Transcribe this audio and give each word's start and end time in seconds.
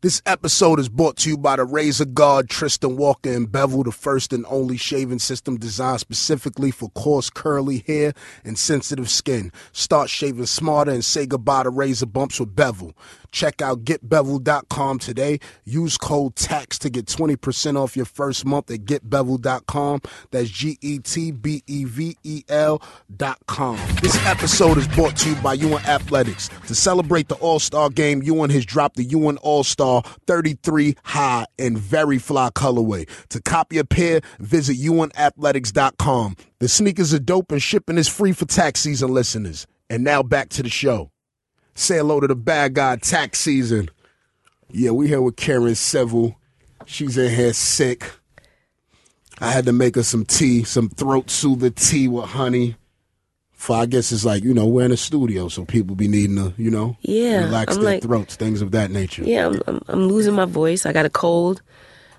This 0.00 0.22
episode 0.26 0.78
is 0.78 0.88
brought 0.88 1.16
to 1.16 1.30
you 1.30 1.36
by 1.36 1.56
the 1.56 1.64
Razor 1.64 2.04
Guard 2.04 2.48
Tristan 2.48 2.96
Walker 2.96 3.32
and 3.32 3.50
Bevel, 3.50 3.82
the 3.82 3.90
first 3.90 4.32
and 4.32 4.46
only 4.48 4.76
shaving 4.76 5.18
system 5.18 5.56
designed 5.56 5.98
specifically 5.98 6.70
for 6.70 6.88
coarse, 6.90 7.30
curly 7.30 7.82
hair 7.84 8.12
and 8.44 8.56
sensitive 8.56 9.10
skin. 9.10 9.50
Start 9.72 10.08
shaving 10.08 10.46
smarter 10.46 10.92
and 10.92 11.04
say 11.04 11.26
goodbye 11.26 11.64
to 11.64 11.70
razor 11.70 12.06
bumps 12.06 12.38
with 12.38 12.54
Bevel. 12.54 12.94
Check 13.30 13.62
out 13.62 13.84
getbevel.com 13.84 14.98
today. 14.98 15.38
Use 15.64 15.96
code 15.96 16.36
TAX 16.36 16.78
to 16.80 16.90
get 16.90 17.06
20% 17.06 17.76
off 17.76 17.96
your 17.96 18.06
first 18.06 18.44
month 18.44 18.70
at 18.70 18.80
getbevel.com. 18.80 20.00
That's 20.30 20.48
G 20.50 20.78
E 20.80 20.98
T 20.98 21.30
B 21.30 21.62
E 21.66 21.84
V 21.84 22.16
E 22.24 22.42
L.com. 22.48 23.78
This 24.00 24.16
episode 24.26 24.78
is 24.78 24.88
brought 24.88 25.16
to 25.18 25.30
you 25.30 25.36
by 25.36 25.54
UN 25.54 25.84
Athletics. 25.84 26.48
To 26.66 26.74
celebrate 26.74 27.28
the 27.28 27.36
All 27.36 27.58
Star 27.58 27.90
game, 27.90 28.22
UN 28.22 28.50
has 28.50 28.64
dropped 28.64 28.96
the 28.96 29.04
UN 29.04 29.36
All 29.38 29.64
Star 29.64 30.02
33 30.26 30.96
high 31.04 31.46
and 31.58 31.78
very 31.78 32.18
fly 32.18 32.50
colorway. 32.50 33.08
To 33.28 33.40
copy 33.42 33.78
a 33.78 33.84
pair, 33.84 34.20
visit 34.38 34.76
UNAthletics.com. 34.78 36.36
The 36.60 36.68
sneakers 36.68 37.14
are 37.14 37.18
dope 37.18 37.52
and 37.52 37.62
shipping 37.62 37.98
is 37.98 38.08
free 38.08 38.32
for 38.32 38.44
tax 38.46 38.80
season 38.80 39.12
listeners. 39.12 39.66
And 39.90 40.04
now 40.04 40.22
back 40.22 40.50
to 40.50 40.62
the 40.62 40.68
show. 40.68 41.10
Say 41.78 41.98
hello 41.98 42.18
to 42.18 42.26
the 42.26 42.34
bad 42.34 42.74
guy 42.74 42.96
tax 42.96 43.38
season. 43.38 43.88
Yeah, 44.68 44.90
we 44.90 45.06
here 45.06 45.22
with 45.22 45.36
Karen 45.36 45.76
Civil. 45.76 46.36
She's 46.86 47.16
in 47.16 47.32
here 47.32 47.52
sick. 47.52 48.10
I 49.38 49.52
had 49.52 49.64
to 49.66 49.72
make 49.72 49.94
her 49.94 50.02
some 50.02 50.24
tea, 50.24 50.64
some 50.64 50.88
throat 50.88 51.30
soother 51.30 51.70
tea 51.70 52.08
with 52.08 52.24
honey. 52.30 52.74
For 53.52 53.76
I 53.76 53.86
guess 53.86 54.10
it's 54.10 54.24
like, 54.24 54.42
you 54.42 54.52
know, 54.52 54.66
we're 54.66 54.86
in 54.86 54.92
a 54.92 54.96
studio, 54.96 55.46
so 55.48 55.64
people 55.64 55.94
be 55.94 56.08
needing 56.08 56.34
to, 56.34 56.52
you 56.60 56.68
know, 56.70 56.96
Yeah, 57.02 57.44
relax 57.44 57.76
I'm 57.76 57.82
their 57.82 57.92
like- 57.94 58.02
throats, 58.02 58.34
things 58.34 58.60
of 58.60 58.72
that 58.72 58.90
nature. 58.90 59.22
Yeah, 59.22 59.46
I'm, 59.46 59.60
I'm, 59.68 59.80
I'm 59.86 60.08
losing 60.08 60.34
my 60.34 60.46
voice. 60.46 60.84
I 60.84 60.92
got 60.92 61.06
a 61.06 61.10
cold. 61.10 61.62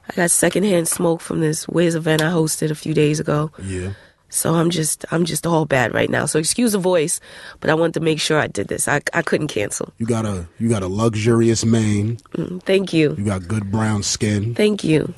I 0.10 0.16
got 0.16 0.32
secondhand 0.32 0.88
smoke 0.88 1.20
from 1.20 1.42
this 1.42 1.68
Wiz 1.68 1.96
event 1.96 2.22
I 2.22 2.32
hosted 2.32 2.72
a 2.72 2.76
few 2.76 2.94
days 2.94 3.20
ago. 3.20 3.52
Yeah. 3.62 3.92
So 4.30 4.54
I'm 4.56 4.70
just 4.70 5.06
I'm 5.12 5.26
just 5.26 5.46
all 5.48 5.66
bad 5.66 5.94
right 5.94 6.10
now. 6.10 6.26
So 6.26 6.40
excuse 6.40 6.72
the 6.74 6.78
voice, 6.78 7.20
but 7.60 7.70
I 7.70 7.74
wanted 7.74 7.96
to 7.96 8.00
make 8.00 8.20
sure 8.20 8.40
I 8.40 8.48
did 8.48 8.68
this. 8.68 8.88
I 8.88 9.02
I 9.14 9.22
couldn't 9.22 9.48
cancel. 9.48 9.92
You 9.98 10.06
got 10.06 10.26
a 10.26 10.48
you 10.60 10.70
got 10.70 10.84
a 10.84 10.88
luxurious 10.88 11.66
mane. 11.66 12.18
Mm, 12.34 12.62
Thank 12.64 12.94
you. 12.94 13.16
You 13.18 13.26
got 13.26 13.48
good 13.48 13.72
brown 13.72 14.04
skin. 14.04 14.54
Thank 14.56 14.84
you. 14.84 15.14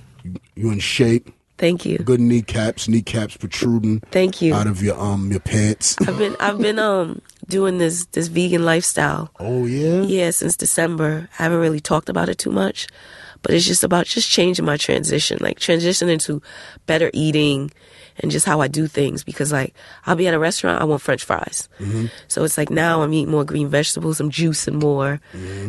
You 0.56 0.72
in 0.72 0.80
shape. 0.80 1.30
Thank 1.58 1.86
you. 1.86 2.00
Good 2.00 2.20
kneecaps. 2.20 2.88
Kneecaps 2.88 3.38
protruding 3.38 4.00
Thank 4.12 4.42
you. 4.42 4.56
out 4.56 4.66
of 4.66 4.82
your 4.82 5.00
um 5.00 5.30
your 5.30 5.42
pants. 5.42 5.96
I've 6.08 6.18
been 6.18 6.36
I've 6.40 6.58
been 6.60 6.80
um 6.80 7.22
doing 7.48 7.78
this 7.78 8.06
this 8.14 8.28
vegan 8.28 8.64
lifestyle. 8.66 9.30
Oh 9.40 9.66
yeah. 9.66 10.02
Yeah, 10.02 10.32
since 10.32 10.56
December. 10.56 11.30
I 11.38 11.44
haven't 11.44 11.60
really 11.60 11.82
talked 11.82 12.10
about 12.10 12.30
it 12.30 12.38
too 12.38 12.50
much, 12.52 12.88
but 13.44 13.54
it's 13.54 13.66
just 13.66 13.84
about 13.84 14.06
just 14.06 14.30
changing 14.30 14.66
my 14.66 14.78
transition, 14.78 15.38
like 15.42 15.60
transitioning 15.60 16.20
to 16.24 16.42
better 16.88 17.12
eating 17.14 17.72
and 18.20 18.32
just 18.32 18.46
how 18.46 18.62
I 18.62 18.68
do 18.68 18.88
things. 18.88 19.24
Because 19.24 19.52
like 19.52 19.74
I'll 20.06 20.16
be 20.16 20.28
at 20.28 20.34
a 20.34 20.40
restaurant, 20.40 20.82
I 20.82 20.86
want 20.86 21.02
French 21.02 21.24
fries. 21.24 21.70
So 22.28 22.44
it's 22.44 22.58
like 22.58 22.70
now 22.70 23.02
I'm 23.02 23.14
eating 23.14 23.32
more 23.32 23.44
green 23.46 23.68
vegetables, 23.70 24.20
I'm 24.20 24.30
juicing 24.32 24.82
more. 24.82 25.20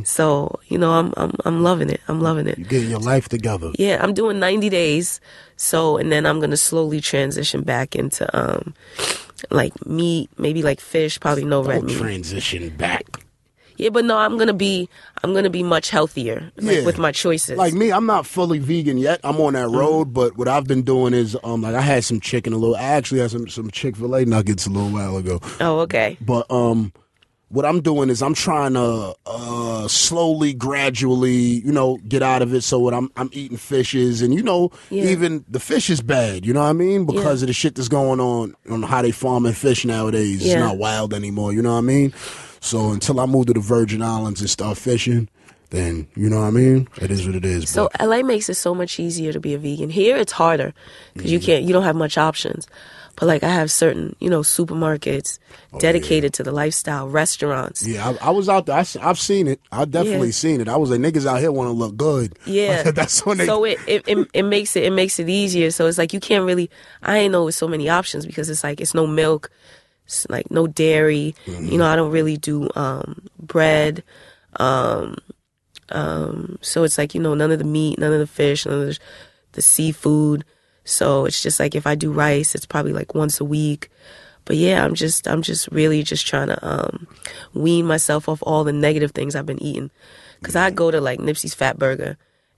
So 0.04 0.58
you 0.68 0.78
know, 0.78 0.92
I'm 0.92 1.12
I'm 1.16 1.32
I'm 1.44 1.62
loving 1.62 1.90
it. 1.90 2.00
I'm 2.08 2.20
loving 2.20 2.46
it. 2.46 2.58
You 2.58 2.64
getting 2.64 2.90
your 2.90 3.00
life 3.00 3.28
together. 3.28 3.72
Yeah, 3.78 4.02
I'm 4.02 4.14
doing 4.14 4.38
90 4.38 4.68
days. 4.68 5.20
So, 5.56 5.96
and 5.96 6.10
then 6.10 6.26
I'm 6.26 6.38
going 6.40 6.50
to 6.50 6.56
slowly 6.56 7.00
transition 7.00 7.62
back 7.62 7.94
into, 7.94 8.26
um, 8.36 8.74
like 9.50 9.86
meat, 9.86 10.28
maybe 10.36 10.60
like 10.62 10.80
fish, 10.80 11.20
probably 11.20 11.44
no 11.44 11.62
red 11.62 11.80
Don't 11.82 11.86
meat. 11.86 11.98
transition 11.98 12.68
back. 12.76 13.21
Yeah, 13.82 13.90
but 13.90 14.04
no, 14.04 14.16
I'm 14.16 14.38
gonna 14.38 14.52
be 14.54 14.88
I'm 15.22 15.34
gonna 15.34 15.50
be 15.50 15.62
much 15.62 15.90
healthier 15.90 16.50
like, 16.56 16.76
Yeah. 16.78 16.84
with 16.84 16.98
my 16.98 17.12
choices. 17.12 17.56
Like 17.58 17.74
me, 17.74 17.92
I'm 17.92 18.06
not 18.06 18.26
fully 18.26 18.58
vegan 18.58 18.98
yet. 18.98 19.20
I'm 19.24 19.36
on 19.40 19.52
Mm-hmm. 19.54 19.72
that 19.72 19.78
road, 19.78 20.12
but 20.14 20.36
what 20.36 20.48
I've 20.48 20.64
been 20.66 20.82
doing 20.82 21.14
is, 21.14 21.36
um, 21.44 21.62
like 21.62 21.74
I 21.74 21.80
had 21.82 22.04
some 22.04 22.20
chicken 22.20 22.52
a 22.52 22.56
little. 22.56 22.76
I 22.76 22.82
actually 22.82 23.20
had 23.20 23.30
some 23.30 23.48
some 23.48 23.70
Chick 23.70 23.96
Fil 23.96 24.14
A 24.14 24.24
nuggets 24.24 24.66
a 24.66 24.70
little 24.70 24.90
while 24.90 25.16
ago. 25.16 25.40
oh, 25.60 25.80
okay. 25.80 26.16
But 26.20 26.50
um, 26.50 26.92
what 27.48 27.66
I'm 27.66 27.82
doing 27.82 28.08
is 28.08 28.22
I'm 28.22 28.32
trying 28.32 28.72
to 28.74 29.14
uh 29.26 29.86
slowly, 29.88 30.54
gradually, 30.54 31.34
you 31.66 31.70
know, 31.72 31.98
get 32.08 32.22
out 32.22 32.40
of 32.40 32.54
it. 32.54 32.62
So 32.62 32.78
what 32.78 32.94
I'm 32.94 33.10
I'm 33.16 33.28
eating 33.32 33.58
fishes, 33.58 34.22
and 34.22 34.32
you 34.34 34.42
know, 34.42 34.70
Yeah. 34.90 35.04
even 35.10 35.44
the 35.48 35.60
fish 35.60 35.90
is 35.90 36.00
bad. 36.00 36.46
You 36.46 36.54
know 36.54 36.60
what 36.62 36.70
I 36.70 36.72
mean? 36.72 37.04
Because 37.04 37.42
of 37.42 37.48
the 37.48 37.52
shit 37.52 37.74
that's 37.74 37.88
going 37.88 38.20
on 38.20 38.54
on 38.70 38.82
how 38.84 39.02
they 39.02 39.10
farming 39.10 39.52
fish 39.52 39.84
nowadays. 39.84 40.42
Yeah. 40.42 40.52
It's 40.54 40.60
not 40.60 40.78
wild 40.78 41.12
anymore. 41.12 41.52
You 41.52 41.60
know 41.60 41.72
what 41.72 41.78
I 41.78 41.82
mean? 41.82 42.14
So 42.62 42.92
until 42.92 43.18
I 43.20 43.26
move 43.26 43.46
to 43.46 43.52
the 43.52 43.60
Virgin 43.60 44.02
Islands 44.02 44.40
and 44.40 44.48
start 44.48 44.78
fishing. 44.78 45.28
Then 45.70 46.06
you 46.14 46.28
know 46.28 46.40
what 46.40 46.48
I 46.48 46.50
mean. 46.50 46.86
It 47.00 47.10
is 47.10 47.26
what 47.26 47.34
it 47.34 47.46
is. 47.46 47.70
So 47.70 47.88
but 47.98 48.06
LA 48.06 48.22
makes 48.22 48.50
it 48.50 48.54
so 48.54 48.74
much 48.74 49.00
easier 49.00 49.32
to 49.32 49.40
be 49.40 49.54
a 49.54 49.58
vegan. 49.58 49.88
Here 49.88 50.16
it's 50.18 50.32
harder 50.32 50.74
because 51.14 51.32
you 51.32 51.38
mm. 51.38 51.44
can't 51.44 51.64
you 51.64 51.72
don't 51.72 51.84
have 51.84 51.96
much 51.96 52.18
options. 52.18 52.66
But 53.16 53.26
like 53.26 53.42
I 53.42 53.48
have 53.48 53.70
certain 53.70 54.14
you 54.20 54.28
know 54.28 54.40
supermarkets 54.40 55.38
oh, 55.72 55.78
dedicated 55.78 56.34
to 56.34 56.42
the 56.42 56.52
lifestyle, 56.52 57.08
restaurants. 57.08 57.86
yeah, 57.86 58.14
I, 58.20 58.28
I 58.28 58.30
was 58.30 58.50
out 58.50 58.66
there. 58.66 58.76
I, 58.76 58.84
have 59.00 59.18
seen 59.18 59.48
it. 59.48 59.60
I 59.72 59.86
definitely 59.86 60.28
Yeah. 60.28 60.32
seen 60.32 60.60
it. 60.60 60.68
I 60.68 60.76
was 60.76 60.90
like, 60.90 61.00
niggas 61.00 61.26
out 61.26 61.40
here 61.40 61.50
want 61.50 61.68
to 61.68 61.72
look 61.72 61.96
good. 61.96 62.38
Yeah, 62.44 62.90
that's 62.92 63.24
when 63.24 63.38
they. 63.38 63.46
So 63.46 63.64
it, 63.64 63.78
it 63.86 64.04
it 64.06 64.28
it 64.34 64.42
makes 64.42 64.76
it 64.76 64.84
it 64.84 64.92
makes 64.92 65.18
it 65.18 65.28
easier. 65.28 65.70
So 65.70 65.86
it's 65.86 65.96
like 65.96 66.12
you 66.12 66.20
can't 66.20 66.44
really. 66.44 66.70
I 67.02 67.16
ain't 67.16 67.32
know 67.32 67.46
with 67.46 67.54
so 67.54 67.66
many 67.66 67.88
options 67.88 68.26
because 68.26 68.50
it's 68.50 68.62
like 68.62 68.78
it's 68.78 68.92
no 68.92 69.06
milk, 69.06 69.50
like 70.28 70.50
no 70.50 70.66
dairy. 70.66 71.34
You 71.46 71.78
know, 71.78 71.86
I 71.86 71.96
don't 71.96 72.12
really 72.12 72.36
do 72.36 72.68
um 72.74 73.22
bread. 73.38 74.02
Um, 74.56 75.16
um, 75.90 76.58
so 76.60 76.84
it's 76.84 76.98
like 76.98 77.14
you 77.14 77.20
know 77.20 77.34
none 77.34 77.50
of 77.50 77.58
the 77.58 77.64
meat, 77.64 77.98
none 77.98 78.12
of 78.12 78.18
the 78.18 78.26
fish, 78.26 78.66
none 78.66 78.80
of 78.80 78.86
the, 78.86 78.98
the 79.52 79.62
seafood. 79.62 80.44
So 80.84 81.26
it's 81.26 81.42
just 81.42 81.60
like 81.60 81.74
if 81.74 81.86
I 81.86 81.94
do 81.94 82.12
rice, 82.12 82.54
it's 82.54 82.66
probably 82.66 82.92
like 82.92 83.14
once 83.14 83.40
a 83.40 83.44
week. 83.44 83.90
But 84.44 84.56
yeah, 84.56 84.84
I'm 84.84 84.94
just 84.94 85.28
I'm 85.28 85.42
just 85.42 85.68
really 85.70 86.02
just 86.02 86.26
trying 86.26 86.48
to 86.48 86.66
um 86.66 87.06
wean 87.54 87.86
myself 87.86 88.28
off 88.28 88.42
all 88.42 88.64
the 88.64 88.72
negative 88.72 89.12
things 89.12 89.34
I've 89.36 89.46
been 89.46 89.62
eating. 89.62 89.90
Cause 90.42 90.56
I 90.56 90.70
go 90.70 90.90
to 90.90 91.00
like 91.00 91.20
Nipsey's 91.20 91.54
Fat 91.54 91.78
Burger 91.78 92.16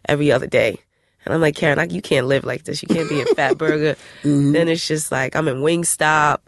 every 0.09 0.32
other 0.32 0.47
day. 0.47 0.78
And 1.26 1.34
I'm 1.34 1.41
like, 1.43 1.55
Karen, 1.55 1.76
like 1.76 1.93
you 1.93 2.00
can't 2.00 2.26
live 2.26 2.44
like 2.44 2.65
this. 2.65 2.82
You 2.82 2.88
can't 2.88 3.09
be 3.11 3.21
in 3.21 3.26
Fat 3.34 3.59
Burger. 3.59 3.97
Then 4.22 4.69
it's 4.69 4.87
just 4.88 5.12
like 5.12 5.37
I'm 5.37 5.49
in 5.49 5.56
Wingstop 5.56 6.38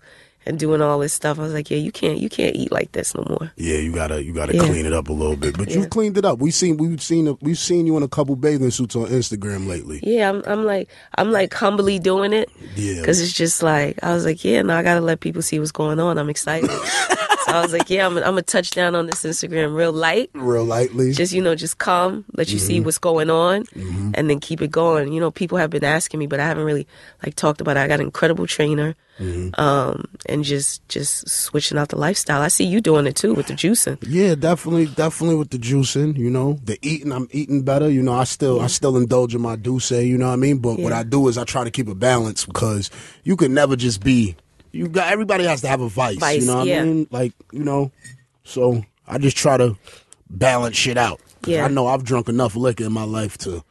and 0.46 0.58
doing 0.58 0.80
all 0.80 0.98
this 0.98 1.12
stuff. 1.12 1.38
I 1.38 1.42
was 1.42 1.52
like, 1.52 1.70
yeah, 1.70 1.78
you 1.78 1.90
can't 1.92 2.18
you 2.18 2.28
can't 2.28 2.54
eat 2.56 2.70
like 2.72 2.92
this 2.92 3.14
no 3.14 3.24
more. 3.28 3.52
Yeah, 3.56 3.78
you 3.78 3.92
gotta 3.92 4.22
you 4.24 4.32
gotta 4.32 4.54
Yeah. 4.54 4.64
clean 4.66 4.86
it 4.86 4.92
up 4.92 5.08
a 5.08 5.12
little 5.12 5.36
bit. 5.36 5.58
But 5.58 5.68
Yeah. 5.70 5.78
you've 5.78 5.90
cleaned 5.90 6.16
it 6.16 6.24
up. 6.24 6.38
We've 6.38 6.54
seen 6.54 6.76
we've 6.76 7.02
seen 7.02 7.36
we've 7.40 7.58
seen 7.58 7.86
you 7.86 7.96
in 7.96 8.02
a 8.02 8.08
couple 8.08 8.36
bathing 8.36 8.70
suits 8.70 8.94
on 8.96 9.06
Instagram 9.06 9.66
lately. 9.66 10.00
Yeah, 10.02 10.30
I'm 10.30 10.42
I'm 10.46 10.64
like 10.64 10.88
I'm 11.16 11.32
like 11.32 11.52
humbly 11.52 11.98
doing 11.98 12.32
it. 12.32 12.48
Yeah. 12.76 13.02
Cause 13.04 13.20
it's 13.20 13.32
just 13.32 13.62
like 13.62 13.98
I 14.02 14.14
was 14.14 14.24
like, 14.24 14.44
yeah, 14.44 14.62
no, 14.62 14.76
I 14.76 14.82
gotta 14.82 15.00
let 15.00 15.20
people 15.20 15.42
see 15.42 15.58
what's 15.58 15.72
going 15.72 15.98
on. 16.00 16.18
I'm 16.18 16.30
excited. 16.30 16.70
so 17.46 17.52
I 17.52 17.60
was 17.62 17.72
like, 17.72 17.88
yeah, 17.88 18.06
I'm 18.06 18.16
I'm 18.18 18.22
gonna 18.24 18.42
touch 18.42 18.70
down 18.72 18.94
on 18.94 19.06
this 19.06 19.22
Instagram 19.24 19.74
real 19.74 19.92
light. 19.92 20.30
Real 20.34 20.64
lightly. 20.64 21.12
Just 21.12 21.32
you 21.32 21.40
know, 21.42 21.54
just 21.54 21.78
come, 21.78 22.24
let 22.34 22.48
you 22.48 22.56
Mm-hmm. 22.58 22.66
see 22.66 22.80
what's 22.80 22.98
going 22.98 23.30
on, 23.30 23.64
and 24.14 24.28
then 24.28 24.40
keep 24.40 24.60
it 24.62 24.70
going. 24.70 25.12
You 25.12 25.20
know, 25.20 25.30
people 25.30 25.58
have 25.58 25.70
been 25.70 25.84
asking 25.84 26.18
me, 26.20 26.26
but 26.26 26.40
I 26.40 26.46
haven't 26.46 26.64
really 26.64 26.86
like 27.24 27.34
talked 27.36 27.60
about 27.60 27.76
it. 27.76 27.80
I 27.80 27.88
got 27.88 28.00
an 28.00 28.06
incredible 28.06 28.46
trainer, 28.46 28.94
Mm-hmm. 29.20 29.58
um, 29.58 30.04
and 30.26 30.44
just 30.44 30.86
just 30.88 31.26
switching 31.28 31.78
out 31.78 31.88
the 31.88 31.96
lifestyle. 31.96 32.42
I 32.42 32.48
see 32.48 32.64
you 32.64 32.80
doing 32.82 33.06
it 33.06 33.16
too 33.16 33.32
with 33.32 33.46
the 33.46 33.54
juicing. 33.54 33.96
yeah, 34.06 34.34
definitely, 34.34 34.86
definitely 34.86 35.36
with 35.36 35.48
the 35.50 35.58
juicing, 35.58 36.18
you 36.18 36.28
know. 36.30 36.58
The 36.64 36.78
eating, 36.82 37.12
I'm 37.12 37.26
eating 37.30 37.62
better. 37.62 37.88
You 37.88 38.02
know, 38.02 38.12
I 38.12 38.24
still 38.24 38.60
I 38.60 38.66
still 38.66 38.96
indulge 38.96 39.34
in 39.34 39.40
my 39.40 39.56
douce, 39.56 39.90
you 39.92 40.18
know 40.18 40.26
what 40.26 40.32
I 40.34 40.36
mean? 40.36 40.58
But 40.58 40.78
what 40.78 40.92
I 40.92 41.02
do 41.02 41.28
is 41.28 41.38
I 41.38 41.44
try 41.44 41.64
to 41.64 41.70
keep 41.70 41.88
a 41.88 41.94
balance 41.94 42.44
because 42.44 42.90
you 43.24 43.36
can 43.36 43.54
never 43.54 43.74
just 43.76 44.02
be 44.04 44.36
you 44.76 44.88
got 44.88 45.12
everybody 45.12 45.44
has 45.44 45.60
to 45.62 45.68
have 45.68 45.80
a 45.80 45.88
vice. 45.88 46.18
Vice, 46.18 46.42
you 46.42 46.46
know 46.46 46.58
what 46.58 46.66
yeah. 46.66 46.80
I 46.80 46.84
mean? 46.84 47.06
Like, 47.10 47.32
you 47.52 47.64
know. 47.64 47.90
So 48.44 48.84
I 49.08 49.18
just 49.18 49.36
try 49.36 49.56
to 49.56 49.76
balance 50.30 50.76
shit 50.76 50.96
out. 50.96 51.20
Yeah. 51.46 51.64
I 51.64 51.68
know 51.68 51.86
I've 51.86 52.04
drunk 52.04 52.28
enough 52.28 52.54
liquor 52.56 52.84
in 52.84 52.92
my 52.92 53.04
life 53.04 53.38
to 53.38 53.64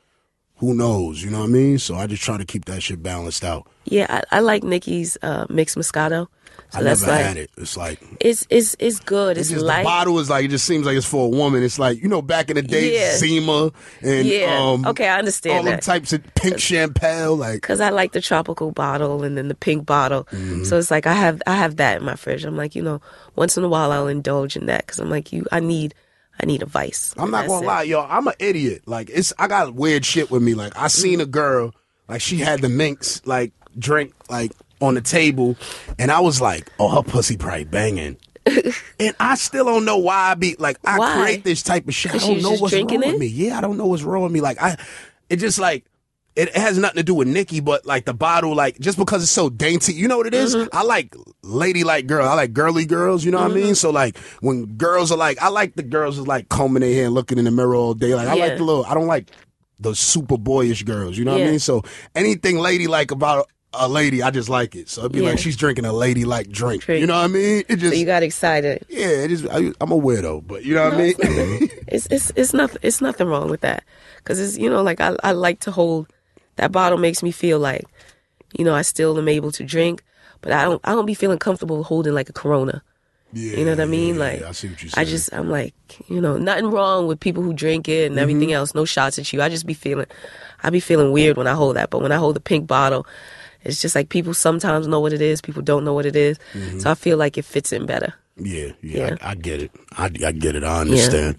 who 0.58 0.74
knows, 0.74 1.24
you 1.24 1.30
know 1.30 1.40
what 1.40 1.46
I 1.46 1.50
mean? 1.50 1.78
So 1.80 1.96
I 1.96 2.08
just 2.08 2.24
try 2.24 2.38
to 2.38 2.46
keep 2.46 2.66
that 2.66 2.82
shit 2.82 3.04
balanced 3.04 3.44
out. 3.44 3.68
Yeah, 3.86 4.08
I, 4.10 4.38
I 4.38 4.40
like 4.40 4.64
Nicki's 4.64 5.18
uh, 5.22 5.46
Myx 5.48 5.76
Moscato. 5.76 6.28
So 6.76 6.80
I 6.82 6.84
that's 6.84 7.02
never 7.02 7.12
like 7.14 7.26
had 7.26 7.38
it. 7.38 7.52
It's 7.58 7.76
like 7.78 8.00
it's 8.20 8.46
it's 8.50 8.76
it's 8.80 9.00
good. 9.00 9.38
it's 9.38 9.50
It's, 9.50 9.56
just 9.56 9.66
light. 9.66 9.80
the 9.82 9.86
bottle 9.86 10.20
is 10.20 10.30
like 10.30 10.46
it 10.46 10.50
just 10.50 10.66
seems 10.66 10.86
like 10.86 10.96
it's 10.98 11.06
for 11.06 11.26
a 11.26 11.30
woman. 11.30 11.64
It's 11.64 11.80
like 11.80 12.02
you 12.02 12.08
know 12.10 12.22
back 12.22 12.50
in 12.50 12.56
the 12.56 12.62
day, 12.62 12.94
Yeah. 12.96 13.16
Zima 13.18 13.72
and 14.02 14.28
Yeah. 14.28 14.58
um, 14.60 14.86
Okay, 14.86 15.08
I 15.08 15.14
all 15.14 15.20
understand 15.20 15.66
them 15.68 15.76
that. 15.76 15.82
types 15.84 16.14
of 16.14 16.22
pink 16.36 16.60
champagne. 16.60 17.38
Like 17.40 17.62
Cause 17.62 17.82
I 17.82 17.90
like 17.90 18.12
the 18.12 18.22
tropical 18.22 18.72
bottle 18.72 19.24
and 19.24 19.38
then 19.38 19.48
the 19.48 19.56
pink 19.56 19.86
bottle, 19.86 20.26
Mm-hmm. 20.26 20.64
so 20.66 20.78
it's 20.78 20.92
like 20.92 21.08
I 21.08 21.14
have 21.14 21.42
I 21.48 21.56
have 21.56 21.78
that 21.78 21.98
in 21.98 22.04
my 22.06 22.16
fridge. 22.16 22.44
I'm 22.46 22.58
like, 22.58 22.76
you 22.76 22.82
know, 22.84 23.02
once 23.36 23.58
in 23.58 23.64
a 23.64 23.70
while 23.70 23.92
I'll 23.92 24.08
indulge 24.08 24.56
in 24.56 24.66
that 24.68 24.86
because 24.86 25.00
I'm 25.00 25.10
like, 25.10 25.32
you, 25.34 25.46
I 25.52 25.60
need 25.60 25.94
I 26.42 26.46
need 26.46 26.62
a 26.62 26.66
vice. 26.66 27.14
I'm 27.18 27.32
not 27.32 27.48
gonna 27.48 27.64
it. 27.64 27.68
lie, 27.68 27.84
yo. 27.84 28.02
I'm 28.02 28.28
an 28.28 28.34
idiot. 28.40 28.82
Like 28.86 29.10
it's 29.10 29.32
I 29.40 29.48
got 29.48 29.74
weird 29.74 30.06
shit 30.06 30.30
with 30.30 30.42
me. 30.44 30.54
Like 30.54 30.78
I 30.78 30.88
seen 30.90 31.22
a 31.22 31.26
girl, 31.26 31.74
like 32.10 32.20
she 32.22 32.38
had 32.38 32.60
the 32.62 32.68
Myx 32.68 33.22
like 33.26 33.54
drink 33.80 34.14
like 34.30 34.52
on 34.86 34.94
the 34.96 35.02
table, 35.02 35.56
and 36.00 36.12
I 36.12 36.20
was 36.22 36.40
like, 36.42 36.72
oh, 36.80 36.90
her 36.96 37.04
pussy 37.04 37.38
probably 37.38 37.66
banging. 37.66 38.18
and 39.00 39.16
I 39.20 39.34
still 39.36 39.66
don't 39.66 39.86
know 39.86 39.98
why 39.98 40.30
I 40.32 40.34
be 40.36 40.56
like 40.60 40.78
I 40.86 41.00
Why? 41.00 41.14
create 41.24 41.44
this 41.44 41.64
type 41.64 41.88
of 41.88 41.96
shit. 41.96 42.14
I 42.14 42.20
don't 42.20 42.44
know 42.44 42.52
what's 42.52 42.62
wrong 42.74 42.86
drinking 42.86 43.00
with 43.00 43.18
me. 43.20 43.26
Yeah, 43.26 43.58
I 43.58 43.62
don't 43.62 43.76
know 43.78 43.88
what's 43.88 44.04
wrong 44.04 44.22
with 44.22 44.32
me. 44.32 44.40
Like 44.40 44.62
I, 44.62 44.78
it 45.30 45.38
just 45.38 45.58
like 45.58 45.84
it 46.36 46.56
has 46.56 46.78
nothing 46.78 46.98
to 46.98 47.04
do 47.04 47.16
with 47.16 47.28
Nicki, 47.28 47.60
but 47.60 47.88
like 47.88 48.06
the 48.06 48.14
bottle, 48.14 48.54
like 48.54 48.78
just 48.78 49.00
because 49.00 49.24
it's 49.24 49.32
so 49.32 49.50
dainty, 49.50 49.94
you 49.94 50.08
know 50.08 50.18
what 50.18 50.28
it 50.28 50.36
is? 50.36 50.56
Mm-hmm. 50.56 50.68
I 50.78 50.84
like 50.84 51.16
ladylike 51.42 52.06
girl. 52.06 52.28
I 52.28 52.36
like 52.36 52.54
girly 52.54 52.86
girls. 52.86 53.26
You 53.26 53.32
know 53.32 53.40
what 53.40 53.46
I 53.52 53.54
Mm-hmm. 53.56 53.64
mean? 53.64 53.76
So 53.76 53.90
like 53.90 54.16
when 54.42 54.66
girls 54.78 55.12
are 55.12 55.18
like, 55.18 55.42
I 55.42 55.48
like 55.48 55.74
the 55.76 55.82
girls 55.84 56.18
who's 56.18 56.28
like 56.28 56.48
combing 56.50 56.82
their 56.82 56.94
hair 56.94 57.06
and 57.06 57.16
looking 57.16 57.40
in 57.40 57.46
the 57.46 57.52
mirror 57.52 57.74
all 57.76 57.96
day. 57.96 58.14
Like 58.14 58.28
I 58.28 58.34
like 58.36 58.50
Yeah. 58.52 58.56
the 58.58 58.64
little. 58.64 58.86
I 58.86 58.94
don't 58.94 59.08
like 59.08 59.32
the 59.80 59.96
super 59.96 60.38
boyish 60.38 60.84
girls. 60.84 61.18
You 61.18 61.26
know 61.26 61.34
what 61.34 61.42
I 61.42 61.50
mean? 61.50 61.60
So 61.60 61.84
anything 62.14 62.60
ladylike 62.60 63.10
about. 63.10 63.50
A 63.78 63.88
lady, 63.88 64.22
I 64.24 64.32
just 64.32 64.50
like 64.50 64.76
it. 64.76 64.90
So 64.90 65.02
it'd 65.02 65.12
be 65.12 65.20
Yeah. 65.22 65.30
like 65.30 65.40
she's 65.40 65.56
drinking 65.58 65.86
a 65.86 65.94
ladylike 65.94 66.50
drink. 66.50 66.84
Drink. 66.84 67.02
You 67.02 67.08
know 67.08 67.16
what 67.16 67.26
I 67.26 67.28
mean? 67.28 67.64
It 67.68 67.78
just 67.78 67.94
So 67.94 68.00
you 68.00 68.06
got 68.06 68.24
excited. 68.24 68.86
yeah, 68.90 69.08
it 69.08 69.32
is. 69.32 69.46
I, 69.46 69.72
I'm 69.82 69.92
a 69.92 69.98
weirdo, 70.00 70.46
but 70.48 70.64
you 70.66 70.74
know 70.76 70.84
what 70.90 70.94
I 70.94 70.98
mean. 70.98 71.70
It's 71.88 72.08
it's 72.08 72.32
it's 72.36 72.54
nothing. 72.54 72.80
It's 72.82 73.00
nothing 73.02 73.28
wrong 73.28 73.50
with 73.50 73.62
that. 73.62 73.84
Cause 74.24 74.40
it's 74.40 74.58
you 74.58 74.70
know 74.70 74.82
like 74.82 75.00
I 75.02 75.16
I 75.24 75.34
like 75.34 75.60
to 75.62 75.72
hold 75.72 76.08
that 76.56 76.72
bottle 76.72 76.98
makes 76.98 77.22
me 77.22 77.32
feel 77.32 77.60
like 77.60 77.86
you 78.58 78.66
know 78.66 78.74
I 78.74 78.82
still 78.82 79.18
am 79.20 79.28
able 79.28 79.52
to 79.52 79.64
drink, 79.64 80.04
but 80.42 80.52
I 80.52 80.64
don't 80.64 80.82
I 80.84 80.92
don't 80.94 81.06
be 81.06 81.14
feeling 81.14 81.38
comfortable 81.38 81.84
holding 81.84 82.14
like 82.16 82.28
a 82.30 82.34
Corona. 82.34 82.82
yeah, 83.34 83.58
You 83.58 83.66
know 83.66 83.72
what 83.72 83.82
I 83.82 83.86
mean? 83.86 84.16
yeah, 84.16 84.22
Like 84.22 84.42
I 84.42 84.52
see 84.54 84.70
what 84.70 84.82
you're 84.82 84.92
I 84.98 85.06
just 85.06 85.32
I'm 85.34 85.50
like 85.50 85.76
you 86.10 86.20
know 86.22 86.38
nothing 86.38 86.72
wrong 86.72 87.06
with 87.08 87.20
people 87.20 87.44
who 87.44 87.54
drink 87.54 87.88
it 87.88 88.10
and 88.10 88.18
everything 88.20 88.50
Mm-hmm. 88.50 88.56
else. 88.56 88.74
No 88.74 88.86
shots 88.86 89.20
at 89.20 89.32
you. 89.32 89.42
I 89.44 89.50
just 89.50 89.68
be 89.68 89.74
feeling 89.76 90.08
I 90.64 90.72
be 90.72 90.80
feeling 90.80 91.12
weird 91.12 91.38
when 91.38 91.46
I 91.48 91.54
hold 91.54 91.76
that. 91.76 91.92
But 91.92 92.02
when 92.02 92.12
I 92.12 92.16
hold 92.16 92.36
the 92.36 92.40
pink 92.42 92.66
bottle, 92.66 93.06
it's 93.66 93.82
just 93.82 93.96
like 93.96 94.10
people 94.10 94.34
sometimes 94.34 94.88
know 94.88 95.00
what 95.00 95.14
it 95.14 95.22
is. 95.22 95.42
People 95.42 95.62
don't 95.62 95.84
know 95.84 95.94
what 95.94 96.06
it 96.06 96.16
is. 96.16 96.38
Mm-hmm. 96.54 96.80
So 96.80 96.92
I 96.92 96.96
feel 96.96 97.18
like 97.18 97.38
it 97.38 97.46
fits 97.46 97.72
in 97.74 97.86
better. 97.86 98.14
yeah, 98.38 98.72
yeah, 98.82 99.08
Yeah. 99.08 99.16
I, 99.22 99.32
I 99.32 99.36
get 99.36 99.62
it. 99.62 99.72
I, 99.94 100.06
I 100.06 100.32
get 100.32 100.56
it. 100.56 100.64
I 100.64 100.82
understand. 100.82 101.38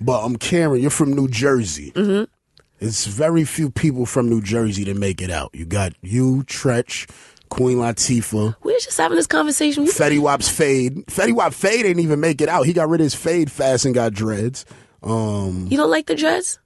But 0.00 0.24
um, 0.24 0.36
Karen, 0.36 0.80
you're 0.80 0.90
from 0.90 1.12
New 1.12 1.28
Jersey. 1.28 1.92
Mm-hmm. 1.92 2.24
It's 2.78 3.06
very 3.06 3.44
few 3.44 3.70
people 3.70 4.04
from 4.06 4.28
New 4.28 4.42
Jersey 4.42 4.84
that 4.84 4.96
make 4.96 5.22
it 5.22 5.30
out. 5.30 5.50
You 5.54 5.64
got 5.64 5.94
you, 6.02 6.44
Treach, 6.46 7.08
Queen 7.48 7.78
Latifah. 7.78 8.54
We 8.62 8.72
were 8.74 8.78
just 8.78 8.98
having 8.98 9.16
this 9.16 9.26
conversation. 9.26 9.84
You 9.86 9.90
Fetty 9.92 10.18
Wap's 10.20 10.48
fade. 10.48 11.06
Fetty 11.06 11.32
Wap 11.34 11.54
fade 11.54 11.82
didn't 11.84 12.02
even 12.02 12.20
make 12.20 12.40
it 12.42 12.48
out. 12.50 12.66
He 12.66 12.72
got 12.74 12.88
rid 12.90 13.00
of 13.00 13.06
his 13.06 13.14
fade 13.14 13.50
fast 13.50 13.86
and 13.86 13.94
got 13.94 14.12
dreads. 14.12 14.66
Um, 15.02 15.68
You 15.70 15.76
don't 15.78 15.90
like 15.90 16.06
the 16.06 16.14
dreads? 16.14 16.58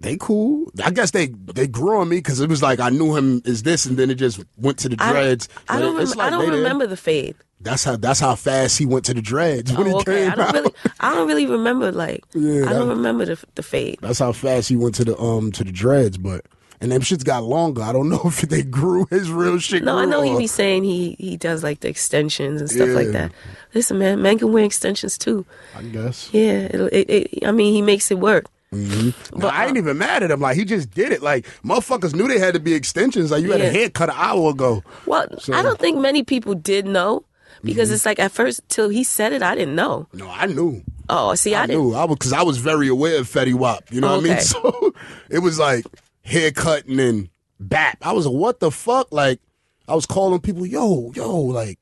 They 0.00 0.16
cool. 0.16 0.70
I 0.82 0.90
guess 0.90 1.10
they 1.12 1.26
they 1.28 1.66
grew 1.66 2.00
on 2.00 2.08
me 2.08 2.16
because 2.16 2.40
it 2.40 2.48
was 2.48 2.62
like 2.62 2.80
I 2.80 2.88
knew 2.90 3.16
him 3.16 3.42
as 3.46 3.62
this, 3.62 3.84
and 3.86 3.96
then 3.96 4.10
it 4.10 4.16
just 4.16 4.42
went 4.56 4.78
to 4.78 4.88
the 4.88 4.96
dreads. 4.96 5.48
I 5.68 5.76
But 5.76 5.80
don't. 5.82 5.96
Rem- 5.96 6.06
like 6.08 6.18
I 6.18 6.30
don't 6.30 6.50
remember 6.50 6.86
the 6.86 6.96
fade. 6.96 7.36
That's 7.60 7.84
how 7.84 7.96
that's 7.96 8.20
how 8.20 8.34
fast 8.36 8.78
he 8.78 8.86
went 8.86 9.04
to 9.04 9.14
the 9.14 9.20
dreads 9.20 9.70
when 9.72 9.86
Oh, 9.86 9.90
he 9.90 9.94
okay. 9.96 10.22
came 10.24 10.32
I 10.32 10.34
don't 10.34 10.46
out. 10.48 10.54
really. 10.54 10.74
I 11.00 11.14
don't 11.14 11.28
really 11.28 11.46
remember 11.46 11.92
like. 11.92 12.24
Yeah, 12.34 12.64
I 12.68 12.72
don't 12.72 12.88
that- 12.88 12.94
remember 12.96 13.24
the 13.26 13.38
the 13.54 13.62
fade. 13.62 13.98
That's 14.00 14.18
how 14.18 14.32
fast 14.32 14.68
he 14.70 14.76
went 14.76 14.94
to 14.96 15.04
the 15.04 15.18
um 15.20 15.52
to 15.52 15.64
the 15.64 15.70
dreads, 15.72 16.16
but 16.16 16.46
and 16.80 16.90
them 16.90 17.02
shits 17.02 17.22
got 17.22 17.42
longer. 17.44 17.82
I 17.82 17.92
don't 17.92 18.08
know 18.08 18.22
if 18.24 18.40
they 18.40 18.62
grew 18.62 19.06
his 19.10 19.30
real 19.30 19.58
shit. 19.58 19.84
No, 19.84 19.98
I 19.98 20.06
know 20.06 20.22
he 20.22 20.34
be 20.38 20.46
saying 20.46 20.84
he 20.84 21.16
he 21.18 21.36
does 21.36 21.62
like 21.62 21.80
the 21.80 21.88
extensions 21.90 22.62
and 22.62 22.70
stuff 22.70 22.88
like 22.88 23.08
that. 23.08 23.32
Listen, 23.74 23.98
man, 23.98 24.22
man 24.22 24.38
can 24.38 24.50
wear 24.50 24.64
extensions 24.64 25.18
too. 25.18 25.44
I 25.76 25.82
guess. 25.82 26.30
Yeah, 26.32 26.62
it, 26.72 26.80
it, 26.94 27.10
it 27.34 27.46
I 27.46 27.52
mean, 27.52 27.74
he 27.74 27.82
makes 27.82 28.10
it 28.10 28.18
work. 28.18 28.46
No, 28.72 29.48
I 29.48 29.66
ain't 29.66 29.76
even 29.76 29.98
mad 29.98 30.22
at 30.22 30.30
him. 30.30 30.40
Like 30.40 30.56
he 30.56 30.64
just 30.64 30.90
did 30.92 31.12
it. 31.12 31.22
Like 31.22 31.46
motherfuckers 31.64 32.14
knew 32.14 32.28
they 32.28 32.38
had 32.38 32.54
to 32.54 32.60
be 32.60 32.74
extensions. 32.74 33.30
Like 33.30 33.42
you 33.42 33.50
had 33.50 33.60
a 33.60 33.70
haircut 33.70 34.10
an 34.10 34.14
hour 34.16 34.50
ago. 34.50 34.82
Well, 35.06 35.26
So- 35.40 35.54
I 35.54 35.62
don't 35.62 35.78
think 35.78 35.98
many 35.98 36.22
people 36.22 36.54
did 36.54 36.86
know 36.86 37.24
because 37.64 37.88
Mm-hmm. 37.88 37.94
it's 37.94 38.06
like 38.06 38.18
at 38.20 38.30
first 38.32 38.60
till 38.68 38.88
he 38.88 39.02
said 39.02 39.32
it, 39.32 39.42
I 39.42 39.54
didn't 39.54 39.74
know. 39.74 40.06
No, 40.12 40.28
I 40.30 40.46
knew. 40.46 40.82
Oh, 41.08 41.34
see, 41.34 41.54
I, 41.56 41.64
I 41.64 41.66
didn't. 41.66 41.82
knew. 41.82 41.94
I 41.94 42.04
was 42.04 42.16
because 42.16 42.32
I 42.32 42.42
was 42.42 42.58
very 42.58 42.86
aware 42.86 43.18
of 43.18 43.26
Fetty 43.28 43.54
Wap. 43.54 43.90
You 43.92 44.00
know 44.00 44.16
what 44.16 44.24
I 44.24 44.28
mean? 44.28 44.38
So 44.40 44.94
it 45.28 45.40
was 45.40 45.58
like 45.58 45.84
haircut 46.22 46.84
and 46.86 46.98
then 47.00 47.30
bap. 47.58 47.98
I 48.02 48.12
was 48.12 48.26
like, 48.26 48.36
what 48.36 48.60
the 48.60 48.70
fuck? 48.70 49.08
Like 49.12 49.40
I 49.88 49.94
was 49.96 50.06
calling 50.06 50.40
people, 50.40 50.64
yo, 50.64 51.10
yo, 51.16 51.38
like, 51.40 51.80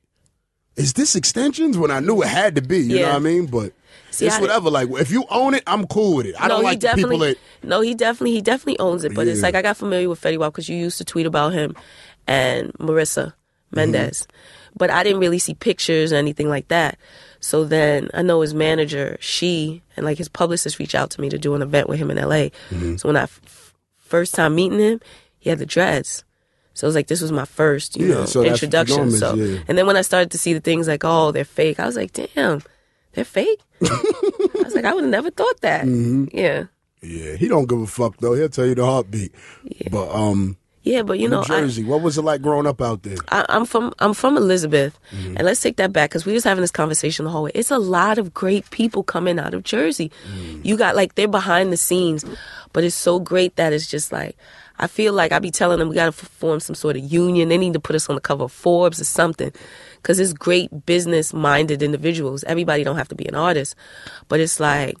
is 0.75 0.93
this 0.93 1.15
extensions? 1.15 1.77
When 1.77 1.91
I 1.91 1.99
knew 1.99 2.23
it 2.23 2.27
had 2.29 2.55
to 2.55 2.61
be. 2.63 2.79
You 2.79 3.01
know 3.01 3.09
what 3.09 3.15
I 3.17 3.19
mean? 3.19 3.45
But 3.45 3.73
See, 4.11 4.25
it's 4.25 4.35
I 4.35 4.41
whatever. 4.41 4.69
Like 4.69 4.89
if 4.91 5.11
you 5.11 5.25
own 5.29 5.53
it, 5.53 5.63
I'm 5.67 5.85
cool 5.87 6.15
with 6.17 6.25
it. 6.25 6.35
I 6.39 6.47
don't 6.47 6.63
like 6.63 6.81
people 6.95 7.17
that. 7.19 7.37
no, 7.63 7.81
he 7.81 7.93
definitely 7.95 8.31
he 8.31 8.41
definitely 8.41 8.79
owns 8.79 9.03
it. 9.03 9.13
But 9.15 9.27
it's 9.27 9.41
like 9.41 9.55
I 9.55 9.61
got 9.61 9.77
familiar 9.77 10.09
with 10.09 10.19
Fetty 10.21 10.37
Wap 10.37 10.53
because 10.53 10.67
you 10.69 10.75
used 10.77 10.97
to 10.99 11.05
tweet 11.05 11.25
about 11.25 11.53
him 11.53 11.75
and 12.27 12.73
Marissa 12.73 13.33
Mendez, 13.71 14.23
Mm-hmm. 14.23 14.73
but 14.77 14.89
I 14.89 15.03
didn't 15.03 15.19
really 15.19 15.39
see 15.39 15.53
pictures 15.53 16.11
or 16.11 16.15
anything 16.15 16.49
like 16.49 16.67
that. 16.69 16.97
So 17.39 17.63
then 17.65 18.09
I 18.13 18.21
know 18.21 18.41
his 18.41 18.53
manager, 18.53 19.17
she 19.19 19.81
and 19.95 20.05
like 20.05 20.17
his 20.17 20.27
publicist 20.27 20.79
reached 20.79 20.95
out 20.95 21.11
to 21.11 21.21
me 21.21 21.29
to 21.29 21.37
do 21.37 21.53
an 21.55 21.61
event 21.61 21.87
with 21.87 21.99
him 21.99 22.09
in 22.11 22.17
LA. 22.17 22.49
Mm-hmm. 22.71 22.97
So 22.97 23.07
when 23.09 23.15
I 23.17 23.23
f- 23.23 23.73
first 23.97 24.33
time 24.35 24.55
meeting 24.55 24.79
him, 24.79 24.99
he 25.37 25.49
had 25.49 25.59
the 25.59 25.65
dreads. 25.65 26.23
So 26.73 26.85
it 26.85 26.89
was 26.89 26.95
like 26.95 27.07
this 27.07 27.21
was 27.21 27.31
my 27.31 27.45
first, 27.45 27.95
you 27.97 28.07
Yeah, 28.07 28.15
know, 28.15 28.25
so 28.25 28.41
introduction. 28.43 29.11
so 29.11 29.35
yeah. 29.35 29.59
and 29.67 29.77
then 29.77 29.85
when 29.85 29.97
I 29.97 30.01
started 30.01 30.31
to 30.31 30.37
see 30.37 30.53
the 30.53 30.59
things 30.61 30.87
like, 30.87 31.03
oh, 31.05 31.31
they're 31.31 31.45
fake, 31.45 31.79
I 31.79 31.85
was 31.85 31.95
like, 31.95 32.11
damn, 32.13 32.61
they're 33.13 33.25
fake. 33.25 33.59
I 33.83 34.51
was 34.63 34.75
like, 34.75 34.85
I 34.85 34.93
would 34.93 35.03
have 35.03 35.11
never 35.11 35.31
thought 35.31 35.61
that. 35.61 35.85
Mm-hmm. 35.85 36.25
Yeah. 36.37 36.63
Yeah, 37.01 37.35
he 37.37 37.47
don't 37.47 37.67
give 37.69 37.79
a 37.81 37.87
fuck 37.87 38.17
though. 38.17 38.33
He'll 38.33 38.49
tell 38.49 38.65
you 38.65 38.75
the 38.75 38.85
heartbeat. 38.85 39.33
But 39.89 40.09
um, 40.13 40.57
Yeah, 40.83 41.03
but 41.03 41.17
you 41.17 41.29
know, 41.29 41.37
New 41.47 41.55
I, 41.55 41.61
Jersey, 41.61 41.83
what 41.85 42.01
was 42.01 42.17
it 42.17 42.23
like 42.23 42.41
growing 42.41 42.67
up 42.67 42.81
out 42.81 43.03
there? 43.03 43.15
I, 43.29 43.45
I'm 43.47 43.65
from 43.65 43.93
I'm 43.99 44.13
from 44.13 44.35
Elizabeth, 44.35 44.99
Mm-hmm. 45.15 45.37
and 45.37 45.45
let's 45.45 45.61
take 45.61 45.77
that 45.77 45.93
back 45.93 46.09
because 46.09 46.25
we 46.25 46.33
was 46.33 46.43
having 46.43 46.61
this 46.61 46.71
conversation 46.71 47.23
the 47.23 47.31
whole 47.31 47.43
way. 47.43 47.51
It's 47.55 47.71
a 47.71 47.77
lot 47.79 48.17
of 48.17 48.33
great 48.33 48.69
people 48.71 49.03
coming 49.03 49.39
out 49.39 49.53
of 49.53 49.63
Jersey. 49.63 50.11
Mm. 50.29 50.65
You 50.65 50.75
got 50.75 50.95
like 50.97 51.15
they're 51.15 51.27
behind 51.29 51.71
the 51.71 51.77
scenes, 51.77 52.25
but 52.73 52.83
it's 52.83 52.95
so 52.95 53.17
great 53.19 53.55
that 53.55 53.71
it's 53.71 53.87
just 53.87 54.11
like 54.11 54.35
I 54.77 54.87
feel 54.87 55.13
like 55.13 55.31
I 55.31 55.39
be 55.39 55.51
telling 55.51 55.79
them 55.79 55.87
we 55.87 55.95
got 55.95 56.07
to 56.07 56.11
form 56.11 56.59
some 56.59 56.75
sort 56.75 56.97
of 56.97 57.03
union. 57.03 57.47
They 57.47 57.57
need 57.57 57.73
to 57.73 57.79
put 57.79 57.95
us 57.95 58.09
on 58.09 58.15
the 58.15 58.21
cover 58.21 58.43
of 58.45 58.51
Forbes 58.51 58.99
or 58.99 59.05
something 59.05 59.53
because 60.01 60.19
it's 60.19 60.33
great 60.33 60.85
business 60.85 61.33
minded 61.33 61.81
individuals. 61.83 62.43
Everybody 62.45 62.83
don't 62.83 62.97
have 62.97 63.09
to 63.09 63.15
be 63.15 63.27
an 63.27 63.35
artist, 63.35 63.75
but 64.27 64.39
it's 64.39 64.59
like. 64.59 64.97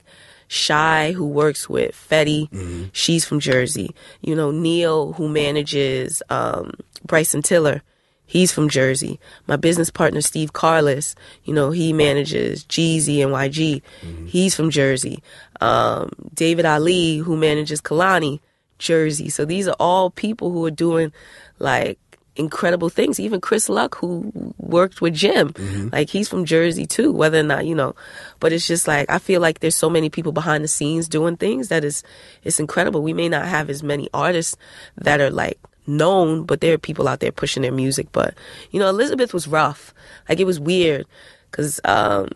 Shy, 0.51 1.11
who 1.11 1.27
works 1.27 1.69
with 1.69 1.93
Fetty, 1.93 2.89
she's 2.91 3.23
from 3.23 3.39
Jersey. 3.39 3.93
You 4.21 4.35
know, 4.35 4.49
Neil, 4.49 5.13
who 5.13 5.29
manages 5.29 6.23
um, 6.31 6.71
Bryson 7.05 7.43
Tiller, 7.43 7.83
he's 8.25 8.51
from 8.51 8.67
Jersey. 8.67 9.19
My 9.45 9.57
business 9.57 9.91
partner, 9.91 10.21
Steve 10.21 10.51
Carless, 10.53 11.13
you 11.43 11.53
know, 11.53 11.69
he 11.69 11.93
manages 11.93 12.65
Jeezy 12.65 13.21
and 13.21 13.31
YG. 13.31 13.83
He's 14.25 14.55
from 14.55 14.71
Jersey. 14.71 15.21
Um, 15.61 16.09
David 16.33 16.65
Ali, 16.65 17.17
who 17.17 17.37
manages 17.37 17.79
Kehlani, 17.79 18.39
Jersey. 18.79 19.29
So 19.29 19.45
these 19.45 19.67
are 19.67 19.75
all 19.79 20.09
people 20.09 20.51
who 20.51 20.65
are 20.65 20.71
doing 20.71 21.11
like 21.59 21.99
incredible 22.35 22.89
things. 22.89 23.19
Even 23.19 23.41
Chris 23.41 23.69
Luck, 23.69 23.95
who 23.95 24.31
worked 24.57 25.01
with 25.01 25.13
Jim, 25.13 25.53
like 25.91 26.09
he's 26.09 26.29
from 26.29 26.45
Jersey 26.45 26.85
too. 26.85 27.11
Whether 27.11 27.39
or 27.39 27.43
not 27.43 27.65
you 27.65 27.75
know, 27.75 27.95
but 28.39 28.53
it's 28.53 28.67
just 28.67 28.87
like 28.87 29.09
I 29.09 29.19
feel 29.19 29.41
like 29.41 29.59
there's 29.59 29.75
so 29.75 29.89
many 29.89 30.09
people 30.09 30.31
behind 30.31 30.63
the 30.63 30.67
scenes 30.67 31.07
doing 31.07 31.37
things 31.37 31.67
that 31.67 31.83
is 31.83 32.03
it's 32.43 32.59
incredible. 32.59 33.01
We 33.01 33.13
may 33.13 33.29
not 33.29 33.45
have 33.45 33.69
as 33.69 33.83
many 33.83 34.09
artists 34.13 34.55
that 34.97 35.19
are 35.19 35.31
like 35.31 35.59
known, 35.87 36.45
but 36.45 36.61
there 36.61 36.73
are 36.73 36.79
people 36.79 37.07
out 37.07 37.19
there 37.19 37.31
pushing 37.31 37.63
their 37.63 37.71
music. 37.71 38.07
But 38.11 38.35
you 38.71 38.79
know, 38.79 38.89
Elizabeth 38.89 39.33
was 39.33 39.47
rough. 39.47 39.93
Like 40.27 40.39
it 40.39 40.45
was 40.45 40.59
weird 40.59 41.05
because 41.51 41.79
um, 41.83 42.29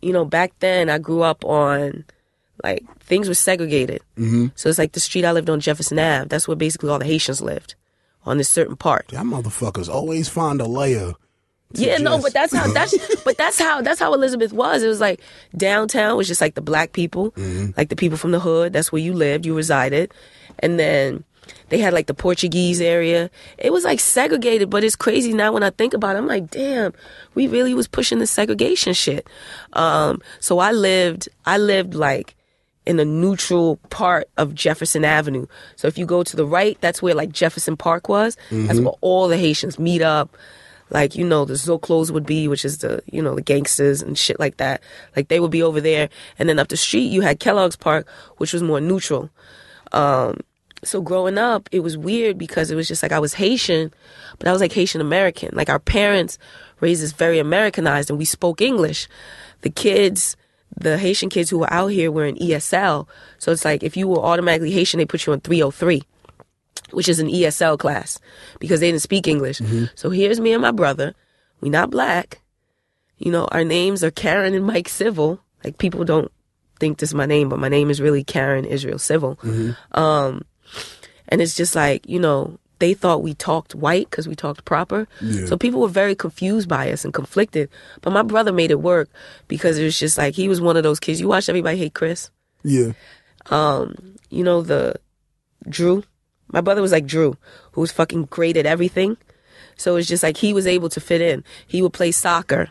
you 0.00 0.12
know 0.12 0.24
back 0.24 0.52
then 0.60 0.88
I 0.88 0.98
grew 0.98 1.22
up 1.22 1.44
on 1.44 2.04
like 2.62 2.84
things 3.00 3.28
were 3.28 3.34
segregated. 3.34 4.02
Mm-hmm. 4.16 4.46
So 4.54 4.68
it's 4.68 4.78
like 4.78 4.92
the 4.92 5.00
street 5.00 5.24
I 5.24 5.32
lived 5.32 5.50
on, 5.50 5.60
Jefferson 5.60 5.98
Ave. 5.98 6.28
That's 6.28 6.46
where 6.46 6.56
basically 6.56 6.90
all 6.90 6.98
the 6.98 7.04
Haitians 7.04 7.40
lived 7.40 7.74
on 8.24 8.38
this 8.38 8.48
certain 8.48 8.76
part. 8.76 9.12
Y'all 9.12 9.22
motherfuckers 9.22 9.88
always 9.88 10.28
find 10.28 10.60
a 10.60 10.66
layer. 10.66 11.14
Yeah, 11.72 11.98
no, 11.98 12.18
but 12.18 12.32
that's 12.32 12.54
how 12.54 12.72
that's 12.72 12.96
but 13.24 13.36
that's 13.36 13.58
how 13.58 13.82
that's 13.82 14.00
how 14.00 14.14
Elizabeth 14.14 14.52
was. 14.52 14.82
It 14.82 14.88
was 14.88 15.00
like 15.00 15.20
downtown 15.56 16.16
was 16.16 16.26
just 16.26 16.40
like 16.40 16.54
the 16.54 16.62
black 16.62 16.92
people, 16.92 17.34
like 17.76 17.90
the 17.90 17.96
people 17.96 18.16
from 18.16 18.30
the 18.30 18.40
hood. 18.40 18.72
That's 18.72 18.90
where 18.90 19.02
you 19.02 19.12
lived, 19.12 19.44
you 19.44 19.54
resided, 19.54 20.12
and 20.60 20.78
then 20.78 21.24
they 21.68 21.78
had 21.78 21.92
like 21.92 22.06
the 22.06 22.14
Portuguese 22.14 22.80
area. 22.80 23.30
It 23.58 23.72
was 23.72 23.84
like 23.84 24.00
segregated, 24.00 24.70
but 24.70 24.84
it's 24.84 24.96
crazy 24.96 25.32
now 25.32 25.52
when 25.52 25.62
I 25.62 25.70
think 25.70 25.94
about 25.94 26.16
it. 26.16 26.20
I'm 26.20 26.26
like, 26.26 26.50
damn, 26.50 26.94
we 27.34 27.46
really 27.46 27.74
was 27.74 27.88
pushing 27.88 28.18
the 28.18 28.26
segregation 28.26 28.94
shit. 28.94 29.26
Um, 29.74 30.22
so 30.40 30.58
I 30.58 30.72
lived, 30.72 31.28
I 31.44 31.58
lived 31.58 31.94
like 31.94 32.34
in 32.88 32.98
a 32.98 33.04
neutral 33.04 33.76
part 33.90 34.30
of 34.38 34.54
Jefferson 34.54 35.04
Avenue. 35.04 35.46
So 35.76 35.88
if 35.88 35.98
you 35.98 36.06
go 36.06 36.22
to 36.22 36.36
the 36.36 36.46
right, 36.46 36.78
that's 36.80 37.02
where 37.02 37.14
like 37.14 37.30
Jefferson 37.30 37.76
Park 37.76 38.08
was. 38.08 38.38
That's 38.66 38.80
where 38.80 38.94
all 39.02 39.28
the 39.28 39.36
Haitians 39.36 39.78
meet 39.78 40.00
up. 40.00 40.34
Like, 40.88 41.14
you 41.14 41.26
know, 41.26 41.44
the 41.44 41.52
Zoclos 41.52 42.10
would 42.10 42.24
be, 42.24 42.48
which 42.48 42.64
is 42.64 42.78
the, 42.78 43.02
you 43.04 43.20
know, 43.20 43.34
the 43.34 43.42
gangsters 43.42 44.00
and 44.00 44.16
shit 44.16 44.40
like 44.40 44.56
that. 44.56 44.82
Like 45.14 45.28
they 45.28 45.38
would 45.38 45.50
be 45.50 45.62
over 45.62 45.82
there. 45.82 46.08
And 46.38 46.48
then 46.48 46.58
up 46.58 46.68
the 46.68 46.78
street, 46.78 47.12
you 47.12 47.20
had 47.20 47.40
Kellogg's 47.40 47.76
Park, 47.76 48.08
which 48.38 48.54
was 48.54 48.62
more 48.62 48.80
neutral. 48.80 49.28
Um, 49.92 50.40
so 50.82 51.02
growing 51.02 51.36
up, 51.36 51.68
it 51.70 51.80
was 51.80 51.98
weird 51.98 52.38
because 52.38 52.70
it 52.70 52.74
was 52.74 52.88
just 52.88 53.02
like 53.02 53.12
I 53.12 53.18
was 53.18 53.34
Haitian, 53.34 53.92
but 54.38 54.48
I 54.48 54.52
was 54.52 54.62
like 54.62 54.72
Haitian 54.72 55.02
American. 55.02 55.50
Like 55.52 55.68
our 55.68 55.78
parents 55.78 56.38
raised 56.80 57.04
us 57.04 57.12
very 57.12 57.38
Americanized 57.38 58.08
and 58.08 58.18
we 58.18 58.24
spoke 58.24 58.62
English. 58.62 59.08
The 59.60 59.70
kids, 59.70 60.38
the 60.80 60.98
Haitian 60.98 61.28
kids 61.28 61.50
who 61.50 61.58
were 61.58 61.72
out 61.72 61.88
here 61.88 62.10
were 62.10 62.24
in 62.24 62.36
ESL. 62.36 63.06
So 63.38 63.52
it's 63.52 63.64
like 63.64 63.82
if 63.82 63.96
you 63.96 64.06
were 64.08 64.18
automatically 64.20 64.70
Haitian, 64.70 64.98
they 64.98 65.04
put 65.06 65.26
you 65.26 65.32
on 65.32 65.40
303, 65.40 66.02
which 66.92 67.08
is 67.08 67.18
an 67.18 67.28
ESL 67.28 67.78
class 67.78 68.18
because 68.60 68.80
they 68.80 68.90
didn't 68.90 69.02
speak 69.02 69.26
English. 69.28 69.60
So 69.94 70.10
here's 70.10 70.40
me 70.40 70.52
and 70.52 70.62
my 70.62 70.70
brother. 70.70 71.14
We 71.60 71.68
not 71.70 71.90
black. 71.90 72.40
You 73.18 73.32
know, 73.32 73.46
our 73.46 73.64
names 73.64 74.04
are 74.04 74.10
Karen 74.12 74.54
and 74.54 74.64
Mike 74.64 74.88
Civil. 74.88 75.40
Like 75.64 75.78
people 75.78 76.04
don't 76.04 76.30
think 76.78 76.98
this 76.98 77.10
is 77.10 77.14
my 77.14 77.26
name, 77.26 77.48
but 77.48 77.58
my 77.58 77.68
name 77.68 77.90
is 77.90 78.00
really 78.00 78.22
Karen 78.22 78.64
Israel 78.64 78.98
Civil. 79.00 79.38
Um, 79.92 80.42
and 81.28 81.42
it's 81.42 81.56
just 81.56 81.74
like, 81.74 82.08
you 82.08 82.20
know, 82.20 82.58
they 82.78 82.94
thought 82.94 83.22
we 83.22 83.34
talked 83.34 83.74
white 83.74 84.08
because 84.10 84.28
we 84.28 84.34
talked 84.34 84.64
proper. 84.64 85.08
Yeah. 85.20 85.46
So 85.46 85.56
people 85.56 85.80
were 85.80 85.88
very 85.88 86.14
confused 86.14 86.68
by 86.68 86.90
us 86.92 87.04
and 87.04 87.12
conflicted. 87.12 87.68
But 88.00 88.12
my 88.12 88.22
brother 88.22 88.52
made 88.52 88.70
it 88.70 88.80
work 88.80 89.08
because 89.48 89.78
it 89.78 89.84
was 89.84 89.98
just 89.98 90.18
like 90.18 90.34
he 90.34 90.48
was 90.48 90.60
one 90.60 90.76
of 90.76 90.82
those 90.82 91.00
kids. 91.00 91.20
You 91.20 91.28
watch 91.28 91.48
Everybody 91.48 91.78
Hate 91.78 91.94
Chris? 91.94 92.30
Yeah. 92.62 92.92
Um, 93.50 94.16
you 94.30 94.44
know, 94.44 94.62
the 94.62 94.96
Drew? 95.68 96.04
My 96.50 96.60
brother 96.60 96.82
was 96.82 96.92
like 96.92 97.06
Drew, 97.06 97.36
who 97.72 97.80
was 97.80 97.92
fucking 97.92 98.24
great 98.26 98.56
at 98.56 98.66
everything. 98.66 99.16
So 99.76 99.96
it's 99.96 100.08
just 100.08 100.22
like 100.22 100.36
he 100.36 100.52
was 100.52 100.66
able 100.66 100.88
to 100.90 101.00
fit 101.00 101.20
in. 101.20 101.44
He 101.66 101.82
would 101.82 101.92
play 101.92 102.10
soccer, 102.10 102.68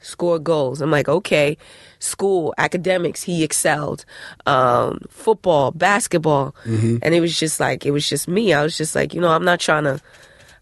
score 0.00 0.38
goals. 0.38 0.80
I'm 0.80 0.90
like, 0.90 1.08
okay. 1.08 1.56
School, 2.04 2.54
academics, 2.58 3.22
he 3.22 3.42
excelled. 3.42 4.04
Um, 4.46 5.00
football, 5.08 5.70
basketball. 5.70 6.54
And 7.02 7.14
it 7.14 7.20
was 7.20 7.38
just 7.38 7.58
like, 7.60 7.86
it 7.86 7.90
was 7.90 8.08
just 8.08 8.28
me. 8.28 8.52
I 8.52 8.62
was 8.62 8.76
just 8.76 8.94
like, 8.94 9.14
you 9.14 9.20
know, 9.20 9.30
I'm 9.30 9.44
not 9.44 9.60
trying 9.60 9.84
to, 9.84 10.00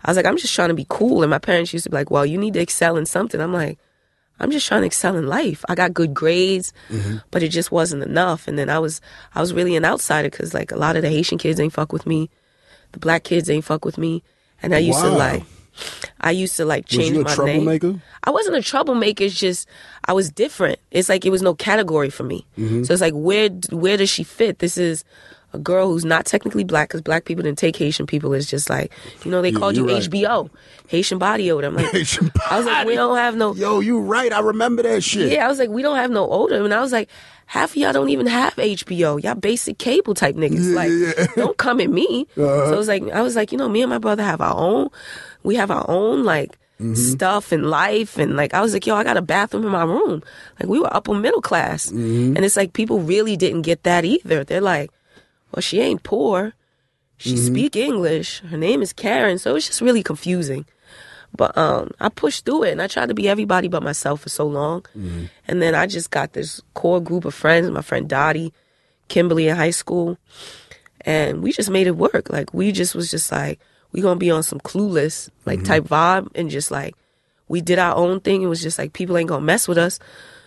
I 0.05 0.11
was 0.11 0.17
like, 0.17 0.27
I'm 0.27 0.37
just 0.37 0.55
trying 0.55 0.69
to 0.69 0.75
be 0.75 0.87
cool. 0.89 1.23
And 1.23 1.31
my 1.31 1.39
parents 1.39 1.73
used 1.73 1.85
to 1.85 1.91
be 1.91 1.97
like, 1.97 2.11
well, 2.11 2.25
you 2.25 2.39
need 2.39 2.55
to 2.55 2.61
excel 2.61 2.97
in 2.97 3.07
something. 3.07 3.41
I'm 3.41 3.53
like, 3.53 3.79
I'm 4.41 4.51
just 4.51 4.67
trying 4.67 4.81
to 4.83 4.87
excel 4.87 5.17
in 5.17 5.27
life. 5.27 5.65
I 5.69 5.75
got 5.75 5.95
good 5.95 6.15
grades, 6.15 6.73
but 7.31 7.43
it 7.43 7.49
just 7.49 7.71
wasn't 7.71 8.03
enough. 8.03 8.49
And 8.49 8.59
then 8.59 8.69
I 8.71 8.79
was, 8.79 9.01
I 9.35 9.41
was 9.41 9.53
really 9.53 9.77
an 9.77 9.85
outsider 9.85 10.31
because 10.31 10.55
like 10.55 10.73
a 10.73 10.77
lot 10.77 10.97
of 10.97 11.03
the 11.03 11.11
Haitian 11.11 11.39
kids 11.39 11.61
ain't 11.61 11.73
fuck 11.73 11.93
with 11.93 12.07
me. 12.07 12.31
The 12.93 12.99
black 12.99 13.23
kids 13.23 13.49
ain't 13.51 13.65
fuck 13.65 13.85
with 13.85 13.99
me. 13.99 14.23
And 14.63 14.75
I 14.75 14.79
used 14.79 15.01
to 15.01 15.11
like, 15.19 15.45
I 16.21 16.31
used 16.31 16.57
to 16.57 16.65
like 16.65 16.85
Was 16.89 16.97
change 16.99 17.17
a 17.17 17.23
my 17.23 17.35
troublemaker? 17.35 17.87
name. 17.89 18.03
I 18.25 18.31
wasn't 18.31 18.57
a 18.57 18.63
troublemaker. 18.63 19.25
It's 19.25 19.39
just 19.39 19.69
I 20.05 20.13
was 20.13 20.31
different. 20.31 20.79
It's 20.91 21.09
like 21.09 21.25
it 21.27 21.31
was 21.31 21.43
no 21.43 21.55
category 21.55 22.11
for 22.11 22.23
me. 22.25 22.47
Mm-hmm. 22.59 22.85
So 22.85 22.93
it's 22.93 23.03
like 23.03 23.15
where 23.15 23.49
where 23.71 23.97
does 23.97 24.11
she 24.11 24.25
fit? 24.25 24.59
This 24.61 24.77
is 24.79 25.05
a 25.55 25.59
girl 25.59 25.89
who's 25.93 26.05
not 26.05 26.25
technically 26.25 26.65
black 26.65 26.89
because 26.89 27.03
black 27.03 27.27
people 27.27 27.43
didn't 27.43 27.59
take 27.59 27.77
Haitian 27.77 28.07
people. 28.07 28.33
It's 28.33 28.47
just 28.49 28.71
like 28.71 28.91
you 29.25 29.31
know 29.31 29.43
they 29.43 29.51
Yeah, 29.51 29.59
called 29.59 29.77
you 29.77 29.87
right. 29.87 30.03
HBO 30.03 30.49
Haitian 30.89 31.19
body 31.19 31.51
odor. 31.51 31.67
I'm 31.69 31.75
like 31.75 31.91
Haitian 31.93 32.31
I 32.51 32.57
was 32.57 32.67
like 32.67 32.87
we 32.87 32.95
don't 32.95 33.17
have 33.17 33.37
no 33.37 33.55
Yo, 33.55 33.81
you 33.81 34.01
right. 34.01 34.33
I 34.33 34.41
remember 34.41 34.83
that 34.83 35.03
shit. 35.03 35.33
yeah. 35.33 35.45
I 35.45 35.49
was 35.49 35.59
like 35.59 35.69
we 35.71 35.83
don't 35.83 35.97
have 35.97 36.11
no 36.11 36.31
odor. 36.31 36.65
And 36.65 36.73
I 36.73 36.81
was 36.81 36.93
like 36.93 37.09
half 37.47 37.71
of 37.73 37.77
y'all 37.77 37.93
don't 37.93 38.09
even 38.09 38.27
have 38.29 38.55
HBO. 38.57 39.23
Y'all 39.23 39.35
basic 39.35 39.77
cable 39.77 40.15
type 40.15 40.37
niggas. 40.37 40.75
like 40.75 41.35
don't 41.35 41.59
come 41.59 41.81
at 41.81 41.91
me. 41.91 42.27
So 42.35 42.73
it 42.73 42.77
was 42.77 42.89
like 42.89 43.03
I 43.11 43.21
was 43.21 43.37
like 43.37 43.53
you 43.53 43.59
know 43.59 43.69
me 43.69 43.83
and 43.83 43.91
my 43.91 43.99
brother 43.99 44.23
have 44.23 44.41
our 44.41 44.57
own. 44.57 44.89
We 45.43 45.57
have 45.57 45.71
our 45.71 45.85
own 45.89 46.25
like. 46.25 46.59
Mm-hmm. 46.81 46.95
Stuff 46.95 47.53
and 47.53 47.71
life 47.71 48.19
and 48.19 48.35
like 48.35 48.55
I 48.55 48.61
was 48.61 48.73
like, 48.73 48.89
yo, 48.89 48.97
I 48.97 49.05
got 49.05 49.17
a 49.17 49.23
bathroom 49.23 49.65
in 49.65 49.71
my 49.71 49.85
room. 49.85 50.21
Like 50.59 50.69
we 50.69 50.81
were 50.81 50.93
upper 50.93 51.15
middle 51.15 51.43
class, 51.43 51.87
mm-hmm. 51.87 52.35
and 52.35 52.45
it's 52.45 52.57
like 52.57 52.73
people 52.73 52.99
really 52.99 53.37
didn't 53.37 53.63
get 53.63 53.85
that 53.85 54.05
either. 54.05 54.43
They're 54.43 54.61
like, 54.61 54.91
well, 55.53 55.63
she 55.63 55.81
ain't 55.81 56.03
poor. 56.03 56.55
She 57.19 57.35
mm-hmm. 57.35 57.55
speak 57.55 57.77
English. 57.77 58.41
Her 58.41 58.57
name 58.57 58.83
is 58.83 58.93
Karen. 58.93 59.39
So 59.39 59.55
it's 59.55 59.69
just 59.69 59.81
really 59.81 60.03
confusing. 60.03 60.65
But 61.37 61.57
um, 61.57 61.93
I 62.01 62.09
pushed 62.09 62.45
through 62.45 62.65
it 62.65 62.73
and 62.73 62.83
I 62.83 62.89
tried 62.89 63.09
to 63.09 63.15
be 63.15 63.29
everybody 63.29 63.69
but 63.69 63.83
myself 63.83 64.23
for 64.23 64.29
so 64.29 64.47
long. 64.47 64.85
And 65.47 65.63
then 65.63 65.75
I 65.75 65.87
just 65.87 66.11
got 66.11 66.33
this 66.33 66.61
core 66.75 67.01
group 67.01 67.25
of 67.25 67.35
friends, 67.35 67.71
my 67.71 67.81
friend 67.83 68.09
Dottie, 68.09 68.53
Kimberly 69.09 69.49
in 69.49 69.57
high 69.57 69.71
school. 69.71 70.19
And 71.03 71.43
we 71.43 71.53
just 71.53 71.71
made 71.71 71.87
it 71.87 71.97
work. 71.97 72.29
Like 72.29 72.53
we 72.53 72.73
just 72.73 72.95
was 72.95 73.11
just 73.11 73.31
like, 73.31 73.61
we 73.93 74.01
gonna 74.01 74.19
be 74.19 74.31
on 74.31 74.43
some 74.43 74.61
clueless 74.61 75.29
like 75.47 75.65
type 75.65 75.85
vibe 75.85 76.29
and 76.35 76.51
just 76.51 76.71
like 76.71 76.95
we 77.49 77.61
did 77.61 77.79
our 77.79 77.95
own 77.95 78.21
thing. 78.21 78.43
It 78.43 78.47
was 78.47 78.63
just 78.63 78.79
like 78.79 78.93
people 78.93 79.17
ain't 79.17 79.29
gonna 79.29 79.45
mess 79.45 79.69
with 79.69 79.79
us. 79.79 79.99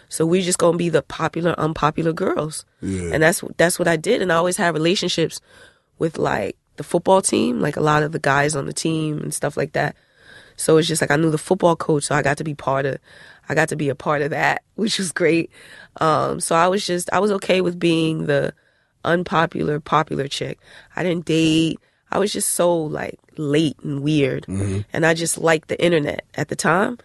So 0.09 0.25
we 0.25 0.41
just 0.41 0.57
gonna 0.57 0.77
be 0.77 0.89
the 0.89 1.01
popular, 1.01 1.53
unpopular 1.57 2.13
girls. 2.13 2.65
Yeah. 2.81 3.11
And 3.13 3.23
that's 3.23 3.43
that's 3.57 3.77
what 3.79 3.87
I 3.87 3.95
did. 3.95 4.21
And 4.21 4.31
I 4.31 4.35
always 4.35 4.57
had 4.57 4.73
relationships 4.73 5.39
with 5.99 6.17
like 6.17 6.57
the 6.77 6.83
football 6.83 7.21
team, 7.21 7.59
like 7.59 7.77
a 7.77 7.81
lot 7.81 8.03
of 8.03 8.11
the 8.11 8.19
guys 8.19 8.55
on 8.55 8.65
the 8.65 8.73
team 8.73 9.19
and 9.19 9.33
stuff 9.33 9.57
like 9.57 9.73
that. 9.73 9.95
So 10.57 10.77
it's 10.77 10.87
just 10.87 11.01
like 11.01 11.11
I 11.11 11.15
knew 11.17 11.31
the 11.31 11.37
football 11.37 11.75
coach, 11.75 12.05
so 12.05 12.15
I 12.15 12.21
got 12.21 12.37
to 12.37 12.43
be 12.43 12.53
part 12.53 12.85
of 12.85 12.97
I 13.47 13.55
got 13.55 13.69
to 13.69 13.75
be 13.75 13.89
a 13.89 13.95
part 13.95 14.21
of 14.21 14.31
that, 14.31 14.63
which 14.75 14.97
was 14.97 15.11
great. 15.11 15.51
Um, 16.01 16.39
so 16.39 16.55
I 16.55 16.67
was 16.67 16.85
just 16.85 17.11
I 17.13 17.19
was 17.19 17.31
okay 17.31 17.61
with 17.61 17.79
being 17.79 18.25
the 18.25 18.53
unpopular, 19.03 19.79
popular 19.79 20.27
chick. 20.27 20.59
I 20.95 21.03
didn't 21.03 21.25
date. 21.25 21.79
I 22.11 22.19
was 22.19 22.31
just 22.31 22.51
so 22.51 22.75
like 22.75 23.19
late 23.37 23.77
and 23.83 24.01
weird. 24.01 24.45
And 24.93 25.05
I 25.05 25.13
just 25.13 25.37
liked 25.37 25.67
the 25.67 25.83
internet 25.83 26.25
at 26.35 26.49
the 26.49 26.55
time 26.55 26.97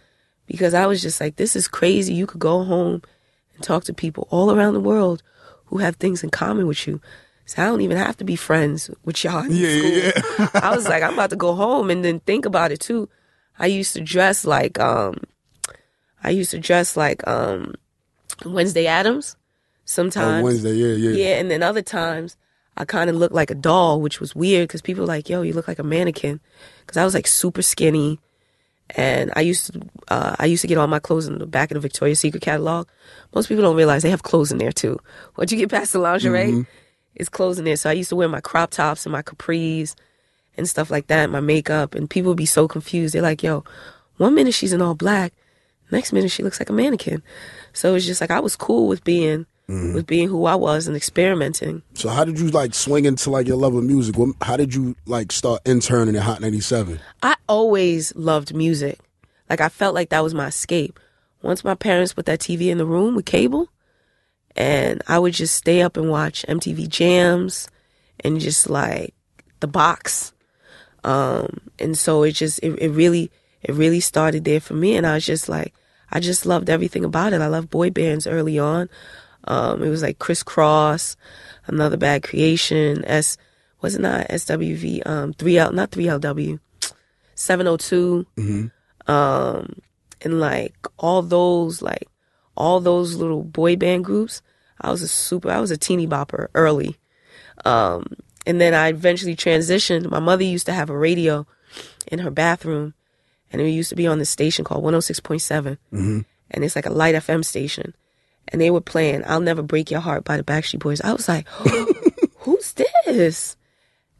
because 0.45 0.73
I 0.73 0.85
was 0.85 1.01
just 1.01 1.19
like, 1.19 1.35
this 1.35 1.55
is 1.55 1.67
crazy. 1.67 2.13
You 2.13 2.27
could 2.27 2.39
go 2.39 2.63
home 2.63 3.01
and 3.55 3.63
talk 3.63 3.83
to 3.85 3.93
people 3.93 4.27
all 4.31 4.51
around 4.51 4.73
the 4.73 4.79
world 4.79 5.23
who 5.65 5.79
have 5.79 5.95
things 5.95 6.23
in 6.23 6.29
common 6.29 6.67
with 6.67 6.87
you. 6.87 7.01
So 7.45 7.63
I 7.63 7.65
don't 7.65 7.81
even 7.81 7.97
have 7.97 8.17
to 8.17 8.23
be 8.23 8.35
friends 8.35 8.89
with 9.03 9.23
y'all. 9.23 9.43
in 9.43 9.51
Yeah, 9.51 10.11
yeah. 10.39 10.49
I 10.53 10.73
was 10.75 10.87
like, 10.87 11.03
I'm 11.03 11.13
about 11.13 11.31
to 11.31 11.35
go 11.35 11.53
home 11.55 11.89
and 11.89 12.03
then 12.05 12.19
think 12.21 12.45
about 12.45 12.71
it 12.71 12.79
too. 12.79 13.09
I 13.59 13.65
used 13.65 13.93
to 13.93 14.01
dress 14.01 14.45
like 14.45 14.79
um 14.79 15.17
I 16.23 16.29
used 16.29 16.51
to 16.51 16.59
dress 16.59 16.95
like 16.95 17.27
um 17.27 17.75
Wednesday 18.45 18.87
Addams 18.87 19.35
sometimes. 19.85 20.37
On 20.37 20.43
Wednesday, 20.43 20.73
yeah, 20.73 20.95
yeah. 20.95 21.15
Yeah, 21.15 21.39
and 21.39 21.51
then 21.51 21.63
other 21.63 21.81
times 21.81 22.37
I 22.81 22.85
kind 22.85 23.11
of 23.11 23.15
looked 23.15 23.35
like 23.35 23.51
a 23.51 23.55
doll, 23.55 24.01
which 24.01 24.19
was 24.19 24.35
weird 24.35 24.67
because 24.67 24.81
people 24.81 25.03
were 25.03 25.07
like, 25.07 25.29
"Yo, 25.29 25.43
you 25.43 25.53
look 25.53 25.67
like 25.67 25.77
a 25.77 25.83
mannequin," 25.83 26.39
because 26.79 26.97
I 26.97 27.05
was 27.05 27.13
like 27.13 27.27
super 27.27 27.61
skinny, 27.61 28.19
and 28.95 29.31
I 29.35 29.41
used 29.41 29.71
to 29.71 29.81
uh, 30.07 30.35
I 30.39 30.47
used 30.47 30.61
to 30.61 30.67
get 30.67 30.79
all 30.79 30.87
my 30.87 30.97
clothes 30.97 31.27
in 31.27 31.37
the 31.37 31.45
back 31.45 31.69
of 31.69 31.75
the 31.75 31.79
Victoria's 31.79 32.19
Secret 32.19 32.41
catalog. 32.41 32.87
Most 33.35 33.49
people 33.49 33.61
don't 33.63 33.75
realize 33.75 34.01
they 34.01 34.09
have 34.09 34.23
clothes 34.23 34.51
in 34.51 34.57
there 34.57 34.71
too. 34.71 34.97
Once 35.37 35.51
you 35.51 35.59
get 35.59 35.69
past 35.69 35.93
the 35.93 35.99
lingerie, 35.99 36.65
it's 37.13 37.29
clothes 37.29 37.59
in 37.59 37.65
there. 37.65 37.75
So 37.75 37.91
I 37.91 37.93
used 37.93 38.09
to 38.09 38.15
wear 38.15 38.27
my 38.27 38.41
crop 38.41 38.71
tops 38.71 39.05
and 39.05 39.13
my 39.13 39.21
capris 39.21 39.93
and 40.57 40.67
stuff 40.67 40.89
like 40.89 41.05
that, 41.05 41.29
my 41.29 41.39
makeup, 41.39 41.93
and 41.93 42.09
people 42.09 42.31
would 42.31 42.37
be 42.37 42.47
so 42.47 42.67
confused. 42.67 43.13
They're 43.13 43.21
like, 43.21 43.43
"Yo, 43.43 43.63
one 44.17 44.33
minute 44.33 44.55
she's 44.55 44.73
in 44.73 44.81
all 44.81 44.95
black, 44.95 45.33
next 45.91 46.13
minute 46.13 46.31
she 46.31 46.41
looks 46.41 46.59
like 46.59 46.71
a 46.71 46.73
mannequin." 46.73 47.21
So 47.73 47.93
it's 47.93 48.07
just 48.07 48.21
like 48.21 48.31
I 48.31 48.39
was 48.39 48.55
cool 48.55 48.87
with 48.87 49.03
being 49.03 49.45
with 49.71 50.07
being 50.07 50.27
who 50.27 50.45
I 50.45 50.55
was 50.55 50.87
and 50.87 50.97
experimenting. 50.97 51.81
So 51.93 52.09
how 52.09 52.25
did 52.25 52.39
you 52.39 52.49
like 52.49 52.73
swing 52.73 53.05
into 53.05 53.29
like 53.29 53.47
your 53.47 53.57
love 53.57 53.73
of 53.75 53.83
music? 53.83 54.15
How 54.41 54.57
did 54.57 54.75
you 54.75 54.95
like 55.05 55.31
start 55.31 55.61
interning 55.65 56.15
at 56.15 56.23
Hot 56.23 56.41
97? 56.41 56.99
I 57.23 57.35
always 57.47 58.15
loved 58.15 58.53
music. 58.53 58.99
Like 59.49 59.61
I 59.61 59.69
felt 59.69 59.95
like 59.95 60.09
that 60.09 60.23
was 60.23 60.33
my 60.33 60.47
escape. 60.47 60.99
Once 61.41 61.63
my 61.63 61.75
parents 61.75 62.13
put 62.13 62.25
that 62.27 62.39
TV 62.39 62.67
in 62.67 62.77
the 62.77 62.85
room 62.85 63.15
with 63.15 63.25
cable, 63.25 63.69
and 64.55 65.01
I 65.07 65.17
would 65.17 65.33
just 65.33 65.55
stay 65.55 65.81
up 65.81 65.97
and 65.97 66.09
watch 66.09 66.45
MTV 66.47 66.87
Jams 66.87 67.69
and 68.19 68.39
just 68.39 68.69
like 68.69 69.13
the 69.59 69.67
box. 69.67 70.33
Um, 71.03 71.61
and 71.79 71.97
so 71.97 72.23
it 72.23 72.33
just 72.33 72.59
it, 72.59 72.77
it 72.79 72.89
really 72.89 73.31
it 73.63 73.73
really 73.73 73.99
started 73.99 74.45
there 74.45 74.59
for 74.59 74.73
me, 74.73 74.95
and 74.95 75.07
I 75.07 75.15
was 75.15 75.25
just 75.25 75.49
like 75.49 75.73
I 76.11 76.19
just 76.19 76.45
loved 76.45 76.69
everything 76.69 77.05
about 77.05 77.33
it. 77.33 77.41
I 77.41 77.47
loved 77.47 77.69
boy 77.69 77.89
bands 77.89 78.27
early 78.27 78.59
on. 78.59 78.89
Um, 79.45 79.83
it 79.83 79.89
was 79.89 80.01
like 80.01 80.19
Kris 80.19 80.43
Kross, 80.43 81.15
Another 81.67 81.97
Bad 81.97 82.23
Creation, 82.23 83.03
S 83.05 83.37
was 83.81 83.95
it 83.95 84.01
not 84.01 84.27
SWV, 84.27 85.05
um, 85.07 85.33
three 85.33 85.57
L 85.57 85.71
not 85.71 85.91
three 85.91 86.05
LW, 86.05 86.59
seven 87.35 87.67
oh 87.67 87.77
two, 87.77 88.25
um, 89.07 89.79
and 90.21 90.39
like 90.39 90.75
all 90.99 91.21
those 91.23 91.81
like 91.81 92.07
all 92.55 92.79
those 92.79 93.15
little 93.15 93.43
boy 93.43 93.75
band 93.75 94.05
groups. 94.05 94.41
I 94.79 94.91
was 94.91 95.01
a 95.01 95.07
super 95.07 95.49
I 95.49 95.59
was 95.59 95.71
a 95.71 95.77
teeny 95.77 96.07
bopper 96.07 96.47
early. 96.53 96.97
Um, 97.65 98.05
and 98.45 98.59
then 98.59 98.73
I 98.73 98.89
eventually 98.89 99.35
transitioned. 99.35 100.09
My 100.09 100.19
mother 100.19 100.43
used 100.43 100.65
to 100.65 100.73
have 100.73 100.89
a 100.89 100.97
radio 100.97 101.45
in 102.07 102.19
her 102.19 102.31
bathroom, 102.31 102.93
and 103.51 103.61
it 103.61 103.69
used 103.69 103.89
to 103.89 103.95
be 103.95 104.07
on 104.07 104.17
this 104.19 104.29
station 104.31 104.65
called 104.65 104.83
106.7. 104.83 105.77
And 106.49 106.63
it's 106.63 106.75
like 106.75 106.87
a 106.87 106.91
light 106.91 107.15
FM 107.15 107.45
station. 107.45 107.93
And 108.47 108.59
they 108.59 108.69
were 108.69 108.81
playing 108.81 109.23
I'll 109.25 109.39
Never 109.39 109.61
Break 109.61 109.91
Your 109.91 110.01
Heart 110.01 110.23
by 110.23 110.37
the 110.37 110.43
Backstreet 110.43 110.79
Boys. 110.79 111.01
I 111.01 111.13
was 111.13 111.27
like, 111.27 111.47
who's 112.39 112.73
this? 112.73 113.55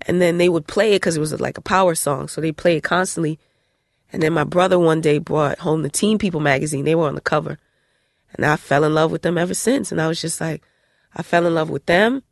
And 0.07 0.21
then 0.21 0.37
they 0.37 0.49
would 0.49 0.67
play 0.67 0.93
it 0.93 1.01
because 1.01 1.17
it 1.17 1.19
was 1.19 1.39
like 1.39 1.57
a 1.57 1.61
power 1.61 1.95
song. 1.95 2.27
So 2.27 2.41
they 2.41 2.51
play 2.51 2.77
it 2.77 2.83
constantly. 2.83 3.39
And 4.13 4.21
then 4.21 4.33
my 4.33 4.43
brother 4.43 4.79
one 4.79 5.01
day 5.01 5.19
brought 5.19 5.59
home 5.59 5.83
the 5.83 5.89
Teen 5.89 6.17
People 6.17 6.39
magazine. 6.39 6.85
They 6.85 6.95
were 6.95 7.07
on 7.07 7.15
the 7.15 7.21
cover. 7.21 7.59
And 8.33 8.45
I 8.45 8.55
fell 8.55 8.83
in 8.83 8.93
love 8.93 9.11
with 9.11 9.21
them 9.21 9.37
ever 9.37 9.53
since. 9.53 9.91
And 9.91 10.01
I 10.01 10.07
was 10.07 10.21
just 10.21 10.39
like, 10.41 10.63
I 11.13 11.23
fell 11.23 11.45
in 11.45 11.53
love 11.53 11.69
with 11.69 11.85
them. 11.85 12.23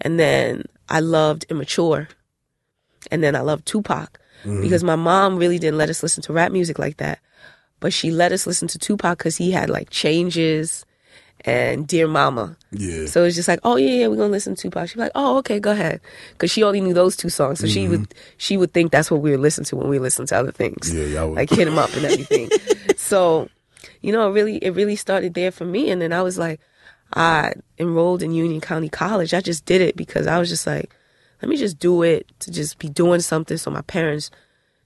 And 0.00 0.18
then 0.18 0.64
I 0.88 1.00
loved 1.00 1.46
Immature, 1.48 2.08
and 3.10 3.22
then 3.22 3.34
I 3.34 3.40
loved 3.40 3.66
Tupac 3.66 4.20
mm-hmm. 4.42 4.62
because 4.62 4.84
my 4.84 4.96
mom 4.96 5.36
really 5.36 5.58
didn't 5.58 5.78
let 5.78 5.90
us 5.90 6.02
listen 6.02 6.22
to 6.24 6.32
rap 6.32 6.52
music 6.52 6.78
like 6.78 6.98
that, 6.98 7.20
but 7.80 7.92
she 7.92 8.10
let 8.10 8.32
us 8.32 8.46
listen 8.46 8.68
to 8.68 8.78
Tupac 8.78 9.18
because 9.18 9.36
he 9.36 9.50
had 9.50 9.70
like 9.70 9.90
Changes 9.90 10.84
and 11.44 11.86
Dear 11.86 12.08
Mama. 12.08 12.56
Yeah. 12.70 13.06
So 13.06 13.24
it's 13.24 13.36
just 13.36 13.48
like, 13.48 13.60
oh 13.62 13.76
yeah, 13.76 14.00
yeah, 14.00 14.06
we're 14.08 14.16
gonna 14.16 14.28
listen 14.30 14.54
to 14.54 14.62
Tupac. 14.62 14.88
She'd 14.88 14.94
be 14.96 15.02
like, 15.02 15.12
oh 15.14 15.38
okay, 15.38 15.60
go 15.60 15.72
ahead, 15.72 16.00
because 16.32 16.50
she 16.50 16.62
only 16.62 16.80
knew 16.80 16.94
those 16.94 17.16
two 17.16 17.28
songs, 17.28 17.60
so 17.60 17.66
she 17.66 17.82
mm-hmm. 17.82 17.90
would 17.90 18.14
she 18.36 18.56
would 18.56 18.72
think 18.72 18.92
that's 18.92 19.10
what 19.10 19.20
we 19.20 19.30
were 19.30 19.38
listening 19.38 19.66
to 19.66 19.76
when 19.76 19.88
we 19.88 19.98
listened 19.98 20.28
to 20.28 20.36
other 20.36 20.52
things, 20.52 20.92
Yeah, 20.92 21.04
y'all 21.04 21.28
would- 21.28 21.36
like 21.36 21.50
hit 21.50 21.68
him 21.68 21.78
up 21.78 21.92
and 21.94 22.06
everything. 22.06 22.50
so, 22.96 23.48
you 24.00 24.12
know, 24.12 24.28
it 24.28 24.32
really 24.32 24.56
it 24.58 24.70
really 24.70 24.96
started 24.96 25.34
there 25.34 25.50
for 25.50 25.64
me, 25.64 25.90
and 25.90 26.00
then 26.00 26.12
I 26.12 26.22
was 26.22 26.38
like, 26.38 26.60
I 27.12 27.52
enrolled 27.78 28.22
in 28.22 28.32
Union 28.32 28.60
County 28.60 28.88
College. 28.88 29.34
I 29.34 29.40
just 29.40 29.64
did 29.66 29.80
it 29.80 29.96
because 29.96 30.26
I 30.26 30.38
was 30.38 30.48
just 30.48 30.66
like, 30.66 30.90
let 31.42 31.48
me 31.48 31.56
just 31.56 31.78
do 31.78 32.02
it 32.02 32.30
to 32.40 32.50
just 32.50 32.78
be 32.78 32.88
doing 32.88 33.20
something, 33.20 33.56
so 33.56 33.70
my 33.70 33.82
parents 33.82 34.30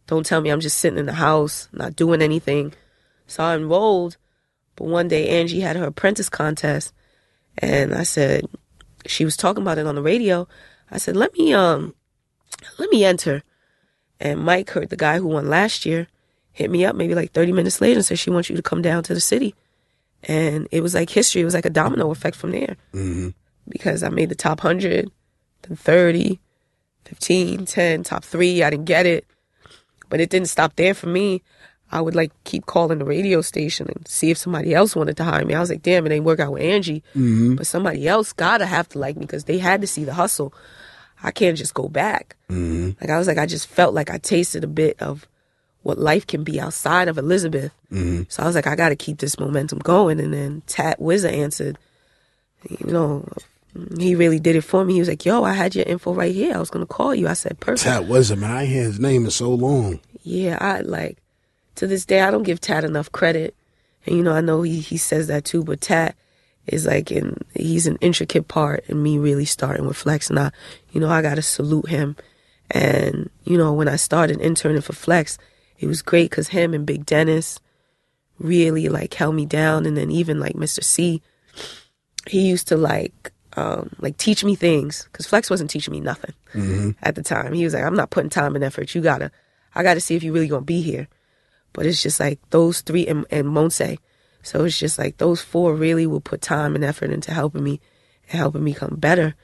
don't 0.08 0.26
tell 0.26 0.40
me 0.40 0.50
I'm 0.50 0.60
just 0.60 0.78
sitting 0.78 0.98
in 0.98 1.06
the 1.06 1.12
house 1.12 1.68
not 1.72 1.94
doing 1.94 2.22
anything. 2.22 2.72
So 3.26 3.44
I 3.44 3.54
enrolled, 3.54 4.16
but 4.78 4.86
one 4.86 5.08
day 5.08 5.28
Angie 5.28 5.60
had 5.60 5.76
her 5.76 5.84
apprentice 5.86 6.28
contest, 6.28 6.92
and 7.58 7.92
I 7.94 8.04
said 8.04 8.46
she 9.06 9.24
was 9.24 9.36
talking 9.36 9.62
about 9.62 9.78
it 9.78 9.86
on 9.86 9.94
the 9.96 10.02
radio. 10.02 10.46
I 10.90 10.98
said, 10.98 11.16
let 11.16 11.32
me 11.36 11.52
um, 11.52 11.94
let 12.78 12.88
me 12.90 13.04
enter. 13.04 13.42
And 14.20 14.40
Mike 14.40 14.70
heard 14.70 14.88
the 14.90 14.96
guy 14.96 15.18
who 15.18 15.26
won 15.28 15.48
last 15.48 15.84
year 15.84 16.06
hit 16.52 16.70
me 16.70 16.84
up 16.84 16.96
maybe 16.96 17.14
like 17.14 17.30
30 17.32 17.52
minutes 17.52 17.80
later 17.80 17.98
and 17.98 18.04
said 18.04 18.18
she 18.18 18.30
wants 18.30 18.50
you 18.50 18.56
to 18.56 18.62
come 18.62 18.82
down 18.82 19.02
to 19.04 19.14
the 19.14 19.20
city. 19.20 19.54
And 20.24 20.66
it 20.72 20.80
was 20.80 20.94
like 20.94 21.08
history. 21.10 21.42
It 21.42 21.44
was 21.44 21.54
like 21.54 21.66
a 21.66 21.70
domino 21.70 22.10
effect 22.10 22.36
from 22.36 22.50
there 22.50 22.76
Mm-hmm. 22.92 23.28
because 23.68 24.02
I 24.02 24.08
made 24.08 24.28
the 24.28 24.34
top 24.34 24.64
100, 24.64 25.08
then 25.62 25.76
30, 25.76 26.40
15, 27.04 27.64
10, 27.66 28.02
top 28.02 28.24
three. 28.24 28.62
I 28.64 28.70
didn't 28.70 28.86
get 28.86 29.06
it. 29.06 29.24
But 30.08 30.20
it 30.20 30.30
didn't 30.30 30.48
stop 30.48 30.74
there 30.76 30.94
for 30.94 31.06
me. 31.06 31.42
I 31.90 32.00
would 32.00 32.14
like 32.14 32.32
keep 32.44 32.66
calling 32.66 32.98
the 32.98 33.04
radio 33.04 33.40
station 33.40 33.88
and 33.88 34.06
see 34.06 34.30
if 34.30 34.38
somebody 34.38 34.74
else 34.74 34.94
wanted 34.94 35.16
to 35.16 35.24
hire 35.24 35.44
me. 35.44 35.54
I 35.54 35.60
was 35.60 35.70
like, 35.70 35.82
damn, 35.82 36.06
it 36.06 36.12
ain't 36.12 36.24
work 36.24 36.40
out 36.40 36.52
with 36.52 36.62
Angie. 36.62 37.02
Mm-hmm. 37.10 37.54
But 37.54 37.66
somebody 37.66 38.06
else 38.06 38.32
gotta 38.32 38.66
have 38.66 38.88
to 38.90 38.98
like 38.98 39.16
me 39.16 39.22
because 39.22 39.44
they 39.44 39.58
had 39.58 39.80
to 39.80 39.86
see 39.86 40.04
the 40.04 40.14
hustle. 40.14 40.52
I 41.22 41.30
can't 41.30 41.56
just 41.56 41.74
go 41.74 41.88
back. 41.88 42.36
Mm-hmm. 42.50 43.00
Like 43.00 43.10
I 43.10 43.18
was 43.18 43.26
like, 43.26 43.38
I 43.38 43.46
just 43.46 43.66
felt 43.66 43.94
like 43.94 44.10
I 44.10 44.18
tasted 44.18 44.64
a 44.64 44.68
bit 44.68 45.00
of 45.00 45.26
what 45.82 45.98
life 45.98 46.26
can 46.26 46.44
be 46.44 46.60
outside 46.60 47.08
of 47.08 47.18
Elizabeth. 47.18 47.72
Mm-hmm. 47.90 48.24
So 48.28 48.42
I 48.42 48.46
was 48.46 48.54
like, 48.54 48.66
I 48.66 48.76
got 48.76 48.90
to 48.90 48.96
keep 48.96 49.18
this 49.18 49.38
momentum 49.38 49.78
going. 49.78 50.20
And 50.20 50.34
then 50.34 50.62
Tat 50.66 51.00
Wizard 51.00 51.32
answered, 51.32 51.78
you 52.68 52.92
know, 52.92 53.26
he 53.98 54.14
really 54.14 54.38
did 54.38 54.56
it 54.56 54.62
for 54.62 54.84
me. 54.84 54.94
He 54.94 54.98
was 54.98 55.08
like, 55.08 55.24
yo, 55.24 55.44
I 55.44 55.54
had 55.54 55.74
your 55.74 55.86
info 55.86 56.12
right 56.12 56.34
here. 56.34 56.54
I 56.54 56.58
was 56.58 56.70
to 56.70 56.86
call 56.86 57.14
you. 57.14 57.28
I 57.28 57.34
said, 57.34 57.60
perfect. 57.60 57.84
Tat 57.84 58.06
was 58.06 58.34
man. 58.36 58.50
I 58.50 58.66
hear 58.66 58.82
his 58.82 58.98
name 59.00 59.26
is 59.26 59.36
so 59.36 59.50
long. 59.50 60.00
Yeah, 60.22 60.58
I 60.60 60.80
like, 60.80 61.18
to 61.78 61.86
this 61.86 62.04
day, 62.04 62.20
I 62.20 62.30
don't 62.30 62.42
give 62.42 62.60
Tat 62.60 62.84
enough 62.84 63.10
credit. 63.12 63.54
And, 64.04 64.16
you 64.16 64.22
know, 64.22 64.32
I 64.32 64.40
know 64.40 64.62
he, 64.62 64.80
he 64.80 64.96
says 64.96 65.28
that 65.28 65.44
too, 65.44 65.62
but 65.62 65.80
Tat 65.80 66.16
is 66.66 66.86
like, 66.86 67.12
in, 67.12 67.36
he's 67.54 67.86
an 67.86 67.98
intricate 68.00 68.48
part 68.48 68.84
in 68.88 69.00
me 69.02 69.16
really 69.16 69.44
starting 69.44 69.86
with 69.86 69.96
Flex. 69.96 70.28
And 70.28 70.38
I, 70.38 70.50
you 70.92 71.00
know, 71.00 71.08
I 71.08 71.22
got 71.22 71.36
to 71.36 71.42
salute 71.42 71.88
him. 71.88 72.16
And, 72.70 73.30
you 73.44 73.56
know, 73.56 73.72
when 73.72 73.88
I 73.88 73.96
started 73.96 74.40
interning 74.40 74.82
for 74.82 74.92
Flex, 74.92 75.38
it 75.78 75.86
was 75.86 76.02
great 76.02 76.30
because 76.30 76.48
him 76.48 76.74
and 76.74 76.84
Big 76.84 77.06
Dennis 77.06 77.60
really 78.38 78.88
like 78.88 79.14
held 79.14 79.36
me 79.36 79.46
down. 79.46 79.86
And 79.86 79.96
then 79.96 80.10
even 80.10 80.40
like 80.40 80.54
Mr. 80.54 80.82
C, 80.82 81.22
he 82.26 82.48
used 82.48 82.68
to 82.68 82.76
like, 82.76 83.32
um, 83.56 83.90
like 84.00 84.16
teach 84.16 84.42
me 84.42 84.56
things 84.56 85.04
because 85.04 85.26
Flex 85.26 85.48
wasn't 85.48 85.70
teaching 85.70 85.92
me 85.92 86.00
nothing 86.00 86.34
at 87.02 87.14
the 87.14 87.22
time. 87.22 87.52
He 87.52 87.64
was 87.64 87.72
like, 87.72 87.84
I'm 87.84 87.96
not 87.96 88.10
putting 88.10 88.30
time 88.30 88.56
and 88.56 88.64
effort. 88.64 88.94
You 88.94 89.00
gotta, 89.00 89.30
I 89.74 89.84
gotta 89.84 90.00
see 90.00 90.16
if 90.16 90.24
you 90.24 90.32
really 90.32 90.48
gonna 90.48 90.62
be 90.62 90.82
here. 90.82 91.08
But 91.78 91.86
it's 91.86 92.02
just 92.02 92.18
like 92.18 92.40
those 92.50 92.80
three 92.80 93.06
and, 93.06 93.24
and 93.30 93.46
Monse. 93.46 93.98
So 94.42 94.64
it's 94.64 94.76
just 94.76 94.98
like 94.98 95.18
those 95.18 95.40
four 95.40 95.76
really 95.76 96.08
will 96.08 96.20
put 96.20 96.42
time 96.42 96.74
and 96.74 96.82
effort 96.82 97.12
into 97.12 97.32
helping 97.32 97.62
me 97.62 97.80
and 98.28 98.40
helping 98.40 98.64
me 98.64 98.74
come 98.74 98.96
better. 98.96 99.36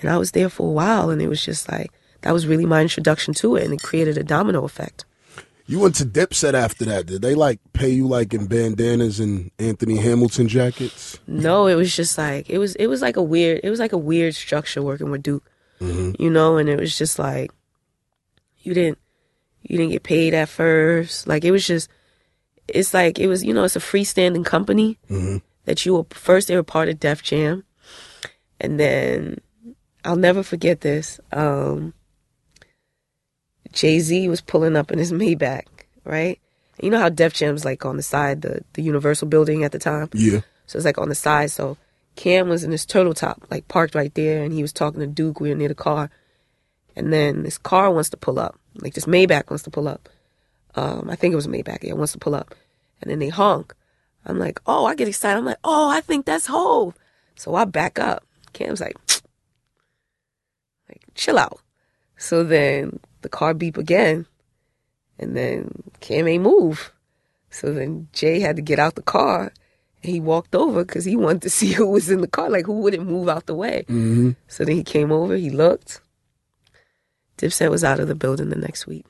And 0.00 0.08
I 0.08 0.16
was 0.16 0.30
there 0.30 0.48
for 0.48 0.68
a 0.68 0.70
while 0.70 1.10
and 1.10 1.20
it 1.20 1.26
was 1.26 1.44
just 1.44 1.68
like, 1.68 1.90
that 2.20 2.32
was 2.32 2.46
really 2.46 2.64
my 2.64 2.80
introduction 2.80 3.34
to 3.34 3.56
it 3.56 3.64
and 3.64 3.74
it 3.74 3.82
created 3.82 4.16
a 4.16 4.22
domino 4.22 4.62
effect. 4.62 5.04
You 5.66 5.80
went 5.80 5.96
to 5.96 6.04
Dipset 6.04 6.54
after 6.54 6.84
that. 6.84 7.06
Did 7.06 7.22
they 7.22 7.34
like 7.34 7.58
pay 7.72 7.88
you 7.88 8.06
like 8.06 8.32
in 8.32 8.46
bandanas 8.46 9.18
and 9.18 9.50
Anthony 9.58 9.96
Hamilton 9.96 10.46
jackets? 10.46 11.18
No, 11.26 11.66
it 11.66 11.74
was 11.74 11.96
just 11.96 12.16
like 12.16 12.48
it 12.48 12.58
was 12.58 12.76
it 12.76 12.86
was 12.86 13.02
like 13.02 13.16
a 13.16 13.22
weird 13.22 13.62
it 13.64 13.70
was 13.70 13.80
like 13.80 13.92
a 13.92 13.98
weird 13.98 14.36
structure 14.36 14.80
working 14.80 15.10
with 15.10 15.24
Duke. 15.24 15.50
Mm-hmm. 15.80 16.22
You 16.22 16.30
know, 16.30 16.56
and 16.56 16.68
it 16.68 16.78
was 16.78 16.96
just 16.96 17.18
like 17.18 17.50
you 18.60 18.74
didn't 18.74 18.98
you 19.70 19.76
didn't 19.76 19.92
get 19.92 20.02
paid 20.02 20.34
at 20.34 20.48
first. 20.48 21.28
Like 21.28 21.44
it 21.44 21.52
was 21.52 21.64
just 21.66 21.88
it's 22.66 22.92
like 22.92 23.18
it 23.18 23.28
was 23.28 23.44
you 23.44 23.54
know, 23.54 23.64
it's 23.64 23.76
a 23.76 23.80
freestanding 23.80 24.44
company 24.44 24.98
that 25.64 25.86
you 25.86 25.94
were 25.94 26.06
first 26.10 26.48
they 26.48 26.56
were 26.56 26.62
part 26.64 26.88
of 26.88 26.98
Def 26.98 27.22
Jam. 27.22 27.64
And 28.60 28.78
then 28.78 29.40
I'll 30.04 30.16
never 30.16 30.42
forget 30.42 30.80
this. 30.80 31.20
Um 31.32 31.94
Jay 33.72 34.00
Z 34.00 34.28
was 34.28 34.40
pulling 34.40 34.76
up 34.76 34.90
in 34.90 34.98
his 34.98 35.12
Maybach, 35.12 35.66
right? 36.04 36.40
You 36.82 36.90
know 36.90 36.98
how 36.98 37.08
Def 37.08 37.34
Jam's 37.34 37.64
like 37.64 37.84
on 37.84 37.96
the 37.96 38.02
side, 38.02 38.42
the 38.42 38.62
the 38.72 38.82
Universal 38.82 39.28
building 39.28 39.62
at 39.62 39.70
the 39.70 39.78
time? 39.78 40.08
Yeah. 40.12 40.40
So 40.66 40.76
it's 40.78 40.84
like 40.84 40.98
on 40.98 41.08
the 41.08 41.14
side. 41.14 41.52
So 41.52 41.76
Cam 42.16 42.48
was 42.48 42.64
in 42.64 42.72
his 42.72 42.84
turtle 42.84 43.14
top, 43.14 43.44
like 43.50 43.68
parked 43.68 43.94
right 43.94 44.12
there, 44.14 44.42
and 44.42 44.52
he 44.52 44.62
was 44.62 44.72
talking 44.72 45.00
to 45.00 45.06
Duke. 45.06 45.40
We 45.40 45.50
were 45.50 45.54
near 45.54 45.68
the 45.68 45.74
car, 45.74 46.10
and 46.96 47.12
then 47.12 47.42
this 47.42 47.58
car 47.58 47.90
wants 47.90 48.10
to 48.10 48.16
pull 48.16 48.38
up, 48.38 48.58
like 48.76 48.94
this 48.94 49.06
Maybach 49.06 49.50
wants 49.50 49.64
to 49.64 49.70
pull 49.70 49.88
up. 49.88 50.08
Um, 50.74 51.08
I 51.10 51.16
think 51.16 51.32
it 51.32 51.36
was 51.36 51.46
Maybach. 51.46 51.82
Yeah, 51.82 51.94
wants 51.94 52.12
to 52.12 52.18
pull 52.18 52.34
up, 52.34 52.54
and 53.00 53.10
then 53.10 53.18
they 53.18 53.28
honk. 53.28 53.74
I'm 54.26 54.38
like, 54.38 54.60
oh, 54.66 54.84
I 54.84 54.94
get 54.94 55.08
excited. 55.08 55.38
I'm 55.38 55.44
like, 55.44 55.58
oh, 55.64 55.88
I 55.88 56.00
think 56.00 56.26
that's 56.26 56.46
Hove. 56.46 56.94
So 57.36 57.54
I 57.54 57.64
back 57.64 57.98
up. 57.98 58.24
Cam's 58.52 58.80
like, 58.80 58.96
like 60.88 61.02
chill 61.14 61.38
out. 61.38 61.60
So 62.16 62.44
then 62.44 63.00
the 63.22 63.28
car 63.28 63.54
beep 63.54 63.76
again, 63.76 64.26
and 65.18 65.36
then 65.36 65.82
Cam 66.00 66.28
ain't 66.28 66.42
move. 66.42 66.92
So 67.50 67.72
then 67.72 68.08
Jay 68.12 68.40
had 68.40 68.56
to 68.56 68.62
get 68.62 68.78
out 68.78 68.94
the 68.94 69.02
car 69.02 69.52
and 70.02 70.12
he 70.12 70.20
walked 70.20 70.54
over 70.54 70.84
because 70.84 71.04
he 71.04 71.16
wanted 71.16 71.42
to 71.42 71.50
see 71.58 71.72
who 71.72 71.88
was 71.88 72.10
in 72.10 72.20
the 72.20 72.28
car, 72.28 72.48
like 72.50 72.66
who 72.66 72.74
wouldn't 72.80 73.06
move 73.06 73.28
out 73.28 73.46
the 73.46 73.54
way. 73.54 73.84
Mm-hmm. 73.88 74.30
So 74.48 74.64
then 74.64 74.76
he 74.76 74.84
came 74.84 75.12
over, 75.12 75.36
he 75.36 75.50
looked. 75.50 76.00
Dipset 77.40 77.70
was 77.70 77.82
out 77.84 77.98
of 78.00 78.08
the 78.08 78.14
building 78.14 78.50
the 78.50 78.56
next 78.56 78.86
week. 78.86 79.06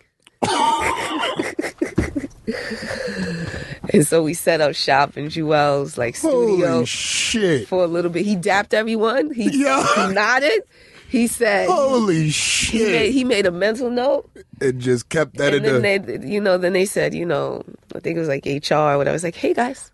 and 3.93 4.07
so 4.07 4.23
we 4.23 4.35
set 4.35 4.61
up 4.61 4.75
shop 4.75 5.17
in 5.17 5.27
Juelz' 5.27 5.99
like 5.99 6.17
studio 6.17 6.73
Holy 6.73 6.87
shit. 6.87 7.69
for 7.69 7.83
a 7.85 7.87
little 7.87 8.11
bit. 8.11 8.25
He 8.25 8.37
dapped 8.37 8.75
everyone. 8.75 9.33
He, 9.33 9.51
Yeah. 9.65 9.85
he 10.09 10.13
nodded. 10.15 10.63
He 11.09 11.27
said 11.27 11.69
Holy 11.69 12.15
he 12.15 12.23
made, 12.23 12.33
shit. 12.33 13.13
he 13.13 13.25
made 13.25 13.45
a 13.47 13.51
mental 13.51 13.91
note. 13.91 14.31
and 14.61 14.81
just 14.81 15.09
kept 15.09 15.37
that 15.39 15.53
in 15.55 15.65
And 15.65 15.77
the. 15.77 15.81
then 15.81 16.21
they, 16.23 16.29
you 16.29 16.41
know, 16.41 16.57
then 16.57 16.73
they 16.73 16.85
said, 16.87 17.15
you 17.15 17.27
know, 17.27 17.65
I 17.95 17.99
think 17.99 18.17
it 18.17 18.21
was 18.21 18.29
like 18.29 18.47
HR 18.47 18.75
or 18.75 18.97
whatever. 18.99 19.11
I 19.11 19.13
was 19.15 19.25
like, 19.25 19.35
hey 19.35 19.53
guys, 19.53 19.91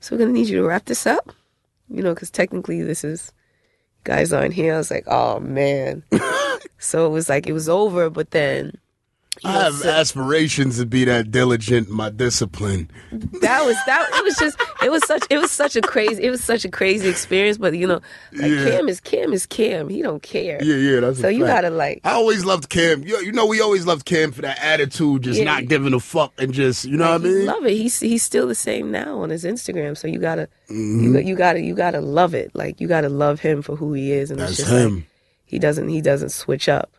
so 0.00 0.14
we're 0.14 0.20
gonna 0.20 0.32
need 0.32 0.48
you 0.48 0.58
to 0.60 0.66
wrap 0.66 0.84
this 0.84 1.06
up, 1.06 1.32
you 1.88 2.02
know, 2.02 2.12
because 2.12 2.30
technically 2.30 2.82
this 2.82 3.02
is 3.02 3.32
guys 4.04 4.32
aren't 4.32 4.54
here. 4.54 4.74
I 4.74 4.78
was 4.78 4.90
like, 4.90 5.04
oh 5.06 5.40
man. 5.40 6.02
so 6.78 7.06
it 7.06 7.10
was 7.10 7.28
like 7.28 7.46
it 7.46 7.52
was 7.52 7.68
over, 7.68 8.10
but 8.10 8.30
then 8.30 8.72
I 9.44 9.52
have 9.64 9.74
so- 9.74 9.88
aspirations 9.90 10.78
to 10.78 10.86
be 10.86 11.04
that 11.04 11.30
diligent 11.30 11.88
in 11.88 11.94
my 11.94 12.10
discipline. 12.10 12.90
that 13.12 13.64
was 13.64 13.76
that. 13.86 14.08
It 14.14 14.24
was 14.24 14.36
just 14.36 14.58
it 14.82 14.90
was 14.90 15.06
such 15.06 15.24
it 15.30 15.38
was 15.38 15.50
such 15.50 15.76
a 15.76 15.80
crazy 15.80 16.22
it 16.24 16.30
was 16.30 16.42
such 16.42 16.64
a 16.64 16.68
crazy 16.70 17.08
experience. 17.08 17.58
But 17.58 17.74
you 17.76 17.86
know, 17.86 18.00
like 18.32 18.50
Yeah. 18.50 18.70
Cam 18.70 18.88
is 18.88 19.00
Cam 19.00 19.32
is 19.32 19.46
Cam. 19.46 19.88
He 19.88 20.02
don't 20.02 20.22
care. 20.22 20.62
Yeah, 20.62 20.76
yeah, 20.76 21.00
that's 21.00 21.20
So 21.20 21.28
you 21.28 21.44
fact. 21.46 21.62
gotta 21.62 21.74
like 21.74 22.00
I 22.04 22.12
always 22.12 22.44
loved 22.44 22.68
Cam. 22.68 23.02
You, 23.04 23.18
you 23.18 23.32
know, 23.32 23.46
we 23.46 23.60
always 23.60 23.86
loved 23.86 24.04
Cam 24.04 24.32
for 24.32 24.42
that 24.42 24.58
attitude, 24.62 25.22
just 25.22 25.38
Yeah. 25.38 25.44
not 25.44 25.66
giving 25.68 25.94
a 25.94 26.00
fuck 26.00 26.32
and 26.38 26.52
just, 26.52 26.84
you 26.84 26.96
know 26.96 27.04
Like, 27.12 27.22
what 27.22 27.30
I 27.30 27.32
mean? 27.34 27.46
Love 27.46 27.66
it. 27.66 27.72
He's 27.76 28.00
he's 28.00 28.22
still 28.22 28.46
the 28.46 28.54
same 28.54 28.90
now 28.90 29.18
on 29.20 29.30
his 29.30 29.44
Instagram. 29.44 29.96
So 29.96 30.08
you 30.08 30.18
gotta 30.18 30.48
Mm-hmm. 30.70 31.16
you, 31.16 31.18
you 31.20 31.34
gotta 31.34 31.60
you 31.60 31.74
gotta 31.74 32.00
love 32.00 32.34
it. 32.34 32.50
Like 32.54 32.80
you 32.80 32.88
gotta 32.88 33.08
love 33.08 33.40
him 33.40 33.62
for 33.62 33.74
who 33.76 33.94
he 33.94 34.12
is. 34.12 34.30
And 34.30 34.38
That's 34.38 34.50
it's 34.52 34.60
just 34.60 34.70
like, 34.72 34.80
him. 34.82 35.06
he 35.46 35.58
doesn't 35.58 35.88
he 35.88 36.00
doesn't 36.02 36.28
switch 36.28 36.68
up. 36.68 36.90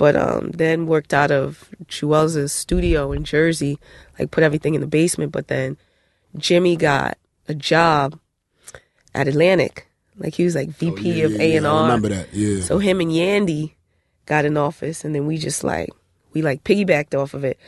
But 0.00 0.16
um, 0.16 0.52
then 0.52 0.86
worked 0.86 1.12
out 1.12 1.30
of 1.30 1.68
Juelz' 1.84 2.48
studio 2.48 3.12
in 3.12 3.22
Jersey, 3.22 3.78
like 4.18 4.30
put 4.30 4.42
everything 4.42 4.74
in 4.74 4.80
the 4.80 4.86
basement. 4.86 5.30
But 5.30 5.48
then 5.48 5.76
Jimmy 6.38 6.74
got 6.74 7.18
a 7.48 7.54
job 7.54 8.18
at 9.14 9.28
Atlantic, 9.28 9.88
like 10.16 10.36
he 10.36 10.44
was 10.44 10.54
like 10.54 10.70
VP 10.70 11.10
Oh, 11.12 11.14
yeah, 11.16 11.24
of 11.26 11.38
A 11.38 11.56
and 11.56 11.66
R. 11.66 11.82
remember 11.82 12.08
that. 12.08 12.32
Yeah. 12.32 12.62
So 12.62 12.78
him 12.78 13.02
and 13.02 13.10
Yandy 13.10 13.74
got 14.24 14.46
an 14.46 14.56
office, 14.56 15.04
and 15.04 15.14
then 15.14 15.26
we 15.26 15.36
just 15.36 15.62
like 15.64 15.90
we 16.32 16.40
like 16.40 16.64
piggybacked 16.64 17.14
off 17.14 17.34
of 17.34 17.44
it 17.44 17.58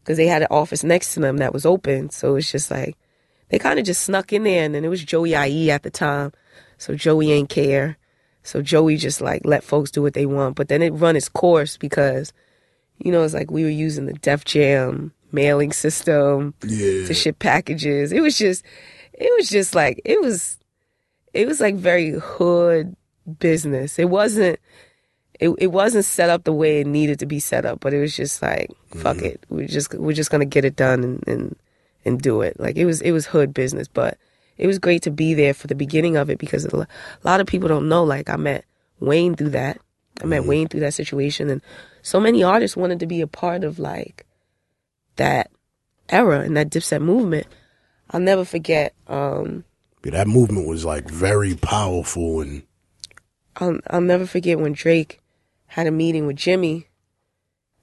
because 0.00 0.16
they 0.16 0.28
had 0.28 0.40
an 0.40 0.48
office 0.50 0.82
next 0.82 1.12
to 1.12 1.20
them 1.20 1.36
that 1.36 1.52
was 1.52 1.66
open. 1.66 2.08
So 2.08 2.36
it's 2.36 2.50
just 2.50 2.70
like 2.70 2.96
they 3.50 3.58
kind 3.58 3.78
of 3.78 3.84
just 3.84 4.00
snuck 4.00 4.32
in 4.32 4.44
there, 4.44 4.64
and 4.64 4.74
then 4.74 4.82
it 4.82 4.88
was 4.88 5.04
Joey 5.04 5.34
IE 5.34 5.70
at 5.70 5.82
the 5.82 5.90
time, 5.90 6.32
so 6.78 6.94
Joey 6.94 7.32
ain't 7.32 7.50
care. 7.50 7.98
So 8.42 8.62
Joey 8.62 8.96
just 8.96 9.20
like 9.20 9.42
let 9.44 9.64
folks 9.64 9.90
do 9.90 10.02
what 10.02 10.14
they 10.14 10.26
want, 10.26 10.56
but 10.56 10.68
then 10.68 10.82
it 10.82 10.90
run 10.90 11.16
its 11.16 11.28
course 11.28 11.76
because, 11.76 12.32
you 12.98 13.12
know, 13.12 13.22
it's 13.22 13.34
like 13.34 13.50
we 13.50 13.64
were 13.64 13.70
using 13.70 14.06
the 14.06 14.14
Def 14.14 14.44
Jam 14.44 15.12
mailing 15.30 15.72
system 15.72 16.54
Yeah. 16.64 17.06
to 17.06 17.14
ship 17.14 17.38
packages. 17.38 18.12
It 18.12 18.20
was 18.20 18.36
just, 18.36 18.64
it 19.12 19.32
was 19.36 19.48
just 19.48 19.74
like 19.74 20.00
it 20.04 20.20
was, 20.20 20.58
it 21.32 21.46
was 21.46 21.60
like 21.60 21.76
very 21.76 22.10
hood 22.18 22.96
business. 23.38 23.98
It 23.98 24.10
wasn't, 24.10 24.58
it, 25.40 25.50
it 25.58 25.68
wasn't 25.68 26.04
set 26.04 26.30
up 26.30 26.44
the 26.44 26.52
way 26.52 26.80
it 26.80 26.86
needed 26.86 27.18
to 27.20 27.26
be 27.26 27.40
set 27.40 27.64
up, 27.64 27.80
but 27.80 27.94
it 27.94 28.00
was 28.00 28.14
just 28.16 28.42
like 28.42 28.70
fuck 28.96 29.16
mm-hmm. 29.16 29.26
it, 29.26 29.46
we're 29.48 29.66
just 29.66 29.94
we're 29.94 30.12
just 30.12 30.30
gonna 30.30 30.44
get 30.44 30.64
it 30.64 30.76
done 30.76 31.02
and, 31.02 31.24
and 31.26 31.56
and 32.04 32.20
do 32.20 32.42
it. 32.42 32.58
Like 32.58 32.76
it 32.76 32.86
was 32.86 33.00
it 33.00 33.12
was 33.12 33.26
hood 33.26 33.54
business, 33.54 33.88
but 33.88 34.18
it 34.62 34.68
was 34.68 34.78
great 34.78 35.02
to 35.02 35.10
be 35.10 35.34
there 35.34 35.54
for 35.54 35.66
the 35.66 35.74
beginning 35.74 36.16
of 36.16 36.30
it 36.30 36.38
because 36.38 36.64
a 36.66 36.86
lot 37.24 37.40
of 37.40 37.48
people 37.48 37.68
don't 37.68 37.88
know. 37.88 38.04
Like 38.04 38.30
I 38.30 38.36
met 38.36 38.64
Wayne 39.00 39.34
through 39.34 39.50
that. 39.50 39.80
I 40.22 40.26
met 40.26 40.44
Wayne 40.44 40.68
through 40.68 40.80
that 40.80 40.94
situation, 40.94 41.50
and 41.50 41.60
so 42.02 42.20
many 42.20 42.44
artists 42.44 42.76
wanted 42.76 43.00
to 43.00 43.06
be 43.06 43.20
a 43.22 43.26
part 43.26 43.64
of 43.64 43.80
like 43.80 44.24
that 45.16 45.50
era 46.08 46.42
and 46.42 46.56
that 46.56 46.70
Dipset 46.70 47.02
movement. 47.02 47.48
I'll 48.10 48.20
never 48.20 48.44
forget. 48.44 48.94
Um, 49.08 49.64
Yeah, 50.04 50.12
that 50.12 50.28
movement 50.28 50.68
was 50.68 50.84
like 50.84 51.10
very 51.10 51.56
powerful 51.56 52.40
and 52.40 52.62
I'll 53.56 53.80
I'll 53.90 54.00
never 54.00 54.26
forget 54.26 54.60
when 54.60 54.74
Drake 54.74 55.20
had 55.66 55.88
a 55.88 55.90
meeting 55.90 56.28
with 56.28 56.36
Jimmy, 56.36 56.86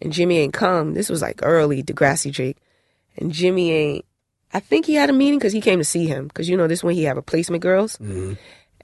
and 0.02 0.13
Jimmy 0.13 0.38
ain't 0.38 0.54
come. 0.54 0.94
This 0.94 1.10
was 1.10 1.22
like 1.22 1.42
early 1.44 1.84
Degrassi 1.84 2.32
Drake, 2.32 2.58
and 3.18 3.34
Jimmy 3.34 3.72
ain't. 3.72 4.06
I 4.53 4.59
think 4.59 4.85
he 4.85 4.95
had 4.95 5.09
a 5.09 5.13
meeting 5.13 5.38
because 5.39 5.53
he 5.53 5.62
came 5.62 5.79
to 5.79 5.85
see 5.85 6.07
him 6.07 6.27
because 6.27 6.49
you 6.49 6.57
know 6.57 6.67
this 6.67 6.83
when 6.83 6.95
he 6.95 7.03
had 7.03 7.15
replacement 7.15 7.62
girls, 7.62 7.97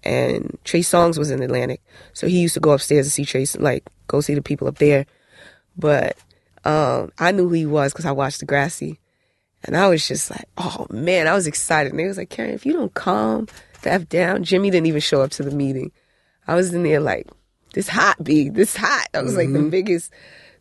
and 0.04 0.58
Trey 0.64 0.82
Songz 0.82 1.18
was 1.18 1.32
in 1.32 1.42
Atlantic, 1.42 1.82
so 2.14 2.28
he 2.28 2.40
used 2.40 2.54
to 2.54 2.60
go 2.60 2.72
upstairs 2.72 3.08
to 3.08 3.12
see 3.12 3.26
Trey, 3.26 3.46
like 3.58 3.84
go 4.08 4.22
see 4.22 4.36
the 4.36 4.42
people 4.42 4.68
up 4.68 4.78
there. 4.78 5.06
But 5.78 6.18
um, 6.64 7.12
I 7.20 7.32
knew 7.32 7.48
who 7.48 7.56
he 7.56 7.66
was 7.66 7.92
because 7.94 8.06
I 8.06 8.12
watched 8.12 8.46
Degrassi, 8.46 8.98
and 9.64 9.76
I 9.76 9.88
was 9.88 10.08
just 10.08 10.30
like, 10.30 10.46
oh 10.58 10.86
man, 10.90 11.28
I 11.28 11.34
was 11.34 11.48
excited. 11.48 11.92
And 11.92 12.00
they 12.00 12.08
was 12.08 12.18
like, 12.18 12.30
Karen, 12.30 12.54
if 12.54 12.66
you 12.66 12.74
don't 12.74 12.94
calm 12.94 13.48
the 13.82 13.92
f 13.92 14.08
down, 14.08 14.44
Jimmy 14.44 14.70
didn't 14.70 14.88
even 14.88 15.02
show 15.02 15.22
up 15.22 15.32
to 15.32 15.44
the 15.44 15.52
meeting. 15.52 15.92
I 16.48 16.54
was 16.54 16.74
in 16.74 16.84
there 16.84 17.00
like, 17.00 17.28
this 17.74 17.90
hot 17.90 18.24
B, 18.24 18.50
this 18.50 18.78
hot. 18.78 19.08
I 19.14 19.22
was 19.22 19.36
like 19.36 19.52
the 19.52 19.62
biggest, 19.64 20.12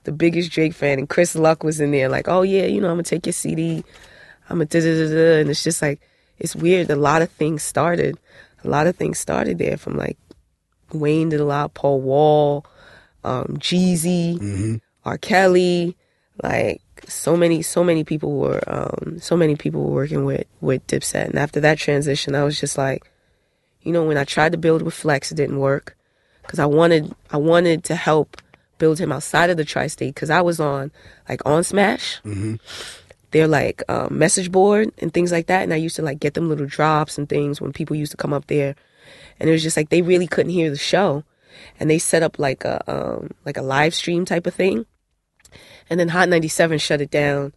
the 0.04 0.12
biggest 0.12 0.50
Drake 0.50 0.72
fan. 0.72 0.98
And 0.98 1.08
Chris 1.08 1.36
Luck 1.36 1.62
was 1.62 1.78
in 1.80 1.90
there 1.90 2.08
like, 2.08 2.26
oh 2.28 2.42
yeah, 2.42 2.64
you 2.64 2.80
know, 2.80 2.88
I'm 2.88 2.94
gonna 2.94 3.02
take 3.04 3.26
your 3.26 3.34
CD. 3.34 3.84
I'm 4.48 4.56
gonna 4.58 4.66
da 4.66 4.80
da 4.80 5.08
da 5.08 5.08
da. 5.14 5.40
And 5.40 5.50
it's 5.50 5.64
just 5.64 5.82
like, 5.82 6.00
it's 6.38 6.54
weird. 6.56 6.90
A 6.90 6.96
lot 6.96 7.22
of 7.22 7.30
things 7.30 7.62
started. 7.62 8.18
A 8.64 8.68
lot 8.68 8.86
of 8.86 8.96
things 8.96 9.18
started 9.18 9.58
there 9.58 9.76
from 9.76 9.96
like 9.96 10.18
Wayne 10.92 11.28
did 11.28 11.40
a 11.40 11.44
lot, 11.44 11.74
Paul 11.74 12.00
Wall, 12.00 12.66
um, 13.24 13.56
Jeezy, 13.58 14.80
R. 15.04 15.18
Kelly, 15.18 15.96
like 16.42 16.80
so 17.06 17.36
many, 17.36 17.62
so 17.62 17.84
many 17.84 18.04
people 18.04 18.32
were, 18.38 18.62
um, 18.66 19.18
so 19.20 19.36
many 19.36 19.56
people 19.56 19.84
were 19.84 19.92
working 19.92 20.24
with 20.24 20.46
with 20.60 20.86
Dipset. 20.86 21.26
And 21.26 21.38
after 21.38 21.60
that 21.60 21.78
transition, 21.78 22.34
I 22.34 22.44
was 22.44 22.58
just 22.58 22.78
like, 22.78 23.10
you 23.82 23.92
know, 23.92 24.04
when 24.04 24.16
I 24.16 24.24
tried 24.24 24.52
to 24.52 24.58
build 24.58 24.82
with 24.82 24.94
Flex, 24.94 25.30
it 25.30 25.34
didn't 25.34 25.58
work 25.58 25.96
because 26.42 26.58
I 26.58 26.66
wanted, 26.66 27.14
I 27.30 27.36
wanted 27.36 27.84
to 27.84 27.96
help 27.96 28.40
build 28.78 28.98
him 28.98 29.12
outside 29.12 29.50
of 29.50 29.56
the 29.56 29.64
tri-state 29.64 30.14
because 30.14 30.30
I 30.30 30.40
was 30.40 30.58
on 30.60 30.90
like 31.28 31.40
on 31.46 31.62
Smash. 31.64 32.20
Their 33.34 33.48
like 33.48 33.82
um, 33.88 34.16
message 34.16 34.52
board 34.52 34.92
and 34.98 35.12
things 35.12 35.32
like 35.32 35.48
that, 35.48 35.64
and 35.64 35.74
I 35.74 35.76
used 35.76 35.96
to 35.96 36.02
like 36.02 36.20
get 36.20 36.34
them 36.34 36.48
little 36.48 36.66
drops 36.66 37.18
and 37.18 37.28
things 37.28 37.60
when 37.60 37.72
people 37.72 37.96
used 37.96 38.12
to 38.12 38.16
come 38.16 38.32
up 38.32 38.46
there, 38.46 38.76
and 39.40 39.50
it 39.50 39.52
was 39.52 39.62
just 39.64 39.76
like 39.76 39.88
they 39.88 40.02
really 40.02 40.28
couldn't 40.28 40.52
hear 40.52 40.70
the 40.70 40.76
show, 40.76 41.24
and 41.80 41.90
they 41.90 41.98
set 41.98 42.22
up 42.22 42.38
like 42.38 42.64
a 42.64 42.78
um, 42.88 43.30
like 43.44 43.56
a 43.56 43.62
live 43.62 43.92
stream 43.92 44.24
type 44.24 44.46
of 44.46 44.54
thing, 44.54 44.86
and 45.90 45.98
then 45.98 46.10
Hot 46.10 46.28
97 46.28 46.78
shut 46.78 47.00
it 47.00 47.10
down, 47.10 47.52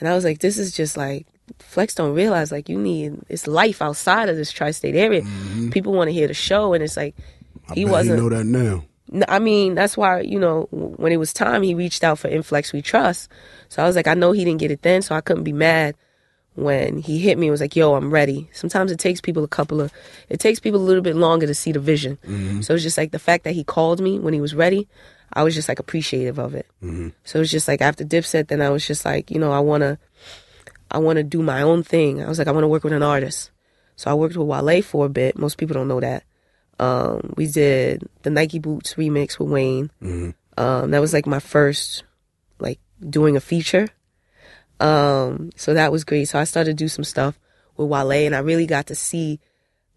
and 0.00 0.08
I 0.08 0.16
was 0.16 0.24
like, 0.24 0.40
this 0.40 0.58
is 0.58 0.72
just 0.72 0.96
like 0.96 1.28
Flex 1.60 1.94
don't 1.94 2.14
realize 2.14 2.50
like 2.50 2.68
you 2.68 2.76
need 2.76 3.18
it's 3.28 3.46
life 3.46 3.80
outside 3.80 4.28
of 4.28 4.36
this 4.36 4.50
tri-state 4.50 4.96
area. 4.96 5.22
People 5.70 5.92
want 5.92 6.08
to 6.08 6.12
hear 6.12 6.26
the 6.26 6.34
show, 6.34 6.74
and 6.74 6.82
it's 6.82 6.96
like 6.96 7.14
I 7.68 7.74
he 7.74 7.84
wasn't. 7.84 8.18
you 8.18 8.24
know 8.24 8.36
that 8.36 8.46
now. 8.46 8.84
I 9.28 9.40
mean, 9.40 9.74
that's 9.74 9.96
why, 9.96 10.20
you 10.20 10.38
know, 10.38 10.68
when 10.70 11.12
it 11.12 11.16
was 11.16 11.32
time, 11.32 11.62
he 11.62 11.74
reached 11.74 12.04
out 12.04 12.18
for 12.18 12.28
In 12.28 12.42
Flex 12.42 12.72
We 12.72 12.80
Trust. 12.80 13.28
So 13.70 13.82
I 13.82 13.86
was 13.86 13.96
like, 13.96 14.06
I 14.06 14.12
know 14.14 14.32
he 14.32 14.44
didn't 14.44 14.60
get 14.60 14.70
it 14.70 14.82
then, 14.82 15.00
so 15.00 15.14
I 15.14 15.22
couldn't 15.22 15.44
be 15.44 15.52
mad 15.54 15.94
when 16.54 16.98
he 16.98 17.18
hit 17.18 17.38
me 17.38 17.46
and 17.46 17.52
was 17.52 17.60
like, 17.62 17.76
yo, 17.76 17.94
I'm 17.94 18.10
ready. 18.12 18.50
Sometimes 18.52 18.90
it 18.92 18.98
takes 18.98 19.20
people 19.22 19.44
a 19.44 19.48
couple 19.48 19.80
of, 19.80 19.92
it 20.28 20.40
takes 20.40 20.60
people 20.60 20.80
a 20.80 20.82
little 20.82 21.02
bit 21.02 21.16
longer 21.16 21.46
to 21.46 21.54
see 21.54 21.72
the 21.72 21.80
vision. 21.80 22.18
So 22.62 22.74
it's 22.74 22.82
just 22.82 22.98
like 22.98 23.12
the 23.12 23.18
fact 23.18 23.44
that 23.44 23.54
he 23.54 23.64
called 23.64 24.00
me 24.00 24.18
when 24.18 24.34
he 24.34 24.40
was 24.42 24.54
ready, 24.54 24.86
I 25.32 25.44
was 25.44 25.54
just 25.54 25.68
like 25.68 25.78
appreciative 25.78 26.38
of 26.38 26.54
it. 26.54 26.66
So 27.24 27.40
it's 27.40 27.50
just 27.50 27.68
like 27.68 27.80
after 27.80 28.04
Dipset, 28.04 28.48
then 28.48 28.60
I 28.60 28.68
was 28.70 28.84
just 28.86 29.04
like, 29.04 29.30
you 29.30 29.38
know, 29.38 29.52
I 29.52 29.60
want 29.60 29.82
to, 29.82 29.98
I 30.90 30.98
want 30.98 31.18
to 31.18 31.22
do 31.22 31.40
my 31.40 31.62
own 31.62 31.84
thing. 31.84 32.20
I 32.22 32.28
was 32.28 32.38
like, 32.40 32.48
I 32.48 32.52
want 32.52 32.64
to 32.64 32.68
work 32.68 32.82
with 32.82 32.92
an 32.92 33.02
artist. 33.04 33.52
So 33.94 34.10
I 34.10 34.14
worked 34.14 34.36
with 34.36 34.48
Wale 34.48 34.82
for 34.82 35.06
a 35.06 35.08
bit. 35.08 35.38
Most 35.38 35.56
people 35.56 35.74
don't 35.74 35.86
know 35.88 36.00
that. 36.00 36.24
Um, 36.80 37.34
we 37.36 37.46
did 37.46 38.08
the 38.22 38.30
Nike 38.30 38.58
Boots 38.58 38.94
remix 38.94 39.38
with 39.38 39.48
Wayne. 39.50 39.90
Um, 40.58 40.90
that 40.90 41.00
was 41.00 41.12
like 41.12 41.26
my 41.26 41.38
first, 41.38 42.02
doing 43.08 43.36
a 43.36 43.40
feature. 43.40 43.88
Um, 44.78 45.50
so 45.56 45.74
that 45.74 45.92
was 45.92 46.04
great. 46.04 46.26
So 46.26 46.38
I 46.38 46.44
started 46.44 46.76
to 46.76 46.84
do 46.84 46.88
some 46.88 47.04
stuff 47.04 47.38
with 47.76 47.88
Wale, 47.88 48.12
and 48.12 48.34
I 48.34 48.40
really 48.40 48.66
got 48.66 48.86
to 48.86 48.94
see 48.94 49.40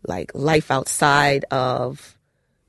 like 0.05 0.31
life 0.33 0.69
outside 0.69 1.45
of 1.51 2.17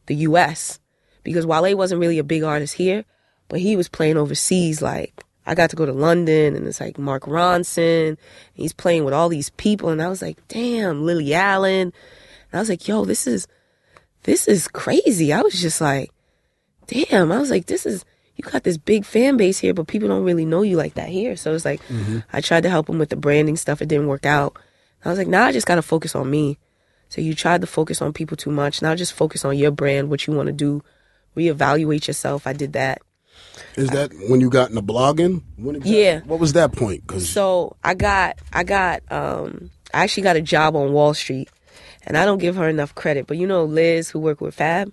the 0.07 0.15
U.S. 0.17 0.79
because 1.25 1.47
Wale 1.47 1.77
wasn't 1.77 2.01
really 2.01 2.19
a 2.19 2.25
big 2.25 2.43
artist 2.43 2.75
here, 2.75 3.05
but 3.49 3.61
he 3.61 3.77
was 3.77 3.89
playing 3.89 4.17
overseas. 4.17 4.81
Like 4.81 5.25
I 5.47 5.55
got 5.55 5.71
to 5.71 5.77
go 5.77 5.87
to 5.87 5.93
London, 5.93 6.55
and 6.55 6.67
it's 6.67 6.81
like 6.81 6.99
Mark 6.99 7.25
Ronson. 7.25 8.17
He's 8.55 8.73
playing 8.73 9.05
with 9.05 9.15
all 9.15 9.29
these 9.29 9.51
people, 9.51 9.89
and 9.89 10.01
I 10.01 10.09
was 10.09 10.23
like, 10.23 10.39
damn, 10.49 11.05
Lily 11.05 11.35
Allen. 11.35 11.93
And 12.51 12.59
I 12.59 12.59
was 12.61 12.69
like, 12.69 12.87
yo, 12.87 13.05
this 13.05 13.27
is 13.27 13.49
this 14.23 14.49
is 14.49 14.69
crazy. 14.69 15.33
I 15.33 15.43
was 15.43 15.61
just 15.61 15.81
like, 15.81 16.11
damn. 16.87 17.33
I 17.33 17.39
was 17.39 17.51
like, 17.51 17.67
this 17.67 17.87
is 17.87 18.05
you 18.37 18.43
got 18.45 18.65
this 18.65 18.77
big 18.79 19.05
fan 19.05 19.37
base 19.37 19.59
here, 19.59 19.75
but 19.75 19.87
people 19.87 20.09
don't 20.09 20.25
really 20.25 20.45
know 20.45 20.63
you 20.63 20.77
like 20.77 20.95
that 20.95 21.09
here. 21.09 21.37
So 21.37 21.55
it's 21.55 21.65
like 21.65 21.81
I 22.33 22.41
tried 22.41 22.63
to 22.65 22.71
help 22.71 22.89
him 22.89 22.99
with 22.99 23.11
the 23.11 23.17
branding 23.17 23.57
stuff. 23.57 23.81
It 23.83 23.87
didn't 23.89 24.09
work 24.09 24.27
out. 24.27 24.57
I 25.05 25.09
was 25.11 25.19
like, 25.19 25.29
now 25.29 25.45
I 25.45 25.53
just 25.53 25.67
got 25.67 25.75
to 25.77 25.83
focus 25.83 26.15
on 26.15 26.31
me. 26.31 26.59
So 27.11 27.21
you 27.21 27.35
tried 27.35 27.61
to 27.61 27.67
focus 27.67 28.01
on 28.03 28.13
people 28.13 28.37
too 28.37 28.51
much. 28.51 28.83
Now 28.83 28.95
just 28.95 29.13
focus 29.13 29.45
on 29.45 29.57
your 29.59 29.71
brand, 29.71 30.11
what 30.11 30.27
you 30.27 30.33
want 30.35 30.47
to 30.49 30.53
do. 30.53 30.83
Reevaluate 31.37 32.07
yourself. 32.07 32.47
I 32.47 32.53
did 32.53 32.73
that. 32.73 33.03
Is 33.77 33.91
that 33.91 34.11
when 34.29 34.41
you 34.41 34.49
got 34.51 34.71
into 34.71 34.83
blogging? 34.83 35.43
Exactly- 35.59 36.03
Yeah. 36.03 36.21
What 36.21 36.41
was 36.41 36.55
that 36.55 36.73
point? 36.73 37.07
Because 37.07 37.29
So 37.29 37.77
I 37.85 37.95
got, 37.95 38.39
I 38.53 38.65
got, 38.65 39.03
um, 39.13 39.71
I 39.93 40.03
actually 40.05 40.23
got 40.25 40.37
a 40.37 40.41
job 40.43 40.75
on 40.75 40.93
Wall 40.93 41.15
Street, 41.15 41.49
and 42.05 42.17
I 42.17 42.25
don't 42.25 42.39
give 42.39 42.57
her 42.57 42.69
enough 42.69 42.95
credit. 42.95 43.27
But 43.27 43.37
you 43.37 43.47
know 43.47 43.65
Liz, 43.65 44.11
who 44.11 44.19
worked 44.19 44.41
with 44.41 44.55
Fab. 44.55 44.93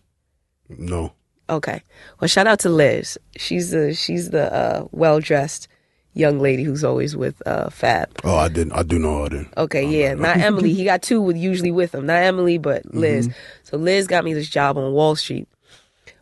no, 0.69 1.13
Okay. 1.52 1.84
Well, 2.20 2.30
shout 2.30 2.48
out 2.48 2.60
to 2.60 2.70
Liz. 2.70 3.20
She's 3.36 3.72
the 3.72 3.94
she's 3.94 4.30
the 4.30 4.52
uh, 4.54 4.88
well 4.92 5.20
dressed 5.20 5.68
young 6.14 6.40
lady 6.40 6.64
who's 6.64 6.84
always 6.84 7.16
with 7.16 7.46
uh, 7.46 7.70
Fab. 7.70 8.10
oh, 8.24 8.38
I 8.38 8.48
didn't. 8.48 8.74
I 8.74 8.84
do 8.84 8.98
know. 8.98 9.26
I 9.26 9.30
didn't. 9.30 9.54
Okay, 9.58 9.86
yeah, 9.86 10.14
not 10.14 10.38
Emily. 10.38 10.74
He 10.74 10.86
got 10.86 11.02
two 11.02 11.22
with 11.22 11.38
usually 11.38 11.72
with 11.72 11.94
him. 11.94 12.06
Not 12.06 12.24
Emily, 12.24 12.58
but 12.58 12.86
Liz. 12.94 13.30
So 13.64 13.78
Liz 13.78 14.08
got 14.08 14.24
me 14.24 14.34
this 14.34 14.50
job 14.50 14.78
on 14.78 14.94
Wall 14.94 15.16
Street. 15.16 15.48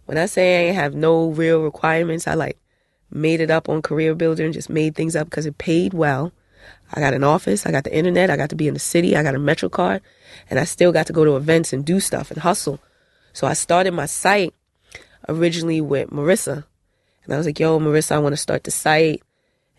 When 0.06 0.18
I 0.18 0.26
say 0.26 0.58
I 0.58 0.68
ain't 0.68 0.76
have 0.76 0.96
no 0.96 1.30
real 1.30 1.62
requirements, 1.62 2.28
I 2.28 2.34
like 2.34 2.58
made 3.12 3.40
it 3.40 3.52
up 3.52 3.70
on 3.70 3.84
Career 3.84 4.16
Builder 4.16 4.44
and 4.44 4.54
just 4.54 4.70
made 4.70 4.96
things 4.96 5.16
up 5.16 5.26
because 5.30 5.46
it 5.46 5.60
paid 5.60 5.94
well. 5.94 6.32
I 6.92 7.00
got 7.00 7.14
an 7.14 7.24
office, 7.24 7.68
I 7.68 7.72
got 7.72 7.84
the 7.84 7.96
internet, 7.96 8.32
I 8.32 8.38
got 8.38 8.50
to 8.50 8.56
be 8.56 8.68
in 8.68 8.74
the 8.74 8.80
city, 8.80 9.16
I 9.16 9.22
got 9.22 9.36
a 9.36 9.40
Metro 9.40 9.70
card, 9.70 10.02
and 10.50 10.60
I 10.60 10.64
still 10.64 10.92
got 10.92 11.06
to 11.08 11.14
go 11.14 11.24
to 11.24 11.36
events 11.36 11.72
and 11.72 11.86
do 11.86 12.00
stuff 12.00 12.32
and 12.32 12.40
hustle. 12.42 12.80
So 13.34 13.46
I 13.46 13.54
started 13.54 13.94
my 13.94 14.08
site 14.08 14.54
originally 15.28 15.82
with 15.82 16.10
Marissa. 16.10 16.66
And 17.24 17.34
I 17.34 17.38
was 17.38 17.46
like, 17.46 17.60
yo, 17.60 17.80
Marissa, 17.80 18.14
I 18.14 18.20
want 18.20 18.34
to 18.34 18.38
start 18.38 18.64
the 18.64 18.72
site. 18.72 19.22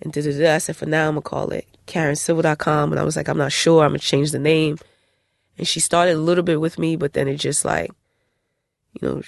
And 0.00 0.12
da 0.12 0.22
da 0.22 0.38
da. 0.38 0.54
I 0.54 0.58
said, 0.58 0.76
for 0.76 0.86
now, 0.86 1.08
I'm 1.08 1.14
going 1.14 1.22
to 1.22 1.28
call 1.28 1.50
it 1.50 1.66
KarenCivil.com. 1.86 2.92
And 2.92 3.00
I 3.00 3.04
was 3.04 3.16
like, 3.16 3.28
I'm 3.28 3.38
not 3.38 3.52
sure. 3.52 3.82
I'm 3.84 3.90
going 3.90 4.00
to 4.00 4.06
change 4.06 4.30
the 4.30 4.38
name. 4.38 4.78
And 5.58 5.66
she 5.66 5.80
started 5.80 6.14
a 6.14 6.20
little 6.20 6.44
bit 6.44 6.60
with 6.60 6.78
me, 6.78 6.96
but 6.96 7.12
then 7.12 7.28
it 7.28 7.36
just 7.36 7.64
like, 7.64 7.90
you 9.00 9.08
know, 9.08 9.22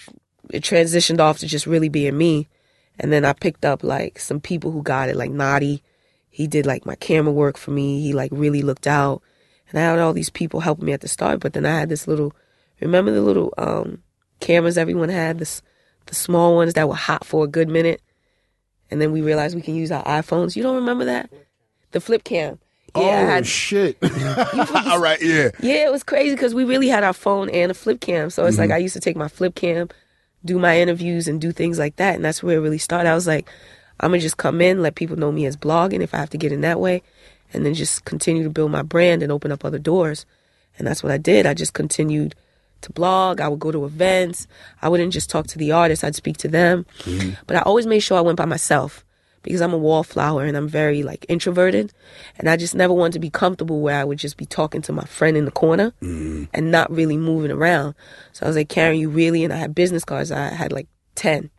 it 0.50 0.62
transitioned 0.62 1.20
off 1.20 1.38
to 1.38 1.46
just 1.46 1.66
really 1.66 1.88
being 1.88 2.16
me. 2.16 2.48
And 2.98 3.12
then 3.12 3.24
I 3.24 3.32
picked 3.32 3.64
up 3.64 3.82
like 3.82 4.18
some 4.18 4.40
people 4.40 4.70
who 4.70 4.82
got 4.82 5.08
it, 5.08 5.16
like 5.16 5.30
Naughty. 5.30 5.82
He 6.30 6.46
did 6.46 6.64
like 6.64 6.86
my 6.86 6.94
camera 6.94 7.32
work 7.32 7.58
for 7.58 7.70
me. 7.70 8.00
He 8.00 8.12
like 8.12 8.30
really 8.32 8.62
looked 8.62 8.86
out. 8.86 9.22
And 9.68 9.78
I 9.78 9.82
had 9.82 9.98
all 9.98 10.12
these 10.12 10.30
people 10.30 10.60
helping 10.60 10.86
me 10.86 10.92
at 10.92 11.00
the 11.00 11.08
start, 11.08 11.40
but 11.40 11.54
then 11.54 11.64
I 11.64 11.78
had 11.78 11.88
this 11.88 12.06
little, 12.06 12.34
remember 12.80 13.10
the 13.10 13.22
little 13.22 13.52
um, 13.56 14.02
cameras 14.40 14.76
everyone 14.76 15.08
had, 15.08 15.38
this, 15.38 15.62
the 16.06 16.14
small 16.14 16.54
ones 16.56 16.74
that 16.74 16.88
were 16.88 16.94
hot 16.94 17.24
for 17.24 17.44
a 17.44 17.48
good 17.48 17.68
minute? 17.68 18.00
And 18.90 19.00
then 19.00 19.12
we 19.12 19.22
realized 19.22 19.56
we 19.56 19.62
can 19.62 19.74
use 19.74 19.90
our 19.90 20.04
iPhones. 20.04 20.54
You 20.54 20.62
don't 20.62 20.76
remember 20.76 21.06
that? 21.06 21.30
The 21.92 22.00
flip 22.00 22.24
cam. 22.24 22.58
Yeah, 22.94 23.02
oh 23.02 23.26
had, 23.26 23.46
shit! 23.46 23.96
All 24.86 25.00
right, 25.00 25.20
yeah. 25.22 25.50
yeah, 25.60 25.86
it 25.86 25.92
was 25.92 26.02
crazy 26.02 26.34
because 26.34 26.54
we 26.54 26.64
really 26.64 26.88
had 26.88 27.04
our 27.04 27.14
phone 27.14 27.48
and 27.48 27.70
a 27.70 27.74
flip 27.74 28.00
cam. 28.00 28.28
So 28.28 28.44
it's 28.44 28.58
like 28.58 28.68
mm-hmm. 28.68 28.74
I 28.74 28.78
used 28.78 28.92
to 28.92 29.00
take 29.00 29.16
my 29.16 29.28
flip 29.28 29.54
cam, 29.54 29.88
do 30.44 30.58
my 30.58 30.78
interviews 30.78 31.26
and 31.26 31.40
do 31.40 31.52
things 31.52 31.78
like 31.78 31.96
that. 31.96 32.16
And 32.16 32.24
that's 32.24 32.42
where 32.42 32.58
it 32.58 32.60
really 32.60 32.76
started. 32.76 33.08
I 33.08 33.14
was 33.14 33.26
like, 33.26 33.48
I'm 34.00 34.10
gonna 34.10 34.20
just 34.20 34.36
come 34.36 34.60
in, 34.60 34.82
let 34.82 34.94
people 34.94 35.16
know 35.16 35.32
me 35.32 35.46
as 35.46 35.56
blogging 35.56 36.02
if 36.02 36.12
I 36.12 36.18
have 36.18 36.30
to 36.30 36.38
get 36.38 36.52
in 36.52 36.60
that 36.62 36.80
way, 36.80 37.02
and 37.54 37.64
then 37.64 37.72
just 37.72 38.04
continue 38.04 38.42
to 38.42 38.50
build 38.50 38.70
my 38.70 38.82
brand 38.82 39.22
and 39.22 39.32
open 39.32 39.52
up 39.52 39.64
other 39.64 39.78
doors. 39.78 40.26
And 40.76 40.86
that's 40.86 41.02
what 41.02 41.12
I 41.12 41.18
did. 41.18 41.46
I 41.46 41.54
just 41.54 41.72
continued 41.72 42.34
to 42.82 42.92
blog. 42.92 43.40
I 43.40 43.48
would 43.48 43.60
go 43.60 43.72
to 43.72 43.84
events. 43.84 44.46
I 44.80 44.88
wouldn't 44.88 45.12
just 45.12 45.30
talk 45.30 45.46
to 45.48 45.58
the 45.58 45.72
artists. 45.72 46.04
I'd 46.04 46.14
speak 46.14 46.36
to 46.38 46.48
them. 46.48 46.86
But 47.46 47.56
I 47.56 47.62
always 47.62 47.86
made 47.86 48.00
sure 48.00 48.18
I 48.18 48.22
went 48.22 48.38
by 48.38 48.44
myself 48.44 49.04
because 49.42 49.60
I'm 49.60 49.72
a 49.72 49.78
wallflower 49.78 50.44
and 50.44 50.56
I'm 50.56 50.68
very 50.68 51.02
like 51.02 51.26
introverted. 51.28 51.92
And 52.38 52.48
I 52.48 52.56
just 52.56 52.74
never 52.74 52.92
wanted 52.92 53.14
to 53.14 53.18
be 53.18 53.30
comfortable 53.30 53.80
where 53.80 53.98
I 53.98 54.04
would 54.04 54.18
just 54.18 54.36
be 54.36 54.46
talking 54.46 54.82
to 54.82 54.92
my 54.92 55.04
friend 55.04 55.36
in 55.36 55.44
the 55.44 55.50
corner 55.50 55.92
mm. 56.00 56.48
and 56.54 56.70
not 56.70 56.90
really 56.90 57.16
moving 57.16 57.50
around. 57.50 57.94
So 58.32 58.46
I 58.46 58.48
was 58.48 58.56
like, 58.56 58.68
Karen, 58.68 58.98
you 58.98 59.10
really, 59.10 59.44
and 59.44 59.52
I 59.52 59.56
had 59.56 59.74
business 59.74 60.04
cards. 60.04 60.30
I 60.30 60.48
had 60.48 60.72
like 60.72 60.88
10. 61.16 61.50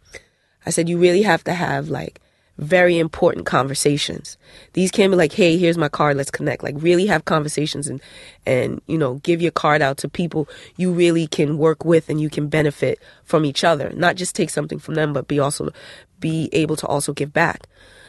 I 0.66 0.70
said, 0.70 0.88
you 0.88 0.98
really 0.98 1.24
have 1.24 1.44
to 1.44 1.54
have 1.54 1.90
like 1.90 2.22
very 2.58 3.00
important 3.00 3.46
conversations. 3.46 4.38
These 4.74 4.92
can't 4.92 5.12
be 5.12 5.18
like, 5.18 5.34
hey, 5.34 5.58
here's 5.58 5.78
my 5.78 5.90
card, 5.90 6.18
let's 6.18 6.30
connect. 6.30 6.64
Like 6.64 6.76
really 6.78 7.08
have 7.08 7.26
conversations 7.26 7.88
and 7.88 8.02
and 8.46 8.82
you 8.88 8.98
know, 8.98 9.16
give 9.16 9.42
your 9.42 9.52
card 9.52 9.82
out 9.82 9.98
to 9.98 10.10
people 10.10 10.48
you 10.78 10.92
really 10.92 11.28
can 11.28 11.58
work 11.58 11.84
with 11.84 12.10
and 12.10 12.22
you 12.22 12.30
can 12.30 12.50
benefit 12.50 13.00
from 13.24 13.46
each 13.46 13.64
other. 13.64 13.92
Not 13.94 14.16
just 14.16 14.36
take 14.36 14.50
something 14.50 14.80
from 14.80 14.94
them, 14.96 15.14
but 15.14 15.28
be 15.28 15.40
also 15.40 15.70
be 16.20 16.50
able 16.54 16.76
to 16.78 16.88
also 16.88 17.12
give 17.12 17.34
back. 17.34 17.68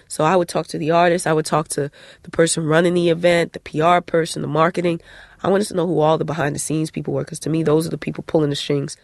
So 0.08 0.24
I 0.24 0.36
would 0.36 0.48
talk 0.48 0.66
to 0.68 0.78
the 0.78 0.90
artist, 0.90 1.26
I 1.26 1.32
would 1.32 1.46
talk 1.46 1.68
to 1.68 1.90
the 2.22 2.30
person 2.30 2.66
running 2.66 2.94
the 2.94 3.08
event, 3.08 3.54
the 3.54 3.60
PR 3.60 4.00
person, 4.00 4.42
the 4.42 4.48
marketing. 4.48 5.00
I 5.42 5.48
wanted 5.48 5.68
to 5.68 5.74
know 5.74 5.86
who 5.86 6.00
all 6.00 6.18
the 6.18 6.24
behind 6.24 6.54
the 6.54 6.60
scenes 6.60 6.90
people 6.90 7.14
were 7.14 7.24
because 7.24 7.40
to 7.40 7.50
me 7.50 7.62
those 7.62 7.86
are 7.86 7.90
the 7.90 7.98
people 7.98 8.24
pulling 8.26 8.50
the 8.50 8.56
strings, 8.56 8.98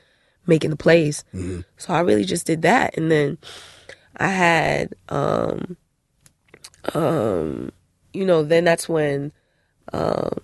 making 0.47 0.71
the 0.71 0.77
plays. 0.77 1.25
Mm-hmm. 1.35 1.61
So 1.79 1.95
I 1.95 2.01
really 2.01 2.25
just 2.25 2.47
did 2.47 2.63
that 2.63 2.97
and 2.99 3.11
then 3.11 3.39
I 4.21 4.29
had, 4.29 4.95
um, 5.09 5.77
um, 6.95 7.73
you 8.13 8.25
know, 8.25 8.43
then 8.43 8.65
that's 8.65 8.89
when, 8.89 9.33
um, 9.93 10.39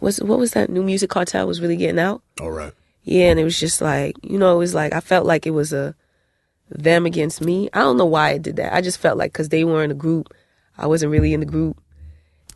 was 0.00 0.22
what 0.22 0.38
was 0.38 0.52
that 0.52 0.70
new 0.70 0.82
music 0.82 1.10
cartel 1.10 1.46
was 1.46 1.60
really 1.60 1.76
getting 1.76 1.98
out? 1.98 2.22
All 2.40 2.50
right. 2.50 2.72
Yeah, 3.04 3.30
and 3.30 3.40
it 3.40 3.44
was 3.44 3.58
just 3.58 3.80
like, 3.80 4.14
you 4.22 4.38
know, 4.38 4.54
it 4.54 4.58
was 4.58 4.74
like 4.74 4.92
I 4.92 5.00
felt 5.00 5.26
like 5.26 5.46
it 5.46 5.50
was 5.50 5.72
a 5.72 5.94
them 6.68 7.06
against 7.06 7.40
me. 7.40 7.68
I 7.72 7.80
don't 7.80 7.96
know 7.96 8.06
why 8.06 8.30
I 8.30 8.38
did 8.38 8.56
that. 8.56 8.74
I 8.74 8.80
just 8.80 8.98
felt 8.98 9.18
like 9.18 9.32
because 9.32 9.48
they 9.48 9.64
were 9.64 9.82
in 9.82 9.90
a 9.90 9.94
group, 9.94 10.32
I 10.78 10.86
wasn't 10.86 11.12
really 11.12 11.34
in 11.34 11.40
the 11.40 11.46
group, 11.46 11.80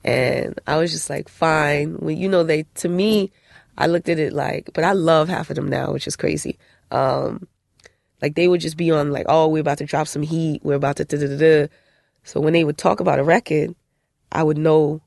and 0.04 0.58
I 0.66 0.76
was 0.76 0.92
just 0.92 1.10
like, 1.10 1.28
fine. 1.28 1.94
When 1.94 2.16
you 2.16 2.28
know, 2.28 2.44
they 2.44 2.64
to 2.76 2.88
me, 2.88 3.32
I 3.76 3.86
looked 3.86 4.08
at 4.08 4.18
it 4.18 4.32
like, 4.32 4.70
but 4.72 4.84
I 4.84 4.92
love 4.92 5.28
half 5.28 5.50
of 5.50 5.56
them 5.56 5.68
now, 5.68 5.92
which 5.92 6.06
is 6.06 6.16
crazy. 6.16 6.58
Um, 6.90 7.48
like 8.22 8.34
they 8.34 8.48
would 8.48 8.60
just 8.60 8.76
be 8.76 8.90
on 8.90 9.12
like, 9.12 9.26
oh, 9.28 9.48
we're 9.48 9.60
about 9.60 9.78
to 9.78 9.84
drop 9.84 10.08
some 10.08 10.22
heat. 10.22 10.62
We're 10.64 10.74
about 10.74 10.96
to 10.96 11.04
da 11.04 11.18
da 11.18 11.36
da. 11.36 11.68
So 12.24 12.40
when 12.40 12.52
they 12.52 12.64
would 12.64 12.78
talk 12.78 13.00
about 13.00 13.18
a 13.18 13.24
record, 13.24 13.74
I 14.32 14.42
would 14.42 14.58
know, 14.58 15.00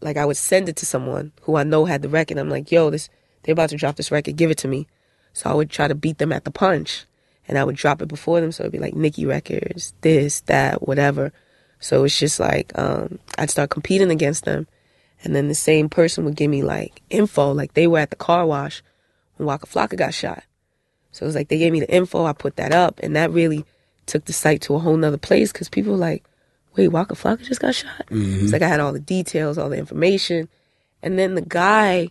like 0.00 0.16
I 0.16 0.24
would 0.24 0.36
send 0.36 0.68
it 0.68 0.76
to 0.76 0.86
someone 0.86 1.32
who 1.42 1.56
I 1.56 1.64
know 1.64 1.84
had 1.84 2.02
the 2.02 2.08
record. 2.08 2.38
I'm 2.38 2.50
like, 2.50 2.70
yo, 2.70 2.90
this 2.90 3.08
they're 3.42 3.52
about 3.52 3.70
to 3.70 3.76
drop 3.76 3.96
this 3.96 4.10
record. 4.10 4.36
Give 4.36 4.50
it 4.50 4.58
to 4.58 4.68
me. 4.68 4.86
So 5.32 5.50
I 5.50 5.54
would 5.54 5.70
try 5.70 5.88
to 5.88 5.94
beat 5.94 6.18
them 6.18 6.32
at 6.32 6.44
the 6.44 6.50
punch, 6.50 7.06
and 7.48 7.58
I 7.58 7.64
would 7.64 7.76
drop 7.76 8.02
it 8.02 8.08
before 8.08 8.40
them. 8.40 8.52
So 8.52 8.62
it'd 8.62 8.72
be 8.72 8.78
like 8.78 8.94
Nicki 8.94 9.26
Records, 9.26 9.94
this, 10.02 10.40
that, 10.42 10.86
whatever. 10.86 11.32
So 11.80 12.04
it's 12.04 12.18
just 12.18 12.38
like 12.38 12.70
um, 12.78 13.18
I'd 13.38 13.50
start 13.50 13.70
competing 13.70 14.10
against 14.10 14.44
them, 14.44 14.68
and 15.24 15.34
then 15.34 15.48
the 15.48 15.54
same 15.54 15.88
person 15.88 16.24
would 16.24 16.36
give 16.36 16.50
me 16.50 16.62
like 16.62 17.02
info, 17.10 17.52
like 17.52 17.74
they 17.74 17.86
were 17.86 17.98
at 17.98 18.10
the 18.10 18.16
car 18.16 18.46
wash 18.46 18.82
when 19.36 19.46
Waka 19.46 19.66
Flocka 19.66 19.96
got 19.96 20.14
shot. 20.14 20.44
So 21.12 21.24
it 21.24 21.26
was 21.26 21.34
like 21.34 21.48
they 21.48 21.58
gave 21.58 21.72
me 21.72 21.80
the 21.80 21.94
info, 21.94 22.24
I 22.24 22.32
put 22.32 22.56
that 22.56 22.72
up, 22.72 22.98
and 23.02 23.14
that 23.16 23.30
really 23.30 23.64
took 24.06 24.24
the 24.24 24.32
site 24.32 24.62
to 24.62 24.74
a 24.74 24.78
whole 24.78 24.96
nother 24.96 25.18
place 25.18 25.52
because 25.52 25.68
people 25.68 25.92
were 25.92 25.98
like, 25.98 26.24
wait, 26.76 26.88
Waka 26.88 27.14
Flocka 27.14 27.44
just 27.44 27.60
got 27.60 27.74
shot? 27.74 28.06
Mm-hmm. 28.10 28.44
It's 28.44 28.52
like 28.52 28.62
I 28.62 28.68
had 28.68 28.80
all 28.80 28.92
the 28.92 29.00
details, 29.00 29.58
all 29.58 29.68
the 29.68 29.76
information. 29.76 30.48
And 31.02 31.18
then 31.18 31.34
the 31.34 31.42
guy 31.42 32.08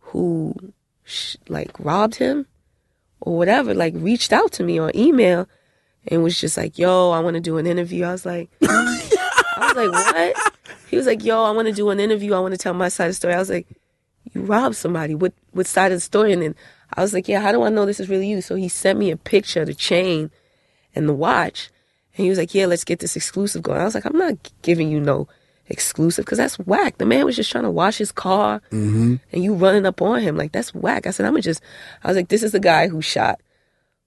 who 0.00 0.54
sh- 1.04 1.36
like 1.48 1.70
robbed 1.78 2.16
him 2.16 2.46
or 3.20 3.36
whatever, 3.36 3.74
like 3.74 3.94
reached 3.96 4.32
out 4.32 4.52
to 4.52 4.62
me 4.62 4.78
on 4.78 4.96
email 4.96 5.48
and 6.06 6.22
was 6.22 6.40
just 6.40 6.56
like, 6.56 6.78
yo, 6.78 7.10
I 7.10 7.20
want 7.20 7.34
to 7.34 7.40
do 7.40 7.58
an 7.58 7.66
interview. 7.66 8.04
I 8.04 8.12
was 8.12 8.24
like, 8.24 8.50
I 8.62 9.72
was 9.74 9.76
like, 9.76 9.92
what? 9.92 10.52
He 10.88 10.96
was 10.96 11.06
like, 11.06 11.24
yo, 11.24 11.42
I 11.44 11.50
want 11.50 11.68
to 11.68 11.74
do 11.74 11.90
an 11.90 12.00
interview. 12.00 12.34
I 12.34 12.40
want 12.40 12.54
to 12.54 12.58
tell 12.58 12.74
my 12.74 12.88
side 12.88 13.06
of 13.06 13.10
the 13.10 13.14
story. 13.14 13.34
I 13.34 13.38
was 13.38 13.50
like, 13.50 13.66
you 14.32 14.42
robbed 14.42 14.76
somebody. 14.76 15.14
What, 15.14 15.32
what 15.52 15.66
side 15.66 15.92
of 15.92 15.96
the 15.96 16.02
story? 16.02 16.32
And 16.32 16.42
then 16.42 16.54
I 16.94 17.02
was 17.02 17.12
like, 17.12 17.28
yeah, 17.28 17.40
how 17.40 17.52
do 17.52 17.62
I 17.62 17.68
know 17.68 17.86
this 17.86 18.00
is 18.00 18.08
really 18.08 18.28
you? 18.28 18.40
So 18.40 18.54
he 18.54 18.68
sent 18.68 18.98
me 18.98 19.10
a 19.10 19.16
picture 19.16 19.62
of 19.62 19.66
the 19.66 19.74
chain 19.74 20.30
and 20.94 21.08
the 21.08 21.14
watch. 21.14 21.70
And 22.16 22.24
he 22.24 22.30
was 22.30 22.38
like, 22.38 22.54
yeah, 22.54 22.66
let's 22.66 22.84
get 22.84 22.98
this 23.00 23.16
exclusive 23.16 23.62
going. 23.62 23.80
I 23.80 23.84
was 23.84 23.94
like, 23.94 24.04
I'm 24.04 24.18
not 24.18 24.36
giving 24.62 24.90
you 24.90 25.00
no 25.00 25.28
exclusive 25.68 26.24
because 26.24 26.38
that's 26.38 26.58
whack. 26.58 26.98
The 26.98 27.06
man 27.06 27.24
was 27.24 27.36
just 27.36 27.50
trying 27.50 27.64
to 27.64 27.70
wash 27.70 27.98
his 27.98 28.10
car 28.10 28.60
mm-hmm. 28.72 29.16
and 29.32 29.44
you 29.44 29.54
running 29.54 29.86
up 29.86 30.00
on 30.00 30.20
him. 30.20 30.36
Like, 30.36 30.52
that's 30.52 30.74
whack. 30.74 31.06
I 31.06 31.10
said, 31.10 31.26
I'm 31.26 31.32
gonna 31.32 31.42
just, 31.42 31.62
I 32.02 32.08
was 32.08 32.16
like, 32.16 32.28
this 32.28 32.42
is 32.42 32.52
the 32.52 32.60
guy 32.60 32.88
who 32.88 33.02
shot, 33.02 33.40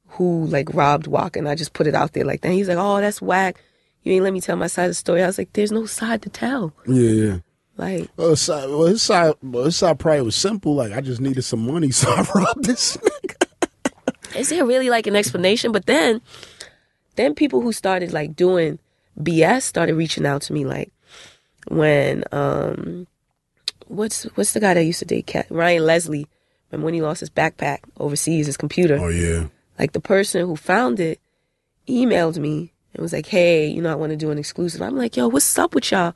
who 0.07 0.45
like 0.45 0.73
robbed 0.73 1.07
Waka. 1.07 1.39
And 1.39 1.47
I 1.47 1.55
just 1.55 1.73
put 1.73 1.87
it 1.87 1.95
out 1.95 2.13
there 2.13 2.25
like 2.25 2.41
that. 2.41 2.51
He's 2.51 2.67
like, 2.67 2.77
oh, 2.79 2.99
that's 2.99 3.21
whack. 3.21 3.61
You 4.03 4.13
ain't 4.13 4.23
let 4.23 4.33
me 4.33 4.41
tell 4.41 4.55
my 4.55 4.67
side 4.67 4.85
of 4.85 4.89
the 4.89 4.95
story. 4.95 5.21
I 5.23 5.27
was 5.27 5.37
like, 5.37 5.53
there's 5.53 5.71
no 5.71 5.85
side 5.85 6.23
to 6.23 6.29
tell. 6.29 6.73
Yeah, 6.87 7.11
yeah. 7.11 7.37
Like, 7.77 8.09
Well, 8.17 8.31
his 8.31 8.41
side, 8.41 8.65
uh, 8.65 8.77
well, 8.77 8.87
his 8.87 9.01
side, 9.01 9.29
uh, 9.29 9.33
well, 9.41 9.63
his 9.65 9.75
side 9.77 9.91
uh, 9.91 9.95
probably 9.95 10.21
was 10.21 10.35
simple. 10.35 10.75
Like, 10.75 10.91
I 10.91 11.01
just 11.01 11.21
needed 11.21 11.43
some 11.43 11.65
money, 11.65 11.91
so 11.91 12.11
I 12.11 12.25
robbed 12.35 12.65
this 12.65 12.97
nigga. 12.97 14.35
is 14.35 14.49
there 14.49 14.65
really 14.65 14.89
like 14.89 15.07
an 15.07 15.15
explanation? 15.15 15.71
But 15.71 15.85
then, 15.85 16.21
then 17.15 17.33
people 17.35 17.61
who 17.61 17.71
started 17.71 18.13
like 18.13 18.35
doing 18.35 18.77
BS 19.19 19.63
started 19.63 19.95
reaching 19.95 20.25
out 20.25 20.41
to 20.43 20.53
me 20.53 20.63
like 20.65 20.91
when 21.67 22.23
um 22.31 23.05
what's 23.87 24.23
what's 24.35 24.53
the 24.53 24.59
guy 24.59 24.73
that 24.73 24.83
used 24.85 24.99
to 24.99 25.05
date 25.05 25.27
Cat 25.27 25.45
Ryan 25.49 25.85
Leslie 25.85 26.27
remember 26.71 26.85
when 26.85 26.93
he 26.93 27.01
lost 27.01 27.19
his 27.19 27.29
backpack 27.29 27.79
overseas 27.99 28.45
his 28.47 28.55
computer 28.57 28.97
Oh 28.99 29.09
yeah. 29.09 29.47
like 29.77 29.91
the 29.91 29.99
person 29.99 30.45
who 30.47 30.55
found 30.55 30.99
it 31.01 31.19
emailed 31.89 32.37
me 32.37 32.71
and 32.93 33.01
was 33.01 33.11
like 33.13 33.27
hey 33.27 33.67
you 33.67 33.81
know 33.81 33.91
I 33.91 33.95
want 33.95 34.11
to 34.11 34.15
do 34.15 34.31
an 34.31 34.37
exclusive 34.39 34.81
I'm 34.81 34.95
like 34.97 35.17
yo 35.17 35.27
what's 35.27 35.59
up 35.59 35.75
with 35.75 35.91
y'all 35.91 36.15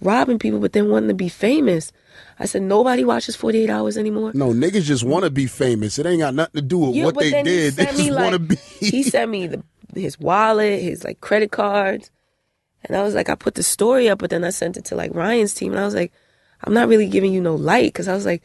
robbing 0.00 0.38
people 0.38 0.60
but 0.60 0.72
then 0.72 0.88
wanting 0.90 1.08
to 1.08 1.14
be 1.14 1.28
famous 1.28 1.92
I 2.38 2.44
said 2.44 2.62
nobody 2.62 3.04
watches 3.04 3.36
48 3.36 3.70
hours 3.70 3.96
anymore 3.96 4.32
No, 4.34 4.52
niggas 4.52 4.82
just 4.82 5.04
want 5.04 5.24
to 5.24 5.30
be 5.30 5.46
famous. 5.46 5.98
It 5.98 6.04
ain't 6.06 6.20
got 6.20 6.34
nothing 6.34 6.60
to 6.60 6.62
do 6.62 6.78
with 6.78 7.04
what 7.04 7.18
they 7.18 7.42
did. 7.42 7.74
They 7.76 7.86
just 7.86 7.98
me, 7.98 8.12
want 8.12 8.32
to 8.32 8.38
be. 8.38 8.56
he 8.78 9.02
sent 9.02 9.30
me 9.30 9.46
the 9.46 9.62
his 9.94 10.18
wallet, 10.20 10.82
his 10.82 11.04
like 11.04 11.20
credit 11.20 11.50
cards, 11.50 12.10
and 12.84 12.96
I 12.96 13.02
was 13.02 13.14
like, 13.14 13.28
I 13.28 13.34
put 13.34 13.54
the 13.54 13.62
story 13.62 14.08
up, 14.08 14.18
but 14.18 14.30
then 14.30 14.44
I 14.44 14.50
sent 14.50 14.76
it 14.76 14.84
to 14.86 14.94
like 14.96 15.14
Ryan's 15.14 15.54
team, 15.54 15.72
and 15.72 15.80
I 15.80 15.84
was 15.84 15.94
like, 15.94 16.12
I'm 16.64 16.74
not 16.74 16.88
really 16.88 17.08
giving 17.08 17.32
you 17.32 17.40
no 17.40 17.54
light 17.54 17.92
because 17.92 18.08
I 18.08 18.14
was 18.14 18.26
like, 18.26 18.42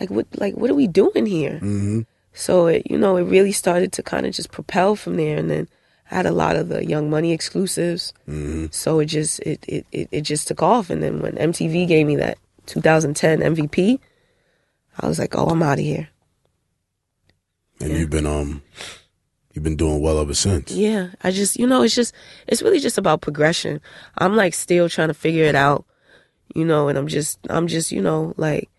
like 0.00 0.10
what, 0.10 0.26
like 0.36 0.56
what 0.56 0.70
are 0.70 0.74
we 0.74 0.86
doing 0.86 1.26
here? 1.26 1.56
Mm-hmm. 1.56 2.00
So 2.32 2.66
it, 2.66 2.90
you 2.90 2.98
know, 2.98 3.16
it 3.16 3.24
really 3.24 3.52
started 3.52 3.92
to 3.92 4.02
kind 4.02 4.26
of 4.26 4.32
just 4.32 4.50
propel 4.50 4.96
from 4.96 5.16
there, 5.16 5.36
and 5.36 5.50
then 5.50 5.68
I 6.10 6.14
had 6.16 6.26
a 6.26 6.32
lot 6.32 6.56
of 6.56 6.68
the 6.68 6.84
Young 6.84 7.10
Money 7.10 7.32
exclusives. 7.32 8.12
Mm-hmm. 8.28 8.66
So 8.70 9.00
it 9.00 9.06
just 9.06 9.40
it, 9.40 9.64
it 9.68 9.86
it 9.92 10.08
it 10.10 10.20
just 10.22 10.48
took 10.48 10.62
off, 10.62 10.90
and 10.90 11.02
then 11.02 11.20
when 11.20 11.32
MTV 11.32 11.86
gave 11.86 12.06
me 12.06 12.16
that 12.16 12.38
2010 12.66 13.40
MVP, 13.40 13.98
I 15.00 15.06
was 15.06 15.18
like, 15.18 15.36
oh, 15.36 15.46
I'm 15.46 15.62
out 15.62 15.78
of 15.78 15.84
here. 15.84 16.08
And 17.80 17.92
you've 17.92 18.10
been 18.10 18.26
um, 18.26 18.62
you've 19.58 19.64
been 19.64 19.76
doing 19.76 20.00
well 20.00 20.20
ever 20.20 20.34
since. 20.34 20.70
Yeah, 20.72 21.10
I 21.22 21.30
just, 21.32 21.58
you 21.58 21.66
know, 21.66 21.82
it's 21.82 21.94
just, 21.94 22.14
it's 22.46 22.62
really 22.62 22.78
just 22.78 22.96
about 22.96 23.20
progression. 23.20 23.80
I'm 24.16 24.36
like 24.36 24.54
still 24.54 24.88
trying 24.88 25.08
to 25.08 25.14
figure 25.14 25.44
it 25.44 25.54
out, 25.54 25.84
you 26.54 26.64
know, 26.64 26.88
and 26.88 26.96
I'm 26.96 27.08
just, 27.08 27.38
I'm 27.50 27.66
just, 27.66 27.90
you 27.90 28.00
know, 28.00 28.34
like, 28.36 28.70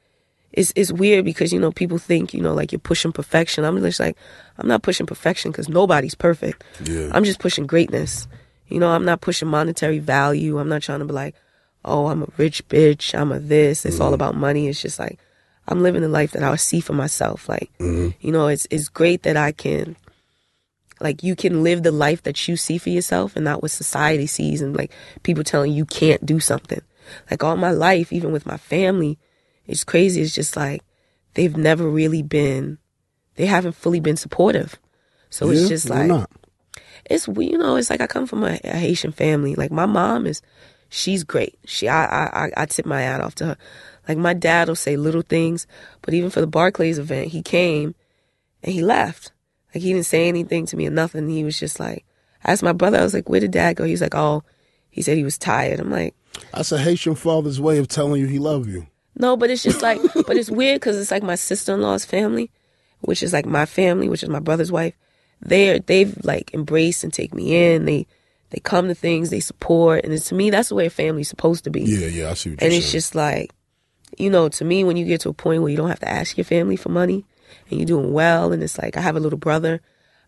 it's 0.52 0.74
it's 0.76 0.92
weird 0.92 1.26
because 1.26 1.54
you 1.54 1.60
know 1.60 1.72
people 1.72 1.98
think 1.98 2.34
you 2.34 2.42
know 2.42 2.54
like 2.54 2.72
you're 2.72 2.80
pushing 2.80 3.12
perfection. 3.12 3.64
I'm 3.64 3.80
just 3.82 4.00
like, 4.00 4.18
I'm 4.58 4.68
not 4.68 4.82
pushing 4.82 5.06
perfection 5.06 5.52
because 5.52 5.70
nobody's 5.70 6.16
perfect. 6.16 6.64
Yeah. 6.84 7.10
I'm 7.14 7.24
just 7.24 7.40
pushing 7.40 7.68
greatness. 7.68 8.28
You 8.68 8.80
know, 8.80 8.90
I'm 8.90 9.06
not 9.06 9.22
pushing 9.22 9.48
monetary 9.48 10.00
value. 10.00 10.60
I'm 10.60 10.70
not 10.70 10.84
trying 10.84 11.00
to 11.00 11.06
be 11.06 11.14
like, 11.14 11.36
oh, 11.84 12.08
I'm 12.08 12.24
a 12.24 12.28
rich 12.38 12.68
bitch. 12.68 13.18
I'm 13.18 13.32
a 13.32 13.40
this. 13.40 13.86
It's 13.86 14.00
all 14.00 14.08
mm-hmm. 14.08 14.16
about 14.16 14.36
money. 14.36 14.68
It's 14.68 14.82
just 14.82 15.00
like, 15.00 15.20
I'm 15.68 15.82
living 15.82 16.02
the 16.02 16.08
life 16.08 16.32
that 16.32 16.44
I 16.44 16.56
see 16.56 16.80
for 16.80 16.94
myself. 16.94 17.50
Like, 17.50 17.72
mm-hmm. 17.80 18.10
you 18.20 18.32
know, 18.32 18.48
it's 18.48 18.68
it's 18.70 18.90
great 18.90 19.24
that 19.24 19.38
I 19.38 19.52
can 19.52 19.96
like 21.00 21.24
you 21.24 21.36
can 21.36 21.64
live 21.64 21.84
the 21.84 21.92
life 21.92 22.24
that 22.24 22.48
you 22.48 22.58
see 22.58 22.78
for 22.78 22.90
yourself 22.90 23.36
and 23.36 23.46
not 23.46 23.62
what 23.62 23.72
society 23.72 24.28
sees 24.28 24.62
and 24.62 24.76
like 24.76 24.92
people 25.24 25.44
telling 25.44 25.72
you 25.72 25.86
can't 25.86 26.26
do 26.26 26.40
something. 26.40 26.82
Like 27.32 27.44
all 27.44 27.56
my 27.56 27.72
life, 27.72 28.12
even 28.14 28.32
with 28.32 28.46
my 28.46 28.58
family, 28.58 29.18
it's 29.70 29.84
crazy. 29.84 30.22
It's 30.22 30.36
just 30.36 30.56
like 30.58 30.84
they've 31.36 31.56
never 31.56 31.88
really 31.90 32.22
been 32.24 32.78
they 33.36 33.46
haven't 33.46 33.74
fully 33.76 34.00
been 34.02 34.18
supportive. 34.18 34.78
So 35.30 35.46
Yeah? 35.50 35.60
it's 35.60 35.70
just 35.70 35.90
like 35.90 36.08
not? 36.08 36.30
it's 37.10 37.28
we- 37.28 37.52
you 37.52 37.58
know 37.58 37.76
it's 37.78 37.90
like 37.90 38.02
I 38.02 38.08
come 38.08 38.26
from 38.28 38.44
a, 38.44 38.60
a 38.64 38.76
Haitian 38.78 39.12
family. 39.12 39.56
Like 39.56 39.72
my 39.72 39.86
mom 39.86 40.26
is, 40.26 40.42
she's 40.90 41.24
great. 41.24 41.58
She 41.66 41.88
I, 41.88 42.26
I 42.46 42.52
I 42.58 42.66
tip 42.66 42.86
my 42.86 43.02
hat 43.02 43.22
off 43.22 43.36
to 43.36 43.46
her. 43.46 43.58
Like 44.08 44.18
my 44.18 44.34
dad 44.34 44.68
will 44.68 44.76
say 44.76 44.98
little 44.98 45.22
things, 45.22 45.68
but 46.02 46.14
even 46.14 46.30
for 46.32 46.42
the 46.42 46.48
Barclays 46.48 46.98
event, 46.98 47.28
he 47.30 47.42
came 47.44 47.94
and 48.64 48.74
he 48.74 48.82
left. 48.82 49.32
Like 49.74 49.84
he 49.84 49.94
didn't 49.94 50.08
say 50.08 50.28
anything 50.28 50.66
to 50.66 50.76
me 50.78 50.88
or 50.88 50.92
nothing. 50.92 51.30
He 51.30 51.44
was 51.44 51.60
just 51.60 51.80
like, 51.80 52.06
I 52.44 52.52
asked 52.52 52.64
my 52.64 52.74
brother, 52.74 52.98
I 52.98 53.04
was 53.04 53.14
like, 53.14 53.30
where 53.30 53.40
did 53.40 53.52
dad 53.52 53.76
go? 53.76 53.84
He 53.84 53.92
was 53.92 54.02
like, 54.02 54.16
oh, 54.16 54.44
he 54.90 55.04
said 55.04 55.16
he 55.16 55.24
was 55.24 55.38
tired. 55.38 55.80
I'm 55.80 55.92
like, 55.92 56.16
That's 56.52 56.72
a 56.72 56.80
Haitian 56.80 57.14
father's 57.14 57.62
way 57.62 57.78
of 57.78 57.88
telling 57.88 58.20
you 58.20 58.26
he 58.28 58.40
love 58.40 58.68
you. 58.68 58.88
No, 59.20 59.38
but 59.38 59.50
it's 59.52 59.62
just 59.64 59.82
like, 59.84 60.02
but 60.26 60.36
it's 60.38 60.50
weird 60.50 60.80
because 60.82 60.98
it's 60.98 61.12
like 61.12 61.24
my 61.24 61.36
sister 61.36 61.74
in 61.76 61.82
law's 61.82 62.06
family, 62.06 62.50
which 63.02 63.22
is 63.22 63.34
like 63.34 63.46
my 63.46 63.66
family, 63.66 64.10
which 64.10 64.24
is 64.24 64.30
my 64.30 64.40
brother's 64.40 64.72
wife. 64.72 64.96
They're 65.42 65.80
they've 65.80 66.18
like 66.24 66.54
embraced 66.54 67.04
and 67.04 67.14
take 67.14 67.34
me 67.34 67.74
in. 67.74 67.86
They 67.86 68.08
they 68.50 68.60
come 68.60 68.88
to 68.88 68.96
things, 68.96 69.30
they 69.30 69.40
support, 69.40 70.04
and 70.04 70.12
it's, 70.14 70.30
to 70.30 70.36
me 70.36 70.50
that's 70.50 70.70
the 70.70 70.76
way 70.76 70.88
a 70.88 70.90
family's 70.90 71.30
supposed 71.30 71.64
to 71.66 71.70
be. 71.70 71.82
Yeah, 71.82 72.08
yeah, 72.08 72.30
I 72.32 72.34
see 72.34 72.50
what 72.50 72.64
And 72.64 72.74
it's 72.74 72.86
saying. 72.86 72.92
just 72.94 73.14
like, 73.16 73.52
you 74.18 74.30
know, 74.30 74.50
to 74.50 74.66
me, 74.66 74.84
when 74.84 74.98
you 74.98 75.06
get 75.06 75.22
to 75.22 75.30
a 75.30 75.34
point 75.34 75.62
where 75.62 75.70
you 75.70 75.78
don't 75.78 75.90
have 75.90 76.00
to 76.00 76.10
ask 76.10 76.36
your 76.36 76.46
family 76.46 76.76
for 76.76 76.90
money 76.90 77.26
and 77.70 77.80
you're 77.80 77.86
doing 77.86 78.12
well, 78.12 78.52
and 78.52 78.64
it's 78.64 78.78
like, 78.80 78.98
I 78.98 79.02
have 79.02 79.16
a 79.16 79.20
little 79.20 79.38
brother, 79.38 79.82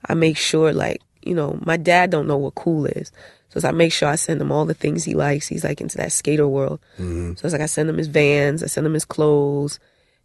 I 0.07 0.13
make 0.13 0.37
sure, 0.37 0.71
like, 0.71 1.01
you 1.23 1.33
know, 1.33 1.57
my 1.65 1.77
dad 1.77 2.09
don't 2.11 2.27
know 2.27 2.37
what 2.37 2.53
cool 2.55 2.85
is. 2.85 3.11
So 3.51 3.57
it's 3.57 3.65
I 3.65 3.71
make 3.71 3.91
sure 3.91 4.07
I 4.07 4.15
send 4.15 4.39
him 4.41 4.49
all 4.49 4.65
the 4.65 4.73
things 4.73 5.03
he 5.03 5.13
likes. 5.13 5.45
He's 5.45 5.65
like 5.65 5.81
into 5.81 5.97
that 5.97 6.13
skater 6.13 6.47
world. 6.47 6.79
Mm-hmm. 6.93 7.33
So 7.35 7.45
it's 7.45 7.51
like 7.51 7.61
I 7.61 7.65
send 7.65 7.89
him 7.89 7.97
his 7.97 8.07
vans, 8.07 8.63
I 8.63 8.67
send 8.67 8.87
him 8.87 8.93
his 8.93 9.03
clothes 9.03 9.77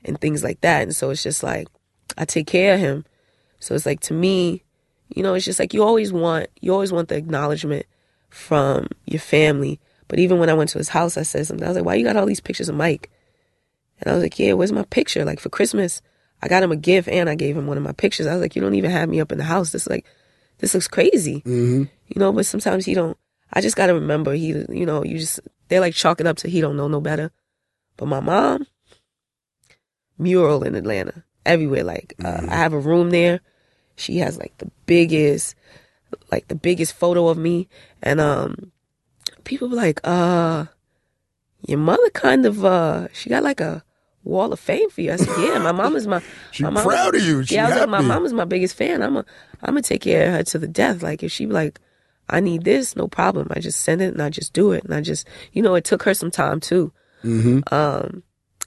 and 0.05 0.21
things 0.21 0.45
like 0.45 0.61
that. 0.61 0.83
And 0.83 0.95
so 0.95 1.11
it's 1.11 1.25
just 1.25 1.43
like, 1.43 1.67
I 2.17 2.25
take 2.25 2.47
care 2.47 2.75
of 2.75 2.81
him. 2.81 3.05
So 3.59 3.75
it's 3.75 3.85
like, 3.85 3.99
to 4.03 4.15
me, 4.15 4.63
you 5.09 5.25
know, 5.25 5.35
it's 5.35 5.45
just 5.45 5.59
like 5.59 5.75
you 5.75 5.83
always 5.83 6.13
want, 6.13 6.47
you 6.61 6.73
always 6.73 6.93
want 6.93 7.09
the 7.09 7.17
acknowledgement 7.17 7.87
from 8.31 8.87
your 9.07 9.21
family. 9.21 9.81
But 10.07 10.21
even 10.21 10.39
when 10.39 10.49
I 10.49 10.55
went 10.55 10.71
to 10.71 10.79
his 10.79 10.91
house, 10.91 11.17
I 11.17 11.23
said 11.23 11.49
something. 11.49 11.65
I 11.65 11.71
was 11.71 11.77
like, 11.77 11.85
why 11.85 11.97
you 11.97 12.05
got 12.05 12.17
all 12.17 12.27
these 12.27 12.39
pictures 12.39 12.69
of 12.69 12.77
Mike? 12.77 13.11
And 14.01 14.09
I 14.09 14.15
was 14.15 14.23
like, 14.23 14.39
yeah, 14.39 14.53
where's 14.53 14.71
my 14.71 14.85
picture? 14.85 15.25
Like 15.25 15.41
for 15.41 15.49
Christmas, 15.49 16.01
I 16.43 16.47
got 16.47 16.63
him 16.63 16.71
a 16.71 16.77
gift 16.77 17.09
and 17.09 17.29
I 17.29 17.35
gave 17.35 17.57
him 17.57 17.67
one 17.67 17.77
of 17.77 17.83
my 17.83 17.93
pictures. 17.93 18.29
I 18.29 18.35
was 18.35 18.43
like, 18.43 18.55
you 18.55 18.63
don't 18.63 18.77
even 18.77 18.93
have 18.93 19.09
me 19.09 19.21
up 19.21 19.33
in 19.33 19.39
the 19.39 19.45
house. 19.45 19.73
This 19.73 19.89
like, 19.89 20.07
this 20.59 20.75
looks 20.75 20.89
crazy, 20.89 21.41
hmm 21.41 21.85
you 22.09 22.19
know. 22.21 22.33
But 22.33 22.47
sometimes 22.47 22.85
he 22.85 22.95
don't. 22.95 23.17
I 23.53 23.61
just 23.61 23.77
gotta 23.77 23.95
remember 23.95 24.33
he, 24.35 24.49
you 24.69 24.87
know, 24.87 25.05
you 25.05 25.19
just 25.19 25.41
they 25.69 25.81
like 25.81 25.95
chalk 25.95 26.21
it 26.21 26.27
up 26.27 26.37
to 26.39 26.49
he 26.49 26.61
don't 26.61 26.77
know 26.77 26.89
no 26.89 27.01
better. 27.01 27.31
But 27.97 28.07
my 28.07 28.21
mom, 28.21 28.67
mural 30.19 30.63
in 30.63 30.75
Atlanta, 30.75 31.25
everywhere. 31.45 31.85
Like 31.85 32.15
uh, 32.25 32.47
I 32.49 32.57
have 32.57 32.73
a 32.73 32.79
room 32.79 33.11
there. 33.11 33.41
She 33.97 34.19
has 34.19 34.39
like 34.39 34.57
the 34.59 34.71
biggest, 34.87 35.55
like 36.31 36.49
the 36.49 36.55
biggest 36.55 36.93
photo 36.93 37.29
of 37.29 37.39
me, 37.39 37.69
and 38.03 38.21
um, 38.21 38.73
people 39.45 39.69
be 39.69 39.77
like, 39.77 40.01
uh, 40.05 40.67
your 41.67 41.79
mother 41.79 42.11
kind 42.11 42.45
of 42.47 42.65
uh, 42.65 43.09
she 43.13 43.31
got 43.31 43.43
like 43.43 43.61
a 43.61 43.83
wall 44.27 44.53
of 44.53 44.61
fame 44.61 44.91
for 44.91 45.01
you. 45.01 45.13
I 45.13 45.17
said, 45.17 45.29
yeah, 45.49 45.59
my 45.59 45.73
mom 45.73 45.97
is 45.97 46.07
my. 46.07 46.21
She 46.53 46.65
my 46.65 46.83
proud 46.83 47.15
of 47.15 47.23
you. 47.23 47.43
She 47.45 47.55
yeah, 47.55 47.65
I 47.65 47.69
was 47.69 47.77
like, 47.77 47.89
my 47.89 47.97
happy. 47.99 48.09
mom 48.09 48.25
is 48.27 48.33
my 48.33 48.45
biggest 48.45 48.75
fan. 48.75 49.03
I'm 49.03 49.17
a, 49.17 49.25
I'm 49.63 49.75
gonna 49.75 49.83
take 49.83 50.03
care 50.03 50.27
of 50.29 50.33
her 50.35 50.43
to 50.43 50.59
the 50.59 50.67
death. 50.69 51.03
Like 51.03 51.23
if 51.23 51.31
she 51.33 51.47
like, 51.47 51.81
I 52.29 52.41
need 52.41 52.65
this, 52.65 52.97
no 52.97 53.09
problem. 53.09 53.49
I 53.51 53.61
just 53.61 53.81
send 53.81 54.03
it 54.03 54.13
and 54.13 54.23
I 54.23 54.31
just 54.31 54.53
do 54.53 54.73
it. 54.73 54.85
And 54.85 54.95
I 54.95 55.01
just, 55.01 55.27
you 55.53 55.63
know, 55.63 55.75
it 55.75 55.85
took 55.85 56.03
her 56.05 56.15
some 56.15 56.31
time 56.31 56.61
too. 56.61 56.93
hmm 57.23 57.61
Um, 57.71 58.23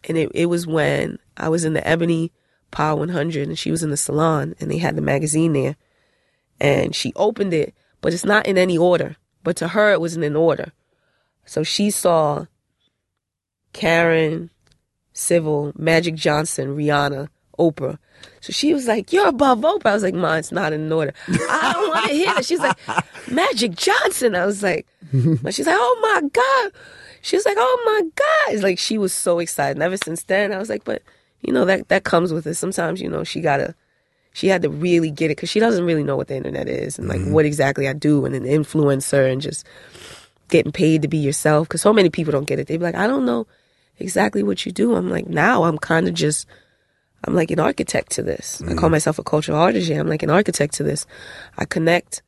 and 0.08 0.18
it, 0.18 0.32
it 0.34 0.46
was 0.46 0.66
when 0.66 1.20
I 1.36 1.50
was 1.50 1.66
in 1.66 1.74
the 1.74 1.86
Ebony 1.86 2.32
Power 2.72 2.96
100 2.98 3.48
and 3.48 3.60
she 3.60 3.72
was 3.72 3.84
in 3.84 3.90
the 3.90 3.98
salon 3.98 4.56
and 4.60 4.70
they 4.72 4.78
had 4.78 4.96
the 4.96 5.02
magazine 5.02 5.54
there 5.54 5.76
and 6.62 6.96
she 6.96 7.12
opened 7.16 7.54
it, 7.54 7.74
but 8.02 8.14
it's 8.14 8.24
not 8.26 8.46
in 8.46 8.58
any 8.58 8.78
order. 8.78 9.18
But 9.44 9.58
to 9.58 9.70
her, 9.70 9.92
it 9.92 10.00
wasn't 10.00 10.26
in 10.26 10.36
order. 10.36 10.72
So 11.46 11.64
she 11.64 11.90
saw 11.92 12.46
Karen, 13.74 14.50
Civil, 15.20 15.74
Magic 15.76 16.16
Johnson, 16.16 16.76
Rihanna, 16.76 17.28
Oprah. 17.60 17.98
So 18.42 18.54
she 18.54 18.74
was 18.74 18.88
like, 18.88 19.12
You're 19.12 19.28
above 19.28 19.60
Oprah. 19.60 19.88
I 19.88 19.94
was 19.94 20.04
like, 20.04 20.14
Ma, 20.14 20.36
it's 20.36 20.52
not 20.52 20.74
in 20.74 20.92
order. 20.92 21.14
I 21.28 21.72
don't 21.74 21.90
want 21.90 22.08
to 22.08 22.14
hear 22.14 22.34
that. 22.34 22.46
She's 22.46 22.60
like, 22.60 22.78
Magic 23.32 23.76
Johnson. 23.76 24.34
I 24.34 24.46
was 24.46 24.64
like, 24.64 24.88
but 25.12 25.54
she's 25.54 25.68
like, 25.68 25.78
Oh 25.78 26.00
my 26.02 26.28
God. 26.30 26.72
She 27.22 27.36
was 27.36 27.46
like, 27.46 27.58
Oh 27.60 27.84
my 27.86 28.10
God. 28.16 28.54
It's 28.54 28.64
like 28.64 28.80
she 28.80 28.98
was 28.98 29.14
so 29.14 29.40
excited. 29.40 29.78
And 29.78 29.84
ever 29.84 29.98
since 29.98 30.24
then, 30.24 30.54
I 30.54 30.58
was 30.58 30.70
like, 30.70 30.86
But 30.86 31.04
you 31.42 31.54
know, 31.54 31.66
that 31.66 31.90
that 31.90 32.06
comes 32.06 32.34
with 32.34 32.48
it. 32.48 32.56
Sometimes, 32.56 33.02
you 33.02 33.10
know, 33.10 33.24
she 33.24 33.42
gotta 33.42 33.76
she 34.34 34.48
had 34.48 34.62
to 34.62 34.70
really 34.70 35.12
get 35.12 35.26
it 35.26 35.38
because 35.38 35.50
she 35.50 35.60
doesn't 35.60 35.86
really 35.86 36.04
know 36.04 36.16
what 36.16 36.28
the 36.28 36.36
internet 36.36 36.70
is 36.70 36.98
and 36.98 37.08
like 37.08 37.20
mm-hmm. 37.20 37.34
what 37.34 37.46
exactly 37.46 37.88
I 37.88 37.94
do 37.94 38.26
and 38.26 38.36
an 38.36 38.44
influencer 38.44 39.30
and 39.30 39.42
just 39.42 39.66
getting 40.50 40.72
paid 40.72 41.02
to 41.02 41.08
be 41.08 41.18
yourself 41.18 41.68
because 41.68 41.82
so 41.82 41.92
many 41.92 42.10
people 42.10 42.32
don't 42.32 42.46
get 42.46 42.60
it. 42.60 42.68
They 42.68 42.78
be 42.78 42.84
like, 42.84 42.96
I 42.96 43.08
don't 43.08 43.26
know 43.26 43.48
exactly 44.00 44.44
what 44.44 44.66
you 44.66 44.72
do. 44.72 44.96
I'm 44.96 45.10
like, 45.10 45.28
now 45.28 45.64
I'm 45.64 45.78
kind 45.78 46.08
of 46.08 46.14
just, 46.14 46.48
I'm 47.26 47.36
like 47.36 47.52
an 47.52 47.60
architect 47.60 48.12
to 48.14 48.24
this. 48.24 48.62
I 48.68 48.74
call 48.76 48.90
myself 48.90 49.20
a 49.20 49.24
cultural 49.24 49.58
artist. 49.58 49.90
I'm 49.92 50.08
like 50.08 50.24
an 50.24 50.30
architect 50.30 50.74
to 50.76 50.84
this. 50.84 51.06
I 51.58 51.66
connect 51.66 52.22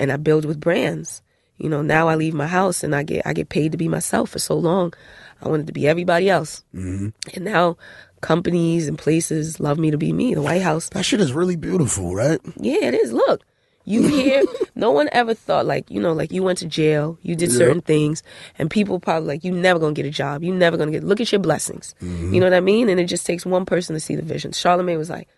and 0.00 0.10
I 0.10 0.16
build 0.16 0.44
with 0.44 0.58
brands. 0.60 1.22
You 1.58 1.68
know, 1.68 1.82
now 1.82 2.08
I 2.08 2.14
leave 2.16 2.34
my 2.34 2.46
house 2.48 2.82
and 2.82 2.94
I 2.94 3.02
get 3.04 3.24
I 3.26 3.32
get 3.34 3.48
paid 3.50 3.72
to 3.72 3.78
be 3.78 3.86
myself 3.88 4.30
for 4.30 4.38
so 4.40 4.56
long. 4.56 4.94
I 5.42 5.48
wanted 5.48 5.66
to 5.68 5.72
be 5.72 5.86
everybody 5.86 6.28
else, 6.30 6.64
hmm 6.72 7.08
and 7.34 7.44
now 7.44 7.76
companies 8.20 8.88
and 8.88 8.96
places 8.98 9.58
love 9.60 9.78
me 9.78 9.90
to 9.90 9.98
be 9.98 10.12
me. 10.12 10.34
The 10.34 10.42
White 10.42 10.62
House, 10.62 10.88
That 10.90 11.04
shit 11.04 11.20
is 11.20 11.32
really 11.32 11.56
beautiful, 11.56 12.14
right? 12.14 12.40
yeah, 12.56 12.84
it 12.86 12.94
is. 12.94 13.12
Look, 13.12 13.42
you 13.84 14.02
hear, 14.08 14.42
no 14.74 14.90
one 14.90 15.08
ever 15.12 15.34
thought 15.34 15.66
like, 15.66 15.90
you 15.90 16.00
know, 16.00 16.12
like 16.12 16.32
you 16.32 16.42
went 16.42 16.58
to 16.58 16.66
jail, 16.66 17.18
you 17.22 17.34
did 17.34 17.50
certain 17.52 17.80
things, 17.80 18.22
and 18.58 18.70
people 18.70 19.00
probably 19.00 19.28
like, 19.28 19.44
you 19.44 19.52
never 19.52 19.78
gonna 19.78 19.92
get 19.92 20.06
a 20.06 20.10
job. 20.10 20.42
You 20.42 20.54
never 20.54 20.76
gonna 20.76 20.90
get, 20.90 21.04
look 21.04 21.20
at 21.20 21.32
your 21.32 21.40
blessings. 21.40 21.94
Mm-hmm. 22.00 22.34
You 22.34 22.40
know 22.40 22.46
what 22.46 22.54
I 22.54 22.60
mean? 22.60 22.88
And 22.88 23.00
it 23.00 23.04
just 23.04 23.26
takes 23.26 23.44
one 23.44 23.64
person 23.64 23.94
to 23.94 24.00
see 24.00 24.16
the 24.16 24.22
vision. 24.22 24.52
Charlemagne 24.52 24.98
was 24.98 25.10
like, 25.10 25.28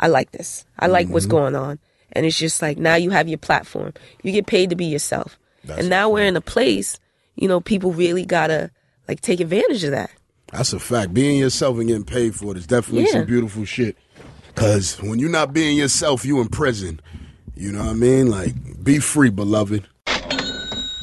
I 0.00 0.08
like 0.08 0.30
this. 0.32 0.64
I 0.78 0.86
like 0.86 1.08
what's 1.08 1.26
mm-hmm. 1.26 1.36
going 1.36 1.56
on. 1.56 1.78
And 2.12 2.24
it's 2.24 2.38
just 2.38 2.62
like, 2.62 2.78
now 2.78 2.94
you 2.94 3.10
have 3.10 3.28
your 3.28 3.38
platform. 3.38 3.92
You 4.22 4.32
get 4.32 4.46
paid 4.46 4.70
to 4.70 4.76
be 4.76 4.86
yourself. 4.86 5.38
That's 5.64 5.80
and 5.80 5.90
now 5.90 6.08
we're 6.08 6.24
in 6.24 6.36
a 6.36 6.40
place, 6.40 6.98
you 7.36 7.48
know, 7.48 7.60
people 7.60 7.92
really 7.92 8.24
gotta 8.24 8.70
like 9.06 9.20
take 9.20 9.40
advantage 9.40 9.84
of 9.84 9.90
that. 9.90 10.10
That's 10.52 10.72
a 10.72 10.78
fact. 10.78 11.12
Being 11.12 11.38
yourself 11.38 11.78
and 11.78 11.88
getting 11.88 12.04
paid 12.04 12.34
for 12.34 12.52
it 12.52 12.58
is 12.58 12.66
definitely 12.66 13.04
Yeah. 13.04 13.12
some 13.12 13.26
beautiful 13.26 13.64
shit. 13.64 13.96
Cause 14.54 15.00
when 15.02 15.18
you're 15.18 15.30
not 15.30 15.52
being 15.52 15.76
yourself, 15.76 16.24
you 16.24 16.40
in 16.40 16.48
prison. 16.48 17.00
You 17.58 17.72
know 17.72 17.80
what 17.80 17.90
I 17.90 17.94
mean? 17.94 18.30
Like, 18.30 18.54
be 18.84 19.00
free, 19.00 19.30
beloved. 19.30 19.84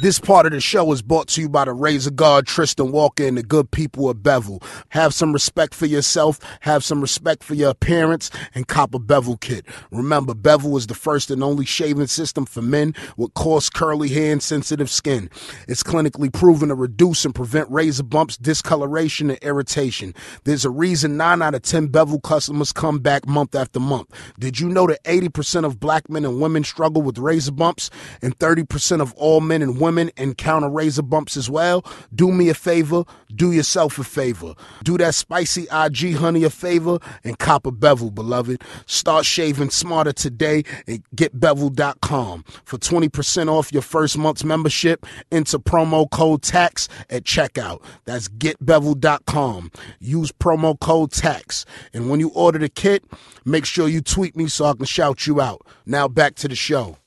This 0.05 0.19
part 0.19 0.45
of 0.45 0.51
the 0.51 0.61
show 0.61 0.91
is 0.91 1.01
brought 1.01 1.29
to 1.29 1.41
you 1.41 1.49
by 1.49 1.65
the 1.65 1.73
Razor 1.73 2.11
Guard, 2.11 2.45
Tristan 2.45 2.91
Walker, 2.91 3.25
and 3.25 3.39
the 3.39 3.41
good 3.41 3.71
people 3.71 4.07
of 4.07 4.21
Bevel. 4.21 4.61
Have 4.89 5.15
some 5.15 5.33
respect 5.33 5.73
for 5.73 5.87
yourself, 5.87 6.39
have 6.59 6.83
some 6.83 7.01
respect 7.01 7.43
for 7.43 7.55
your 7.55 7.71
appearance, 7.71 8.29
and 8.53 8.67
cop 8.67 8.93
a 8.93 8.99
Bevel 8.99 9.37
kit. 9.37 9.65
Remember, 9.89 10.35
Bevel 10.35 10.77
is 10.77 10.85
the 10.85 10.93
first 10.93 11.31
and 11.31 11.43
only 11.43 11.65
shaving 11.65 12.05
system 12.05 12.45
for 12.45 12.61
men 12.61 12.93
with 13.17 13.33
coarse, 13.33 13.67
curly 13.67 14.09
hair 14.09 14.31
and 14.31 14.43
sensitive 14.43 14.91
skin. 14.91 15.27
It's 15.67 15.81
clinically 15.81 16.31
proven 16.31 16.69
to 16.69 16.75
reduce 16.75 17.25
and 17.25 17.33
prevent 17.33 17.71
razor 17.71 18.03
bumps, 18.03 18.37
discoloration, 18.37 19.31
and 19.31 19.39
irritation. 19.39 20.13
There's 20.43 20.65
a 20.65 20.69
reason 20.69 21.17
9 21.17 21.41
out 21.41 21.55
of 21.55 21.63
10 21.63 21.87
Bevel 21.87 22.19
customers 22.19 22.71
come 22.71 22.99
back 22.99 23.27
month 23.27 23.55
after 23.55 23.79
month. 23.79 24.09
Did 24.37 24.59
you 24.59 24.69
know 24.69 24.85
that 24.85 25.03
80% 25.03 25.65
of 25.65 25.79
black 25.79 26.11
men 26.11 26.25
and 26.25 26.39
women 26.39 26.63
struggle 26.63 27.01
with 27.01 27.17
razor 27.17 27.53
bumps, 27.53 27.89
and 28.21 28.37
30% 28.37 29.01
of 29.01 29.11
all 29.13 29.41
men 29.41 29.63
and 29.63 29.81
women 29.81 29.94
encounter 29.97 30.69
razor 30.69 31.01
bumps 31.03 31.37
as 31.37 31.49
well? 31.49 31.85
Do 32.13 32.31
me 32.31 32.49
a 32.49 32.53
favor, 32.53 33.03
do 33.33 33.51
yourself 33.51 33.97
a 33.99 34.03
favor. 34.03 34.53
Do 34.83 34.97
that 34.97 35.15
spicy 35.15 35.63
IG 35.71 36.15
honey 36.15 36.43
a 36.43 36.49
favor 36.49 36.99
and 37.23 37.37
cop 37.39 37.65
a 37.65 37.71
Bevel, 37.71 38.11
beloved. 38.11 38.63
Start 38.85 39.25
shaving 39.25 39.69
smarter 39.69 40.13
today 40.13 40.63
at 40.87 41.01
getbevel.com. 41.15 42.43
For 42.63 42.77
20% 42.77 43.47
off 43.49 43.71
your 43.71 43.81
first 43.81 44.17
month's 44.17 44.43
membership, 44.43 45.05
enter 45.31 45.59
promo 45.59 46.09
code 46.09 46.41
TAX 46.41 46.87
at 47.09 47.23
checkout. 47.23 47.81
That's 48.05 48.27
getbevel.com. 48.27 49.71
Use 49.99 50.31
promo 50.31 50.79
code 50.79 51.11
TAX. 51.11 51.65
And 51.93 52.09
when 52.09 52.19
you 52.19 52.29
order 52.29 52.59
the 52.59 52.69
kit, 52.69 53.03
make 53.45 53.65
sure 53.65 53.87
you 53.87 54.01
tweet 54.01 54.35
me 54.35 54.47
so 54.47 54.65
I 54.65 54.73
can 54.73 54.85
shout 54.85 55.27
you 55.27 55.41
out. 55.41 55.65
Now 55.85 56.07
back 56.07 56.35
to 56.35 56.47
the 56.47 56.55
show. 56.55 56.97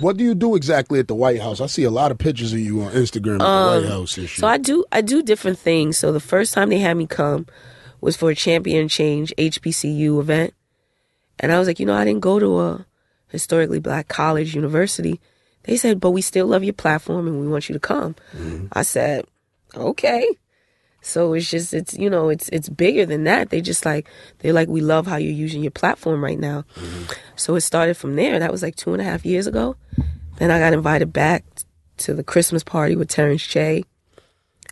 What 0.00 0.16
do 0.16 0.24
you 0.24 0.34
do 0.34 0.56
exactly 0.56 0.98
at 0.98 1.08
the 1.08 1.14
White 1.14 1.40
House? 1.40 1.60
I 1.60 1.66
see 1.66 1.84
a 1.84 1.90
lot 1.90 2.10
of 2.10 2.18
pictures 2.18 2.52
of 2.52 2.58
you 2.58 2.82
on 2.82 2.92
Instagram 2.92 3.34
at 3.34 3.38
the 3.38 3.44
White 3.44 3.84
um, 3.84 4.00
House 4.00 4.16
and. 4.16 4.28
So 4.28 4.46
I 4.46 4.56
do 4.56 4.84
I 4.90 5.00
do 5.00 5.22
different 5.22 5.58
things. 5.58 5.98
So 5.98 6.12
the 6.12 6.20
first 6.20 6.54
time 6.54 6.70
they 6.70 6.78
had 6.78 6.96
me 6.96 7.06
come 7.06 7.46
was 8.00 8.16
for 8.16 8.30
a 8.30 8.34
Champion 8.34 8.88
Change 8.88 9.34
HBCU 9.36 10.18
event. 10.20 10.54
And 11.38 11.52
I 11.52 11.58
was 11.58 11.68
like, 11.68 11.80
you 11.80 11.86
know, 11.86 11.94
I 11.94 12.04
didn't 12.04 12.20
go 12.20 12.38
to 12.38 12.60
a 12.60 12.86
historically 13.28 13.80
black 13.80 14.08
college 14.08 14.54
university. 14.54 15.20
They 15.64 15.76
said, 15.76 16.00
but 16.00 16.10
we 16.10 16.22
still 16.22 16.46
love 16.46 16.64
your 16.64 16.72
platform 16.72 17.26
and 17.26 17.40
we 17.40 17.48
want 17.48 17.68
you 17.68 17.74
to 17.74 17.80
come. 17.80 18.14
Mm-hmm. 18.34 18.66
I 18.72 18.82
said, 18.82 19.26
okay. 19.74 20.26
So 21.02 21.32
it's 21.32 21.50
just 21.50 21.72
it's 21.72 21.94
you 21.94 22.10
know 22.10 22.28
it's 22.28 22.48
it's 22.50 22.68
bigger 22.68 23.06
than 23.06 23.24
that. 23.24 23.50
They 23.50 23.60
just 23.60 23.84
like 23.84 24.08
they're 24.38 24.52
like 24.52 24.68
we 24.68 24.80
love 24.80 25.06
how 25.06 25.16
you're 25.16 25.32
using 25.32 25.62
your 25.62 25.70
platform 25.70 26.22
right 26.22 26.38
now. 26.38 26.64
Mm-hmm. 26.74 27.12
So 27.36 27.54
it 27.54 27.62
started 27.62 27.96
from 27.96 28.16
there. 28.16 28.38
That 28.38 28.52
was 28.52 28.62
like 28.62 28.76
two 28.76 28.92
and 28.92 29.00
a 29.00 29.04
half 29.04 29.24
years 29.24 29.46
ago. 29.46 29.76
Then 30.36 30.50
I 30.50 30.58
got 30.58 30.72
invited 30.72 31.12
back 31.12 31.44
to 31.98 32.14
the 32.14 32.24
Christmas 32.24 32.62
party 32.62 32.96
with 32.96 33.08
Terrence 33.08 33.42
Che, 33.42 33.84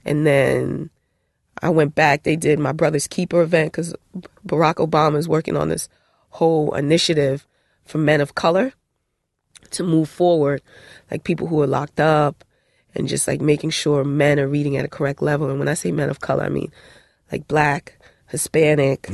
and 0.04 0.26
then 0.26 0.90
I 1.62 1.70
went 1.70 1.94
back. 1.94 2.22
They 2.22 2.36
did 2.36 2.58
my 2.58 2.72
brother's 2.72 3.06
keeper 3.06 3.40
event 3.40 3.72
because 3.72 3.94
Barack 4.46 4.74
Obama 4.74 5.16
is 5.16 5.28
working 5.28 5.56
on 5.56 5.68
this 5.68 5.88
whole 6.30 6.74
initiative 6.74 7.46
for 7.84 7.98
men 7.98 8.20
of 8.20 8.34
color 8.34 8.72
to 9.70 9.82
move 9.82 10.08
forward, 10.08 10.62
like 11.10 11.24
people 11.24 11.46
who 11.46 11.60
are 11.62 11.66
locked 11.66 12.00
up, 12.00 12.44
and 12.94 13.08
just 13.08 13.28
like 13.28 13.40
making 13.40 13.70
sure 13.70 14.04
men 14.04 14.38
are 14.40 14.48
reading 14.48 14.76
at 14.76 14.84
a 14.84 14.88
correct 14.88 15.22
level. 15.22 15.50
And 15.50 15.58
when 15.58 15.68
I 15.68 15.74
say 15.74 15.92
men 15.92 16.10
of 16.10 16.20
color, 16.20 16.44
I 16.44 16.48
mean 16.48 16.72
like 17.30 17.46
black, 17.48 17.98
Hispanic, 18.28 19.08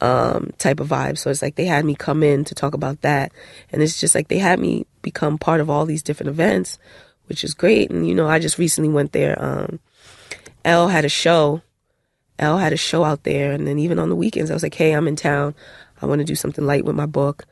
um, 0.00 0.52
type 0.58 0.80
of 0.80 0.88
vibe. 0.88 1.18
So 1.18 1.30
it's 1.30 1.42
like 1.42 1.56
they 1.56 1.64
had 1.64 1.84
me 1.84 1.94
come 1.94 2.22
in 2.22 2.44
to 2.44 2.54
talk 2.54 2.74
about 2.74 3.00
that. 3.02 3.32
And 3.72 3.82
it's 3.82 4.00
just 4.00 4.14
like 4.14 4.28
they 4.28 4.38
had 4.38 4.58
me 4.58 4.86
become 5.02 5.38
part 5.38 5.60
of 5.60 5.70
all 5.70 5.86
these 5.86 6.02
different 6.02 6.30
events, 6.30 6.78
which 7.26 7.44
is 7.44 7.54
great. 7.54 7.90
And, 7.90 8.06
you 8.06 8.14
know, 8.14 8.28
I 8.28 8.38
just 8.38 8.58
recently 8.58 8.90
went 8.90 9.12
there. 9.12 9.40
Um, 9.42 9.80
L 10.64 10.88
had 10.88 11.04
a 11.04 11.08
show. 11.08 11.62
L 12.38 12.58
had 12.58 12.72
a 12.72 12.76
show 12.76 13.04
out 13.04 13.24
there. 13.24 13.52
And 13.52 13.66
then 13.66 13.78
even 13.78 13.98
on 13.98 14.08
the 14.08 14.16
weekends, 14.16 14.50
I 14.50 14.54
was 14.54 14.62
like, 14.62 14.74
hey, 14.74 14.92
I'm 14.92 15.08
in 15.08 15.16
town. 15.16 15.54
I 16.02 16.06
want 16.06 16.18
to 16.18 16.24
do 16.24 16.34
something 16.34 16.66
light 16.66 16.84
with 16.84 16.96
my 16.96 17.06
book. 17.06 17.46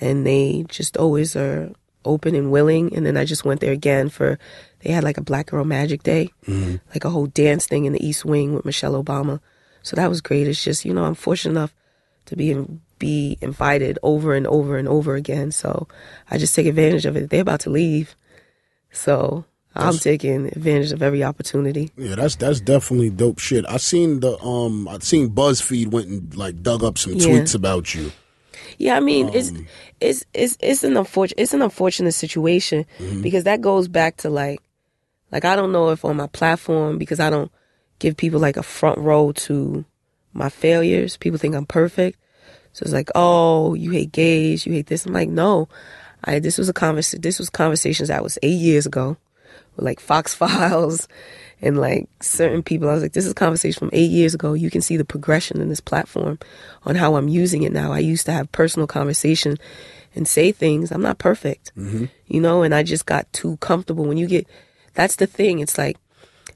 And 0.00 0.26
they 0.26 0.64
just 0.68 0.96
always 0.96 1.36
are 1.36 1.72
open 2.08 2.34
and 2.34 2.50
willing. 2.50 2.94
And 2.96 3.04
then 3.06 3.16
I 3.16 3.24
just 3.24 3.44
went 3.44 3.60
there 3.60 3.72
again 3.72 4.08
for, 4.08 4.38
they 4.80 4.90
had 4.92 5.04
like 5.04 5.18
a 5.18 5.22
Black 5.22 5.46
Girl 5.50 5.64
Magic 5.64 6.02
Day, 6.02 6.30
like 6.94 7.04
a 7.04 7.10
whole 7.10 7.26
dance 7.26 7.66
thing 7.66 7.84
in 7.84 7.92
the 7.92 8.04
East 8.04 8.24
Wing 8.24 8.54
with 8.54 8.64
Michelle 8.64 9.02
Obama. 9.02 9.40
So 9.82 9.94
that 9.96 10.08
was 10.08 10.20
great. 10.20 10.48
It's 10.48 10.62
just, 10.64 10.84
you 10.84 10.92
know, 10.94 11.04
I'm 11.04 11.14
fortunate 11.14 11.52
enough 11.52 11.74
to 12.26 12.36
be 12.36 12.50
in, 12.50 12.80
be 12.98 13.38
invited 13.40 13.98
over 14.02 14.34
and 14.34 14.46
over 14.46 14.76
and 14.76 14.88
over 14.88 15.14
again. 15.14 15.52
So 15.52 15.86
I 16.30 16.38
just 16.38 16.54
take 16.54 16.66
advantage 16.66 17.06
of 17.06 17.16
it. 17.16 17.30
They're 17.30 17.40
about 17.42 17.60
to 17.60 17.70
leave. 17.70 18.16
So 18.92 19.44
I'm 19.74 19.96
taking 19.98 20.46
advantage 20.46 20.92
of 20.92 21.02
every 21.02 21.22
opportunity. 21.22 21.92
Yeah, 21.96 22.16
that's 22.16 22.34
that's 22.36 22.60
definitely 22.60 23.10
dope 23.10 23.38
shit. 23.38 23.64
I 23.68 23.76
seen 23.76 24.20
the 24.20 24.36
um 24.42 24.88
I 24.88 24.98
seen 24.98 25.30
BuzzFeed 25.30 25.88
went 25.92 26.08
and 26.08 26.36
like 26.36 26.62
dug 26.62 26.82
up 26.82 26.98
some 26.98 27.12
Yeah. 27.14 27.26
tweets 27.28 27.54
about 27.54 27.94
you. 27.94 28.10
Yeah, 28.78 28.96
I 28.96 29.00
mean, 29.00 29.30
it's 29.34 29.50
um, 29.50 29.66
it's 30.00 30.24
it's 30.34 30.56
it's 30.60 30.84
an 30.84 30.96
unfortunate 30.96 31.40
it's 31.40 31.54
an 31.54 31.62
unfortunate 31.62 32.12
situation 32.12 32.86
mm-hmm. 32.98 33.22
because 33.22 33.44
that 33.44 33.60
goes 33.60 33.88
back 33.88 34.16
to 34.18 34.30
like 34.30 34.60
like 35.32 35.44
I 35.44 35.56
don't 35.56 35.72
know 35.72 35.90
if 35.90 36.04
on 36.04 36.16
my 36.16 36.26
platform 36.26 36.98
because 36.98 37.20
I 37.20 37.30
don't 37.30 37.50
give 37.98 38.16
people 38.16 38.40
like 38.40 38.56
a 38.56 38.62
front 38.62 38.98
row 38.98 39.32
to 39.32 39.84
my 40.32 40.48
failures. 40.48 41.16
People 41.16 41.38
think 41.38 41.54
I'm 41.54 41.66
perfect. 41.66 42.18
So 42.72 42.84
it's 42.84 42.92
like, 42.92 43.10
"Oh, 43.14 43.74
you 43.74 43.90
hate 43.90 44.12
gays, 44.12 44.66
you 44.66 44.72
hate 44.72 44.86
this." 44.86 45.06
I'm 45.06 45.12
like, 45.12 45.28
"No. 45.28 45.68
I 46.24 46.38
this 46.38 46.58
was 46.58 46.68
a 46.68 46.72
convers 46.72 47.12
this 47.12 47.38
was 47.38 47.50
conversations 47.50 48.08
that 48.08 48.22
was 48.22 48.38
8 48.42 48.48
years 48.48 48.86
ago 48.86 49.16
with 49.76 49.84
like 49.84 50.00
Fox 50.00 50.34
Files 50.40 51.08
and 51.60 51.78
like 51.78 52.08
certain 52.20 52.62
people. 52.62 52.88
I 52.88 52.94
was 52.94 53.02
like, 53.02 53.12
this 53.12 53.24
is 53.24 53.32
a 53.32 53.34
conversation 53.34 53.78
from 53.78 53.90
eight 53.92 54.10
years 54.10 54.34
ago. 54.34 54.52
You 54.52 54.70
can 54.70 54.80
see 54.80 54.96
the 54.96 55.04
progression 55.04 55.60
in 55.60 55.68
this 55.68 55.80
platform 55.80 56.38
on 56.84 56.94
how 56.94 57.16
I'm 57.16 57.28
using 57.28 57.62
it 57.62 57.72
now. 57.72 57.92
I 57.92 57.98
used 57.98 58.26
to 58.26 58.32
have 58.32 58.52
personal 58.52 58.86
conversation 58.86 59.56
and 60.14 60.26
say 60.26 60.52
things. 60.52 60.90
I'm 60.90 61.02
not 61.02 61.18
perfect, 61.18 61.72
mm-hmm. 61.76 62.06
you 62.26 62.40
know, 62.40 62.62
and 62.62 62.74
I 62.74 62.82
just 62.82 63.06
got 63.06 63.32
too 63.32 63.56
comfortable. 63.58 64.04
When 64.04 64.18
you 64.18 64.26
get, 64.26 64.46
that's 64.94 65.16
the 65.16 65.26
thing. 65.26 65.58
It's 65.58 65.78
like 65.78 65.96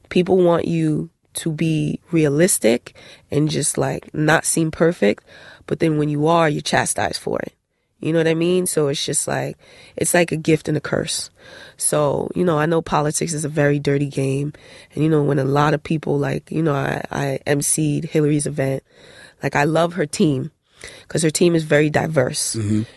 people 0.09 0.37
want 0.39 0.67
you 0.67 1.11
to 1.35 1.51
be 1.51 2.01
realistic 2.11 2.95
and 3.31 3.49
just 3.49 3.79
like 3.79 4.13
not 4.15 4.45
seem 4.45 4.71
perfect, 4.71 5.25
but 5.67 5.81
then 5.81 5.99
when 5.99 6.09
you 6.09 6.27
are, 6.27 6.49
you're 6.49 6.63
chastised 6.63 7.21
for 7.21 7.39
it. 7.41 7.55
You 8.03 8.13
know 8.13 8.19
what 8.19 8.29
I 8.29 8.35
mean? 8.35 8.67
So 8.67 8.89
it's 8.89 9.05
just 9.05 9.29
like, 9.29 9.57
it's 9.97 10.13
like 10.13 10.33
a 10.33 10.37
gift 10.37 10.69
and 10.69 10.77
a 10.77 10.81
curse. 10.81 11.31
So, 11.77 12.31
you 12.35 12.45
know, 12.45 12.59
I 12.59 12.67
know 12.67 12.83
politics 12.83 13.33
is 13.33 13.45
a 13.45 13.49
very 13.49 13.79
dirty 13.79 14.09
game. 14.09 14.53
And, 14.95 15.05
you 15.05 15.09
know, 15.09 15.23
when 15.23 15.39
a 15.39 15.45
lot 15.45 15.73
of 15.73 15.83
people, 15.83 16.19
like, 16.19 16.51
you 16.51 16.63
know, 16.63 16.75
I, 16.75 17.03
I 17.11 17.39
emceed 17.47 18.07
Hillary's 18.07 18.47
event, 18.47 18.83
like, 19.43 19.55
I 19.57 19.65
love 19.65 19.95
her 19.95 20.07
team 20.07 20.51
because 21.03 21.23
her 21.23 21.31
team 21.31 21.55
is 21.55 21.65
very 21.65 21.91
diverse. 21.91 22.55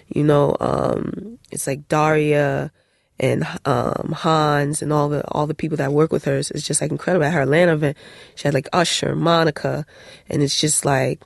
You 0.09 0.23
know, 0.23 0.55
um, 0.59 1.39
it's 1.51 1.67
like 1.67 1.87
Daria 1.87 2.71
and 3.19 3.47
um, 3.65 4.13
Hans 4.15 4.81
and 4.81 4.91
all 4.91 5.07
the 5.07 5.23
all 5.31 5.47
the 5.47 5.53
people 5.53 5.77
that 5.77 5.93
work 5.93 6.11
with 6.11 6.25
her 6.25 6.35
is, 6.35 6.51
is 6.51 6.65
just 6.65 6.81
like 6.81 6.91
incredible. 6.91 7.25
At 7.25 7.33
her 7.33 7.41
Atlanta 7.41 7.73
event, 7.73 7.97
she 8.35 8.47
had 8.47 8.53
like 8.53 8.67
Usher, 8.73 9.15
Monica, 9.15 9.85
and 10.29 10.43
it's 10.43 10.59
just 10.59 10.83
like, 10.83 11.21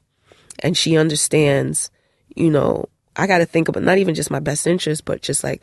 and 0.60 0.78
she 0.78 0.98
understands, 0.98 1.90
you 2.36 2.52
know, 2.52 2.86
I 3.20 3.28
got 3.28 3.40
to 3.40 3.46
think 3.46 3.68
about 3.68 3.84
not 3.84 3.98
even 3.98 4.16
just 4.16 4.32
my 4.32 4.40
best 4.40 4.66
interest, 4.68 5.06
but 5.06 5.22
just 5.22 5.44
like 5.44 5.62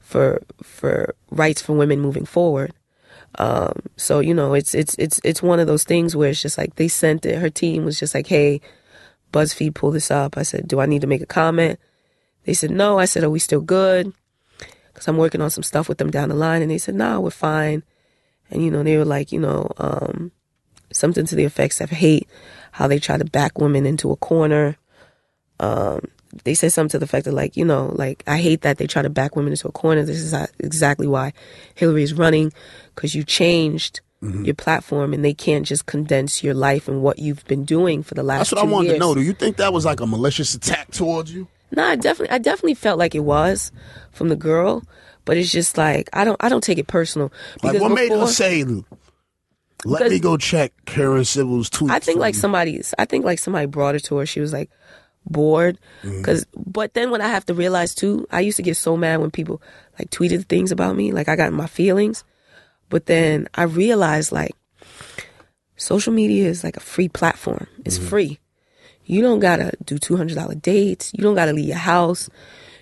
for 0.00 0.42
for 0.62 1.14
rights 1.30 1.62
for 1.62 1.74
women 1.74 2.00
moving 2.00 2.26
forward. 2.26 2.72
Um, 3.38 3.82
so 3.96 4.20
you 4.20 4.34
know, 4.34 4.54
it's 4.54 4.74
it's 4.74 4.94
it's 4.98 5.20
it's 5.24 5.42
one 5.42 5.60
of 5.60 5.66
those 5.66 5.84
things 5.84 6.16
where 6.16 6.30
it's 6.30 6.42
just 6.42 6.58
like 6.58 6.76
they 6.76 6.88
sent 6.88 7.26
it. 7.26 7.38
Her 7.38 7.50
team 7.50 7.84
was 7.84 7.98
just 7.98 8.14
like, 8.14 8.26
"Hey, 8.26 8.60
BuzzFeed, 9.32 9.74
pull 9.74 9.90
this 9.90 10.10
up." 10.10 10.36
I 10.36 10.42
said, 10.42 10.68
"Do 10.68 10.80
I 10.80 10.86
need 10.86 11.02
to 11.02 11.06
make 11.06 11.22
a 11.22 11.26
comment?" 11.26 11.78
They 12.44 12.54
said, 12.54 12.70
"No." 12.70 12.98
I 12.98 13.04
said, 13.04 13.24
"Are 13.24 13.30
we 13.30 13.38
still 13.38 13.60
good?" 13.60 14.12
Because 14.88 15.08
I'm 15.08 15.18
working 15.18 15.42
on 15.42 15.50
some 15.50 15.64
stuff 15.64 15.88
with 15.88 15.98
them 15.98 16.10
down 16.10 16.30
the 16.30 16.34
line, 16.34 16.62
and 16.62 16.70
they 16.70 16.78
said, 16.78 16.94
"No, 16.94 17.20
we're 17.20 17.30
fine." 17.30 17.82
And 18.50 18.64
you 18.64 18.70
know, 18.70 18.82
they 18.82 18.96
were 18.96 19.04
like, 19.04 19.32
you 19.32 19.40
know, 19.40 19.70
um, 19.78 20.30
something 20.92 21.26
to 21.26 21.34
the 21.34 21.44
effects 21.44 21.80
of 21.80 21.90
hate 21.90 22.28
how 22.72 22.86
they 22.86 22.98
try 22.98 23.16
to 23.16 23.24
back 23.24 23.58
women 23.58 23.86
into 23.86 24.10
a 24.10 24.16
corner. 24.16 24.76
Um, 25.58 26.08
they 26.44 26.54
said 26.54 26.72
something 26.72 26.90
to 26.90 26.98
the 26.98 27.04
effect 27.04 27.26
of 27.26 27.34
like, 27.34 27.56
you 27.56 27.64
know, 27.64 27.92
like 27.94 28.22
I 28.26 28.38
hate 28.38 28.62
that 28.62 28.78
they 28.78 28.86
try 28.86 29.02
to 29.02 29.10
back 29.10 29.36
women 29.36 29.52
into 29.52 29.68
a 29.68 29.72
corner. 29.72 30.04
This 30.04 30.18
is 30.18 30.34
exactly 30.58 31.06
why 31.06 31.32
Hillary 31.74 32.02
is 32.02 32.14
running 32.14 32.52
because 32.94 33.14
you 33.14 33.24
changed 33.24 34.00
mm-hmm. 34.22 34.44
your 34.44 34.54
platform 34.54 35.12
and 35.12 35.24
they 35.24 35.34
can't 35.34 35.66
just 35.66 35.86
condense 35.86 36.42
your 36.42 36.54
life 36.54 36.88
and 36.88 37.02
what 37.02 37.18
you've 37.18 37.44
been 37.46 37.64
doing 37.64 38.02
for 38.02 38.14
the 38.14 38.22
last. 38.22 38.50
That's 38.50 38.52
what 38.52 38.68
I 38.68 38.70
wanted 38.70 38.88
years. 38.88 38.96
to 38.96 39.00
know. 39.00 39.14
Do 39.14 39.22
you 39.22 39.32
think 39.32 39.56
that 39.56 39.72
was 39.72 39.84
like 39.84 40.00
a 40.00 40.06
malicious 40.06 40.54
attack 40.54 40.90
towards 40.90 41.32
you? 41.32 41.48
No, 41.72 41.84
I 41.84 41.96
definitely, 41.96 42.34
I 42.34 42.38
definitely 42.38 42.74
felt 42.74 42.98
like 42.98 43.14
it 43.14 43.20
was 43.20 43.72
from 44.12 44.28
the 44.28 44.36
girl, 44.36 44.84
but 45.24 45.36
it's 45.36 45.50
just 45.50 45.76
like 45.76 46.08
I 46.12 46.24
don't, 46.24 46.36
I 46.40 46.48
don't 46.48 46.62
take 46.62 46.78
it 46.78 46.86
personal. 46.86 47.32
Like 47.62 47.80
what 47.80 47.92
made 47.92 48.12
her 48.12 48.26
say 48.26 48.64
let 49.84 50.10
me 50.10 50.18
go 50.18 50.36
check 50.36 50.72
Karen 50.84 51.24
Civil's 51.24 51.70
tweets? 51.70 51.90
I 51.90 51.98
think 51.98 52.18
like 52.18 52.34
from- 52.34 52.40
somebody, 52.40 52.82
I 52.98 53.04
think 53.04 53.24
like 53.24 53.38
somebody 53.38 53.66
brought 53.66 53.94
it 53.94 54.04
to 54.04 54.16
her. 54.16 54.26
She 54.26 54.40
was 54.40 54.52
like 54.52 54.70
bored, 55.26 55.78
mm-hmm. 56.02 56.18
because. 56.18 56.46
But 56.54 56.94
then 56.94 57.10
when 57.10 57.20
I 57.20 57.28
have 57.28 57.46
to 57.46 57.54
realize 57.54 57.94
too, 57.94 58.26
I 58.30 58.40
used 58.40 58.56
to 58.56 58.62
get 58.62 58.76
so 58.76 58.96
mad 58.96 59.20
when 59.20 59.30
people 59.30 59.60
like 59.98 60.10
tweeted 60.10 60.46
things 60.46 60.72
about 60.72 60.96
me, 60.96 61.12
like 61.12 61.28
I 61.28 61.36
got 61.36 61.48
in 61.48 61.54
my 61.54 61.66
feelings. 61.66 62.24
But 62.88 63.06
then 63.06 63.48
I 63.54 63.64
realized 63.64 64.32
like 64.32 64.54
social 65.76 66.12
media 66.12 66.48
is 66.48 66.64
like 66.64 66.76
a 66.76 66.80
free 66.80 67.08
platform. 67.08 67.66
It's 67.84 67.98
mm-hmm. 67.98 68.08
free. 68.08 68.38
You 69.04 69.22
don't 69.22 69.40
gotta 69.40 69.72
do 69.84 69.98
two 69.98 70.16
hundred 70.16 70.34
dollar 70.34 70.54
dates. 70.54 71.12
You 71.14 71.22
don't 71.22 71.34
gotta 71.34 71.52
leave 71.52 71.68
your 71.68 71.76
house. 71.76 72.28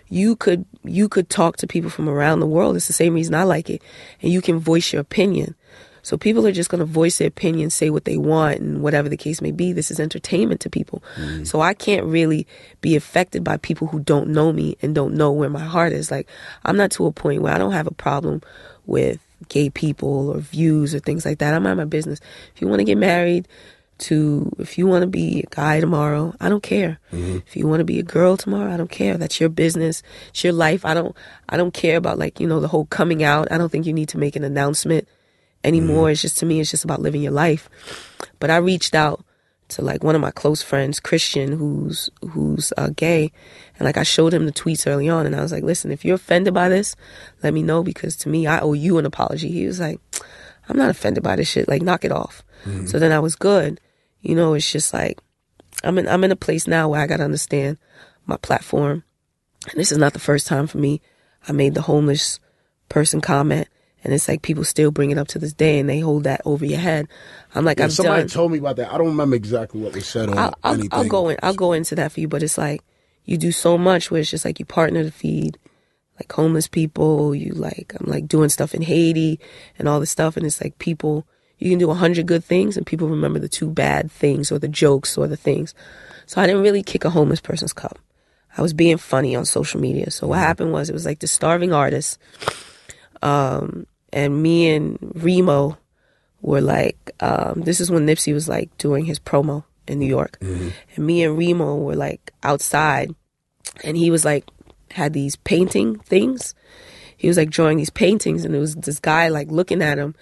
You 0.08 0.36
could 0.36 0.64
you 0.82 1.08
could 1.08 1.28
talk 1.28 1.56
to 1.58 1.66
people 1.66 1.90
from 1.90 2.08
around 2.08 2.40
the 2.40 2.46
world. 2.46 2.76
It's 2.76 2.86
the 2.86 2.92
same 2.92 3.14
reason 3.14 3.34
I 3.34 3.44
like 3.44 3.68
it, 3.68 3.82
and 4.22 4.32
you 4.32 4.40
can 4.40 4.58
voice 4.58 4.92
your 4.92 5.00
opinion. 5.00 5.54
So 6.04 6.16
people 6.16 6.46
are 6.46 6.52
just 6.52 6.70
gonna 6.70 6.84
voice 6.84 7.18
their 7.18 7.28
opinion, 7.28 7.70
say 7.70 7.90
what 7.90 8.04
they 8.04 8.16
want, 8.16 8.60
and 8.60 8.82
whatever 8.82 9.08
the 9.08 9.16
case 9.16 9.40
may 9.40 9.50
be. 9.50 9.72
This 9.72 9.90
is 9.90 9.98
entertainment 9.98 10.60
to 10.60 10.70
people. 10.70 11.02
Mm. 11.16 11.46
So 11.46 11.60
I 11.60 11.74
can't 11.74 12.04
really 12.04 12.46
be 12.82 12.94
affected 12.94 13.42
by 13.42 13.56
people 13.56 13.88
who 13.88 13.98
don't 13.98 14.28
know 14.28 14.52
me 14.52 14.76
and 14.82 14.94
don't 14.94 15.14
know 15.14 15.32
where 15.32 15.50
my 15.50 15.64
heart 15.64 15.92
is. 15.92 16.10
Like 16.10 16.28
I'm 16.64 16.76
not 16.76 16.92
to 16.92 17.06
a 17.06 17.12
point 17.12 17.42
where 17.42 17.54
I 17.54 17.58
don't 17.58 17.72
have 17.72 17.88
a 17.88 17.94
problem 17.94 18.42
with 18.86 19.18
gay 19.48 19.70
people 19.70 20.30
or 20.30 20.38
views 20.38 20.94
or 20.94 21.00
things 21.00 21.24
like 21.24 21.38
that. 21.38 21.54
I'm 21.54 21.66
out 21.66 21.76
my 21.76 21.84
business. 21.84 22.20
If 22.54 22.60
you 22.60 22.68
want 22.68 22.80
to 22.80 22.84
get 22.84 22.98
married 22.98 23.48
to, 23.96 24.52
if 24.58 24.76
you 24.76 24.86
want 24.86 25.02
to 25.02 25.06
be 25.06 25.40
a 25.40 25.54
guy 25.54 25.80
tomorrow, 25.80 26.34
I 26.40 26.48
don't 26.48 26.62
care. 26.62 26.98
Mm-hmm. 27.12 27.38
If 27.46 27.56
you 27.56 27.66
want 27.66 27.80
to 27.80 27.84
be 27.84 27.98
a 27.98 28.02
girl 28.02 28.36
tomorrow, 28.36 28.72
I 28.72 28.76
don't 28.76 28.90
care. 28.90 29.16
That's 29.16 29.40
your 29.40 29.48
business. 29.48 30.02
It's 30.28 30.44
your 30.44 30.52
life. 30.52 30.84
I 30.84 30.94
don't, 30.94 31.16
I 31.48 31.56
don't 31.56 31.72
care 31.72 31.96
about 31.96 32.18
like, 32.18 32.40
you 32.40 32.46
know, 32.46 32.60
the 32.60 32.68
whole 32.68 32.86
coming 32.86 33.22
out. 33.22 33.50
I 33.50 33.58
don't 33.58 33.70
think 33.70 33.86
you 33.86 33.92
need 33.92 34.08
to 34.10 34.18
make 34.18 34.36
an 34.36 34.44
announcement 34.44 35.08
anymore. 35.64 36.10
It's 36.10 36.22
just, 36.22 36.38
to 36.38 36.46
me, 36.46 36.60
it's 36.60 36.70
just 36.70 36.84
about 36.84 37.00
living 37.00 37.22
your 37.22 37.32
life. 37.32 37.68
But 38.38 38.50
I 38.50 38.56
reached 38.56 38.94
out 38.94 39.24
to 39.68 39.82
like 39.82 40.04
one 40.04 40.14
of 40.14 40.20
my 40.20 40.30
close 40.30 40.62
friends, 40.62 41.00
Christian, 41.00 41.52
who's 41.52 42.10
who's 42.30 42.72
uh, 42.76 42.90
gay, 42.94 43.32
and 43.78 43.86
like 43.86 43.96
I 43.96 44.02
showed 44.02 44.34
him 44.34 44.46
the 44.46 44.52
tweets 44.52 44.86
early 44.86 45.08
on, 45.08 45.26
and 45.26 45.34
I 45.34 45.40
was 45.40 45.52
like, 45.52 45.64
"Listen, 45.64 45.90
if 45.90 46.04
you're 46.04 46.16
offended 46.16 46.52
by 46.54 46.68
this, 46.68 46.94
let 47.42 47.54
me 47.54 47.62
know 47.62 47.82
because 47.82 48.14
to 48.16 48.28
me, 48.28 48.46
I 48.46 48.60
owe 48.60 48.74
you 48.74 48.98
an 48.98 49.06
apology." 49.06 49.48
He 49.48 49.66
was 49.66 49.80
like, 49.80 50.00
"I'm 50.68 50.76
not 50.76 50.90
offended 50.90 51.22
by 51.22 51.36
this 51.36 51.48
shit. 51.48 51.68
Like, 51.68 51.82
knock 51.82 52.04
it 52.04 52.12
off." 52.12 52.42
So 52.86 52.98
then 52.98 53.12
I 53.12 53.18
was 53.20 53.36
good. 53.36 53.80
You 54.20 54.34
know, 54.34 54.54
it's 54.54 54.70
just 54.70 54.92
like 54.94 55.18
I'm 55.82 55.98
in 55.98 56.08
I'm 56.08 56.24
in 56.24 56.32
a 56.32 56.36
place 56.36 56.66
now 56.66 56.88
where 56.88 57.00
I 57.00 57.06
got 57.06 57.18
to 57.18 57.24
understand 57.24 57.78
my 58.26 58.36
platform, 58.36 59.04
and 59.70 59.80
this 59.80 59.92
is 59.92 59.98
not 59.98 60.12
the 60.12 60.18
first 60.18 60.46
time 60.46 60.66
for 60.66 60.78
me. 60.78 61.00
I 61.48 61.52
made 61.52 61.74
the 61.74 61.82
homeless 61.82 62.38
person 62.88 63.20
comment. 63.20 63.68
And 64.04 64.12
it's 64.12 64.28
like 64.28 64.42
people 64.42 64.64
still 64.64 64.90
bring 64.90 65.10
it 65.10 65.18
up 65.18 65.28
to 65.28 65.38
this 65.38 65.52
day, 65.54 65.78
and 65.80 65.88
they 65.88 65.98
hold 66.00 66.24
that 66.24 66.42
over 66.44 66.64
your 66.64 66.78
head. 66.78 67.08
I'm 67.54 67.64
like, 67.64 67.78
Yeah, 67.78 67.86
I've 67.86 67.92
somebody 67.92 68.22
done. 68.22 68.28
told 68.28 68.52
me 68.52 68.58
about 68.58 68.76
that. 68.76 68.92
I 68.92 68.98
don't 68.98 69.08
remember 69.08 69.34
exactly 69.34 69.80
what 69.80 69.94
was 69.94 70.06
said 70.06 70.28
on 70.28 70.36
I'll, 70.38 70.54
I'll, 70.62 70.74
anything. 70.74 70.90
I'll 70.92 71.08
go 71.08 71.28
in. 71.30 71.38
I'll 71.42 71.54
go 71.54 71.72
into 71.72 71.94
that 71.96 72.12
for 72.12 72.20
you. 72.20 72.28
But 72.28 72.42
it's 72.42 72.58
like 72.58 72.82
you 73.24 73.38
do 73.38 73.50
so 73.50 73.78
much 73.78 74.10
where 74.10 74.20
it's 74.20 74.30
just 74.30 74.44
like 74.44 74.58
you 74.60 74.66
partner 74.66 75.02
to 75.02 75.10
feed 75.10 75.58
like 76.20 76.30
homeless 76.30 76.68
people. 76.68 77.34
You 77.34 77.54
like 77.54 77.94
I'm 77.98 78.06
like 78.10 78.28
doing 78.28 78.50
stuff 78.50 78.74
in 78.74 78.82
Haiti 78.82 79.40
and 79.78 79.88
all 79.88 79.98
this 80.00 80.10
stuff, 80.10 80.36
and 80.36 80.44
it's 80.46 80.60
like 80.62 80.78
people. 80.78 81.26
You 81.58 81.70
can 81.70 81.78
do 81.78 81.90
a 81.90 81.94
hundred 81.94 82.26
good 82.26 82.44
things, 82.44 82.76
and 82.76 82.84
people 82.86 83.08
remember 83.08 83.38
the 83.38 83.48
two 83.48 83.70
bad 83.70 84.10
things 84.12 84.52
or 84.52 84.58
the 84.58 84.68
jokes 84.68 85.16
or 85.16 85.26
the 85.28 85.36
things. 85.36 85.72
So 86.26 86.40
I 86.42 86.46
didn't 86.46 86.62
really 86.62 86.82
kick 86.82 87.04
a 87.04 87.10
homeless 87.10 87.40
person's 87.40 87.72
cup. 87.72 87.98
I 88.58 88.60
was 88.62 88.74
being 88.74 88.98
funny 88.98 89.34
on 89.34 89.44
social 89.46 89.80
media. 89.80 90.10
So 90.10 90.26
what 90.26 90.40
happened 90.40 90.72
was 90.72 90.90
it 90.90 90.92
was 90.92 91.06
like 91.06 91.20
the 91.20 91.26
starving 91.26 91.72
artist, 91.72 92.18
um, 93.22 93.86
and 94.14 94.40
me 94.42 94.70
and 94.70 94.96
Remo 95.16 95.76
were 96.40 96.60
like, 96.60 97.10
um, 97.20 97.62
this 97.62 97.80
is 97.80 97.90
when 97.90 98.06
Nipsey 98.06 98.32
was 98.32 98.48
like 98.48 98.76
doing 98.78 99.04
his 99.04 99.18
promo 99.18 99.64
in 99.88 99.98
New 99.98 100.06
York, 100.06 100.38
and 100.40 100.72
me 101.06 101.24
and 101.24 101.36
Remo 101.36 101.76
were 101.76 101.96
like 101.96 102.32
outside, 102.42 103.14
and 103.82 103.96
he 103.96 104.10
was 104.10 104.24
like 104.24 104.44
had 104.92 105.12
these 105.12 105.34
painting 105.36 105.98
things. 105.98 106.54
He 107.16 107.26
was 107.26 107.36
like 107.36 107.50
drawing 107.50 107.76
these 107.78 107.90
paintings, 107.90 108.44
and 108.44 108.54
there 108.54 108.60
was 108.60 108.76
this 108.76 109.00
guy 109.00 109.28
like 109.28 109.50
looking 109.50 109.82
at 109.82 109.98
him, 109.98 110.14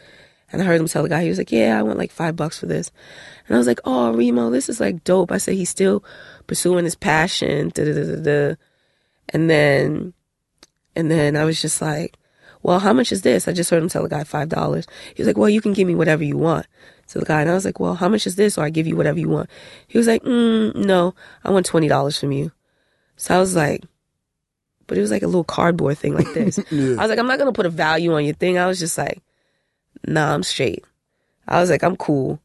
and 0.51 0.63
I 0.63 0.65
heard 0.65 0.81
him 0.81 0.89
tell 0.89 1.03
the 1.03 1.11
guy, 1.11 1.23
he 1.23 1.29
was 1.29 1.39
like, 1.39 1.53
"Yeah, 1.53 1.79
I 1.79 1.83
want 1.83 1.99
like 1.99 2.11
five 2.11 2.35
bucks 2.35 2.59
for 2.59 2.67
this," 2.67 2.91
and 3.47 3.55
I 3.55 3.59
was 3.59 3.67
like, 3.67 3.81
"Oh, 3.85 4.13
Remo, 4.15 4.49
this 4.49 4.71
is 4.71 4.81
like 4.81 5.05
dope." 5.05 5.31
I 5.31 5.39
said 5.39 5.55
he's 5.55 5.71
still 5.71 6.03
pursuing 6.47 6.85
his 6.85 6.95
passion, 6.97 7.71
da 7.75 7.85
da 7.85 7.93
da 7.93 8.05
da 8.05 8.23
da, 8.23 8.55
and 9.29 9.51
then, 9.51 10.15
and 10.97 11.11
then 11.11 11.37
I 11.37 11.45
was 11.45 11.61
just 11.61 11.83
like, 11.83 12.17
"Well, 12.63 12.79
how 12.79 12.93
much 12.93 13.13
is 13.13 13.23
this?" 13.23 13.49
I 13.49 13.53
just 13.53 13.71
heard 13.71 13.83
him 13.83 13.89
tell 13.89 14.03
the 14.03 14.09
guy 14.09 14.25
five 14.25 14.49
dollars. 14.49 14.87
He 15.15 15.23
was 15.23 15.27
like, 15.27 15.37
"Well, 15.37 15.51
you 15.51 15.61
can 15.61 15.73
give 15.73 15.87
me 15.89 15.95
whatever 15.95 16.25
you 16.25 16.37
want." 16.37 16.67
To 17.09 17.19
the 17.19 17.27
guy, 17.27 17.43
and 17.43 17.51
I 17.51 17.55
was 17.55 17.65
like, 17.65 17.81
"Well, 17.81 17.95
how 17.95 18.09
much 18.09 18.27
is 18.27 18.37
this?" 18.37 18.57
Or 18.57 18.65
I 18.65 18.71
give 18.71 18.87
you 18.87 18.97
whatever 18.97 19.19
you 19.19 19.29
want. 19.29 19.51
He 19.87 19.99
was 19.99 20.07
like, 20.07 20.23
mm, 20.23 20.75
"No, 20.75 21.15
I 21.45 21.51
want 21.51 21.67
twenty 21.67 21.89
dollars 21.89 22.19
from 22.19 22.33
you." 22.33 22.53
So 23.17 23.37
I 23.37 23.39
was 23.39 23.55
like, 23.55 23.85
but 24.87 24.99
it 24.99 25.01
was 25.01 25.11
like 25.11 25.23
a 25.23 25.27
little 25.27 25.45
cardboard 25.45 25.99
thing 25.99 26.15
like 26.15 26.33
this. 26.35 26.59
Yeah. 26.71 26.95
I 26.99 27.03
was 27.03 27.09
like, 27.09 27.19
I'm 27.19 27.27
not 27.27 27.39
gonna 27.39 27.53
put 27.53 27.67
a 27.67 27.71
value 27.71 28.13
on 28.15 28.25
your 28.25 28.35
thing. 28.35 28.59
I 28.59 28.67
was 28.67 28.79
just 28.79 28.99
like, 28.99 29.23
nah, 30.07 30.35
I'm 30.35 30.43
straight. 30.43 30.85
I 31.49 31.61
was 31.61 31.71
like, 31.71 31.83
I'm 31.83 31.97
cool. 31.97 32.41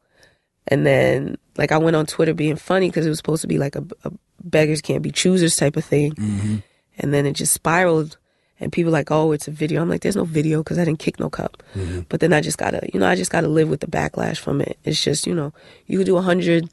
And 0.67 0.85
then 0.85 1.37
like 1.57 1.71
I 1.71 1.77
went 1.77 1.95
on 1.95 2.05
Twitter 2.05 2.33
being 2.33 2.55
funny 2.55 2.89
because 2.89 3.05
it 3.05 3.09
was 3.09 3.17
supposed 3.17 3.41
to 3.41 3.47
be 3.47 3.57
like 3.57 3.75
a, 3.75 3.85
a 4.03 4.11
beggars 4.43 4.81
can't 4.81 5.01
be 5.01 5.11
choosers 5.11 5.55
type 5.55 5.75
of 5.75 5.85
thing. 5.85 6.13
Mm-hmm. 6.13 6.57
And 6.99 7.13
then 7.13 7.25
it 7.25 7.33
just 7.33 7.53
spiraled. 7.53 8.17
And 8.59 8.71
people 8.71 8.91
like, 8.91 9.11
oh, 9.11 9.31
it's 9.33 9.47
a 9.47 9.51
video. 9.51 9.81
I'm 9.81 9.89
like, 9.89 10.01
there's 10.01 10.15
no 10.15 10.23
video 10.25 10.63
because 10.63 10.79
I 10.79 10.85
didn't 10.85 10.99
kick 10.99 11.19
no 11.19 11.29
cup. 11.29 11.61
Mm-hmm. 11.75 12.01
But 12.09 12.21
then 12.21 12.33
I 12.33 12.41
just 12.41 12.57
gotta, 12.57 12.89
you 12.91 12.99
know, 12.99 13.07
I 13.07 13.15
just 13.15 13.29
gotta 13.31 13.47
live 13.47 13.69
with 13.69 13.81
the 13.81 13.87
backlash 13.87 14.37
from 14.39 14.61
it. 14.61 14.79
It's 14.83 15.01
just, 15.01 15.27
you 15.27 15.35
know, 15.35 15.53
you 15.85 15.97
could 15.99 16.07
do 16.07 16.17
a 16.17 16.21
hundred, 16.23 16.67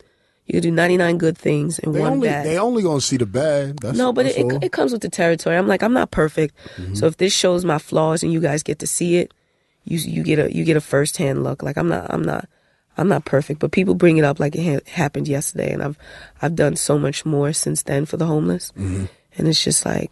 you 0.47 0.53
could 0.55 0.63
do 0.63 0.71
99 0.71 1.19
good 1.19 1.37
things 1.37 1.79
and 1.79 1.95
They 1.95 2.01
one 2.01 2.13
only 2.15 2.29
bad. 2.29 2.47
they 2.47 2.59
only 2.59 2.83
gonna 2.83 3.03
see 3.03 3.19
the 3.19 3.27
bad. 3.27 3.79
That's, 3.81 3.99
No, 3.99 4.13
but 4.15 4.25
it, 4.27 4.37
it, 4.39 4.65
it 4.65 4.73
comes 4.73 4.93
with 4.93 5.03
the 5.03 5.11
territory. 5.11 5.57
I'm 5.59 5.69
like, 5.69 5.83
I'm 5.83 5.93
not 5.93 6.11
perfect. 6.11 6.57
Mm-hmm. 6.77 6.95
So 6.95 7.05
if 7.07 7.19
this 7.19 7.35
shows 7.35 7.65
my 7.67 7.79
flaws 7.79 8.23
and 8.23 8.33
you 8.33 8.41
guys 8.41 8.63
get 8.63 8.79
to 8.79 8.87
see 8.87 9.17
it, 9.17 9.35
you 9.85 9.99
you 9.99 10.23
get 10.23 10.39
a 10.39 10.51
you 10.55 10.65
get 10.65 10.79
a 10.79 10.81
first 10.81 11.19
hand 11.19 11.45
look. 11.45 11.63
Like 11.63 11.77
I'm 11.77 11.89
not 11.89 12.07
I'm 12.09 12.23
not 12.23 12.49
I'm 12.97 13.09
not 13.09 13.27
perfect, 13.27 13.61
but 13.61 13.73
people 13.73 13.95
bring 13.95 14.17
it 14.17 14.25
up 14.25 14.41
like 14.41 14.55
it 14.57 14.65
ha- 14.65 14.91
happened 14.91 15.29
yesterday, 15.29 15.71
and 15.71 15.83
I've 15.83 15.99
I've 16.41 16.55
done 16.57 16.77
so 16.77 16.99
much 16.99 17.27
more 17.27 17.53
since 17.53 17.83
then 17.83 18.07
for 18.07 18.17
the 18.17 18.25
homeless, 18.25 18.73
Mm-hmm. 18.73 19.05
and 19.37 19.49
it's 19.49 19.63
just 19.63 19.85
like. 19.85 20.11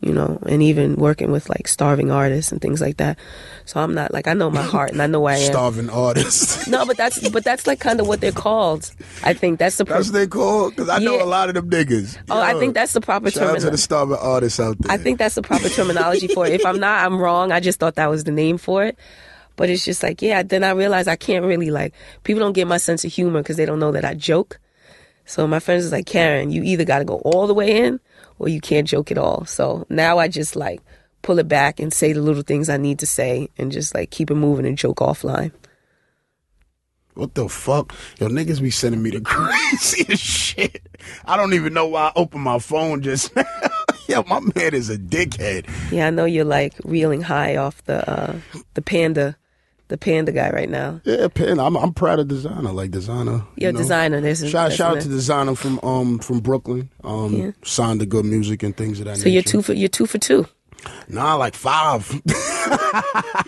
You 0.00 0.12
know, 0.12 0.38
and 0.46 0.62
even 0.62 0.94
working 0.94 1.32
with 1.32 1.48
like 1.50 1.66
starving 1.66 2.12
artists 2.12 2.52
and 2.52 2.60
things 2.60 2.80
like 2.80 2.98
that. 2.98 3.18
So 3.64 3.80
I'm 3.80 3.94
not 3.94 4.12
like 4.12 4.28
I 4.28 4.32
know 4.32 4.48
my 4.48 4.62
heart 4.62 4.92
and 4.92 5.02
I 5.02 5.08
know 5.08 5.18
where 5.20 5.34
I 5.34 5.38
am. 5.38 5.50
starving 5.50 5.90
artists. 5.90 6.68
No, 6.68 6.86
but 6.86 6.96
that's 6.96 7.28
but 7.30 7.42
that's 7.42 7.66
like 7.66 7.80
kind 7.80 7.98
of 7.98 8.06
what 8.06 8.20
they're 8.20 8.30
called. 8.30 8.92
I 9.24 9.34
think 9.34 9.58
that's 9.58 9.76
the 9.76 9.84
per- 9.84 9.94
That's 9.94 10.08
what 10.08 10.14
they 10.14 10.26
call 10.28 10.70
because 10.70 10.88
I 10.88 10.98
know 11.00 11.20
a 11.20 11.24
lot 11.26 11.48
of 11.48 11.56
them 11.56 11.68
niggas. 11.68 12.16
oh 12.30 12.40
I 12.40 12.54
think 12.60 12.74
that's 12.74 12.92
the 12.92 13.00
proper 13.00 13.26
out 13.26 13.58
to 13.60 13.70
the 13.70 13.76
starving 13.78 14.18
artists 14.20 14.60
out 14.60 14.78
there. 14.78 14.92
I 14.92 14.98
think 14.98 15.18
that's 15.18 15.34
the 15.34 15.42
proper 15.42 15.68
terminology 15.68 16.28
for 16.28 16.46
it. 16.46 16.52
If 16.52 16.64
I'm 16.64 16.78
not, 16.78 17.04
I'm 17.04 17.18
wrong. 17.18 17.50
I 17.50 17.58
just 17.58 17.80
thought 17.80 17.96
that 17.96 18.08
was 18.08 18.22
the 18.22 18.30
name 18.30 18.56
for 18.56 18.84
it. 18.84 18.96
But 19.56 19.68
it's 19.68 19.84
just 19.84 20.04
like, 20.04 20.22
yeah, 20.22 20.44
then 20.44 20.62
I 20.62 20.70
realized 20.70 21.08
I 21.08 21.16
can't 21.16 21.44
really 21.44 21.72
like, 21.72 21.92
people 22.22 22.38
don't 22.40 22.52
get 22.52 22.68
my 22.68 22.76
sense 22.76 23.04
of 23.04 23.12
humor 23.12 23.40
because 23.42 23.56
they 23.56 23.66
don't 23.66 23.80
know 23.80 23.90
that 23.90 24.04
I 24.04 24.14
joke. 24.14 24.60
So 25.26 25.48
my 25.48 25.58
friends 25.58 25.84
is 25.84 25.90
like, 25.90 26.06
Karen, 26.06 26.52
you 26.52 26.62
either 26.62 26.84
got 26.84 27.00
to 27.00 27.04
go 27.04 27.16
all 27.24 27.48
the 27.48 27.54
way 27.54 27.82
in 27.84 27.98
or 28.38 28.48
you 28.48 28.60
can't 28.60 28.88
joke 28.88 29.10
at 29.10 29.18
all. 29.18 29.44
So 29.44 29.86
now 29.88 30.18
I 30.18 30.28
just 30.28 30.56
like 30.56 30.80
pull 31.22 31.38
it 31.38 31.48
back 31.48 31.80
and 31.80 31.92
say 31.92 32.12
the 32.12 32.22
little 32.22 32.42
things 32.42 32.68
I 32.68 32.76
need 32.76 33.00
to 33.00 33.06
say 33.06 33.48
and 33.58 33.72
just 33.72 33.94
like 33.94 34.10
keep 34.10 34.30
it 34.30 34.34
moving 34.34 34.66
and 34.66 34.78
joke 34.78 34.98
offline. 34.98 35.52
What 37.14 37.34
the 37.34 37.48
fuck? 37.48 37.94
Yo, 38.20 38.28
niggas 38.28 38.62
be 38.62 38.70
sending 38.70 39.02
me 39.02 39.10
the 39.10 39.20
craziest 39.24 40.22
shit. 40.22 40.88
I 41.24 41.36
don't 41.36 41.52
even 41.52 41.74
know 41.74 41.88
why 41.88 42.08
I 42.08 42.12
opened 42.14 42.44
my 42.44 42.60
phone 42.60 43.02
just 43.02 43.34
now. 43.34 43.44
Yo, 44.08 44.22
my 44.22 44.40
man 44.54 44.72
is 44.72 44.88
a 44.88 44.96
dickhead. 44.96 45.68
Yeah, 45.90 46.06
I 46.06 46.10
know 46.10 46.24
you're 46.24 46.44
like 46.44 46.74
reeling 46.84 47.22
high 47.22 47.56
off 47.56 47.84
the, 47.86 48.08
uh, 48.08 48.36
the 48.74 48.82
panda, 48.82 49.36
the 49.88 49.98
panda 49.98 50.32
guy 50.32 50.50
right 50.50 50.68
now. 50.68 51.00
Yeah, 51.04 51.28
pen. 51.28 51.58
I'm 51.58 51.76
I'm 51.76 51.92
proud 51.94 52.18
of 52.20 52.28
Desiigner, 52.28 52.72
like 52.74 52.90
Desiigner. 52.90 53.46
You're 53.56 53.72
know? 53.72 53.80
Desiigner. 53.80 54.22
There's 54.22 54.42
a- 54.42 54.48
Shout 54.48 54.72
shout 54.72 54.96
out 54.98 55.02
to 55.02 55.08
Desiigner 55.08 55.56
from 55.56 55.80
um 55.82 56.18
from 56.18 56.40
Brooklyn. 56.40 56.90
Um, 57.04 57.34
Yeah. 57.34 57.50
signed 57.64 58.00
to 58.00 58.06
good 58.06 58.24
music 58.24 58.62
and 58.62 58.76
things 58.76 58.98
of 59.00 59.06
that 59.06 59.16
So 59.16 59.20
nature. 59.24 59.30
you're 59.30 59.42
two 59.42 59.62
for, 59.62 59.72
you're 59.72 59.88
two 59.88 60.06
for 60.06 60.18
two. 60.18 60.46
Nah, 61.08 61.34
like 61.36 61.54
five. 61.54 62.08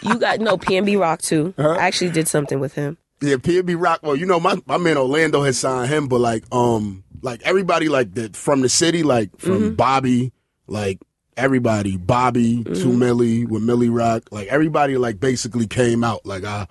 You 0.02 0.18
got 0.18 0.40
no 0.40 0.56
PNB 0.56 0.98
Rock 0.98 1.20
too. 1.22 1.52
Uh-huh. 1.58 1.72
I 1.78 1.86
actually 1.86 2.10
did 2.10 2.26
something 2.26 2.58
with 2.58 2.74
him. 2.74 2.96
Yeah, 3.20 3.36
PNB 3.36 3.76
Rock. 3.78 4.00
Well, 4.02 4.16
you 4.16 4.24
know, 4.26 4.40
my, 4.40 4.56
my 4.66 4.78
man 4.78 4.96
Orlando 4.96 5.42
has 5.42 5.58
signed 5.58 5.90
him, 5.90 6.08
but 6.08 6.20
like, 6.20 6.42
um, 6.52 7.04
like 7.22 7.42
everybody 7.44 7.88
like 7.90 8.14
that 8.14 8.34
from 8.34 8.62
the 8.62 8.68
city, 8.70 9.02
like 9.02 9.30
from 9.38 9.50
Mm-hmm. 9.60 9.74
Bobby, 9.74 10.32
like 10.66 10.98
everybody, 11.40 11.96
Bobby, 11.96 12.58
Mm-hmm. 12.58 12.74
Two 12.74 12.92
Millie 12.92 13.44
with 13.46 13.62
Millie 13.62 13.88
Rock, 13.88 14.24
like 14.30 14.48
everybody 14.48 14.96
like 14.96 15.18
basically 15.20 15.66
came 15.66 16.04
out. 16.04 16.24
Like 16.26 16.44
I, 16.44 16.66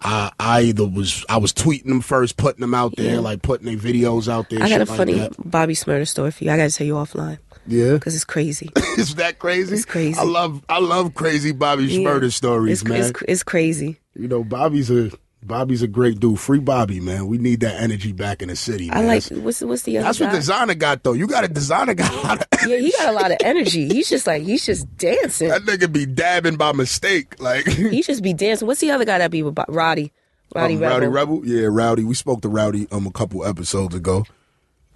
I, 0.00 0.32
I 0.40 0.60
either 0.62 0.86
was 0.86 1.24
I 1.28 1.36
was 1.38 1.52
tweeting 1.52 1.86
them 1.86 2.00
first, 2.00 2.36
putting 2.36 2.60
them 2.60 2.74
out 2.74 2.94
there, 2.96 3.20
like 3.20 3.42
putting 3.42 3.66
their 3.66 3.76
videos 3.76 4.28
out 4.32 4.50
there. 4.50 4.62
I 4.62 4.68
got 4.68 4.80
a 4.80 4.86
funny. 4.86 5.28
Bobby 5.44 5.74
Shmurda 5.74 6.08
story 6.08 6.30
for 6.30 6.44
you. 6.44 6.50
I 6.50 6.56
got 6.56 6.70
to 6.70 6.76
tell 6.76 6.86
you 6.86 6.94
offline 6.94 7.38
Yeah, 7.66 7.92
because 7.94 8.14
it's 8.14 8.24
crazy. 8.24 8.70
is 8.98 9.14
that 9.16 9.38
crazy? 9.38 9.74
It's 9.74 9.84
crazy. 9.84 10.18
I 10.18 10.24
love 10.24 10.64
I 10.68 10.78
love 10.80 11.14
crazy 11.14 11.52
Bobby 11.52 11.84
Yeah. 11.84 12.00
Shmurda 12.08 12.32
stories, 12.32 12.82
it's, 12.82 12.88
man. 12.88 13.00
It's, 13.00 13.22
it's 13.28 13.42
crazy. 13.42 13.98
you 14.14 14.28
know, 14.28 14.42
Bobby's 14.44 14.90
a 14.90 15.10
Bobby's 15.44 15.82
a 15.82 15.88
great 15.88 16.20
dude. 16.20 16.38
Free 16.38 16.60
Bobby, 16.60 17.00
man. 17.00 17.26
We 17.26 17.36
need 17.38 17.60
that 17.60 17.80
energy 17.80 18.12
back 18.12 18.42
in 18.42 18.48
the 18.48 18.54
city. 18.56 18.88
Man. 18.88 18.96
I 18.98 19.00
like 19.06 19.22
That's- 19.24 19.42
what's 19.42 19.60
what's 19.62 19.82
the 19.82 19.98
other 19.98 20.06
That's 20.06 20.20
what 20.20 20.30
Desiigner 20.30 20.78
got 20.78 21.02
though. 21.02 21.14
You 21.14 21.26
got 21.26 21.44
a 21.44 21.48
Desiigner 21.48 21.96
got 21.96 22.12
a 22.12 22.16
lot 22.26 22.40
of 22.42 22.68
yeah, 22.68 22.76
he 22.76 22.92
got 22.92 23.08
a 23.08 23.12
lot 23.12 23.30
of 23.32 23.38
energy. 23.42 23.88
He's 23.88 24.08
just 24.08 24.26
like 24.26 24.42
he's 24.42 24.64
just 24.64 24.96
dancing. 24.96 25.48
that 25.48 25.62
nigga 25.62 25.92
be 25.92 26.06
dabbing 26.06 26.56
by 26.56 26.72
mistake. 26.72 27.40
Like 27.40 27.66
He 27.66 28.02
just 28.02 28.22
be 28.22 28.32
dancing. 28.32 28.68
What's 28.68 28.80
the 28.80 28.92
other 28.92 29.04
guy 29.04 29.18
that 29.18 29.30
be 29.32 29.42
with 29.42 29.58
Rowdy? 29.68 30.12
Rowdy 30.54 30.74
um, 30.74 30.80
Rebel. 30.80 30.94
Rowdy 30.94 31.06
Rebel? 31.08 31.46
Yeah, 31.46 31.68
Rowdy. 31.70 32.04
We 32.04 32.14
spoke 32.14 32.42
to 32.42 32.48
Rowdy 32.48 32.86
um 32.92 33.06
a 33.06 33.10
couple 33.10 33.44
episodes 33.44 33.94
ago. 33.96 34.24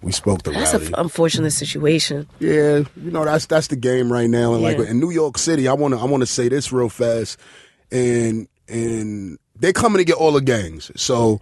We 0.03 0.12
spoke 0.12 0.42
to 0.44 0.51
That's 0.53 0.74
Rowdy. 0.74 0.86
an 0.86 0.94
unfortunate 0.97 1.51
situation. 1.53 2.28
yeah, 2.38 2.82
you 2.97 3.11
know 3.11 3.24
that's 3.24 3.47
that's 3.47 3.66
the 3.66 3.76
game 3.76 4.12
right 4.12 4.30
now. 4.30 4.55
And 4.55 4.62
like 4.62 4.78
in 4.78 5.01
New 5.01 5.11
York 5.11 5.38
City, 5.38 5.66
I 5.66 5.72
wanna 5.72 6.01
I 6.01 6.05
wanna 6.05 6.26
say 6.26 6.49
this 6.49 6.70
real 6.72 6.88
fast. 6.88 7.38
And 7.90 8.47
and 8.68 9.38
they 9.59 9.72
coming 9.72 9.98
to 9.98 10.04
get 10.04 10.16
all 10.16 10.32
the 10.32 10.40
gangs. 10.40 10.90
So 10.96 11.40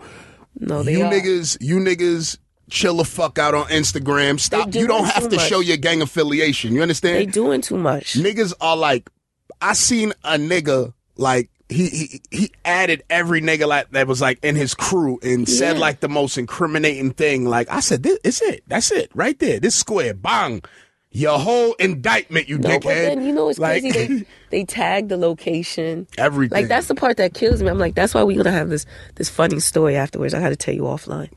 No, 0.58 0.82
they 0.82 0.96
you 0.98 1.04
are. 1.04 1.10
niggas, 1.12 1.58
you 1.60 1.76
niggas 1.76 2.38
chill 2.70 2.96
the 2.96 3.04
fuck 3.04 3.38
out 3.38 3.54
on 3.54 3.66
Instagram. 3.66 4.40
Stop. 4.40 4.74
You 4.74 4.86
don't 4.86 5.04
have 5.06 5.28
to 5.28 5.36
much. 5.36 5.46
show 5.48 5.60
your 5.60 5.76
gang 5.76 6.02
affiliation. 6.02 6.74
You 6.74 6.82
understand? 6.82 7.16
They 7.18 7.26
doing 7.26 7.60
too 7.60 7.76
much. 7.78 8.14
niggas 8.14 8.52
are 8.60 8.76
like, 8.76 9.10
I 9.60 9.74
seen 9.74 10.12
a 10.24 10.36
nigga 10.36 10.92
like 11.16 11.50
he 11.68 11.88
he 11.88 12.20
he 12.30 12.52
added 12.64 13.02
every 13.08 13.40
nigga 13.40 13.66
like 13.66 13.90
that 13.92 14.06
was 14.06 14.20
like 14.20 14.38
in 14.42 14.54
his 14.56 14.74
crew 14.74 15.18
and 15.22 15.48
said 15.48 15.78
like 15.78 16.00
the 16.00 16.08
most 16.08 16.36
incriminating 16.36 17.12
thing. 17.12 17.46
Like 17.46 17.70
I 17.70 17.80
said, 17.80 18.02
this 18.02 18.18
is 18.24 18.42
it. 18.42 18.62
That's 18.66 18.90
it 18.90 19.10
right 19.14 19.38
there. 19.38 19.60
This 19.60 19.74
square, 19.74 20.12
bang. 20.14 20.62
Your 21.16 21.38
whole 21.38 21.74
indictment, 21.74 22.48
you 22.48 22.58
No, 22.58 22.68
dickhead. 22.70 22.82
but 22.82 22.94
then 22.94 23.24
you 23.24 23.32
know 23.32 23.48
it's 23.48 23.58
Like, 23.60 23.82
crazy. 23.82 24.06
They 24.18 24.26
they 24.50 24.64
tag 24.64 25.08
the 25.08 25.16
location. 25.16 26.08
everything. 26.18 26.56
Like 26.58 26.68
that's 26.68 26.88
the 26.88 26.94
part 26.96 27.16
that 27.18 27.34
kills 27.34 27.62
me. 27.62 27.68
I'm 27.68 27.78
like, 27.78 27.94
that's 27.94 28.12
why 28.14 28.22
we're 28.24 28.36
gonna 28.36 28.50
have 28.50 28.68
this 28.68 28.84
this 29.14 29.28
funny 29.30 29.60
story 29.60 29.94
afterwards. 29.96 30.34
I 30.34 30.40
got 30.40 30.48
to 30.48 30.56
tell 30.56 30.74
you 30.74 30.82
offline. 30.82 31.30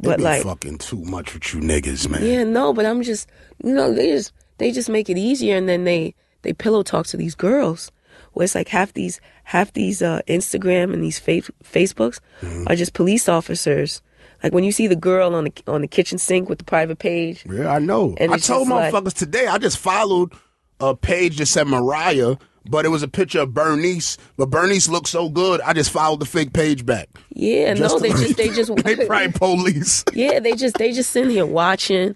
But 0.00 0.20
like, 0.20 0.42
fucking 0.44 0.78
too 0.78 1.02
much 1.04 1.32
with 1.34 1.52
you 1.54 1.60
niggas, 1.60 2.08
man. 2.08 2.22
yeah, 2.24 2.44
no. 2.44 2.72
But 2.74 2.86
I'm 2.86 3.02
just, 3.02 3.28
you 3.64 3.72
know, 3.74 3.92
they 3.92 4.10
just 4.12 4.32
they 4.58 4.70
just 4.72 4.88
make 4.90 5.08
it 5.10 5.16
easier, 5.18 5.56
and 5.56 5.68
then 5.68 5.84
they 5.84 6.14
they 6.42 6.52
pillow 6.52 6.82
talk 6.82 7.06
to 7.08 7.16
these 7.16 7.34
girls. 7.34 7.90
Where 8.34 8.44
it's 8.44 8.54
like 8.54 8.68
half 8.68 8.92
these 8.92 9.20
half 9.44 9.72
these 9.72 10.02
uh, 10.02 10.20
Instagram 10.28 10.92
and 10.92 11.02
these 11.02 11.18
fa- 11.18 11.50
Facebooks 11.64 12.20
Mm-hmm. 12.42 12.64
are 12.68 12.76
just 12.76 12.92
police 12.92 13.26
officers. 13.28 14.02
Like 14.42 14.52
when 14.54 14.64
you 14.64 14.72
see 14.72 14.86
the 14.86 14.96
girl 14.96 15.34
on 15.34 15.44
the 15.44 15.52
on 15.66 15.80
the 15.80 15.88
kitchen 15.88 16.18
sink 16.18 16.48
with 16.48 16.58
the 16.58 16.64
private 16.64 16.98
page. 16.98 17.44
Yeah, 17.50 17.72
I 17.72 17.78
know. 17.78 18.14
And 18.18 18.32
I 18.32 18.36
told 18.38 18.68
just 18.68 18.70
like- 18.70 18.92
motherfuckers 18.94 19.14
today. 19.14 19.46
I 19.46 19.58
just 19.58 19.78
followed 19.78 20.32
a 20.80 20.94
page 20.94 21.38
that 21.38 21.46
said 21.46 21.66
Mariah, 21.66 22.36
but 22.64 22.84
it 22.84 22.88
was 22.90 23.02
a 23.02 23.08
picture 23.08 23.40
of 23.40 23.52
Bernice. 23.52 24.16
But 24.36 24.50
Bernice 24.50 24.88
looked 24.88 25.08
so 25.08 25.28
good, 25.28 25.60
I 25.62 25.72
just 25.72 25.90
followed 25.90 26.20
the 26.20 26.26
fake 26.26 26.52
page 26.52 26.86
back. 26.86 27.08
Yeah, 27.30 27.74
no, 27.74 27.88
to- 27.98 28.00
they 28.00 28.10
just 28.10 28.36
they 28.36 28.48
just 28.50 28.76
they 28.84 29.06
probably 29.06 29.32
police. 29.32 30.04
Yeah, 30.12 30.38
they 30.38 30.52
just 30.52 30.76
they 30.78 30.92
just 30.92 31.10
sitting 31.10 31.30
here 31.30 31.46
watching, 31.46 32.14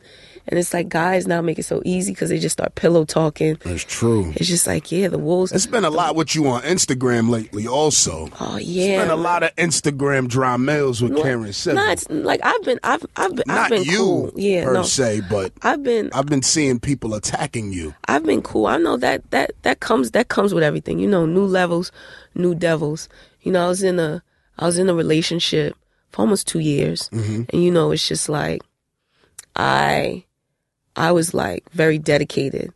And 0.49 0.59
it's 0.59 0.74
like 0.74 0.88
guys 0.88 1.26
now 1.26 1.40
make 1.40 1.59
it 1.59 1.62
so 1.64 1.82
easy 1.84 2.12
because 2.12 2.28
they 2.28 2.38
just 2.38 2.55
start 2.55 2.74
pillow 2.74 3.05
talking. 3.05 3.57
That's 3.64 3.84
true. 3.84 4.32
It's 4.34 4.49
just 4.49 4.66
like, 4.66 4.90
yeah, 4.90 5.09
the 5.09 5.18
wolves. 5.18 5.53
It's 5.53 5.66
been 5.66 5.84
a 5.84 5.90
lot 5.90 6.16
with 6.16 6.34
you 6.34 6.49
on 6.49 6.62
Instagram 6.62 7.30
lately, 7.30 7.66
also. 7.66 8.28
oh 8.40 8.57
It's 8.57 8.66
yeah. 8.66 9.03
been 9.03 9.11
a 9.11 9.16
lot 9.16 9.45
of 9.45 9.55
Instagram 9.57 10.28
dry 10.28 10.57
mails 10.57 11.01
with 11.01 11.16
Karen 11.16 11.53
Simmons. 11.53 11.86
No, 11.86 11.93
it's 11.93 12.11
like 12.11 12.40
I've 12.43 12.62
been, 12.64 12.80
I've, 12.82 13.07
I've 13.16 13.36
been, 13.36 13.45
I've 13.49 13.57
Not 13.57 13.70
been 13.70 13.84
you 13.84 13.99
cool. 13.99 14.32
Yeah, 14.34 14.64
per 14.64 14.74
no. 14.74 14.82
se, 14.82 15.22
but 15.30 15.53
I've 15.62 15.82
been, 15.82 16.11
I've 16.12 16.26
been 16.26 16.43
seeing 16.43 16.80
people 16.80 17.14
attacking 17.14 17.72
you. 17.72 17.95
I've 18.09 18.24
been 18.24 18.43
cool. 18.43 18.66
I 18.66 18.78
know 18.78 18.97
that 18.97 19.30
that 19.30 19.53
that 19.62 19.80
comes 19.80 20.11
that 20.11 20.28
comes 20.28 20.53
with 20.53 20.64
everything. 20.64 20.99
You 20.99 21.09
know, 21.09 21.24
new 21.24 21.45
levels, 21.45 21.93
new 22.34 22.55
devils. 22.55 23.09
You 23.43 23.53
know, 23.53 23.64
I 23.64 23.68
was 23.68 23.82
in 23.82 23.99
a 23.99 24.22
I 24.59 24.66
was 24.66 24.78
in 24.78 24.88
a 24.88 24.95
relationship 24.95 25.76
for 26.11 26.22
almost 26.22 26.49
two 26.49 26.59
years, 26.59 27.09
mm-hmm. 27.11 27.45
and 27.49 27.62
you 27.62 27.70
know, 27.70 27.93
it's 27.93 28.07
just 28.07 28.28
like 28.28 28.62
I 29.57 30.24
I 30.97 31.12
was 31.12 31.34
like 31.34 31.70
very 31.72 31.99
dedicated. 31.99 32.72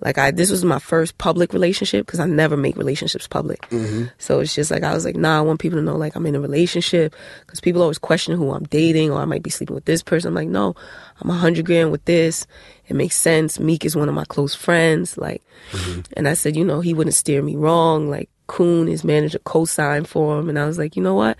Like 0.00 0.16
I 0.16 0.30
this 0.30 0.50
was 0.50 0.64
my 0.64 0.78
first 0.78 1.18
public 1.18 1.52
relationship 1.52 2.06
because 2.06 2.20
I 2.20 2.26
never 2.26 2.56
make 2.56 2.76
relationships 2.76 3.28
public. 3.28 3.60
Mm-hmm. 3.68 4.06
So 4.18 4.40
it's 4.40 4.54
just 4.54 4.70
like 4.70 4.82
I 4.82 4.94
was 4.94 5.04
like, 5.04 5.16
nah, 5.16 5.38
I 5.38 5.42
want 5.42 5.60
people 5.60 5.78
to 5.78 5.84
know 5.84 5.96
like 5.96 6.16
I'm 6.16 6.24
in 6.24 6.34
a 6.34 6.40
relationship 6.40 7.14
because 7.40 7.60
people 7.60 7.82
always 7.82 7.98
question 7.98 8.36
who 8.36 8.50
I'm 8.52 8.64
dating 8.64 9.10
or 9.10 9.20
I 9.20 9.26
might 9.26 9.42
be 9.42 9.50
sleeping 9.50 9.74
with 9.74 9.84
this 9.84 10.02
person. 10.02 10.28
I'm 10.28 10.34
like, 10.34 10.48
no, 10.48 10.74
I'm 11.20 11.28
a 11.28 11.34
hundred 11.34 11.66
grand 11.66 11.92
with 11.92 12.04
this. 12.06 12.46
It 12.88 12.96
makes 12.96 13.16
sense. 13.16 13.60
Meek 13.60 13.84
is 13.84 13.94
one 13.94 14.08
of 14.08 14.14
my 14.14 14.24
close 14.24 14.54
friends. 14.54 15.18
Like, 15.18 15.42
mm-hmm. 15.72 16.00
and 16.16 16.26
I 16.26 16.32
said, 16.32 16.56
you 16.56 16.64
know, 16.64 16.80
he 16.80 16.94
wouldn't 16.94 17.14
steer 17.14 17.42
me 17.42 17.56
wrong. 17.56 18.08
Like 18.08 18.30
Coon, 18.46 18.86
his 18.86 19.04
manager, 19.04 19.38
co-signed 19.40 20.08
for 20.08 20.38
him, 20.38 20.48
and 20.48 20.58
I 20.58 20.64
was 20.64 20.78
like, 20.78 20.96
you 20.96 21.02
know 21.02 21.14
what? 21.14 21.36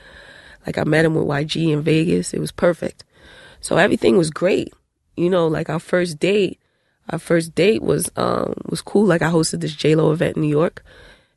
Like 0.66 0.76
I 0.76 0.84
met 0.84 1.06
him 1.06 1.14
with 1.14 1.26
YG 1.26 1.72
in 1.72 1.80
Vegas. 1.82 2.34
It 2.34 2.40
was 2.40 2.52
perfect. 2.52 3.04
So 3.62 3.78
everything 3.78 4.18
was 4.18 4.30
great. 4.30 4.72
You 5.20 5.30
know, 5.30 5.46
like 5.46 5.68
our 5.68 5.78
first 5.78 6.18
date, 6.18 6.58
our 7.10 7.18
first 7.18 7.54
date 7.54 7.82
was 7.82 8.10
um 8.16 8.54
was 8.66 8.80
cool. 8.80 9.06
Like 9.06 9.22
I 9.22 9.30
hosted 9.30 9.60
this 9.60 9.74
J 9.74 9.94
Lo 9.94 10.12
event 10.12 10.36
in 10.36 10.42
New 10.42 10.48
York. 10.48 10.82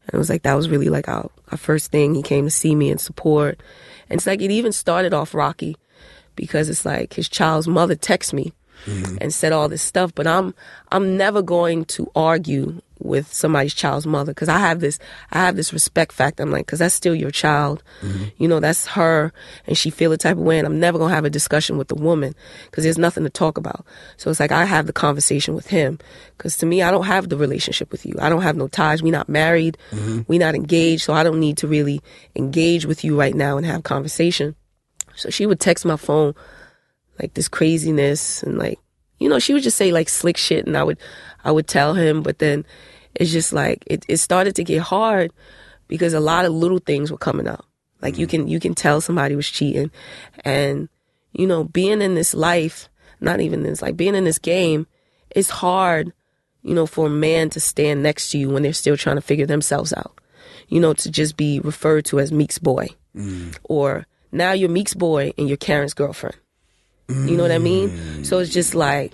And 0.05 0.15
it 0.15 0.17
was 0.17 0.29
like 0.29 0.43
that 0.43 0.55
was 0.55 0.69
really 0.69 0.89
like 0.89 1.07
our, 1.07 1.29
our 1.51 1.57
first 1.57 1.91
thing. 1.91 2.15
He 2.15 2.23
came 2.23 2.45
to 2.45 2.51
see 2.51 2.75
me 2.75 2.89
and 2.89 2.99
support. 2.99 3.59
And 4.09 4.17
it's 4.17 4.27
like 4.27 4.41
it 4.41 4.51
even 4.51 4.71
started 4.71 5.13
off 5.13 5.34
rocky 5.34 5.77
because 6.36 6.69
it's 6.69 6.86
like 6.86 7.13
his 7.13 7.29
child's 7.29 7.67
mother 7.67 7.95
texted 7.95 8.34
me 8.34 8.53
and 9.21 9.34
said 9.34 9.53
all 9.53 9.69
this 9.69 9.81
stuff. 9.81 10.13
But 10.13 10.27
I'm 10.27 10.53
I'm 10.91 11.15
never 11.17 11.41
going 11.41 11.86
to 11.86 12.11
argue 12.15 12.81
with 13.04 13.32
somebody's 13.34 13.74
child's 13.74 14.08
mother 14.08 14.32
because 14.32 14.49
I 14.49 14.58
have 14.60 14.80
this 14.80 14.99
I 15.32 15.39
have 15.39 15.56
this 15.56 15.74
respect 15.74 16.12
factor. 16.12 16.43
I'm 16.43 16.51
like, 16.51 16.66
because 16.66 16.80
that's 16.80 16.95
still 16.95 17.16
your 17.16 17.32
child, 17.32 17.84
mm-hmm. 18.01 18.26
you 18.38 18.47
know, 18.47 18.60
that's 18.60 18.88
her, 18.88 19.32
and 19.68 19.78
she 19.78 19.89
feel 19.89 20.12
the 20.12 20.18
type 20.18 20.38
of 20.38 20.43
way, 20.43 20.58
and 20.58 20.66
I'm 20.66 20.80
never 20.80 20.97
gonna 20.97 21.14
have 21.14 21.26
a 21.26 21.30
discussion 21.30 21.78
with 21.78 21.88
the 21.88 21.95
woman 21.95 22.36
because 22.66 22.84
there's 22.84 22.97
nothing 22.97 23.24
to 23.24 23.30
talk 23.30 23.58
about. 23.58 23.86
So 24.18 24.30
it's 24.30 24.39
like 24.39 24.51
I 24.51 24.66
have 24.66 24.88
the 24.88 24.93
conversation 24.93 25.54
with 25.54 25.68
him 25.68 25.99
because 26.38 26.58
to 26.58 26.66
me, 26.66 26.82
I 26.82 26.91
don't 26.91 27.06
have 27.06 27.30
the 27.30 27.38
relationship 27.38 27.91
with 27.91 28.06
you. 28.06 28.16
I 28.22 28.30
don't 28.30 28.41
have 28.41 28.56
no 28.56 28.68
ties. 28.68 29.04
we 29.04 29.12
not 29.12 29.30
married. 29.30 29.78
Mm-hmm. 29.91 30.22
we 30.28 30.38
not 30.38 30.56
engaged. 30.56 31.04
So 31.04 31.14
I 31.14 31.24
don't 31.24 31.39
need 31.39 31.58
to 31.58 31.68
really 31.68 32.01
engage 32.36 32.86
with 32.86 33.04
you 33.04 33.20
right 33.20 33.36
now 33.36 33.58
and 33.58 33.66
have 33.66 33.84
conversation. 33.84 34.56
So 35.16 35.30
she 35.30 35.45
would 35.45 35.60
text 35.60 35.86
my 35.86 35.97
phone 35.97 36.34
like 37.20 37.34
this 37.34 37.47
craziness 37.47 38.43
and 38.43 38.58
like 38.58 38.80
you 39.20 39.30
know 39.30 39.39
she 39.39 39.54
would 39.54 39.64
just 39.64 39.78
say 39.78 39.91
like 39.91 40.10
slick 40.10 40.38
shit 40.38 40.66
and 40.66 40.78
I 40.78 40.84
would 40.84 40.97
I 41.43 41.51
would 41.51 41.68
tell 41.68 41.93
him 41.93 42.24
but 42.24 42.39
then 42.39 42.66
it's 43.16 43.32
just 43.32 43.53
like 43.53 43.84
it, 43.88 44.05
it 44.07 44.18
started 44.18 44.55
to 44.55 44.64
get 44.64 44.82
hard 44.82 45.32
because 45.88 46.14
a 46.14 46.20
lot 46.20 46.45
of 46.45 46.53
little 46.53 46.80
things 46.80 47.11
were 47.11 47.18
coming 47.18 47.47
up. 47.47 47.66
Like 48.01 48.18
you 48.18 48.28
mm-hmm. 48.28 48.43
can 48.43 48.47
you 48.47 48.59
can 48.59 48.76
tell 48.76 49.01
somebody 49.01 49.36
was 49.36 49.49
cheating. 49.49 49.91
And 50.43 50.89
you 51.32 51.47
know 51.47 51.64
being 51.64 52.01
in 52.01 52.16
this 52.16 52.34
life 52.34 52.89
not 53.20 53.39
even 53.39 53.64
this 53.64 53.82
like 53.82 53.97
being 53.97 54.16
in 54.16 54.24
this 54.24 54.38
game 54.38 54.86
it's 55.32 55.49
hard 55.49 56.14
you 56.61 56.76
know 56.76 56.86
for 56.86 57.07
a 57.07 57.09
man 57.09 57.49
to 57.49 57.59
stand 57.59 58.03
next 58.03 58.30
to 58.30 58.38
you 58.38 58.49
when 58.49 58.61
they're 58.64 58.74
still 58.74 58.97
trying 58.97 59.16
to 59.16 59.22
figure 59.22 59.45
themselves 59.45 59.93
out. 59.93 60.20
You 60.68 60.80
know 60.80 60.93
to 60.93 61.11
just 61.11 61.38
be 61.38 61.59
referred 61.59 62.05
to 62.05 62.20
as 62.20 62.32
Meek's 62.32 62.59
boy. 62.59 62.89
Mm. 63.16 63.57
Or 63.64 64.05
now 64.32 64.53
you're 64.53 64.70
Meek's 64.70 64.93
boy 64.93 65.34
and 65.38 65.47
you're 65.47 65.57
Karen's 65.57 65.93
girlfriend. 65.93 66.38
You 67.09 67.38
know 67.38 67.43
what 67.43 67.51
I 67.51 67.59
mean? 67.59 68.24
So 68.24 68.39
it's 68.39 68.51
just 68.51 68.74
like, 68.74 69.14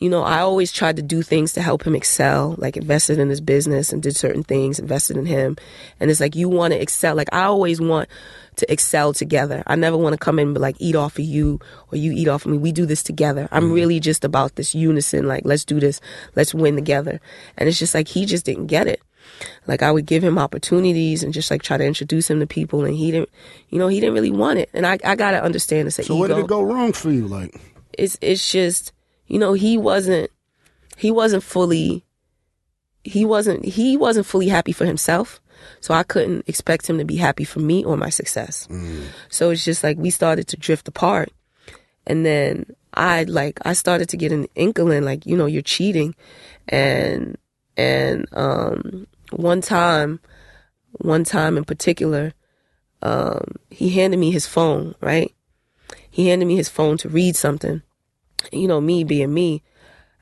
you 0.00 0.08
know, 0.08 0.22
I 0.22 0.40
always 0.40 0.72
tried 0.72 0.96
to 0.96 1.02
do 1.02 1.22
things 1.22 1.52
to 1.52 1.62
help 1.62 1.86
him 1.86 1.94
excel, 1.94 2.56
like 2.58 2.76
invested 2.76 3.18
in 3.18 3.28
his 3.28 3.40
business 3.40 3.92
and 3.92 4.02
did 4.02 4.16
certain 4.16 4.42
things, 4.42 4.78
invested 4.78 5.16
in 5.16 5.26
him. 5.26 5.56
And 6.00 6.10
it's 6.10 6.20
like, 6.20 6.34
you 6.34 6.48
want 6.48 6.72
to 6.72 6.80
excel. 6.80 7.14
Like, 7.14 7.28
I 7.32 7.44
always 7.44 7.80
want 7.80 8.08
to 8.56 8.72
excel 8.72 9.12
together. 9.12 9.62
I 9.66 9.76
never 9.76 9.96
want 9.96 10.14
to 10.14 10.18
come 10.18 10.38
in 10.38 10.48
and 10.48 10.58
like, 10.58 10.76
eat 10.80 10.96
off 10.96 11.18
of 11.18 11.24
you 11.24 11.60
or 11.92 11.96
you 11.96 12.12
eat 12.12 12.28
off 12.28 12.44
of 12.44 12.52
me. 12.52 12.58
We 12.58 12.72
do 12.72 12.86
this 12.86 13.02
together. 13.02 13.48
I'm 13.52 13.64
mm-hmm. 13.64 13.72
really 13.72 14.00
just 14.00 14.24
about 14.24 14.56
this 14.56 14.74
unison. 14.74 15.28
Like, 15.28 15.42
let's 15.44 15.64
do 15.64 15.78
this. 15.78 16.00
Let's 16.34 16.54
win 16.54 16.74
together. 16.74 17.20
And 17.56 17.68
it's 17.68 17.78
just 17.78 17.94
like, 17.94 18.08
he 18.08 18.26
just 18.26 18.44
didn't 18.44 18.66
get 18.66 18.88
it. 18.88 19.00
Like 19.66 19.82
I 19.82 19.90
would 19.90 20.06
give 20.06 20.22
him 20.22 20.38
opportunities 20.38 21.22
and 21.22 21.32
just 21.32 21.50
like 21.50 21.62
try 21.62 21.76
to 21.76 21.84
introduce 21.84 22.28
him 22.28 22.40
to 22.40 22.46
people, 22.46 22.84
and 22.84 22.94
he 22.94 23.10
didn't, 23.10 23.30
you 23.70 23.78
know, 23.78 23.88
he 23.88 23.98
didn't 23.98 24.14
really 24.14 24.30
want 24.30 24.58
it. 24.58 24.70
And 24.72 24.86
I, 24.86 24.98
I 25.02 25.16
gotta 25.16 25.42
understand 25.42 25.88
it's 25.88 25.98
an 25.98 26.04
So 26.04 26.14
ego 26.14 26.20
where 26.20 26.28
did 26.28 26.38
it 26.38 26.46
go 26.46 26.62
wrong 26.62 26.92
for 26.92 27.10
you? 27.10 27.26
Like, 27.26 27.58
it's 27.98 28.18
it's 28.20 28.52
just 28.52 28.92
you 29.26 29.38
know 29.38 29.52
he 29.54 29.76
wasn't 29.78 30.30
he 30.96 31.10
wasn't 31.10 31.42
fully 31.42 32.04
he 33.02 33.24
wasn't 33.24 33.64
he 33.64 33.96
wasn't 33.96 34.26
fully 34.26 34.48
happy 34.48 34.72
for 34.72 34.86
himself. 34.86 35.40
So 35.80 35.94
i 35.94 36.02
couldn't 36.02 36.48
expect 36.48 36.88
him 36.88 36.98
to 36.98 37.04
be 37.04 37.16
happy 37.16 37.44
for 37.44 37.60
me 37.60 37.84
or 37.84 37.96
my 37.96 38.10
success. 38.10 38.66
So 39.30 39.50
it's 39.50 39.64
just 39.64 39.84
like 39.84 39.96
we 39.98 40.10
started 40.10 40.48
to 40.48 40.56
drift 40.56 40.88
apart. 40.88 41.30
And 42.06 42.24
then 42.26 42.66
i 42.94 43.24
like 43.24 43.58
i 43.64 43.72
started 43.72 44.08
to 44.08 44.16
get 44.16 44.30
an 44.30 44.46
inkling 44.54 45.04
like 45.04 45.26
you 45.26 45.36
know 45.36 45.46
you're 45.46 45.62
cheating. 45.62 46.14
And 46.68 47.36
and 47.76 48.26
um 48.32 49.06
one 49.30 49.60
time 49.60 50.20
one 50.92 51.24
time 51.24 51.56
in 51.56 51.64
particular 51.64 52.32
um 53.02 53.56
he 53.70 53.90
handed 53.90 54.18
me 54.18 54.30
his 54.30 54.46
phone 54.46 54.94
right? 55.00 55.32
He 56.10 56.28
handed 56.28 56.46
me 56.46 56.56
his 56.56 56.68
phone 56.68 56.96
to 56.98 57.08
read 57.08 57.36
something. 57.36 57.82
You 58.52 58.68
know, 58.68 58.80
me 58.80 59.04
being 59.04 59.32
me, 59.32 59.62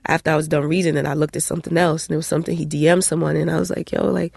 after 0.06 0.30
I 0.30 0.36
was 0.36 0.48
done 0.48 0.64
reading 0.64 0.96
it, 0.96 1.06
I 1.06 1.14
looked 1.14 1.36
at 1.36 1.42
something 1.42 1.76
else 1.76 2.06
and 2.06 2.14
it 2.14 2.16
was 2.16 2.26
something 2.26 2.56
he 2.56 2.66
DM'd 2.66 3.04
someone 3.04 3.36
and 3.36 3.50
I 3.50 3.58
was 3.58 3.70
like, 3.70 3.92
yo, 3.92 4.06
like, 4.06 4.34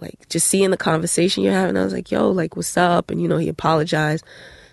like 0.00 0.28
just 0.28 0.46
seeing 0.46 0.70
the 0.70 0.76
conversation 0.76 1.42
you're 1.42 1.52
having, 1.52 1.76
I 1.76 1.84
was 1.84 1.92
like, 1.92 2.10
yo, 2.10 2.30
like, 2.30 2.56
what's 2.56 2.76
up? 2.76 3.10
And, 3.10 3.20
you 3.20 3.28
know, 3.28 3.38
he 3.38 3.48
apologized, 3.48 4.24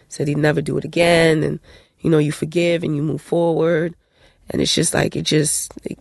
said 0.10 0.28
he'd 0.28 0.38
never 0.38 0.62
do 0.62 0.78
it 0.78 0.86
again. 0.86 1.44
And, 1.44 1.60
you 2.00 2.10
know, 2.10 2.18
you 2.18 2.32
forgive 2.32 2.84
and 2.84 2.96
you 2.96 3.02
move 3.02 3.22
forward. 3.22 3.96
And 4.50 4.62
it's 4.62 4.74
just 4.74 4.94
like, 4.94 5.16
it 5.16 5.24
just, 5.24 5.74
it 5.84 6.00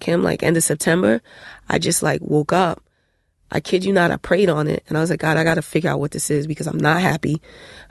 came 0.00 0.22
like 0.22 0.42
end 0.42 0.56
of 0.56 0.64
September. 0.64 1.22
I 1.68 1.78
just 1.78 2.02
like 2.02 2.20
woke 2.22 2.52
up. 2.52 2.82
I 3.50 3.60
kid 3.60 3.84
you 3.84 3.92
not, 3.92 4.10
I 4.10 4.16
prayed 4.16 4.48
on 4.48 4.66
it 4.66 4.82
and 4.88 4.98
I 4.98 5.00
was 5.00 5.10
like, 5.10 5.20
God, 5.20 5.36
I 5.36 5.44
got 5.44 5.54
to 5.54 5.62
figure 5.62 5.90
out 5.90 6.00
what 6.00 6.10
this 6.10 6.30
is 6.30 6.46
because 6.46 6.66
I'm 6.66 6.78
not 6.78 7.00
happy. 7.00 7.40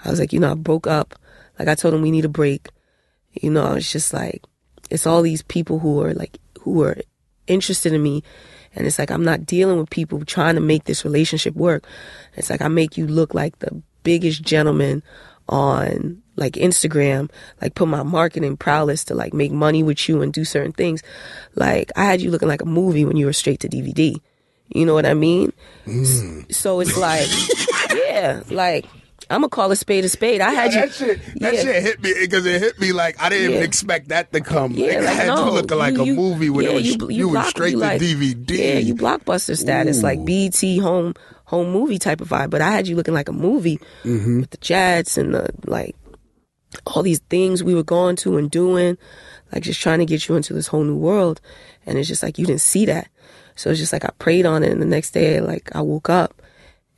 I 0.03 0.09
was 0.09 0.19
like, 0.19 0.33
you 0.33 0.39
know, 0.39 0.51
I 0.51 0.55
broke 0.55 0.85
up. 0.85 1.15
Like 1.57 1.67
I 1.67 1.75
told 1.75 1.93
him 1.93 2.01
we 2.01 2.11
need 2.11 2.25
a 2.25 2.29
break. 2.29 2.67
You 3.41 3.51
know, 3.51 3.73
it's 3.73 3.91
just 3.91 4.13
like, 4.13 4.43
it's 4.89 5.07
all 5.07 5.21
these 5.21 5.41
people 5.41 5.79
who 5.79 6.01
are 6.01 6.13
like, 6.13 6.37
who 6.61 6.83
are 6.83 6.97
interested 7.47 7.93
in 7.93 8.01
me. 8.01 8.23
And 8.75 8.85
it's 8.85 8.99
like, 8.99 9.11
I'm 9.11 9.23
not 9.23 9.45
dealing 9.45 9.77
with 9.77 9.89
people 9.89 10.23
trying 10.25 10.55
to 10.55 10.61
make 10.61 10.83
this 10.83 11.05
relationship 11.05 11.55
work. 11.55 11.85
It's 12.35 12.49
like, 12.49 12.61
I 12.61 12.67
make 12.67 12.97
you 12.97 13.07
look 13.07 13.33
like 13.33 13.59
the 13.59 13.81
biggest 14.03 14.41
gentleman 14.43 15.01
on 15.47 16.21
like 16.35 16.53
Instagram, 16.53 17.29
like 17.61 17.75
put 17.75 17.87
my 17.87 18.03
marketing 18.03 18.57
prowess 18.57 19.05
to 19.05 19.15
like 19.15 19.33
make 19.33 19.51
money 19.51 19.83
with 19.83 20.09
you 20.09 20.21
and 20.21 20.33
do 20.33 20.43
certain 20.43 20.73
things. 20.73 21.01
Like 21.55 21.91
I 21.95 22.05
had 22.05 22.21
you 22.21 22.31
looking 22.31 22.47
like 22.47 22.61
a 22.61 22.65
movie 22.65 23.05
when 23.05 23.17
you 23.17 23.25
were 23.25 23.33
straight 23.33 23.61
to 23.61 23.69
DVD. 23.69 24.19
You 24.69 24.85
know 24.85 24.93
what 24.93 25.05
I 25.05 25.13
mean? 25.13 25.53
Mm. 25.85 26.53
So 26.53 26.79
it's 26.79 26.97
like, 26.97 27.27
yeah, 28.07 28.41
like 28.49 28.85
I'm 29.29 29.41
gonna 29.41 29.49
call 29.49 29.71
a 29.71 29.75
spade 29.75 30.05
a 30.05 30.09
spade. 30.09 30.41
I 30.41 30.51
had 30.51 30.73
you. 30.73 30.79
that 30.81 30.93
shit, 30.93 31.19
that 31.39 31.53
yeah. 31.55 31.61
shit 31.61 31.83
hit 31.83 32.01
me 32.03 32.13
because 32.21 32.45
it 32.45 32.61
hit 32.61 32.79
me 32.79 32.91
like 32.91 33.21
I 33.21 33.29
didn't 33.29 33.51
Yeah. 33.53 33.59
expect 33.61 34.09
that 34.09 34.31
to 34.33 34.41
come. 34.41 34.71
Yeah, 34.73 34.99
like 34.99 35.15
had 35.15 35.27
no, 35.27 35.45
you 35.45 35.51
looking 35.51 35.77
like 35.77 35.95
you- 35.95 36.13
a 36.13 36.15
movie 36.15 36.49
when 36.49 36.65
yeah, 36.65 36.71
it 36.71 36.75
was 36.75 36.85
you, 36.85 36.97
you, 37.01 37.09
you 37.09 37.29
block- 37.31 37.47
straight 37.47 37.71
you 37.73 37.79
to 37.79 37.85
like- 37.85 38.01
DVD. 38.01 38.57
Yeah, 38.57 38.77
you 38.79 38.95
blockbuster 38.95 39.57
status, 39.57 40.03
like 40.03 40.23
BT 40.25 40.77
home 40.77 41.13
home 41.45 41.71
movie 41.71 41.99
type 41.99 42.21
of 42.21 42.29
vibe. 42.29 42.49
But 42.49 42.61
I 42.61 42.71
had 42.71 42.87
you 42.87 42.95
looking 42.95 43.13
like 43.13 43.29
a 43.29 43.33
movie 43.33 43.79
Mm-hmm. 44.03 44.41
with 44.41 44.49
the 44.51 44.57
jets 44.57 45.17
and 45.17 45.33
the 45.33 45.49
like 45.65 45.95
all 46.85 47.03
these 47.03 47.19
things 47.29 47.63
we 47.63 47.73
were 47.75 47.83
going 47.83 48.15
to 48.17 48.37
and 48.37 48.51
doing, 48.51 48.97
like 49.53 49.63
just 49.63 49.79
trying 49.81 49.99
to 49.99 50.05
get 50.05 50.27
you 50.27 50.35
into 50.35 50.53
this 50.53 50.67
whole 50.67 50.83
new 50.83 50.95
world. 50.97 51.39
And 51.85 51.97
it's 51.97 52.07
just 52.07 52.21
like 52.23 52.37
you 52.37 52.45
didn't 52.45 52.61
see 52.61 52.85
that. 52.87 53.07
So 53.55 53.69
it's 53.69 53.79
just 53.79 53.93
like 53.93 54.03
I 54.03 54.09
prayed 54.19 54.45
on 54.45 54.63
it 54.63 54.71
and 54.71 54.81
the 54.81 54.85
next 54.85 55.11
day 55.11 55.39
like 55.39 55.73
I 55.75 55.81
woke 55.81 56.09
up 56.09 56.41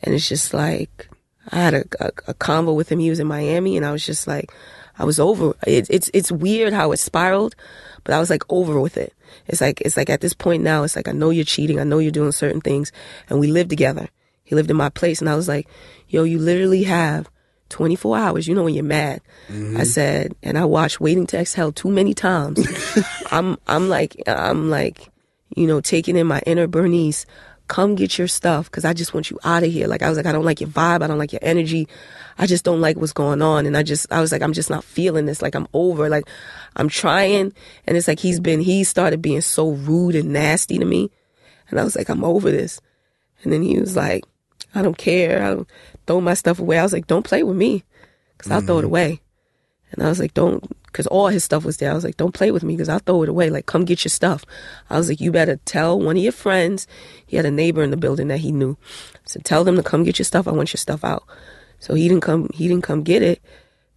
and 0.02 0.16
it's 0.16 0.28
just 0.28 0.54
like 0.54 1.08
I 1.52 1.58
had 1.58 1.74
a, 1.74 1.84
a, 2.00 2.08
a 2.28 2.34
convo 2.34 2.76
with 2.76 2.92
him. 2.92 3.00
He 3.00 3.10
was 3.10 3.20
in 3.20 3.28
Miami 3.28 3.78
and 3.78 3.86
I 3.86 3.92
was 3.92 4.06
just 4.06 4.28
like 4.28 4.52
I 5.00 5.06
was 5.06 5.20
over 5.20 5.54
it, 5.66 5.88
it's 5.90 6.10
it's 6.14 6.32
weird 6.32 6.74
how 6.74 6.92
it 6.92 6.98
spiraled, 6.98 7.56
but 8.04 8.14
I 8.14 8.20
was 8.20 8.30
like 8.30 8.44
over 8.50 8.80
with 8.80 8.98
it. 8.98 9.14
It's 9.48 9.62
like 9.62 9.82
it's 9.82 9.98
like 9.98 10.10
at 10.10 10.22
this 10.22 10.34
point 10.34 10.64
now 10.64 10.84
it's 10.84 10.96
like 10.96 11.08
I 11.08 11.12
know 11.12 11.30
you're 11.30 11.46
cheating, 11.46 11.80
I 11.80 11.84
know 11.84 12.00
you're 12.00 12.12
doing 12.12 12.32
certain 12.32 12.62
things 12.62 12.92
and 13.30 13.40
we 13.40 13.48
lived 13.48 13.70
together. 13.70 14.10
He 14.44 14.56
lived 14.56 14.72
in 14.72 14.78
my 14.78 14.90
place 14.90 15.20
and 15.20 15.30
I 15.30 15.36
was 15.36 15.48
like, 15.48 15.68
"Yo, 16.08 16.24
you 16.24 16.40
literally 16.40 16.84
have 16.84 17.30
24 17.70 18.18
hours. 18.18 18.48
You 18.48 18.56
know 18.56 18.64
when 18.64 18.74
you're 18.74 18.84
mad. 18.84 19.22
Mm-hmm. 19.50 19.78
I 19.78 19.84
said, 19.84 20.36
and 20.42 20.58
I 20.58 20.66
watched 20.66 21.00
Waiting 21.00 21.28
to 21.28 21.40
Exhale 21.40 21.72
too 21.72 21.90
many 21.90 22.14
times. 22.14 22.66
I'm 23.32 23.58
I'm 23.68 23.90
like 23.90 24.22
I'm 24.28 24.70
like, 24.70 25.10
you 25.56 25.68
know, 25.68 25.82
taking 25.82 26.16
in 26.16 26.28
my 26.28 26.42
inner 26.46 26.68
Bernice. 26.68 27.26
Come 27.68 27.96
get 27.96 28.18
your 28.18 28.28
stuff 28.28 28.70
because 28.72 28.86
I 28.86 28.94
just 28.94 29.14
want 29.14 29.30
you 29.30 29.40
out 29.44 29.64
of 29.64 29.72
here. 29.72 29.88
Like 29.88 30.02
I 30.02 30.10
was 30.10 30.18
like, 30.18 30.26
I 30.26 30.32
don't 30.32 30.46
like 30.46 30.62
your 30.62 30.70
vibe. 30.70 31.02
I 31.02 31.08
don't 31.08 31.18
like 31.18 31.34
your 31.34 31.42
energy. 31.42 31.88
I 32.38 32.46
just 32.46 32.64
don't 32.64 32.80
like 32.80 32.98
what's 32.98 33.14
going 33.14 33.42
on. 33.42 33.66
And 33.66 33.76
I 33.76 33.84
just 33.84 34.12
I 34.12 34.22
was 34.22 34.32
like, 34.32 34.42
I'm 34.42 34.54
just 34.54 34.70
not 34.70 34.84
feeling 34.84 35.26
this. 35.26 35.42
Like 35.42 35.56
I'm 35.56 35.68
over. 35.74 36.10
Like 36.10 36.30
I'm 36.76 36.88
trying. 36.88 37.54
And 37.86 37.98
it's 37.98 38.08
like 38.08 38.20
he's 38.20 38.40
been 38.40 38.62
he 38.62 38.84
started 38.84 39.22
being 39.22 39.42
so 39.42 39.72
rude 39.72 40.16
and 40.16 40.32
nasty 40.32 40.78
to 40.78 40.86
me. 40.86 41.12
And 41.70 41.80
I 41.80 41.84
was 41.84 41.96
like, 41.96 42.10
I'm 42.10 42.24
over 42.24 42.50
this. 42.50 42.80
And 43.44 43.52
then 43.52 43.62
he 43.62 43.80
was 43.80 43.96
like, 43.96 44.24
I 44.74 44.82
don't 44.82 44.98
care. 44.98 45.44
I 45.44 45.50
don't 45.56 45.70
throw 46.06 46.22
my 46.22 46.34
stuff 46.34 46.60
away. 46.60 46.80
I 46.80 46.84
was 46.84 46.94
like, 46.94 47.08
don't 47.08 47.26
play 47.26 47.44
with 47.44 47.58
me 47.58 47.84
because 48.38 48.52
I'll 48.52 48.62
throw 48.62 48.80
it 48.80 48.84
mm. 48.84 48.86
away. 48.86 49.22
And 49.92 50.04
I 50.04 50.10
was 50.10 50.20
like, 50.20 50.34
don't, 50.34 50.64
because 50.98 51.06
all 51.06 51.28
his 51.28 51.44
stuff 51.44 51.64
was 51.64 51.78
there. 51.78 51.92
I 51.92 51.94
was 51.94 52.04
like, 52.04 52.18
don't 52.18 52.34
play 52.34 52.50
with 52.50 52.64
me 52.64 52.74
because 52.74 52.90
I'll 52.90 52.98
throw 52.98 53.22
it 53.22 53.30
away. 53.30 53.52
Like, 53.52 53.68
come 53.68 53.86
get 53.86 54.04
your 54.04 54.10
stuff. 54.10 54.44
I 54.90 54.98
was 54.98 55.10
like, 55.10 55.22
you 55.22 55.32
better 55.32 55.58
tell 55.64 56.00
one 56.00 56.18
of 56.18 56.24
your 56.24 56.32
friends. 56.32 56.88
He 57.28 57.38
had 57.38 57.46
a 57.46 57.52
neighbor 57.52 57.84
in 57.84 57.92
the 57.92 57.98
building 57.98 58.30
that 58.30 58.40
he 58.40 58.52
knew. 58.52 58.78
So 59.24 59.40
tell 59.44 59.64
them 59.64 59.76
to 59.76 59.84
come 59.84 60.04
get 60.04 60.18
your 60.18 60.26
stuff. 60.26 60.48
I 60.48 60.52
want 60.52 60.74
your 60.74 60.80
stuff 60.80 61.04
out. 61.04 61.24
So 61.80 61.94
he 61.94 62.08
didn't 62.08 62.24
come, 62.24 62.50
he 62.52 62.68
didn't 62.68 62.84
come 62.84 63.04
get 63.04 63.22
it. 63.22 63.44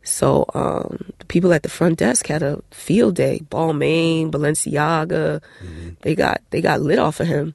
So, 0.02 0.44
um, 0.52 1.10
the 1.20 1.24
people 1.24 1.54
at 1.54 1.62
the 1.62 1.70
front 1.70 1.98
desk 1.98 2.26
had 2.26 2.42
a 2.42 2.60
field 2.70 3.14
day. 3.16 3.40
Balmain, 3.50 4.30
Balenciaga. 4.30 5.40
They 6.02 6.14
got, 6.14 6.42
they 6.50 6.60
got 6.60 6.82
lit 6.82 6.98
off 6.98 7.20
of 7.20 7.28
him. 7.28 7.54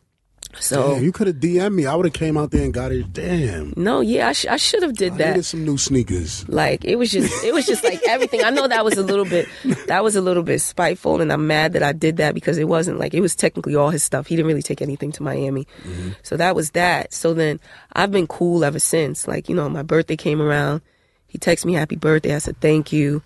So, 0.60 0.95
Damn, 0.95 1.03
you 1.03 1.12
could 1.12 1.28
have 1.28 1.36
DM'd 1.38 1.74
me. 1.74 1.86
I 1.86 1.95
would 1.95 2.06
have 2.06 2.14
came 2.14 2.38
out 2.38 2.51
there 2.51 2.64
and 2.64 2.74
got 2.74 2.91
it. 2.91 3.12
Damn. 3.12 3.74
no, 3.76 3.99
yeah, 3.99 4.30
I, 4.30 4.32
sh- 4.32 4.45
I 4.47 4.56
should 4.58 4.84
have 4.84 4.95
did 4.95 5.14
I 5.14 5.18
that. 5.18 5.30
needed 5.32 5.43
some 5.45 5.66
new 5.66 5.78
sneakers. 5.78 6.47
Like 6.47 6.86
it 6.86 6.95
was 6.95 7.12
just 7.12 7.43
it 7.43 7.53
was 7.53 7.66
just 7.66 7.84
like 7.84 8.01
everything. 8.08 8.43
I 8.43 8.49
know 8.51 8.68
that 8.68 8.86
was 8.86 8.97
a 8.97 9.03
little 9.03 9.26
bit 9.26 9.47
that 9.88 10.03
was 10.03 10.16
a 10.16 10.22
little 10.22 10.43
bit 10.43 10.60
spiteful 10.62 11.20
and 11.22 11.32
I'm 11.32 11.45
mad 11.47 11.74
that 11.74 11.84
I 11.84 11.91
did 11.91 12.18
that 12.18 12.34
because 12.34 12.58
it 12.58 12.68
wasn't 12.70 12.99
like 12.99 13.14
it 13.14 13.22
was 13.22 13.36
technically 13.36 13.76
all 13.76 13.89
his 13.89 14.03
stuff. 14.03 14.28
He 14.28 14.36
didn't 14.36 14.47
really 14.47 14.62
take 14.62 14.82
anything 14.82 15.12
to 15.14 15.24
Miami. 15.24 15.68
Mm-hmm. 15.84 16.12
So 16.24 16.38
that 16.38 16.56
was 16.56 16.72
that. 16.72 17.14
So 17.14 17.34
then 17.34 17.60
I've 17.93 18.12
been 18.12 18.28
cool 18.28 18.64
ever 18.64 18.80
since. 18.80 19.28
Like, 19.28 19.49
you 19.49 19.56
know, 19.56 19.68
my 19.70 19.84
birthday 19.84 20.16
came 20.16 20.41
around. 20.41 20.82
He 21.28 21.38
texted 21.38 21.66
me 21.66 21.74
happy 21.74 21.97
birthday. 21.97 22.34
I 22.34 22.38
said 22.39 22.60
thank 22.62 22.93
you. 22.93 23.22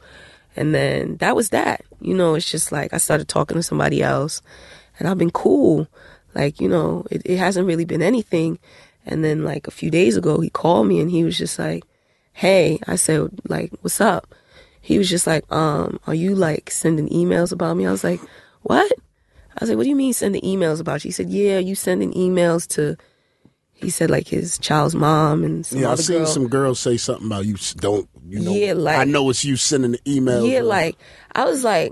And 0.56 0.74
then 0.74 1.18
that 1.18 1.36
was 1.36 1.50
that. 1.50 1.86
You 2.02 2.16
know, 2.16 2.34
it's 2.34 2.50
just 2.50 2.72
like 2.72 2.92
I 2.94 2.98
started 2.98 3.28
talking 3.28 3.56
to 3.56 3.64
somebody 3.64 4.02
else 4.02 4.42
and 4.98 5.08
I've 5.08 5.18
been 5.18 5.32
cool. 5.32 5.88
Like, 6.36 6.60
you 6.62 6.68
know, 6.70 7.06
it, 7.12 7.22
it 7.26 7.38
hasn't 7.38 7.68
really 7.68 7.86
been 7.86 8.02
anything. 8.02 8.60
And 9.06 9.24
then 9.24 9.44
like 9.44 9.68
a 9.68 9.72
few 9.72 9.90
days 9.90 10.16
ago, 10.18 10.40
he 10.40 10.50
called 10.50 10.88
me 10.88 11.00
and 11.00 11.10
he 11.10 11.24
was 11.24 11.38
just 11.38 11.58
like, 11.60 11.84
Hey, 12.34 12.80
I 12.88 12.96
said, 12.96 13.30
like, 13.48 13.72
what's 13.82 14.00
up? 14.00 14.34
He 14.82 14.98
was 14.98 15.10
just 15.10 15.28
like, 15.28 15.50
um, 15.52 16.00
are 16.08 16.14
you 16.16 16.36
like 16.36 16.72
sending 16.72 17.10
emails 17.10 17.52
about 17.52 17.76
me? 17.76 17.86
I 17.86 17.92
was 17.92 18.04
like, 18.04 18.22
what? 18.62 18.92
I 18.92 19.58
was 19.60 19.70
like, 19.70 19.78
what 19.78 19.84
do 19.84 19.90
you 19.90 19.96
mean 19.96 20.14
sending 20.14 20.42
emails 20.42 20.80
about 20.80 21.04
you? 21.04 21.10
He 21.10 21.12
said, 21.12 21.30
yeah, 21.30 21.60
you 21.60 21.76
sending 21.76 22.14
emails 22.14 22.66
to, 22.76 22.96
he 23.74 23.90
said 23.90 24.10
like 24.10 24.28
his 24.28 24.58
child's 24.58 24.96
mom 24.96 25.44
and 25.44 25.66
some 25.66 25.80
Yeah, 25.80 25.90
I 25.90 25.92
other 25.94 26.04
seen 26.04 26.18
girl. 26.20 26.26
some 26.28 26.48
girls 26.48 26.80
say 26.80 26.96
something 26.98 27.28
about 27.28 27.46
you 27.46 27.56
don't, 27.78 28.08
you 28.28 28.40
know. 28.40 28.54
Yeah, 28.54 28.74
like- 28.74 29.00
I 29.00 29.04
know 29.04 29.30
it's 29.30 29.44
you 29.44 29.58
sending 29.58 29.92
the 29.92 30.00
emails. 30.00 30.50
Yeah, 30.50 30.60
or- 30.60 30.64
like 30.64 30.98
I 31.34 31.44
was 31.46 31.64
like, 31.64 31.92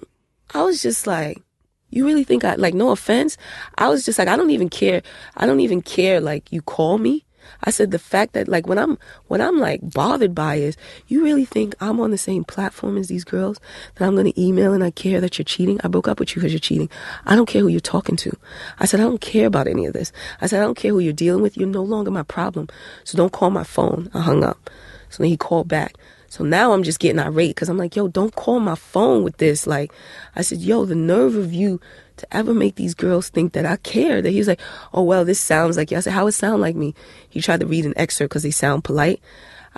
I 0.53 0.61
was 0.63 0.81
just 0.81 1.07
like, 1.07 1.41
you 1.89 2.05
really 2.05 2.23
think 2.23 2.43
I 2.43 2.55
like? 2.55 2.73
No 2.73 2.89
offense, 2.89 3.37
I 3.77 3.89
was 3.89 4.05
just 4.05 4.19
like, 4.19 4.27
I 4.27 4.35
don't 4.35 4.51
even 4.51 4.69
care. 4.69 5.01
I 5.35 5.45
don't 5.45 5.61
even 5.61 5.81
care. 5.81 6.19
Like 6.19 6.51
you 6.51 6.61
call 6.61 6.97
me. 6.97 7.23
I 7.63 7.71
said 7.71 7.91
the 7.91 7.99
fact 7.99 8.33
that 8.33 8.47
like 8.47 8.67
when 8.67 8.77
I'm 8.77 8.97
when 9.27 9.41
I'm 9.41 9.57
like 9.59 9.79
bothered 9.81 10.35
by 10.35 10.55
is 10.55 10.77
you 11.07 11.23
really 11.23 11.45
think 11.45 11.75
I'm 11.79 11.99
on 11.99 12.11
the 12.11 12.17
same 12.17 12.43
platform 12.43 12.97
as 12.97 13.07
these 13.07 13.23
girls 13.23 13.59
that 13.95 14.05
I'm 14.05 14.15
gonna 14.15 14.33
email 14.37 14.73
and 14.73 14.83
I 14.83 14.91
care 14.91 15.21
that 15.21 15.37
you're 15.37 15.45
cheating. 15.45 15.79
I 15.83 15.87
broke 15.87 16.07
up 16.07 16.19
with 16.19 16.35
you 16.35 16.41
because 16.41 16.53
you're 16.53 16.59
cheating. 16.59 16.89
I 17.25 17.35
don't 17.35 17.45
care 17.45 17.61
who 17.61 17.67
you're 17.67 17.79
talking 17.79 18.15
to. 18.17 18.37
I 18.79 18.85
said 18.85 18.99
I 18.99 19.03
don't 19.03 19.21
care 19.21 19.47
about 19.47 19.67
any 19.67 19.85
of 19.85 19.93
this. 19.93 20.11
I 20.41 20.47
said 20.47 20.59
I 20.59 20.63
don't 20.63 20.77
care 20.77 20.91
who 20.91 20.99
you're 20.99 21.13
dealing 21.13 21.41
with. 21.41 21.57
You're 21.57 21.67
no 21.67 21.83
longer 21.83 22.11
my 22.11 22.23
problem. 22.23 22.67
So 23.03 23.17
don't 23.17 23.33
call 23.33 23.49
my 23.49 23.63
phone. 23.63 24.09
I 24.13 24.21
hung 24.21 24.43
up. 24.43 24.69
So 25.09 25.23
then 25.23 25.29
he 25.29 25.37
called 25.37 25.67
back. 25.67 25.95
So 26.29 26.43
now 26.43 26.73
I'm 26.73 26.83
just 26.83 26.99
getting 26.99 27.19
irate 27.19 27.51
because 27.51 27.69
I'm 27.69 27.77
like, 27.77 27.95
yo, 27.95 28.07
don't 28.07 28.35
call 28.35 28.59
my 28.59 28.75
phone 28.75 29.23
with 29.23 29.37
this. 29.37 29.65
Like, 29.65 29.91
I 30.35 30.41
said, 30.41 30.59
yo, 30.59 30.85
the 30.85 30.95
nerve 30.95 31.35
of 31.35 31.53
you 31.53 31.79
to 32.17 32.35
ever 32.35 32.53
make 32.53 32.75
these 32.75 32.93
girls 32.93 33.29
think 33.29 33.53
that 33.53 33.65
I 33.65 33.77
care. 33.77 34.21
That 34.21 34.31
he's 34.31 34.47
like, 34.47 34.61
oh, 34.93 35.03
well, 35.03 35.23
this 35.23 35.39
sounds 35.39 35.77
like 35.77 35.91
you. 35.91 35.97
I 35.97 36.01
said, 36.01 36.13
how 36.13 36.27
it 36.27 36.33
sound 36.33 36.61
like 36.61 36.75
me? 36.75 36.93
He 37.29 37.41
tried 37.41 37.61
to 37.61 37.67
read 37.67 37.85
an 37.85 37.93
excerpt 37.95 38.31
because 38.31 38.43
they 38.43 38.51
sound 38.51 38.83
polite. 38.83 39.21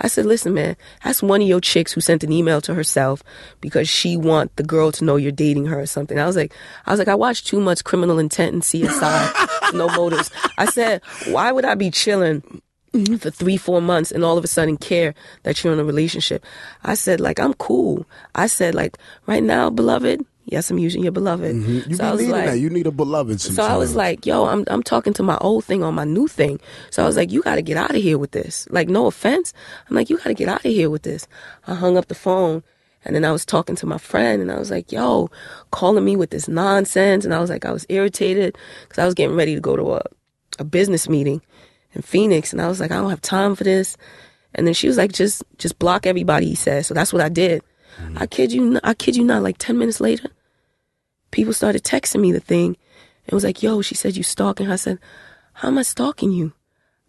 I 0.02 0.08
said, 0.08 0.24
listen, 0.24 0.54
man, 0.54 0.76
that's 1.04 1.22
one 1.22 1.42
of 1.42 1.48
your 1.48 1.60
chicks 1.60 1.92
who 1.92 2.00
sent 2.00 2.24
an 2.24 2.32
email 2.32 2.62
to 2.62 2.74
herself 2.74 3.22
because 3.60 3.86
she 3.88 4.16
want 4.16 4.56
the 4.56 4.62
girl 4.62 4.90
to 4.92 5.04
know 5.04 5.16
you're 5.16 5.30
dating 5.30 5.66
her 5.66 5.78
or 5.78 5.86
something. 5.86 6.18
I 6.18 6.26
was 6.26 6.36
like, 6.36 6.54
I 6.86 6.90
was 6.90 6.98
like, 6.98 7.08
I 7.08 7.14
watched 7.14 7.46
too 7.46 7.60
much 7.60 7.84
Criminal 7.84 8.18
Intent 8.18 8.54
and 8.54 8.62
CSI, 8.62 9.72
No 9.74 9.88
Motives. 9.88 10.30
I 10.56 10.64
said, 10.66 11.02
why 11.28 11.52
would 11.52 11.66
I 11.66 11.74
be 11.74 11.90
chilling 11.90 12.62
Mm-hmm. 12.92 13.16
for 13.16 13.30
three, 13.30 13.56
four 13.56 13.80
months 13.80 14.10
and 14.10 14.24
all 14.24 14.36
of 14.36 14.42
a 14.42 14.48
sudden 14.48 14.76
care 14.76 15.14
that 15.44 15.62
you're 15.62 15.72
in 15.72 15.78
a 15.78 15.84
relationship. 15.84 16.44
I 16.82 16.94
said, 16.94 17.20
like, 17.20 17.38
I'm 17.38 17.54
cool. 17.54 18.04
I 18.34 18.48
said, 18.48 18.74
like, 18.74 18.98
right 19.28 19.44
now, 19.44 19.70
beloved, 19.70 20.26
yes, 20.44 20.70
I'm 20.72 20.78
using 20.78 21.04
your 21.04 21.12
beloved. 21.12 21.54
Mm-hmm. 21.54 21.90
You 21.90 21.96
so 21.96 22.04
I 22.04 22.10
was 22.10 22.26
like, 22.26 22.46
that. 22.46 22.58
You 22.58 22.68
need 22.68 22.88
a 22.88 22.90
beloved 22.90 23.40
so. 23.40 23.62
I 23.62 23.76
was 23.76 23.94
like, 23.94 24.26
yo, 24.26 24.46
I'm 24.46 24.64
I'm 24.66 24.82
talking 24.82 25.12
to 25.14 25.22
my 25.22 25.38
old 25.38 25.64
thing 25.64 25.84
on 25.84 25.94
my 25.94 26.04
new 26.04 26.26
thing. 26.26 26.58
So 26.90 27.04
I 27.04 27.06
was 27.06 27.16
like, 27.16 27.30
you 27.30 27.42
got 27.42 27.54
to 27.54 27.62
get 27.62 27.76
out 27.76 27.94
of 27.94 28.02
here 28.02 28.18
with 28.18 28.32
this. 28.32 28.66
Like, 28.70 28.88
no 28.88 29.06
offense. 29.06 29.52
I'm 29.88 29.94
like, 29.94 30.10
you 30.10 30.16
got 30.18 30.24
to 30.24 30.34
get 30.34 30.48
out 30.48 30.64
of 30.64 30.72
here 30.72 30.90
with 30.90 31.02
this. 31.02 31.28
I 31.68 31.74
hung 31.74 31.96
up 31.96 32.08
the 32.08 32.14
phone. 32.14 32.62
And 33.04 33.16
then 33.16 33.24
I 33.24 33.32
was 33.32 33.46
talking 33.46 33.76
to 33.76 33.86
my 33.86 33.96
friend 33.96 34.42
and 34.42 34.52
I 34.52 34.58
was 34.58 34.70
like, 34.70 34.92
yo, 34.92 35.30
calling 35.70 36.04
me 36.04 36.16
with 36.16 36.30
this 36.30 36.48
nonsense. 36.48 37.24
And 37.24 37.32
I 37.32 37.38
was 37.38 37.48
like, 37.48 37.64
I 37.64 37.72
was 37.72 37.86
irritated 37.88 38.58
because 38.82 38.98
I 38.98 39.06
was 39.06 39.14
getting 39.14 39.36
ready 39.36 39.54
to 39.54 39.60
go 39.60 39.74
to 39.74 39.94
a, 39.94 40.02
a 40.58 40.64
business 40.64 41.08
meeting 41.08 41.40
in 41.92 42.02
Phoenix. 42.02 42.52
And 42.52 42.60
I 42.60 42.68
was 42.68 42.80
like, 42.80 42.90
I 42.90 42.96
don't 42.96 43.10
have 43.10 43.20
time 43.20 43.54
for 43.54 43.64
this. 43.64 43.96
And 44.54 44.66
then 44.66 44.74
she 44.74 44.88
was 44.88 44.96
like, 44.96 45.12
just, 45.12 45.42
just 45.58 45.78
block 45.78 46.06
everybody, 46.06 46.46
he 46.46 46.54
said. 46.54 46.84
So 46.86 46.94
that's 46.94 47.12
what 47.12 47.22
I 47.22 47.28
did. 47.28 47.62
Mm-hmm. 48.00 48.18
I 48.18 48.26
kid 48.26 48.52
you, 48.52 48.64
not, 48.70 48.82
I 48.84 48.94
kid 48.94 49.16
you 49.16 49.24
not, 49.24 49.42
like 49.42 49.58
10 49.58 49.78
minutes 49.78 50.00
later, 50.00 50.28
people 51.30 51.52
started 51.52 51.84
texting 51.84 52.20
me 52.20 52.32
the 52.32 52.40
thing. 52.40 52.76
It 53.26 53.34
was 53.34 53.44
like, 53.44 53.62
yo, 53.62 53.82
she 53.82 53.94
said 53.94 54.16
you 54.16 54.22
stalking 54.22 54.66
her. 54.66 54.72
I 54.72 54.76
said, 54.76 54.98
how 55.54 55.68
am 55.68 55.78
I 55.78 55.82
stalking 55.82 56.32
you? 56.32 56.52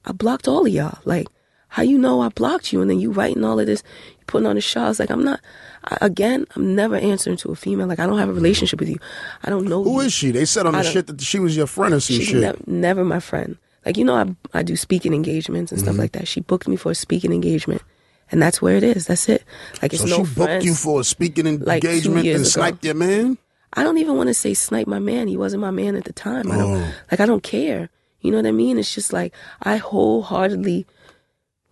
I 0.05 0.11
blocked 0.11 0.47
all 0.47 0.65
of 0.65 0.71
y'all. 0.71 0.99
Like, 1.05 1.27
how 1.69 1.83
you 1.83 1.97
know 1.97 2.21
I 2.21 2.29
blocked 2.29 2.73
you? 2.73 2.81
And 2.81 2.89
then 2.89 2.99
you 2.99 3.11
writing 3.11 3.43
all 3.43 3.59
of 3.59 3.65
this, 3.65 3.81
you 4.19 4.25
putting 4.27 4.45
on 4.45 4.55
the 4.55 4.61
show. 4.61 4.81
I 4.83 4.87
was 4.89 4.99
like, 4.99 5.09
I'm 5.09 5.23
not, 5.23 5.39
I, 5.85 5.97
again, 6.01 6.45
I'm 6.55 6.75
never 6.75 6.95
answering 6.97 7.37
to 7.37 7.51
a 7.51 7.55
female. 7.55 7.87
Like, 7.87 7.99
I 7.99 8.05
don't 8.05 8.19
have 8.19 8.29
a 8.29 8.33
relationship 8.33 8.79
with 8.79 8.89
you. 8.89 8.97
I 9.43 9.49
don't 9.49 9.67
know 9.67 9.83
Who 9.83 9.93
you. 9.93 9.99
is 10.01 10.13
she? 10.13 10.31
They 10.31 10.45
said 10.45 10.65
on 10.65 10.75
I 10.75 10.83
the 10.83 10.89
shit 10.91 11.07
that 11.07 11.21
she 11.21 11.39
was 11.39 11.55
your 11.55 11.67
friend 11.67 11.93
or 11.93 11.99
some 12.01 12.19
shit. 12.19 12.41
nev- 12.41 12.67
never 12.67 13.03
my 13.05 13.19
friend. 13.19 13.57
Like, 13.85 13.97
you 13.97 14.05
know, 14.05 14.15
I, 14.15 14.59
I 14.59 14.63
do 14.63 14.75
speaking 14.75 15.13
engagements 15.13 15.71
and 15.71 15.79
Mm-hmm. 15.79 15.87
stuff 15.89 15.97
like 15.97 16.11
that. 16.13 16.27
She 16.27 16.41
booked 16.41 16.67
me 16.67 16.75
for 16.75 16.91
a 16.91 16.95
speaking 16.95 17.31
engagement. 17.33 17.81
And 18.31 18.41
that's 18.41 18.61
where 18.61 18.77
it 18.77 18.83
is. 18.83 19.07
That's 19.07 19.27
it. 19.27 19.43
Like, 19.81 19.91
it's 19.93 20.03
so 20.03 20.07
no 20.07 20.15
she 20.17 20.21
booked 20.33 20.35
friends. 20.35 20.65
you 20.65 20.73
for 20.73 21.01
a 21.01 21.03
speaking 21.03 21.59
Like 21.59 21.83
engagement 21.83 22.25
and 22.27 22.35
ago. 22.37 22.43
sniped 22.43 22.85
your 22.85 22.93
man? 22.95 23.37
I 23.73 23.83
don't 23.83 23.97
even 23.97 24.15
want 24.15 24.27
to 24.27 24.33
say 24.33 24.53
snipe 24.53 24.87
my 24.87 24.99
man. 24.99 25.27
He 25.27 25.35
wasn't 25.37 25.61
my 25.61 25.71
man 25.71 25.95
at 25.95 26.05
the 26.05 26.13
time. 26.13 26.51
I 26.51 26.57
don't 26.57 26.81
Oh. 26.81 26.91
like 27.11 27.19
I 27.19 27.25
don't 27.25 27.43
care. 27.43 27.89
You 28.21 28.31
know 28.31 28.37
what 28.37 28.45
I 28.45 28.51
mean? 28.51 28.77
It's 28.77 28.93
just 28.93 29.11
like 29.13 29.33
I 29.63 29.77
wholeheartedly 29.77 30.85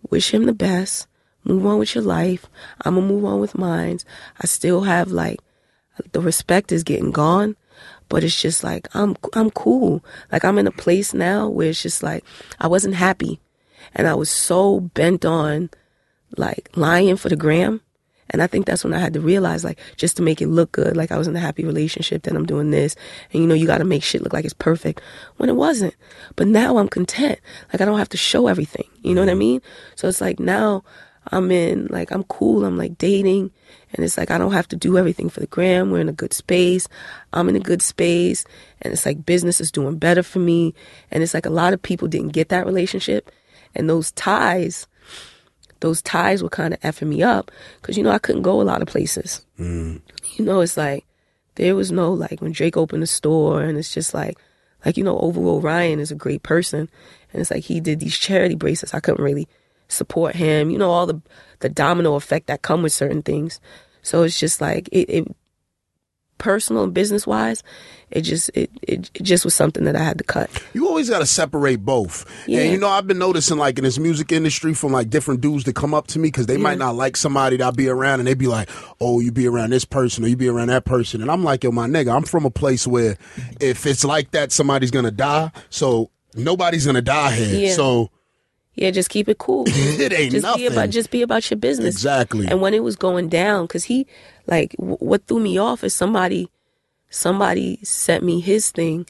wish 0.10 0.34
him 0.34 0.46
the 0.46 0.54
best. 0.54 1.08
Move 1.46 1.66
on 1.66 1.80
with 1.80 1.96
your 1.96 2.04
life. 2.04 2.46
I'm 2.82 2.96
gonna 2.96 3.08
move 3.08 3.24
on 3.26 3.40
with 3.40 3.58
mine. 3.58 4.00
I 4.42 4.46
still 4.48 4.82
have 4.82 5.12
like 5.12 5.40
the 6.12 6.22
respect 6.22 6.72
is 6.72 6.84
getting 6.84 7.12
gone, 7.12 7.56
but 8.10 8.24
it's 8.24 8.42
just 8.42 8.64
like 8.64 8.88
I'm 8.94 9.16
I'm 9.34 9.52
cool. 9.52 10.04
Like 10.32 10.44
I'm 10.44 10.58
in 10.58 10.68
a 10.68 10.72
place 10.72 11.14
now 11.14 11.48
where 11.48 11.70
it's 11.70 11.82
just 11.82 12.04
like 12.04 12.26
I 12.60 12.68
wasn't 12.68 12.96
happy, 12.96 13.40
and 13.96 14.08
I 14.08 14.16
was 14.16 14.30
so 14.30 14.82
bent 14.82 15.24
on 15.24 15.70
like 16.38 16.70
lying 16.76 17.16
for 17.16 17.30
the 17.30 17.36
gram. 17.36 17.82
And 18.32 18.44
I 18.44 18.48
think 18.48 18.68
that's 18.68 18.84
when 18.84 18.94
I 18.94 19.00
had 19.00 19.14
to 19.14 19.20
realize, 19.20 19.64
like, 19.64 19.80
just 19.98 20.18
to 20.18 20.22
make 20.22 20.40
it 20.40 20.50
look 20.50 20.72
good, 20.72 20.96
like 20.96 21.12
I 21.12 21.18
was 21.18 21.28
in 21.28 21.36
a 21.36 21.40
happy 21.40 21.66
relationship, 21.66 22.22
that 22.22 22.36
I'm 22.36 22.46
doing 22.46 22.70
this. 22.70 22.96
And 23.34 23.42
you 23.42 23.48
know, 23.48 23.56
you 23.56 23.66
got 23.66 23.80
to 23.80 23.86
make 23.86 24.04
shit 24.04 24.22
look 24.22 24.34
like 24.34 24.46
it's 24.46 24.54
perfect 24.54 25.02
when 25.38 25.50
it 25.50 25.56
wasn't. 25.56 25.96
But 26.36 26.48
now 26.48 26.78
I'm 26.78 26.90
content. 26.90 27.40
Like, 27.74 27.82
I 27.82 27.86
don't 27.86 27.98
have 27.98 28.10
to 28.10 28.18
show 28.18 28.46
everything. 28.46 28.86
You 29.02 29.16
know 29.16 29.22
what 29.22 29.30
I 29.30 29.32
mm-hmm. 29.32 29.40
mean? 29.40 29.62
So 29.96 30.08
it's 30.08 30.22
like 30.22 30.40
now 30.40 30.84
I'm 31.28 31.52
in, 31.52 31.88
like, 31.88 32.12
I'm 32.12 32.24
cool. 32.24 32.66
I'm 32.66 32.78
like 32.78 32.98
dating. 32.98 33.52
And 33.94 34.06
it's 34.06 34.18
like 34.18 34.32
I 34.32 34.38
don't 34.38 34.54
have 34.54 34.68
to 34.70 34.76
do 34.76 34.98
everything 34.98 35.30
for 35.30 35.40
the 35.40 35.48
gram. 35.48 35.92
We're 35.92 36.02
in 36.02 36.10
a 36.10 36.14
good 36.14 36.34
space. 36.34 36.88
I'm 37.34 37.50
in 37.50 37.56
a 37.56 37.60
good 37.60 37.82
space. 37.82 38.46
And 38.82 38.94
it's 38.94 39.06
like 39.06 39.26
business 39.26 39.60
is 39.60 39.72
doing 39.72 39.98
better 39.98 40.24
for 40.24 40.40
me. 40.40 40.74
And 41.12 41.24
it's 41.24 41.34
like 41.34 41.46
a 41.46 41.52
lot 41.52 41.74
of 41.74 41.82
people 41.82 42.08
didn't 42.08 42.30
get 42.30 42.50
that 42.50 42.66
relationship. 42.66 43.32
And 43.76 43.90
those 43.90 44.12
ties, 44.12 44.88
those 45.80 46.02
ties 46.02 46.44
were 46.44 46.50
kind 46.50 46.74
of 46.74 46.80
effing 46.82 47.08
me 47.08 47.24
up 47.24 47.52
because 47.82 47.98
you 47.98 48.04
know 48.04 48.12
I 48.12 48.20
couldn't 48.20 48.42
go 48.42 48.62
a 48.62 48.64
lot 48.64 48.82
of 48.82 48.88
places. 48.88 49.46
Mm. 49.60 50.02
You 50.36 50.46
know, 50.46 50.62
it's 50.62 50.78
like 50.78 51.06
there 51.56 51.76
was 51.76 51.92
no 51.92 52.12
like 52.14 52.42
when 52.42 52.52
Drake 52.52 52.78
opened 52.78 53.04
the 53.04 53.08
store, 53.08 53.62
and 53.62 53.78
it's 53.78 53.94
just 53.94 54.14
like, 54.14 54.38
like 54.86 54.98
you 54.98 55.04
know, 55.04 55.20
overall 55.20 55.62
Ryan 55.62 56.00
is 56.00 56.12
a 56.12 56.16
great 56.16 56.44
person, 56.44 56.90
and 57.32 57.42
it's 57.42 57.52
like 57.52 57.64
he 57.64 57.80
did 57.80 58.00
these 58.00 58.18
charity 58.18 58.56
bracelets. 58.56 58.94
I 58.94 59.00
couldn't 59.00 59.24
really 59.24 59.48
support 59.90 60.36
him. 60.36 60.70
You 60.70 60.78
know 60.78 60.92
all 60.92 61.06
the 61.06 61.22
the 61.60 61.70
domino 61.70 62.16
effect 62.16 62.48
that 62.48 62.62
come 62.62 62.84
with 62.84 62.94
certain 62.94 63.22
things. 63.22 63.60
So 64.02 64.24
it's 64.24 64.40
just 64.40 64.62
like 64.62 64.88
it, 64.90 65.10
it 65.10 65.36
personal 66.40 66.84
and 66.84 66.94
business 66.94 67.28
wise, 67.28 67.62
it 68.10 68.22
just 68.22 68.50
it, 68.56 68.72
it, 68.82 69.12
it 69.14 69.22
just 69.22 69.46
was 69.46 69.54
something 69.54 69.84
that 69.84 69.96
I 69.96 70.04
had 70.04 70.18
to 70.18 70.24
cut. 70.24 70.50
You 70.74 70.88
always 70.88 71.10
got 71.10 71.20
to 71.20 71.28
separate 71.28 71.86
both. 71.86 72.26
Yeah. 72.48 72.62
And 72.62 72.72
you 72.72 72.80
know, 72.80 72.88
I've 72.88 73.06
been 73.06 73.20
noticing 73.20 73.58
like 73.58 73.78
in 73.78 73.84
this 73.84 74.00
music 74.00 74.32
industry 74.32 74.74
from 74.74 74.92
like 74.92 75.12
different 75.12 75.42
dudes 75.42 75.66
that 75.66 75.76
come 75.76 75.94
up 75.94 76.08
to 76.08 76.20
me 76.20 76.30
because 76.30 76.48
they 76.48 76.56
yeah. 76.56 76.64
might 76.64 76.80
not 76.80 76.96
like 76.96 77.16
somebody 77.16 77.58
that 77.58 77.68
I 77.68 77.72
be 77.72 77.88
around 77.88 78.20
and 78.20 78.28
they 78.28 78.34
be 78.34 78.48
like, 78.48 78.70
oh, 79.00 79.20
you 79.20 79.32
be 79.32 79.48
around 79.48 79.70
this 79.70 79.86
person 79.86 80.24
or 80.24 80.28
you 80.28 80.38
be 80.38 80.48
around 80.48 80.70
that 80.70 80.86
person. 80.86 81.22
And 81.22 81.30
I'm 81.30 81.44
like, 81.44 81.64
yo, 81.64 81.72
my 81.72 81.88
nigga, 81.88 82.16
I'm 82.16 82.24
from 82.24 82.46
a 82.46 82.52
place 82.52 82.88
where 82.88 83.18
if 83.60 83.86
it's 83.86 84.04
like 84.04 84.32
that, 84.32 84.52
somebody's 84.52 84.92
going 84.92 85.06
to 85.06 85.12
die. 85.12 85.52
So 85.70 86.10
nobody's 86.34 86.86
going 86.86 86.96
to 86.96 87.04
die 87.04 87.36
here. 87.36 87.60
Yeah. 87.68 87.74
So. 87.74 88.10
Yeah, 88.76 88.92
just 88.92 89.10
keep 89.10 89.28
it 89.28 89.38
cool. 89.38 89.66
it 89.68 90.14
ain't 90.14 90.32
just 90.32 90.44
nothing. 90.44 90.62
Be 90.62 90.68
about, 90.68 90.90
just 90.90 91.12
be 91.12 91.22
about 91.22 91.50
your 91.50 91.58
business. 91.58 91.96
Exactly. 91.96 92.48
And 92.48 92.62
when 92.62 92.74
it 92.74 92.84
was 92.84 92.96
going 92.96 93.28
down, 93.28 93.66
because 93.66 93.86
he, 93.86 94.08
like, 94.48 94.72
w- 94.78 94.98
what 94.98 95.26
threw 95.26 95.40
me 95.40 95.58
off 95.58 95.84
is 95.84 95.94
somebody 95.94 96.50
somebody 97.10 97.80
sent 97.84 98.24
me 98.24 98.40
his 98.40 98.72
thing 98.72 99.08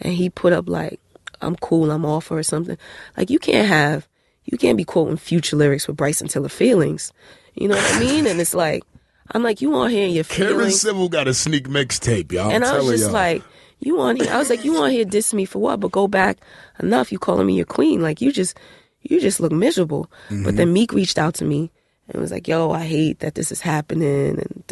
and 0.00 0.12
he 0.12 0.28
put 0.30 0.52
up 0.52 0.68
like 0.68 1.00
I'm 1.40 1.56
cool, 1.56 1.90
I'm 1.90 2.04
off 2.04 2.30
or 2.30 2.42
something. 2.42 2.76
Like 3.16 3.30
you 3.30 3.38
can't 3.38 3.68
have 3.68 4.06
you 4.44 4.58
can't 4.58 4.76
be 4.76 4.84
quoting 4.84 5.16
future 5.16 5.56
lyrics 5.56 5.86
with 5.88 5.96
Bryson 5.96 6.28
Tiller 6.28 6.48
feelings. 6.48 7.12
You 7.54 7.68
know 7.68 7.76
what 7.76 7.94
I 7.94 8.00
mean? 8.00 8.26
And 8.26 8.40
it's 8.40 8.54
like 8.54 8.84
I'm 9.32 9.42
like, 9.42 9.60
you 9.60 9.74
on 9.74 9.90
here 9.90 10.04
and 10.04 10.14
your 10.14 10.24
feelings. 10.24 10.54
Karen 10.54 10.70
Civil 10.72 11.08
got 11.08 11.28
a 11.28 11.34
sneak 11.34 11.68
mixtape, 11.68 12.32
y'all. 12.32 12.50
And 12.50 12.64
I'm 12.64 12.74
I 12.74 12.78
was 12.78 12.88
just 12.90 13.02
y'all. 13.04 13.12
like, 13.12 13.42
you 13.78 14.00
on 14.00 14.16
here 14.16 14.30
I 14.30 14.38
was 14.38 14.50
like, 14.50 14.64
you 14.64 14.76
on 14.76 14.90
here 14.90 15.04
diss 15.04 15.32
me 15.32 15.44
for 15.44 15.58
what? 15.60 15.80
But 15.80 15.92
go 15.92 16.08
back 16.08 16.38
enough, 16.78 17.12
you 17.12 17.18
calling 17.18 17.46
me 17.46 17.54
your 17.54 17.66
queen. 17.66 18.02
Like 18.02 18.20
you 18.20 18.32
just 18.32 18.56
you 19.02 19.20
just 19.20 19.40
look 19.40 19.52
miserable. 19.52 20.10
Mm-hmm. 20.28 20.44
But 20.44 20.56
then 20.56 20.72
Meek 20.72 20.92
reached 20.92 21.18
out 21.18 21.34
to 21.34 21.44
me 21.44 21.70
and 22.08 22.20
was 22.20 22.30
like, 22.30 22.48
yo, 22.48 22.70
I 22.70 22.84
hate 22.84 23.20
that 23.20 23.34
this 23.34 23.52
is 23.52 23.60
happening. 23.60 24.38
And 24.38 24.64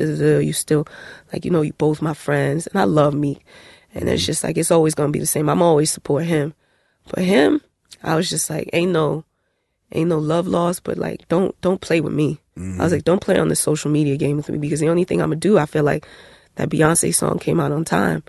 you 0.44 0.52
still, 0.52 0.86
like, 1.32 1.44
you 1.44 1.50
know, 1.50 1.62
you 1.62 1.72
both 1.74 2.02
my 2.02 2.14
friends. 2.14 2.66
And 2.66 2.80
I 2.80 2.84
love 2.84 3.14
me. 3.14 3.40
And 3.94 4.08
it's 4.08 4.26
just 4.26 4.44
like, 4.44 4.56
it's 4.58 4.70
always 4.70 4.94
going 4.94 5.08
to 5.08 5.12
be 5.12 5.20
the 5.20 5.26
same. 5.26 5.48
I'm 5.48 5.62
always 5.62 5.90
support 5.90 6.24
him. 6.24 6.54
But 7.10 7.24
him, 7.24 7.62
I 8.02 8.16
was 8.16 8.28
just 8.28 8.50
like, 8.50 8.68
ain't 8.72 8.92
no, 8.92 9.24
ain't 9.92 10.10
no 10.10 10.18
love 10.18 10.46
lost, 10.46 10.84
but 10.84 10.98
like, 10.98 11.26
don't, 11.28 11.58
don't 11.62 11.80
play 11.80 12.00
with 12.00 12.12
me. 12.12 12.38
Mm-hmm. 12.56 12.80
I 12.80 12.84
was 12.84 12.92
like, 12.92 13.04
don't 13.04 13.22
play 13.22 13.38
on 13.38 13.48
the 13.48 13.56
social 13.56 13.90
media 13.90 14.16
game 14.16 14.36
with 14.36 14.48
me 14.50 14.58
because 14.58 14.80
the 14.80 14.90
only 14.90 15.04
thing 15.04 15.22
I'm 15.22 15.30
going 15.30 15.40
to 15.40 15.48
do, 15.48 15.58
I 15.58 15.66
feel 15.66 15.84
like 15.84 16.06
that 16.56 16.68
Beyonce 16.68 17.14
song 17.14 17.38
came 17.38 17.60
out 17.60 17.72
on 17.72 17.84
time. 17.84 18.22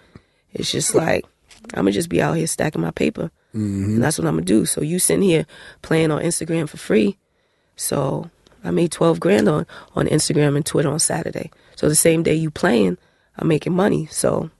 It's 0.53 0.71
just 0.71 0.95
like, 0.95 1.25
I'm 1.73 1.83
going 1.83 1.87
to 1.87 1.91
just 1.91 2.09
be 2.09 2.21
out 2.21 2.37
here 2.37 2.47
stacking 2.47 2.81
my 2.81 2.91
paper. 2.91 3.31
Mm-hmm. 3.55 3.95
And 3.95 4.03
that's 4.03 4.17
what 4.17 4.27
I'm 4.27 4.37
to 4.37 4.43
do. 4.43 4.65
So 4.65 4.81
you 4.81 4.99
sitting 4.99 5.23
here 5.23 5.45
playing 5.81 6.11
on 6.11 6.21
Instagram 6.21 6.69
for 6.69 6.77
free. 6.77 7.17
So 7.75 8.29
I 8.63 8.71
made 8.71 8.91
12 8.91 9.19
grand 9.19 9.49
on, 9.49 9.65
on 9.95 10.07
Instagram 10.07 10.55
and 10.55 10.65
Twitter 10.65 10.89
on 10.89 10.99
Saturday. 10.99 11.51
So 11.75 11.89
the 11.89 11.95
same 11.95 12.23
day 12.23 12.35
you 12.35 12.51
playing, 12.51 12.97
I'm 13.37 13.47
making 13.47 13.73
money. 13.73 14.05
So 14.07 14.51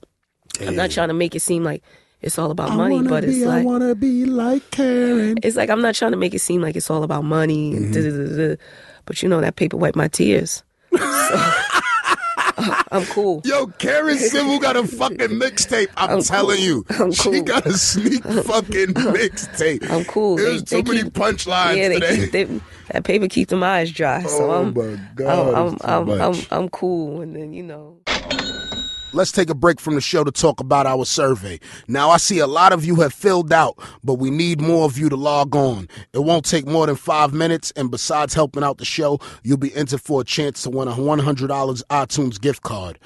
Damn. 0.54 0.68
I'm 0.68 0.76
not 0.76 0.90
trying 0.90 1.08
to 1.08 1.14
make 1.14 1.34
it 1.34 1.40
seem 1.40 1.62
like 1.62 1.82
it's 2.20 2.38
all 2.38 2.50
about 2.50 2.76
money, 2.76 3.02
but 3.02 3.24
be, 3.24 3.30
it's 3.30 3.46
like 3.46 3.62
I 3.62 3.64
wanna 3.64 3.94
be 3.94 4.26
like 4.26 4.70
Karen. 4.70 5.38
It's 5.42 5.56
like 5.56 5.70
I'm 5.70 5.80
not 5.80 5.94
trying 5.94 6.10
to 6.10 6.18
make 6.18 6.34
it 6.34 6.40
seem 6.40 6.60
like 6.60 6.76
it's 6.76 6.90
all 6.90 7.02
about 7.02 7.24
money 7.24 7.72
mm-hmm. 7.72 8.62
but 9.06 9.22
you 9.22 9.28
know 9.28 9.40
that 9.40 9.56
paper 9.56 9.76
wiped 9.76 9.96
my 9.96 10.08
tears. 10.08 10.62
So, 11.30 11.36
I'm 12.92 13.04
cool. 13.06 13.42
Yo, 13.44 13.66
Karen 13.78 14.18
Civil 14.18 14.58
got 14.58 14.76
a 14.76 14.86
fucking 14.86 15.38
mixtape. 15.38 15.88
I'm, 15.96 16.10
I'm, 16.10 16.22
telling 16.22 16.58
cool. 16.58 16.64
you, 16.64 16.86
I'm 16.90 17.12
she 17.12 17.30
cool. 17.30 17.42
got 17.42 17.66
a 17.66 17.72
sneak 17.72 18.22
fucking 18.24 18.94
mixtape. 18.94 19.90
I'm 19.90 20.04
cool. 20.04 20.36
There's 20.36 20.62
they, 20.64 20.76
too 20.76 20.82
they 20.82 20.92
many 20.92 21.04
keep, 21.04 21.14
punchlines 21.14 21.76
yeah, 21.76 21.88
today. 21.88 22.16
Keep, 22.16 22.32
they, 22.32 22.60
that 22.92 23.04
paper 23.04 23.28
keep 23.28 23.48
them 23.48 23.62
eyes 23.62 23.90
dry. 23.92 24.22
So 24.22 24.50
oh 24.50 24.62
I'm, 24.62 24.74
my 24.74 25.00
god, 25.14 25.54
I'm, 25.54 25.76
I'm, 25.82 26.10
I'm, 26.10 26.20
I'm, 26.20 26.42
I'm 26.50 26.68
cool, 26.68 27.20
and 27.20 27.34
then 27.34 27.52
you 27.52 27.62
know. 27.62 27.98
Let's 29.12 29.32
take 29.32 29.50
a 29.50 29.54
break 29.54 29.80
from 29.80 29.96
the 29.96 30.00
show 30.00 30.22
to 30.22 30.30
talk 30.30 30.60
about 30.60 30.86
our 30.86 31.04
survey. 31.04 31.58
Now, 31.88 32.10
I 32.10 32.16
see 32.16 32.38
a 32.38 32.46
lot 32.46 32.72
of 32.72 32.84
you 32.84 32.96
have 32.96 33.12
filled 33.12 33.52
out, 33.52 33.76
but 34.04 34.14
we 34.14 34.30
need 34.30 34.60
more 34.60 34.84
of 34.84 34.96
you 34.96 35.08
to 35.08 35.16
log 35.16 35.56
on. 35.56 35.88
It 36.12 36.20
won't 36.20 36.44
take 36.44 36.64
more 36.64 36.86
than 36.86 36.94
five 36.94 37.32
minutes, 37.32 37.72
and 37.74 37.90
besides 37.90 38.34
helping 38.34 38.62
out 38.62 38.78
the 38.78 38.84
show, 38.84 39.18
you'll 39.42 39.56
be 39.56 39.74
entered 39.74 40.00
for 40.00 40.20
a 40.20 40.24
chance 40.24 40.62
to 40.62 40.70
win 40.70 40.86
a 40.86 40.92
$100 40.92 41.82
iTunes 41.90 42.40
gift 42.40 42.62
card. 42.62 43.00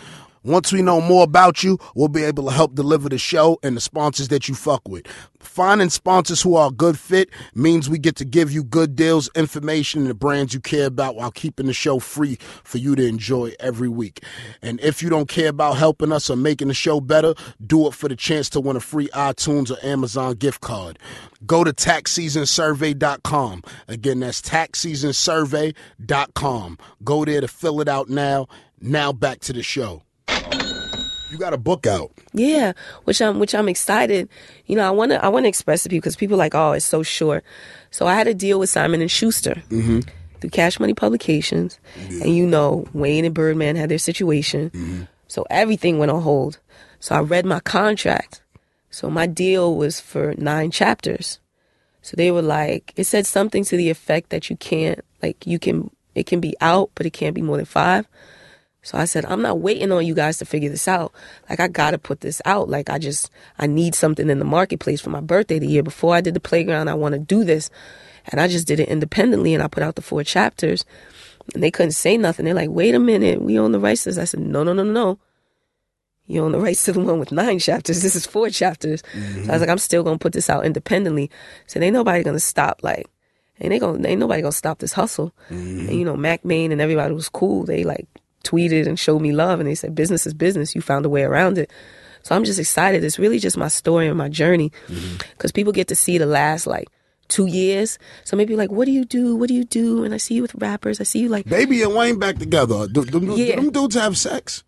Once 0.45 0.73
we 0.73 0.83
know 0.83 1.01
more 1.01 1.25
about 1.25 1.65
you, 1.65 1.79
we'll 1.95 2.09
be 2.09 2.23
able 2.23 2.45
to 2.45 2.51
help 2.51 2.75
deliver 2.75 3.09
the 3.09 3.17
show 3.17 3.59
and 3.63 3.75
the 3.77 3.81
sponsors 3.81 4.29
that 4.29 4.47
you 4.47 4.55
fuck 4.55 4.87
with. 4.87 5.07
Finding 5.39 5.89
sponsors 5.89 6.43
who 6.43 6.55
are 6.55 6.69
a 6.69 6.73
good 6.73 6.99
fit 6.99 7.31
means 7.55 7.89
we 7.89 7.99
get 7.99 8.15
to 8.17 8.27
give 8.27 8.53
you 8.53 8.63
good 8.63 8.95
deals, 8.95 9.31
information, 9.35 10.03
and 10.03 10.11
the 10.11 10.15
brands 10.15 10.53
you 10.53 10.61
care 10.61 10.87
about 10.87 11.17
while 11.17 11.31
keeping 11.31 11.65
the 11.67 11.73
show 11.73 11.99
free 11.99 12.37
for 12.63 12.77
you 12.77 12.95
to 12.95 13.07
enjoy 13.07 13.55
every 13.59 13.89
week. 13.89 14.23
And 14.61 14.79
if 14.81 15.03
you 15.03 15.09
don't 15.09 15.29
care 15.29 15.49
about 15.49 15.79
helping 15.79 16.13
us 16.13 16.29
or 16.29 16.37
making 16.37 16.69
the 16.69 16.75
show 16.75 17.01
better, 17.01 17.33
do 17.67 17.87
it 17.87 17.95
for 17.95 18.09
the 18.09 18.17
chance 18.17 18.51
to 18.51 18.61
win 18.61 18.77
a 18.77 18.81
free 18.81 19.09
iTunes 19.09 19.71
or 19.71 19.79
Amazon 19.85 20.35
gift 20.35 20.61
card. 20.61 20.99
Go 21.47 21.65
to 21.65 21.73
taxseasonsurvey.com. 21.73 23.63
Again, 23.89 24.21
that's 24.21 24.43
taxseasonsurvey.com. 24.43 26.79
Go 27.03 27.25
there 27.25 27.41
to 27.41 27.49
fill 27.49 27.81
it 27.81 27.89
out 27.89 28.11
now. 28.11 28.47
Now 28.81 29.13
back 29.13 29.41
to 29.41 29.53
the 29.53 29.63
show. 29.63 30.04
You 31.35 31.41
got 31.41 31.53
a 31.53 31.59
book 31.59 31.85
out. 31.85 32.13
Yeah, 32.33 32.75
which 33.05 33.21
I'm 33.21 33.41
which 33.41 33.57
I'm 33.57 33.69
excited. 33.69 34.29
You 34.67 34.77
know, 34.77 34.87
I 34.87 34.91
want 34.91 35.11
to 35.11 35.25
I 35.25 35.27
want 35.27 35.47
to 35.47 35.49
express 35.49 35.83
to 35.83 35.89
people 35.89 36.03
because 36.03 36.15
people 36.15 36.37
are 36.37 36.39
like, 36.39 36.55
oh, 36.55 36.71
it's 36.71 36.87
so 36.87 37.03
short. 37.03 37.43
So 37.91 38.07
I 38.07 38.15
had 38.15 38.29
a 38.29 38.35
deal 38.35 38.61
with 38.61 38.71
Simon 38.71 39.01
and 39.01 39.11
Schuster 39.11 39.61
mm-hmm. 39.69 40.01
through 40.41 40.51
Cash 40.51 40.79
Money 40.79 40.95
Publications, 40.95 41.81
yeah. 42.09 42.23
and 42.23 42.37
you 42.37 42.47
know, 42.47 42.87
Wayne 42.93 43.25
and 43.25 43.35
Birdman 43.35 43.75
had 43.75 43.89
their 43.89 43.99
situation, 43.99 44.71
mm-hmm. 44.71 45.03
so 45.27 45.45
everything 45.51 45.99
went 45.99 46.13
on 46.13 46.23
hold. 46.23 46.61
So 47.01 47.17
I 47.17 47.21
read 47.21 47.45
my 47.45 47.59
contract. 47.59 48.41
So 48.91 49.11
my 49.11 49.27
deal 49.27 49.75
was 49.75 49.99
for 49.99 50.35
nine 50.39 50.71
chapters. 50.71 51.41
So 52.01 52.17
they 52.17 52.31
were 52.31 52.43
like, 52.43 52.93
it 52.95 53.05
said 53.05 53.27
something 53.27 53.65
to 53.65 53.77
the 53.77 53.91
effect 53.91 54.31
that 54.31 54.49
you 54.49 54.57
can't, 54.57 55.01
like, 55.21 55.45
you 55.49 55.59
can, 55.59 55.91
it 56.15 56.27
can 56.27 56.39
be 56.39 56.55
out, 56.61 56.93
but 56.95 57.05
it 57.05 57.11
can't 57.11 57.35
be 57.35 57.43
more 57.43 57.57
than 57.57 57.67
five. 57.67 58.07
So 58.85 58.97
I 58.99 59.07
said, 59.07 59.25
I'm 59.25 59.43
not 59.43 59.61
waiting 59.61 59.91
on 59.91 60.07
you 60.07 60.15
guys 60.15 60.39
to 60.39 60.45
figure 60.45 60.71
this 60.71 60.87
out. 60.87 61.13
Like, 61.51 61.59
I 61.59 61.69
gotta 61.69 61.99
put 61.99 62.21
this 62.21 62.41
out. 62.45 62.69
Like, 62.69 62.89
I 62.91 62.99
just, 62.99 63.31
I 63.59 63.67
need 63.67 63.95
something 63.95 64.31
in 64.31 64.39
the 64.39 64.45
marketplace 64.45 65.01
for 65.01 65.11
my 65.11 65.21
birthday 65.21 65.59
the 65.59 65.67
year 65.67 65.83
before 65.83 66.15
I 66.15 66.21
did 66.21 66.35
the 66.35 66.41
playground. 66.41 66.89
I 66.89 66.95
want 66.95 67.15
to 67.15 67.19
do 67.19 67.45
this. 67.45 67.71
And 68.27 68.41
I 68.41 68.49
just 68.49 68.67
did 68.67 68.81
it 68.81 68.89
independently 68.89 69.55
and 69.55 69.63
I 69.63 69.69
put 69.69 69.83
out 69.83 69.97
the 69.97 70.03
four 70.03 70.23
chapters 70.23 70.85
and 71.53 71.63
they 71.63 71.71
couldn't 71.71 71.93
say 71.93 72.17
nothing. 72.17 72.45
They're 72.45 72.55
like, 72.55 72.71
wait 72.71 72.95
a 72.95 72.99
minute, 72.99 73.43
we 73.43 73.59
own 73.59 73.73
the 73.73 73.81
rights 73.81 74.05
to 74.05 74.11
this. 74.11 74.19
I 74.19 74.25
said, 74.25 74.41
no, 74.41 74.63
no, 74.63 74.73
no, 74.73 74.85
no. 74.85 75.19
You 76.27 76.43
own 76.43 76.53
the 76.53 76.61
rights 76.61 76.85
to 76.87 76.93
the 76.93 77.01
one 77.01 77.19
with 77.19 77.33
nine 77.33 77.59
chapters. 77.59 78.03
This 78.03 78.17
is 78.17 78.27
four 78.27 78.49
chapters. 78.51 79.03
Mm-hmm. 79.13 79.45
So 79.45 79.51
I 79.51 79.53
was 79.55 79.61
like, 79.61 79.71
I'm 79.71 79.79
still 79.79 80.03
gonna 80.03 80.19
put 80.19 80.33
this 80.33 80.49
out 80.49 80.65
independently. 80.65 81.31
So 81.67 81.81
ain't 81.81 81.93
nobody 81.93 82.23
gonna 82.23 82.41
stop 82.41 82.81
like 82.83 83.07
ain't 83.61 83.71
they 83.71 83.79
gonna 83.79 84.07
ain't 84.07 84.21
nobody 84.21 84.43
gonna 84.43 84.53
stop 84.53 84.79
this 84.79 84.93
hustle. 84.93 85.33
Mm-hmm. 85.51 85.89
And 85.89 85.99
you 85.99 86.05
know, 86.05 86.17
Mack 86.17 86.45
Maine 86.45 86.73
and 86.73 86.81
everybody 86.81 87.15
was 87.15 87.29
cool. 87.29 87.65
They 87.65 87.85
like 87.85 88.09
tweeted 88.45 88.87
and 88.87 88.99
showed 88.99 89.21
me 89.21 89.33
love 89.33 89.61
and 89.61 89.69
they 89.69 89.75
said 89.75 89.95
business 89.95 90.27
is 90.27 90.35
business 90.35 90.75
you 90.75 90.81
found 90.81 91.05
a 91.05 91.09
way 91.09 91.23
around 91.23 91.59
it 91.59 91.71
so 92.23 92.35
i'm 92.35 92.45
just 92.45 92.59
excited 92.59 93.03
it's 93.03 93.19
really 93.19 93.39
just 93.39 93.57
my 93.57 93.69
story 93.69 94.07
and 94.07 94.19
my 94.19 94.29
journey 94.29 94.71
because 94.87 95.51
mm-hmm. 95.51 95.55
people 95.55 95.73
get 95.73 95.89
to 95.89 95.95
see 95.95 96.19
the 96.19 96.27
last 96.27 96.67
like 96.67 96.89
two 97.29 97.47
years 97.47 97.99
so 98.25 98.37
maybe 98.37 98.55
like 98.55 98.71
what 98.71 98.85
do 98.85 98.93
you 98.93 99.05
do 99.05 99.35
what 99.35 99.49
do 99.49 99.55
you 99.55 99.65
do 99.65 100.05
and 100.05 100.15
i 100.15 100.19
see 100.19 100.35
you 100.35 100.43
with 100.43 100.55
rappers 100.57 101.01
i 101.01 101.05
see 101.05 101.21
you 101.21 101.29
like 101.29 101.47
baby 101.47 101.83
and 101.83 101.95
wayne 101.95 102.19
back 102.19 102.37
together 102.37 102.87
do, 102.87 103.05
do, 103.05 103.19
do, 103.19 103.35
Yeah. 103.35 103.57
do 103.57 103.63
them 103.63 103.71
dudes 103.73 103.95
have 103.95 104.17
sex 104.19 104.63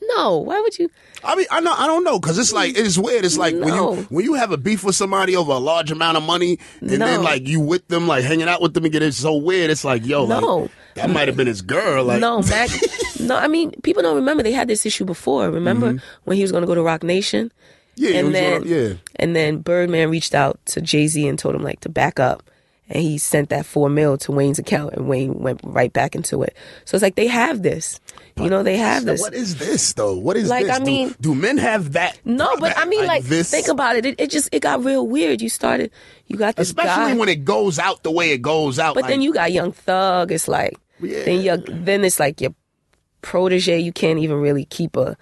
no 0.00 0.38
why 0.38 0.58
would 0.60 0.78
you 0.78 0.88
I 1.24 1.34
mean, 1.34 1.46
I 1.50 1.60
know, 1.60 1.72
I 1.72 1.86
don't 1.86 2.04
know, 2.04 2.18
because 2.18 2.38
it's 2.38 2.52
like 2.52 2.78
it's 2.78 2.96
weird. 2.96 3.24
It's 3.24 3.36
like 3.36 3.54
when 3.54 3.74
you 3.74 4.06
when 4.08 4.24
you 4.24 4.34
have 4.34 4.52
a 4.52 4.56
beef 4.56 4.84
with 4.84 4.94
somebody 4.94 5.34
over 5.36 5.52
a 5.52 5.58
large 5.58 5.90
amount 5.90 6.16
of 6.16 6.22
money, 6.22 6.58
and 6.80 6.90
then 6.90 7.22
like 7.22 7.46
you 7.46 7.60
with 7.60 7.88
them, 7.88 8.06
like 8.06 8.24
hanging 8.24 8.48
out 8.48 8.62
with 8.62 8.74
them 8.74 8.84
again. 8.84 9.02
It's 9.02 9.16
so 9.16 9.34
weird. 9.34 9.70
It's 9.70 9.84
like, 9.84 10.06
yo, 10.06 10.26
No. 10.26 10.38
like 10.38 10.70
that 10.98 11.10
might 11.10 11.28
have 11.28 11.36
been 11.36 11.46
his 11.46 11.62
girl. 11.62 12.04
Like, 12.04 12.20
no 12.20 12.42
Mac 12.42 12.70
no 13.20 13.36
i 13.36 13.48
mean 13.48 13.72
people 13.82 14.02
don't 14.02 14.16
remember 14.16 14.42
they 14.42 14.52
had 14.52 14.68
this 14.68 14.86
issue 14.86 15.04
before 15.04 15.50
remember 15.50 15.94
mm-hmm. 15.94 16.06
when 16.24 16.36
he 16.36 16.42
was 16.42 16.52
going 16.52 16.62
to 16.62 16.66
go 16.66 16.74
to 16.74 16.82
Roc 16.82 17.02
Nation 17.02 17.50
yeah, 17.98 18.18
and 18.18 18.34
then 18.34 18.62
yeah. 18.64 18.94
and 19.16 19.34
then 19.34 19.58
Birdman 19.58 20.10
reached 20.10 20.34
out 20.34 20.64
to 20.66 20.80
Jay 20.80 21.06
Z 21.08 21.26
and 21.26 21.38
told 21.38 21.54
him 21.54 21.62
like 21.62 21.80
to 21.80 21.88
back 21.88 22.20
up, 22.20 22.48
and 22.88 23.02
he 23.02 23.18
sent 23.18 23.48
that 23.48 23.66
four 23.66 23.88
mil 23.88 24.16
to 24.18 24.32
Wayne's 24.32 24.58
account, 24.58 24.94
and 24.94 25.08
Wayne 25.08 25.34
went 25.40 25.60
right 25.64 25.92
back 25.92 26.14
into 26.14 26.42
it. 26.42 26.56
So 26.84 26.94
it's 26.94 27.02
like 27.02 27.16
they 27.16 27.26
have 27.26 27.62
this, 27.62 27.98
you 28.36 28.48
know, 28.48 28.62
they 28.62 28.76
have 28.76 29.04
this. 29.04 29.20
What 29.20 29.34
is 29.34 29.56
this 29.56 29.92
though? 29.94 30.16
What 30.16 30.36
is 30.36 30.48
Like, 30.48 30.66
this? 30.66 30.76
I 30.76 30.82
mean- 30.82 31.14
do, 31.20 31.34
men 31.34 31.58
have 31.58 31.94
that? 31.94 32.18
no, 32.24 32.56
but 32.58 32.78
I 32.78 32.84
mean, 32.84 33.04
like, 33.04 33.24
this, 33.24 33.50
think 33.50 33.66
about 33.66 33.96
it. 33.96 34.06
it. 34.06 34.20
It 34.20 34.30
just 34.30 34.48
it 34.52 34.62
got 34.62 34.84
real 34.84 35.06
weird. 35.06 35.42
You 35.42 35.48
started, 35.48 35.90
you 36.28 36.36
got 36.36 36.54
this 36.54 36.68
especially 36.68 37.14
guy, 37.14 37.16
when 37.16 37.28
it 37.28 37.44
goes 37.44 37.80
out 37.80 38.04
the 38.04 38.12
way 38.12 38.30
it 38.30 38.42
goes 38.42 38.78
out. 38.78 38.94
but 38.94 39.02
like, 39.02 39.10
then 39.10 39.22
you 39.22 39.34
got 39.34 39.50
Young 39.50 39.72
Thug. 39.72 40.30
It's 40.30 40.46
like 40.46 40.78
Yeah. 41.00 41.24
then 41.24 41.40
you 41.42 41.56
then 41.56 42.04
it's 42.04 42.20
like 42.20 42.40
your 42.40 42.54
protege. 43.22 43.78
You 43.78 43.92
can't 43.92 44.18
even 44.18 44.36
really 44.36 44.64
keep 44.66 44.96
a 44.96 45.16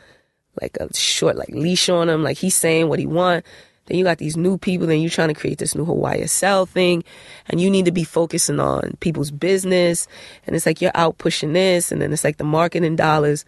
like 0.60 0.76
a 0.78 0.94
short 0.94 1.36
like 1.36 1.50
leash 1.50 1.88
on 1.88 2.08
him. 2.08 2.22
Like 2.22 2.38
he's 2.38 2.56
saying 2.56 2.88
what 2.88 2.98
he 2.98 3.06
want. 3.06 3.44
Then 3.86 3.98
you 3.98 4.04
got 4.04 4.18
these 4.18 4.36
new 4.36 4.58
people, 4.58 4.86
then 4.86 5.00
you're 5.00 5.10
trying 5.10 5.28
to 5.28 5.34
create 5.34 5.58
this 5.58 5.74
new 5.76 5.84
Hawaii 5.84 6.26
Cell 6.26 6.66
thing, 6.66 7.04
and 7.48 7.60
you 7.60 7.70
need 7.70 7.84
to 7.84 7.92
be 7.92 8.02
focusing 8.02 8.58
on 8.58 8.96
people's 8.98 9.30
business. 9.30 10.08
And 10.46 10.56
it's 10.56 10.66
like 10.66 10.82
you're 10.82 10.90
out 10.94 11.18
pushing 11.18 11.52
this, 11.52 11.92
and 11.92 12.02
then 12.02 12.12
it's 12.12 12.24
like 12.24 12.38
the 12.38 12.44
marketing 12.44 12.96
dollars, 12.96 13.44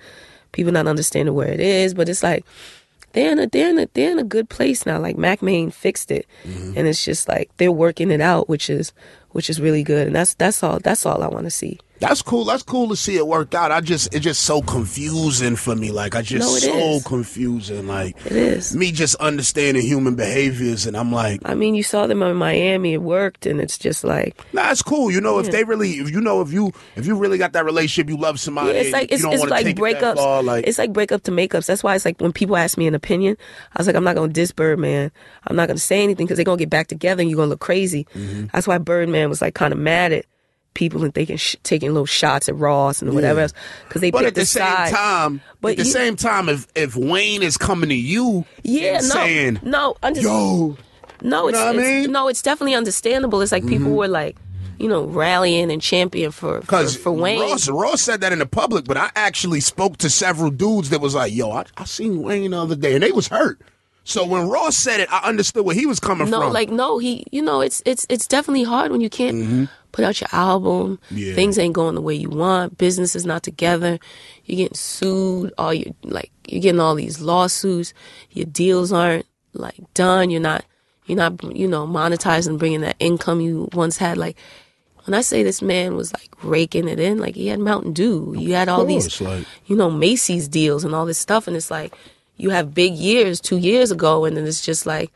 people 0.53 0.73
not 0.73 0.87
understanding 0.87 1.35
where 1.35 1.49
it 1.49 1.61
is. 1.61 1.93
But 1.93 2.09
it's 2.09 2.23
like 2.23 2.45
they're 3.13 3.33
in 3.33 3.39
a 3.41 3.47
they're 3.49 3.71
in 3.71 3.79
a 3.81 3.89
they're 3.95 4.13
in 4.13 4.19
a 4.19 4.25
good 4.25 4.49
place 4.49 4.87
now. 4.87 5.01
Like 5.01 5.17
Mack 5.19 5.43
Maine 5.43 5.71
fixed 5.71 6.13
it, 6.13 6.27
mm-hmm. 6.45 6.75
and 6.77 6.87
it's 6.87 7.05
just 7.05 7.29
like 7.29 7.51
they're 7.57 7.73
working 7.73 8.13
it 8.13 8.21
out, 8.21 8.49
which 8.49 8.71
is 8.71 8.93
which 9.31 9.51
is 9.51 9.61
really 9.61 9.83
good. 9.83 10.07
And 10.07 10.15
that's 10.15 10.35
that's 10.35 10.63
all 10.63 10.79
that's 10.79 11.05
all 11.05 11.23
I 11.23 11.29
want 11.29 11.47
to 11.47 11.51
see. 11.51 11.81
That's 12.01 12.23
cool. 12.23 12.45
That's 12.45 12.63
cool 12.63 12.89
to 12.89 12.97
see 12.97 13.17
it 13.17 13.27
work 13.27 13.55
out. 13.55 13.73
I 13.73 13.81
just 13.81 14.15
it's 14.15 14.25
just 14.25 14.43
so 14.43 14.63
confusing 14.63 15.57
for 15.57 15.75
me. 15.75 15.91
Like 15.91 16.15
I 16.15 16.23
just 16.23 16.47
No, 16.47 16.57
so 16.73 16.79
is. 16.97 17.05
confusing. 17.05 17.87
Like 17.87 18.17
It 18.27 18.33
is. 18.33 18.75
me 18.77 18.93
just 18.93 19.17
understanding 19.17 19.83
human 19.83 20.15
behaviors, 20.15 20.87
and 20.87 20.97
I'm 20.97 21.13
like, 21.13 21.41
I 21.45 21.55
mean, 21.55 21.75
you 21.75 21.83
saw 21.83 22.07
them 22.07 22.23
in 22.23 22.37
Miami. 22.37 22.95
It 22.95 23.03
worked, 23.03 23.47
and 23.47 23.61
it's 23.61 23.77
just 23.79 24.05
like 24.05 24.41
nah, 24.53 24.71
it's 24.71 24.83
cool. 24.83 25.11
You 25.11 25.21
know, 25.21 25.39
if 25.39 25.51
they 25.51 25.65
really, 25.65 25.93
if 25.95 26.11
you 26.11 26.21
know, 26.21 26.41
if 26.41 26.53
you 26.53 26.73
if 26.97 27.07
you 27.07 27.17
really 27.17 27.39
got 27.39 27.53
that 27.55 27.65
relationship, 27.65 28.09
you 28.09 28.17
love 28.17 28.39
somebody. 28.39 28.75
Yeah, 28.75 28.81
it's 28.81 28.93
like 28.93 29.13
it's, 29.13 29.25
it's 29.25 29.45
like 29.45 29.67
it 29.67 29.77
breakups. 29.77 30.17
far, 30.17 30.43
like 30.43 30.67
it's 30.67 30.79
like 30.79 30.93
breakup 30.93 31.23
to 31.25 31.31
makeups. 31.31 31.67
That's 31.67 31.83
why 31.83 31.95
it's 31.95 32.05
like 32.05 32.21
when 32.21 32.33
people 32.33 32.57
ask 32.57 32.79
me 32.79 32.87
an 32.87 32.95
opinion, 32.95 33.37
I 33.75 33.81
was 33.81 33.87
like, 33.87 33.97
I'm 33.97 34.05
not 34.05 34.15
gonna 34.15 34.33
diss 34.33 34.53
Birdman. 34.53 35.11
I'm 35.47 35.57
not 35.57 35.67
gonna 35.69 35.79
say 35.79 36.03
anything 36.03 36.27
because 36.27 36.37
they're 36.37 36.45
gonna 36.45 36.59
get 36.59 36.71
back 36.71 36.87
together 36.87 37.23
and 37.23 37.31
you're 37.31 37.37
gonna 37.37 37.51
look 37.51 37.61
crazy. 37.61 38.07
Mm-hmm. 38.15 38.47
That's 38.53 38.67
why 38.67 38.79
Birdman 38.79 39.29
was 39.29 39.43
like 39.43 39.55
kind 39.55 39.73
of 39.73 39.79
mad 39.79 40.13
at 40.13 40.27
people 40.75 41.03
and 41.05 41.13
thinking 41.15 41.37
sh- 41.37 41.57
taking 41.65 41.89
little 41.91 42.07
shots 42.07 42.49
at 42.49 42.57
Ross 42.57 43.03
and 43.03 43.13
whatever 43.15 43.41
Yeah. 43.41 43.45
else 43.45 43.53
because 43.89 44.01
they 44.01 44.11
But 44.11 44.25
at 44.27 44.35
the 44.35 44.47
same 44.47 44.63
side. 44.63 44.93
time, 44.95 45.41
But 45.61 45.73
at 45.73 45.77
the 45.79 45.85
you- 45.85 45.91
same 45.91 46.17
time, 46.17 46.49
if 46.49 46.67
if 46.75 46.95
Wayne 46.97 47.43
is 47.43 47.57
coming 47.57 47.89
to 47.89 47.95
you, 47.97 48.45
yeah, 48.63 48.95
no, 48.95 49.01
saying, 49.01 49.61
no, 49.63 49.97
under- 50.03 50.21
"Yo, 50.21 50.77
no, 51.23 51.49
it's, 51.49 51.59
what 51.59 51.67
I 51.69 51.73
mean? 51.73 51.85
Mm-hmm. 52.05 52.13
no, 52.13 52.29
it's 52.29 52.43
definitely 52.43 52.75
understandable. 52.77 53.41
It's 53.41 53.51
like 53.53 53.67
people 53.67 53.91
were 53.93 54.07
like, 54.09 54.37
you 54.79 54.89
know, 54.89 55.05
rallying 55.07 55.73
and 55.73 55.83
champion 55.83 56.31
for 56.31 56.57
for, 56.57 56.61
Because 56.61 56.95
for 56.97 57.11
Wayne. 57.11 57.41
Ross, 57.41 57.69
Ross 57.69 58.01
said 58.01 58.21
that 58.21 58.33
in 58.33 58.39
the 58.39 58.47
public, 58.47 58.85
but 58.85 58.97
I 58.97 59.11
actually 59.17 59.61
spoke 59.61 59.97
to 59.99 60.09
several 60.09 60.51
dudes 60.53 60.91
that 60.91 61.01
was 61.01 61.17
like, 61.17 61.35
"Yo, 61.35 61.51
I, 61.51 61.65
I 61.77 61.85
seen 61.87 62.23
Wayne 62.23 62.53
the 62.53 62.61
other 62.61 62.77
day, 62.77 62.95
and 62.95 63.03
they 63.03 63.11
was 63.11 63.27
hurt." 63.29 63.61
So 64.09 64.25
when 64.25 64.49
Ross 64.49 64.75
said 64.75 65.01
it, 65.01 65.13
I 65.13 65.19
understood 65.29 65.67
where 65.67 65.75
he 65.75 65.85
was 65.85 66.01
coming 66.01 66.31
No, 66.31 66.39
from. 66.41 66.47
No, 66.49 66.53
like 66.53 66.71
no, 66.71 66.97
he 66.97 67.27
you 67.31 67.43
know, 67.43 67.61
it's 67.61 67.83
it's 67.85 68.07
it's 68.09 68.27
definitely 68.27 68.63
hard 68.65 68.91
when 68.91 69.03
you 69.03 69.11
can't 69.11 69.69
put 69.93 70.03
out 70.03 70.19
your 70.19 70.29
album. 70.33 70.97
Mm-hmm. 70.97 71.17
Yeah. 71.19 71.35
Things 71.35 71.59
ain't 71.59 71.75
going 71.75 71.95
the 71.95 72.01
way 72.01 72.15
you 72.15 72.31
want. 72.31 72.79
Business 72.79 73.15
is 73.15 73.27
not 73.27 73.43
together. 73.43 73.99
You're 74.47 74.57
getting 74.57 74.75
sued. 74.77 75.53
All 75.59 75.75
you 75.75 75.95
like 76.05 76.31
you're 76.47 76.63
getting 76.63 76.81
all 76.81 76.95
these 76.95 77.21
lawsuits. 77.21 77.93
Your 78.31 78.47
deals 78.47 78.93
aren't 78.93 79.27
like 79.53 79.77
done. 79.93 80.31
You're 80.31 80.41
not 80.41 80.65
you're 81.05 81.19
not 81.19 81.43
you 81.55 81.69
know 81.69 81.87
monetizing, 81.87 82.59
bringing 82.59 82.81
that 82.81 82.97
income 83.01 83.43
you 83.43 83.69
once 83.75 83.99
had. 83.99 84.17
Like 84.17 84.39
when 85.05 85.13
I 85.13 85.21
say 85.21 85.43
this 85.43 85.61
man 85.61 85.97
was 85.97 86.15
like 86.15 86.31
raking 86.43 86.89
it 86.89 86.99
in, 86.99 87.19
like 87.19 87.35
he 87.35 87.49
had 87.49 87.61
Mountain 87.61 87.93
Dew. 87.93 88.35
You 88.39 88.55
had 88.55 88.71
all 88.71 88.87
these 88.87 89.21
like- 89.21 89.45
you 89.67 89.77
know, 89.77 89.91
Macy's 89.91 90.49
deals 90.49 90.83
and 90.83 90.95
all 90.95 91.05
this 91.05 91.19
stuff. 91.19 91.47
And 91.47 91.55
it's 91.57 91.71
like, 91.71 91.93
you 92.39 92.51
have 92.51 92.73
big 92.73 92.95
years 92.95 93.41
two 93.41 93.59
years 93.59 93.91
ago, 93.91 94.25
and 94.25 94.37
then 94.37 94.47
it's 94.47 94.65
just 94.65 94.87
like, 94.87 95.13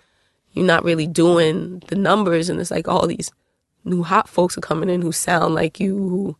you're 0.52 0.66
not 0.66 0.84
really 0.84 1.06
doing 1.06 1.82
the 1.86 1.96
numbers. 1.96 2.50
And 2.50 2.60
it's 2.60 2.70
like 2.70 2.88
all 2.88 3.06
these 3.06 3.30
new 3.84 4.02
hot 4.02 4.28
folks 4.28 4.58
are 4.58 4.60
coming 4.60 4.90
in 4.90 5.00
who 5.00 5.12
sound 5.12 5.54
like 5.54 5.80
you, 5.80 5.96
who 5.96 6.36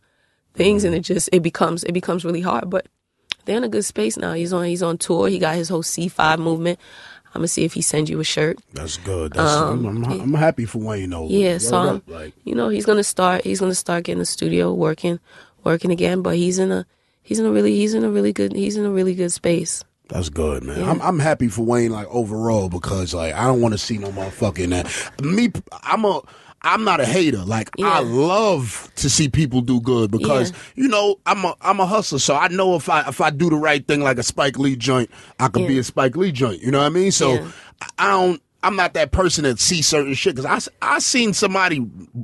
things. 0.53 0.83
And 0.83 0.93
it 0.93 0.99
just, 0.99 1.29
it 1.31 1.41
becomes, 1.41 1.83
it 1.85 1.93
becomes 1.93 2.23
really 2.23 2.41
hard. 2.41 2.69
But 2.69 2.85
they're 3.45 3.57
in 3.57 3.63
a 3.63 3.69
good 3.69 3.85
space 3.85 4.17
now. 4.17 4.33
He's 4.33 4.53
on, 4.53 4.65
he's 4.65 4.83
on 4.83 4.97
tour. 4.99 5.29
He 5.29 5.39
got 5.39 5.55
his 5.55 5.69
whole 5.69 5.83
C5 5.83 6.37
movement. 6.37 6.79
I'm 7.35 7.39
gonna 7.39 7.47
see 7.47 7.63
if 7.63 7.73
he 7.73 7.81
sends 7.81 8.11
you 8.11 8.19
a 8.19 8.23
shirt. 8.23 8.59
That's 8.73 8.97
good. 8.97 9.33
That's, 9.33 9.51
I'm, 9.51 9.83
I'm, 9.87 10.03
I'm 10.05 10.33
happy 10.35 10.65
for 10.65 10.77
Wayne 10.77 11.09
though. 11.09 11.25
Um, 11.25 11.31
Yeah, 11.31 11.57
so 11.57 11.77
um, 11.77 11.95
up, 11.95 12.03
like 12.07 12.33
you 12.43 12.53
know 12.53 12.69
he's 12.69 12.85
gonna 12.85 13.03
start. 13.03 13.43
He's 13.43 13.59
gonna 13.59 13.73
start 13.73 14.03
getting 14.03 14.19
the 14.19 14.25
studio 14.27 14.71
working, 14.71 15.19
working 15.63 15.89
again. 15.89 16.21
But 16.21 16.35
he's 16.35 16.59
in 16.59 16.71
a, 16.71 16.85
he's 17.23 17.39
in 17.39 17.47
a 17.47 17.51
really, 17.51 17.75
he's 17.75 17.95
in 17.95 18.03
a 18.03 18.09
really 18.11 18.33
good, 18.33 18.53
he's 18.53 18.77
in 18.77 18.85
a 18.85 18.91
really 18.91 19.15
good 19.15 19.31
space. 19.31 19.83
That's 20.09 20.29
good, 20.29 20.63
man. 20.63 20.83
I'm 20.87 21.01
I'm 21.01 21.19
happy 21.19 21.47
for 21.47 21.63
Wayne 21.65 21.91
like 21.91 22.07
overall 22.09 22.69
because 22.69 23.13
like 23.13 23.33
I 23.33 23.45
don't 23.45 23.61
want 23.61 23.73
to 23.73 23.77
see 23.77 23.97
no 23.97 24.09
motherfucking 24.09 24.69
that. 24.69 25.23
Me, 25.23 25.51
I'm 25.83 26.05
a. 26.05 26.21
I'm 26.65 26.85
not 26.85 27.01
a 27.01 27.05
hater. 27.05 27.39
Like 27.39 27.69
Yeah. 27.77 27.89
I 27.89 27.99
love 27.99 28.89
to 28.95 29.09
see 29.09 29.27
people 29.27 29.59
do 29.59 29.81
good 29.81 30.11
because 30.11 30.51
Yeah. 30.51 30.57
you 30.75 30.87
know 30.87 31.17
I'm 31.25 31.43
a 31.43 31.55
I'm 31.59 31.81
a 31.81 31.85
hustler, 31.85 32.19
so 32.19 32.35
I 32.35 32.47
know 32.47 32.75
if 32.75 32.87
I 32.87 33.01
if 33.09 33.19
I 33.19 33.31
do 33.31 33.49
the 33.49 33.57
right 33.57 33.85
thing 33.85 33.99
like 33.99 34.17
a 34.17 34.23
Spike 34.23 34.57
Lee 34.57 34.77
joint, 34.77 35.09
I 35.41 35.49
could 35.49 35.67
be 35.67 35.77
a 35.77 35.83
Spike 35.83 36.15
Lee 36.15 36.31
joint. 36.31 36.61
You 36.61 36.71
know 36.71 36.77
what 36.79 36.85
I 36.85 36.89
mean? 36.89 37.11
So 37.11 37.33
Yeah. 37.33 37.51
I- 37.97 38.09
don't. 38.11 38.41
I'm 38.65 38.77
not 38.77 38.93
that 38.93 39.11
person 39.11 39.43
that 39.43 39.59
sees 39.59 39.85
certain 39.87 40.13
shit 40.13 40.37
because 40.37 40.69
I, 40.81 40.95
I 40.95 40.99
seen 40.99 41.33
somebody 41.33 41.79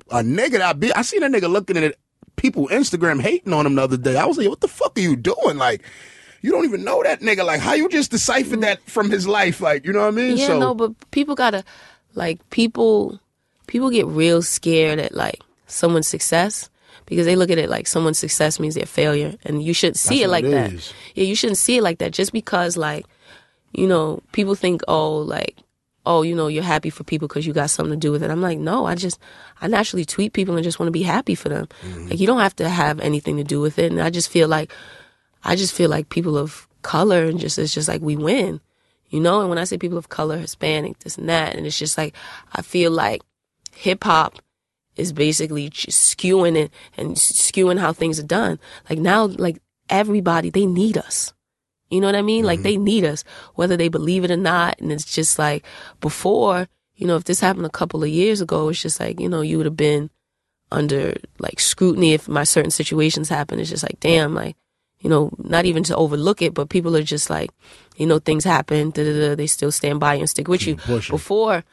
a 0.09 0.21
nigga 0.23 0.51
that 0.51 0.61
I 0.61 0.71
be 0.71 0.93
I 0.93 1.01
seen 1.01 1.21
a 1.21 1.27
nigga 1.27 1.51
looking 1.51 1.75
at 1.75 1.95
people 2.38 2.69
Instagram 2.69 3.19
hating 3.21 3.51
on 3.51 3.65
him 3.65 3.75
the 3.75 3.82
other 3.82 3.97
day. 3.97 4.15
I 4.15 4.23
was 4.25 4.38
like, 4.38 4.47
what 4.47 4.61
the 4.61 4.69
fuck 4.69 4.97
are 4.97 5.01
you 5.01 5.17
doing? 5.17 5.57
Like. 5.57 5.84
You 6.41 6.51
don't 6.51 6.65
even 6.65 6.83
know 6.83 7.03
that 7.03 7.21
nigga. 7.21 7.45
Like, 7.45 7.59
how 7.59 7.73
you 7.73 7.89
just 7.89 8.11
deciphered 8.11 8.61
that 8.61 8.81
from 8.83 9.09
his 9.09 9.27
life? 9.27 9.61
Like, 9.61 9.85
you 9.85 9.93
know 9.93 10.01
what 10.01 10.07
I 10.07 10.11
mean? 10.11 10.37
Yeah, 10.37 10.47
so, 10.47 10.59
no, 10.59 10.73
but 10.73 10.93
people 11.11 11.35
gotta 11.35 11.63
like 12.15 12.47
people 12.49 13.19
people 13.67 13.89
get 13.89 14.05
real 14.07 14.41
scared 14.41 14.99
at 14.99 15.13
like 15.13 15.41
someone's 15.67 16.07
success 16.07 16.69
because 17.05 17.25
they 17.25 17.35
look 17.35 17.49
at 17.49 17.57
it 17.57 17.69
like 17.69 17.87
someone's 17.87 18.19
success 18.19 18.59
means 18.59 18.75
their 18.75 18.85
failure, 18.85 19.35
and 19.43 19.61
you 19.63 19.73
shouldn't 19.73 19.97
see 19.97 20.23
it 20.23 20.29
like 20.29 20.45
it 20.45 20.51
that. 20.51 20.93
Yeah, 21.15 21.25
you 21.25 21.35
shouldn't 21.35 21.57
see 21.57 21.77
it 21.77 21.83
like 21.83 21.97
that. 21.99 22.11
Just 22.11 22.31
because 22.31 22.77
like 22.77 23.05
you 23.73 23.87
know 23.87 24.21
people 24.31 24.55
think 24.55 24.81
oh 24.87 25.17
like 25.17 25.57
oh 26.05 26.21
you 26.21 26.33
know 26.33 26.47
you're 26.47 26.63
happy 26.63 26.89
for 26.89 27.03
people 27.03 27.27
because 27.27 27.45
you 27.45 27.53
got 27.53 27.69
something 27.69 27.99
to 27.99 28.07
do 28.07 28.11
with 28.11 28.23
it. 28.23 28.31
I'm 28.31 28.41
like 28.41 28.59
no, 28.59 28.85
I 28.85 28.95
just 28.95 29.19
I 29.59 29.67
naturally 29.67 30.05
tweet 30.05 30.33
people 30.33 30.55
and 30.55 30.63
just 30.63 30.79
want 30.79 30.87
to 30.87 30.91
be 30.91 31.03
happy 31.03 31.35
for 31.35 31.49
them. 31.49 31.67
Mm-hmm. 31.83 32.09
Like 32.09 32.19
you 32.19 32.27
don't 32.27 32.39
have 32.39 32.55
to 32.57 32.69
have 32.69 32.99
anything 32.99 33.37
to 33.37 33.43
do 33.43 33.59
with 33.59 33.79
it, 33.79 33.91
and 33.91 34.01
I 34.01 34.09
just 34.09 34.29
feel 34.29 34.47
like 34.47 34.71
I 35.43 35.55
just 35.55 35.73
feel 35.73 35.89
like 35.89 36.09
people 36.09 36.37
of 36.37 36.67
color 36.81 37.25
and 37.25 37.39
just 37.39 37.57
it's 37.57 37.73
just 37.73 37.87
like 37.87 38.01
we 38.01 38.15
win, 38.15 38.61
you 39.09 39.19
know. 39.19 39.41
And 39.41 39.49
when 39.49 39.57
I 39.57 39.63
say 39.63 39.77
people 39.77 39.97
of 39.97 40.09
color, 40.09 40.37
Hispanic, 40.37 40.99
this 40.99 41.17
and 41.17 41.29
that, 41.29 41.55
and 41.55 41.65
it's 41.65 41.79
just 41.79 41.97
like 41.97 42.15
I 42.53 42.61
feel 42.61 42.91
like 42.91 43.21
hip 43.73 44.03
hop 44.03 44.39
is 44.95 45.13
basically 45.13 45.69
just 45.69 46.17
skewing 46.17 46.57
it 46.57 46.71
and 46.97 47.15
skewing 47.15 47.79
how 47.79 47.93
things 47.93 48.19
are 48.19 48.23
done. 48.23 48.59
Like 48.89 48.99
now, 48.99 49.25
like 49.25 49.61
everybody, 49.89 50.49
they 50.49 50.65
need 50.65 50.97
us. 50.97 51.33
You 51.89 52.01
know 52.01 52.07
what 52.07 52.15
I 52.15 52.21
mean? 52.21 52.45
Like 52.45 52.59
mm-hmm. 52.59 52.63
they 52.63 52.77
need 52.77 53.05
us, 53.05 53.23
whether 53.55 53.75
they 53.75 53.87
believe 53.87 54.23
it 54.23 54.31
or 54.31 54.37
not. 54.37 54.79
And 54.79 54.91
it's 54.91 55.05
just 55.05 55.39
like 55.39 55.65
before, 56.01 56.67
you 56.95 57.07
know, 57.07 57.15
if 57.15 57.23
this 57.23 57.39
happened 57.39 57.65
a 57.65 57.69
couple 57.69 58.03
of 58.03 58.09
years 58.09 58.41
ago, 58.41 58.69
it's 58.69 58.81
just 58.81 58.99
like, 58.99 59.19
you 59.19 59.29
know, 59.29 59.41
you 59.41 59.57
would 59.57 59.65
have 59.65 59.77
been 59.77 60.09
under 60.71 61.15
like 61.39 61.59
scrutiny 61.59 62.13
if 62.13 62.27
my 62.27 62.43
certain 62.43 62.71
situations 62.71 63.29
happened. 63.29 63.61
It's 63.61 63.71
just 63.71 63.83
like, 63.83 63.99
damn, 63.99 64.35
like, 64.35 64.55
you 65.01 65.09
know, 65.09 65.31
not 65.37 65.65
even 65.65 65.83
to 65.83 65.95
overlook 65.95 66.41
it, 66.41 66.53
but 66.53 66.69
people 66.69 66.95
are 66.95 67.03
just 67.03 67.29
like, 67.29 67.51
you 67.97 68.05
know, 68.05 68.19
things 68.19 68.43
happen, 68.43 68.91
da 68.91 69.03
da 69.03 69.13
da. 69.29 69.35
They 69.35 69.47
still 69.47 69.71
stand 69.71 69.99
by 69.99 70.15
you 70.15 70.21
and 70.21 70.29
stick 70.29 70.47
with 70.47 70.65
you. 70.67 70.75
Before, 71.13 71.63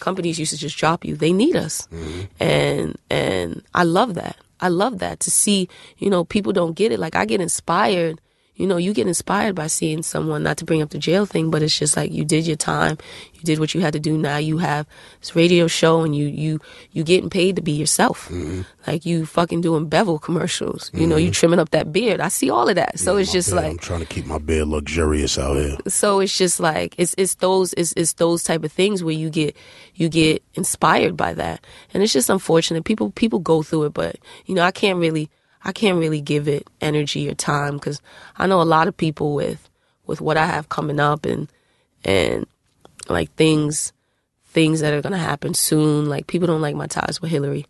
companies 0.00 0.38
used 0.38 0.52
to 0.52 0.58
just 0.58 0.76
drop 0.76 1.04
you. 1.04 1.16
They 1.16 1.32
need 1.32 1.56
us, 1.56 1.88
and 2.40 2.96
and 3.10 3.62
I 3.74 3.84
love 3.84 4.14
that. 4.14 4.36
I 4.60 4.68
love 4.68 4.98
that 4.98 5.20
to 5.20 5.30
see. 5.30 5.68
You 5.98 6.10
know, 6.10 6.24
people 6.24 6.52
don't 6.52 6.74
get 6.74 6.92
it. 6.92 6.98
Like 6.98 7.14
I 7.16 7.24
get 7.24 7.40
inspired. 7.40 8.20
You 8.54 8.66
know, 8.66 8.76
you 8.76 8.92
get 8.92 9.06
inspired 9.06 9.54
by 9.54 9.66
seeing 9.66 10.02
someone. 10.02 10.42
Not 10.42 10.58
to 10.58 10.64
bring 10.64 10.82
up 10.82 10.90
the 10.90 10.98
jail 10.98 11.24
thing, 11.24 11.50
but 11.50 11.62
it's 11.62 11.78
just 11.78 11.96
like 11.96 12.12
you 12.12 12.24
did 12.24 12.46
your 12.46 12.56
time. 12.56 12.98
You 13.34 13.40
did 13.42 13.58
what 13.58 13.74
you 13.74 13.80
had 13.80 13.94
to 13.94 14.00
do. 14.00 14.18
Now 14.18 14.36
you 14.36 14.58
have 14.58 14.86
this 15.20 15.34
radio 15.34 15.66
show, 15.66 16.02
and 16.02 16.14
you 16.14 16.26
you 16.26 16.60
you 16.92 17.02
getting 17.02 17.30
paid 17.30 17.56
to 17.56 17.62
be 17.62 17.72
yourself. 17.72 18.28
Mm-hmm. 18.28 18.62
Like 18.86 19.06
you 19.06 19.24
fucking 19.24 19.62
doing 19.62 19.88
Bevel 19.88 20.18
commercials. 20.18 20.90
You 20.92 21.06
know, 21.06 21.16
you 21.16 21.26
mm-hmm. 21.26 21.32
trimming 21.32 21.58
up 21.60 21.70
that 21.70 21.92
beard. 21.92 22.20
I 22.20 22.28
see 22.28 22.50
all 22.50 22.68
of 22.68 22.74
that. 22.74 22.98
So 22.98 23.16
it's 23.16 23.32
just 23.32 23.50
beard, 23.50 23.62
like 23.62 23.70
I'm 23.70 23.78
trying 23.78 24.00
to 24.00 24.06
keep 24.06 24.26
my 24.26 24.38
beard 24.38 24.68
luxurious 24.68 25.38
out 25.38 25.56
here. 25.56 25.76
so 25.88 26.20
it's 26.20 26.36
just 26.36 26.60
like 26.60 26.94
it's 26.98 27.14
it's 27.16 27.34
those 27.36 27.72
it's 27.74 27.94
it's 27.96 28.14
those 28.14 28.42
type 28.42 28.64
of 28.64 28.72
things 28.72 29.02
where 29.02 29.14
you 29.14 29.30
get 29.30 29.56
you 29.94 30.08
get 30.08 30.42
inspired 30.54 31.16
by 31.16 31.34
that 31.34 31.64
and 31.92 32.02
it's 32.02 32.12
just 32.12 32.30
unfortunate 32.30 32.84
people 32.84 33.10
people 33.10 33.38
go 33.38 33.62
through 33.62 33.84
it 33.84 33.94
but 33.94 34.16
you 34.46 34.54
know 34.54 34.62
i 34.62 34.70
can't 34.70 34.98
really 34.98 35.30
i 35.64 35.72
can't 35.72 35.98
really 35.98 36.20
give 36.20 36.48
it 36.48 36.66
energy 36.80 37.28
or 37.28 37.34
time 37.34 37.74
because 37.74 38.00
i 38.36 38.46
know 38.46 38.60
a 38.60 38.64
lot 38.64 38.88
of 38.88 38.96
people 38.96 39.34
with 39.34 39.68
with 40.06 40.20
what 40.20 40.36
i 40.36 40.46
have 40.46 40.68
coming 40.68 41.00
up 41.00 41.24
and 41.24 41.48
and 42.04 42.46
like 43.08 43.32
things 43.34 43.92
things 44.46 44.80
that 44.80 44.92
are 44.92 45.02
gonna 45.02 45.18
happen 45.18 45.54
soon 45.54 46.08
like 46.08 46.26
people 46.26 46.46
don't 46.46 46.60
like 46.60 46.76
my 46.76 46.86
ties 46.86 47.20
with 47.20 47.30
hillary 47.30 47.66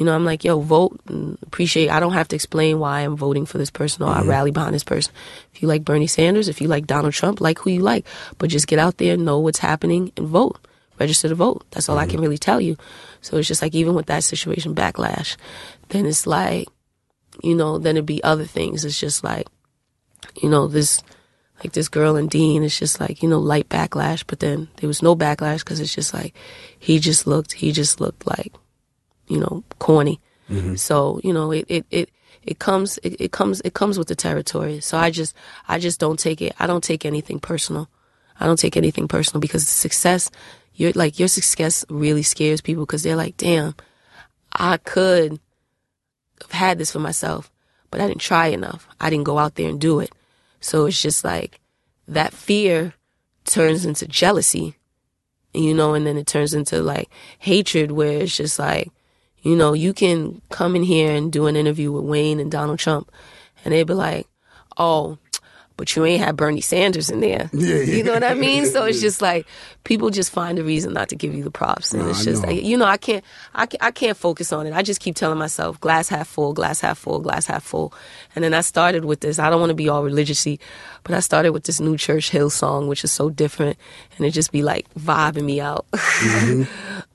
you 0.00 0.06
know, 0.06 0.14
I'm 0.14 0.24
like, 0.24 0.44
yo, 0.44 0.60
vote 0.60 0.98
and 1.08 1.36
appreciate. 1.42 1.90
I 1.90 2.00
don't 2.00 2.14
have 2.14 2.28
to 2.28 2.34
explain 2.34 2.78
why 2.78 3.00
I'm 3.00 3.18
voting 3.18 3.44
for 3.44 3.58
this 3.58 3.70
person 3.70 4.02
or 4.02 4.08
I 4.08 4.20
mm-hmm. 4.20 4.30
rally 4.30 4.50
behind 4.50 4.74
this 4.74 4.82
person. 4.82 5.12
If 5.52 5.60
you 5.60 5.68
like 5.68 5.84
Bernie 5.84 6.06
Sanders, 6.06 6.48
if 6.48 6.62
you 6.62 6.68
like 6.68 6.86
Donald 6.86 7.12
Trump, 7.12 7.38
like 7.38 7.58
who 7.58 7.68
you 7.68 7.80
like, 7.80 8.06
but 8.38 8.48
just 8.48 8.66
get 8.66 8.78
out 8.78 8.96
there, 8.96 9.18
know 9.18 9.40
what's 9.40 9.58
happening, 9.58 10.10
and 10.16 10.26
vote. 10.26 10.58
Register 10.98 11.28
to 11.28 11.34
vote. 11.34 11.66
That's 11.70 11.90
all 11.90 11.98
I 11.98 12.04
mm-hmm. 12.04 12.12
can 12.12 12.20
really 12.22 12.38
tell 12.38 12.62
you. 12.62 12.78
So 13.20 13.36
it's 13.36 13.46
just 13.46 13.60
like 13.60 13.74
even 13.74 13.94
with 13.94 14.06
that 14.06 14.24
situation 14.24 14.74
backlash, 14.74 15.36
then 15.90 16.06
it's 16.06 16.26
like, 16.26 16.66
you 17.42 17.54
know, 17.54 17.78
then 17.78 17.96
it'd 17.96 18.06
be 18.06 18.22
other 18.22 18.44
things. 18.44 18.84
It's 18.84 18.98
just 18.98 19.24
like, 19.24 19.46
you 20.42 20.48
know, 20.48 20.66
this 20.66 21.02
like 21.62 21.72
this 21.72 21.88
girl 21.88 22.16
and 22.16 22.30
Dean. 22.30 22.62
It's 22.62 22.78
just 22.78 23.00
like 23.00 23.22
you 23.22 23.28
know 23.28 23.38
light 23.38 23.68
backlash, 23.68 24.24
but 24.26 24.40
then 24.40 24.68
there 24.76 24.88
was 24.88 25.02
no 25.02 25.14
backlash 25.14 25.58
because 25.60 25.80
it's 25.80 25.94
just 25.94 26.14
like 26.14 26.34
he 26.78 26.98
just 26.98 27.26
looked 27.26 27.52
he 27.52 27.72
just 27.72 28.00
looked 28.00 28.26
like 28.26 28.52
you 29.28 29.38
know 29.38 29.64
corny. 29.78 30.20
Mm-hmm. 30.48 30.76
So 30.76 31.20
you 31.22 31.32
know 31.32 31.50
it 31.52 31.66
it 31.68 31.86
it. 31.90 32.10
It 32.42 32.58
comes, 32.58 32.98
it, 33.02 33.20
it 33.20 33.32
comes, 33.32 33.60
it 33.66 33.74
comes 33.74 33.98
with 33.98 34.08
the 34.08 34.14
territory. 34.14 34.80
So 34.80 34.96
I 34.96 35.10
just, 35.10 35.36
I 35.68 35.78
just 35.78 36.00
don't 36.00 36.18
take 36.18 36.40
it. 36.40 36.54
I 36.58 36.66
don't 36.66 36.82
take 36.82 37.04
anything 37.04 37.38
personal. 37.38 37.90
I 38.40 38.46
don't 38.46 38.58
take 38.58 38.78
anything 38.78 39.08
personal 39.08 39.40
because 39.40 39.68
success, 39.68 40.30
you're 40.74 40.92
like 40.92 41.18
your 41.18 41.28
success 41.28 41.84
really 41.90 42.22
scares 42.22 42.62
people 42.62 42.86
because 42.86 43.02
they're 43.02 43.14
like, 43.14 43.36
damn, 43.36 43.74
I 44.54 44.78
could 44.78 45.38
have 46.42 46.52
had 46.52 46.78
this 46.78 46.90
for 46.90 46.98
myself, 46.98 47.50
but 47.90 48.00
I 48.00 48.06
didn't 48.06 48.20
try 48.20 48.48
enough. 48.48 48.86
I 49.00 49.10
didn't 49.10 49.24
go 49.24 49.38
out 49.38 49.54
there 49.54 49.68
and 49.68 49.80
do 49.80 50.00
it. 50.00 50.12
So 50.60 50.86
it's 50.86 51.00
just 51.00 51.24
like 51.24 51.60
that 52.06 52.32
fear 52.32 52.94
turns 53.44 53.84
into 53.84 54.06
jealousy, 54.06 54.76
you 55.54 55.74
know, 55.74 55.94
and 55.94 56.06
then 56.06 56.16
it 56.16 56.26
turns 56.26 56.54
into 56.54 56.82
like 56.82 57.08
hatred 57.38 57.92
where 57.92 58.22
it's 58.22 58.36
just 58.36 58.58
like, 58.58 58.90
you 59.42 59.56
know, 59.56 59.72
you 59.72 59.92
can 59.92 60.42
come 60.50 60.76
in 60.76 60.82
here 60.82 61.12
and 61.12 61.32
do 61.32 61.46
an 61.46 61.56
interview 61.56 61.90
with 61.90 62.04
Wayne 62.04 62.40
and 62.40 62.50
Donald 62.50 62.78
Trump 62.78 63.10
and 63.64 63.72
they'd 63.72 63.86
be 63.86 63.94
like, 63.94 64.26
oh, 64.76 65.18
but 65.80 65.96
you 65.96 66.04
ain't 66.04 66.22
had 66.22 66.36
Bernie 66.36 66.60
Sanders 66.60 67.08
in 67.08 67.20
there. 67.20 67.48
Yeah, 67.54 67.76
yeah. 67.76 67.94
You 67.96 68.04
know 68.04 68.12
what 68.12 68.22
I 68.22 68.34
mean? 68.34 68.66
So 68.66 68.84
it's 68.84 69.00
just 69.08 69.22
like 69.22 69.46
people 69.84 70.10
just 70.10 70.30
find 70.30 70.58
a 70.58 70.62
reason 70.62 70.92
not 70.92 71.08
to 71.08 71.16
give 71.16 71.32
you 71.34 71.42
the 71.42 71.50
props, 71.50 71.94
and 71.94 72.02
No, 72.02 72.10
it's 72.10 72.22
just 72.22 72.42
know. 72.42 72.50
like 72.50 72.62
you 72.62 72.76
know 72.76 72.84
I 72.84 72.98
can't 72.98 73.24
I 73.54 73.64
can't, 73.64 73.82
I 73.82 73.90
can't 73.90 74.14
focus 74.14 74.52
on 74.52 74.66
it. 74.66 74.74
I 74.74 74.82
just 74.82 75.00
keep 75.00 75.16
telling 75.16 75.38
myself 75.38 75.80
glass 75.80 76.10
half 76.10 76.28
full, 76.28 76.52
glass 76.52 76.82
half 76.82 76.98
full, 76.98 77.18
glass 77.20 77.46
half 77.46 77.62
full, 77.62 77.94
and 78.34 78.44
then 78.44 78.52
I 78.52 78.60
started 78.60 79.06
with 79.06 79.20
this. 79.20 79.38
I 79.38 79.48
don't 79.48 79.58
want 79.58 79.70
to 79.70 79.74
be 79.74 79.88
all 79.88 80.02
religiousy, 80.02 80.58
but 81.02 81.14
I 81.14 81.20
started 81.20 81.52
with 81.52 81.64
this 81.64 81.80
new 81.80 81.96
Church 81.96 82.28
Hill 82.28 82.50
song, 82.50 82.86
which 82.86 83.02
is 83.02 83.10
so 83.10 83.30
different, 83.30 83.78
and 84.18 84.26
it 84.26 84.32
just 84.32 84.52
be 84.52 84.62
like 84.62 84.86
vibing 84.98 85.44
me 85.44 85.62
out. 85.62 85.86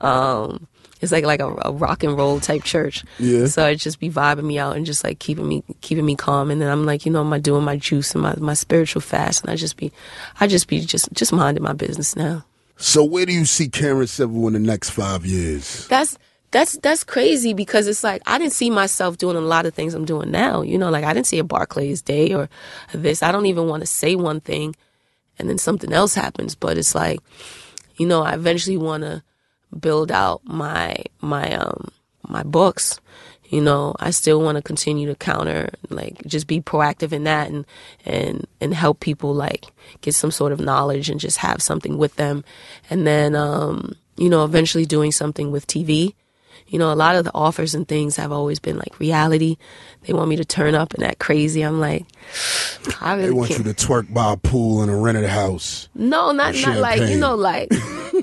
um, 0.00 0.66
it's 1.06 1.12
like 1.12 1.24
like 1.24 1.40
a, 1.40 1.54
a 1.64 1.72
rock 1.72 2.02
and 2.02 2.16
roll 2.16 2.40
type 2.40 2.64
church. 2.64 3.04
Yeah. 3.18 3.46
So 3.46 3.66
it 3.66 3.76
just 3.76 4.00
be 4.00 4.10
vibing 4.10 4.44
me 4.44 4.58
out 4.58 4.76
and 4.76 4.84
just 4.84 5.04
like 5.04 5.18
keeping 5.18 5.48
me 5.48 5.62
keeping 5.80 6.04
me 6.04 6.16
calm. 6.16 6.50
And 6.50 6.60
then 6.60 6.70
I'm 6.70 6.84
like, 6.86 7.06
you 7.06 7.12
know, 7.12 7.20
I'm 7.20 7.40
doing 7.40 7.64
my 7.64 7.76
juice 7.76 8.14
and 8.14 8.22
my, 8.22 8.34
my 8.36 8.54
spiritual 8.54 9.00
fast? 9.00 9.42
And 9.42 9.50
I 9.50 9.56
just 9.56 9.76
be, 9.76 9.92
I 10.40 10.46
just 10.46 10.68
be 10.68 10.80
just 10.80 11.12
just 11.12 11.32
minding 11.32 11.62
my 11.62 11.72
business 11.72 12.16
now. 12.16 12.44
So 12.76 13.04
where 13.04 13.24
do 13.24 13.32
you 13.32 13.46
see 13.46 13.68
Karen 13.68 14.06
Civil 14.06 14.46
in 14.48 14.52
the 14.52 14.58
next 14.58 14.90
five 14.90 15.24
years? 15.24 15.86
That's 15.88 16.18
that's 16.50 16.78
that's 16.78 17.04
crazy 17.04 17.54
because 17.54 17.86
it's 17.86 18.04
like 18.04 18.22
I 18.26 18.38
didn't 18.38 18.52
see 18.52 18.70
myself 18.70 19.18
doing 19.18 19.36
a 19.36 19.40
lot 19.40 19.66
of 19.66 19.74
things 19.74 19.94
I'm 19.94 20.04
doing 20.04 20.30
now. 20.30 20.62
You 20.62 20.78
know, 20.78 20.90
like 20.90 21.04
I 21.04 21.12
didn't 21.14 21.26
see 21.26 21.38
a 21.38 21.44
Barclays 21.44 22.02
Day 22.02 22.34
or 22.34 22.48
this. 22.92 23.22
I 23.22 23.32
don't 23.32 23.46
even 23.46 23.68
want 23.68 23.82
to 23.82 23.86
say 23.86 24.14
one 24.14 24.40
thing 24.40 24.74
and 25.38 25.48
then 25.48 25.58
something 25.58 25.92
else 25.92 26.14
happens. 26.14 26.54
But 26.54 26.78
it's 26.78 26.94
like, 26.94 27.20
you 27.96 28.06
know, 28.06 28.22
I 28.22 28.34
eventually 28.34 28.76
want 28.76 29.02
to 29.02 29.22
build 29.76 30.10
out 30.10 30.42
my 30.44 30.96
my 31.20 31.54
um 31.54 31.90
my 32.28 32.42
books. 32.42 33.00
You 33.48 33.60
know, 33.60 33.94
I 34.00 34.10
still 34.10 34.42
want 34.42 34.56
to 34.56 34.62
continue 34.62 35.06
to 35.06 35.14
counter, 35.14 35.68
like, 35.88 36.20
just 36.26 36.48
be 36.48 36.60
proactive 36.60 37.12
in 37.12 37.24
that 37.24 37.48
and 37.48 37.64
and 38.04 38.44
and 38.60 38.74
help 38.74 38.98
people 38.98 39.32
like 39.34 39.66
get 40.00 40.16
some 40.16 40.32
sort 40.32 40.50
of 40.50 40.58
knowledge 40.58 41.08
and 41.08 41.20
just 41.20 41.38
have 41.38 41.62
something 41.62 41.96
with 41.96 42.16
them, 42.16 42.44
and 42.90 43.06
then 43.06 43.36
um, 43.36 43.94
you 44.16 44.28
know, 44.28 44.44
eventually 44.44 44.84
doing 44.84 45.12
something 45.12 45.52
with 45.52 45.66
TV. 45.66 46.14
You 46.68 46.78
know, 46.80 46.92
a 46.92 46.94
lot 46.94 47.14
of 47.14 47.24
the 47.24 47.30
offers 47.34 47.74
and 47.74 47.86
things 47.86 48.16
have 48.16 48.32
always 48.32 48.58
been 48.58 48.76
like 48.76 48.98
reality. 48.98 49.56
They 50.02 50.12
want 50.12 50.28
me 50.28 50.36
to 50.36 50.44
turn 50.44 50.74
up 50.74 50.94
and 50.94 51.04
act 51.04 51.20
crazy. 51.20 51.62
I'm 51.62 51.78
like, 51.80 52.06
I 53.00 53.14
really 53.14 53.28
They 53.28 53.30
want 53.32 53.50
can't. 53.50 53.66
you 53.66 53.72
to 53.72 53.86
twerk 53.86 54.12
by 54.12 54.32
a 54.32 54.36
pool 54.36 54.82
in 54.82 54.88
a 54.88 54.96
rented 54.96 55.26
house. 55.26 55.88
No, 55.94 56.32
not 56.32 56.54
not 56.56 56.78
like 56.78 57.00
you 57.08 57.16
know, 57.18 57.34
like 57.36 57.72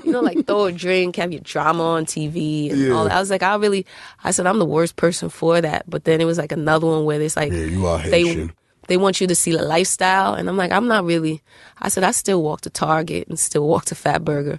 you 0.04 0.12
know, 0.12 0.20
like 0.20 0.46
throw 0.46 0.64
a 0.66 0.72
drink, 0.72 1.16
have 1.16 1.32
your 1.32 1.40
drama 1.40 1.82
on 1.82 2.04
TV, 2.06 2.70
and 2.70 2.80
Yeah. 2.80 2.94
all. 2.94 3.04
That. 3.04 3.14
I 3.14 3.20
was 3.20 3.30
like, 3.30 3.42
I 3.42 3.54
really, 3.56 3.86
I 4.22 4.30
said 4.30 4.46
I'm 4.46 4.58
the 4.58 4.64
worst 4.66 4.96
person 4.96 5.28
for 5.30 5.60
that. 5.60 5.88
But 5.88 6.04
then 6.04 6.20
it 6.20 6.24
was 6.26 6.38
like 6.38 6.52
another 6.52 6.86
one 6.86 7.04
where 7.04 7.20
it's 7.20 7.36
like 7.36 7.52
Yeah, 7.52 7.64
you 7.64 7.86
are 7.86 7.98
they 8.02 8.50
they 8.88 8.98
want 8.98 9.18
you 9.20 9.26
to 9.26 9.34
see 9.34 9.52
the 9.52 9.62
lifestyle, 9.62 10.34
and 10.34 10.48
I'm 10.48 10.58
like, 10.58 10.70
I'm 10.70 10.86
not 10.86 11.04
really. 11.04 11.42
I 11.80 11.88
said 11.88 12.04
I 12.04 12.10
still 12.10 12.42
walk 12.42 12.60
to 12.62 12.70
Target 12.70 13.28
and 13.28 13.38
still 13.38 13.66
walk 13.66 13.86
to 13.86 13.94
Fatburger, 13.94 14.58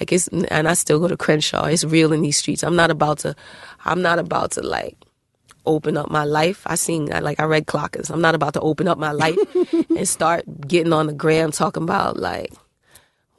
like 0.00 0.12
it's, 0.12 0.28
and 0.28 0.68
I 0.68 0.74
still 0.74 0.98
go 1.00 1.08
to 1.08 1.16
Crenshaw. 1.16 1.64
It's 1.66 1.84
real 1.84 2.12
in 2.12 2.22
these 2.22 2.36
streets. 2.36 2.62
I'm 2.64 2.76
not 2.76 2.90
about 2.90 3.18
to, 3.20 3.34
I'm 3.84 4.02
not 4.02 4.18
about 4.18 4.52
to 4.52 4.62
like 4.62 4.96
open 5.66 5.96
up 5.96 6.10
my 6.10 6.24
life. 6.24 6.62
I 6.66 6.74
seen 6.74 7.06
like 7.06 7.40
I 7.40 7.44
read 7.44 7.66
clockers. 7.66 8.10
I'm 8.10 8.20
not 8.20 8.34
about 8.34 8.52
to 8.54 8.60
open 8.60 8.86
up 8.88 8.98
my 8.98 9.12
life 9.12 9.38
and 9.90 10.06
start 10.08 10.44
getting 10.66 10.92
on 10.92 11.06
the 11.06 11.12
gram 11.14 11.52
talking 11.52 11.82
about 11.82 12.18
like 12.18 12.52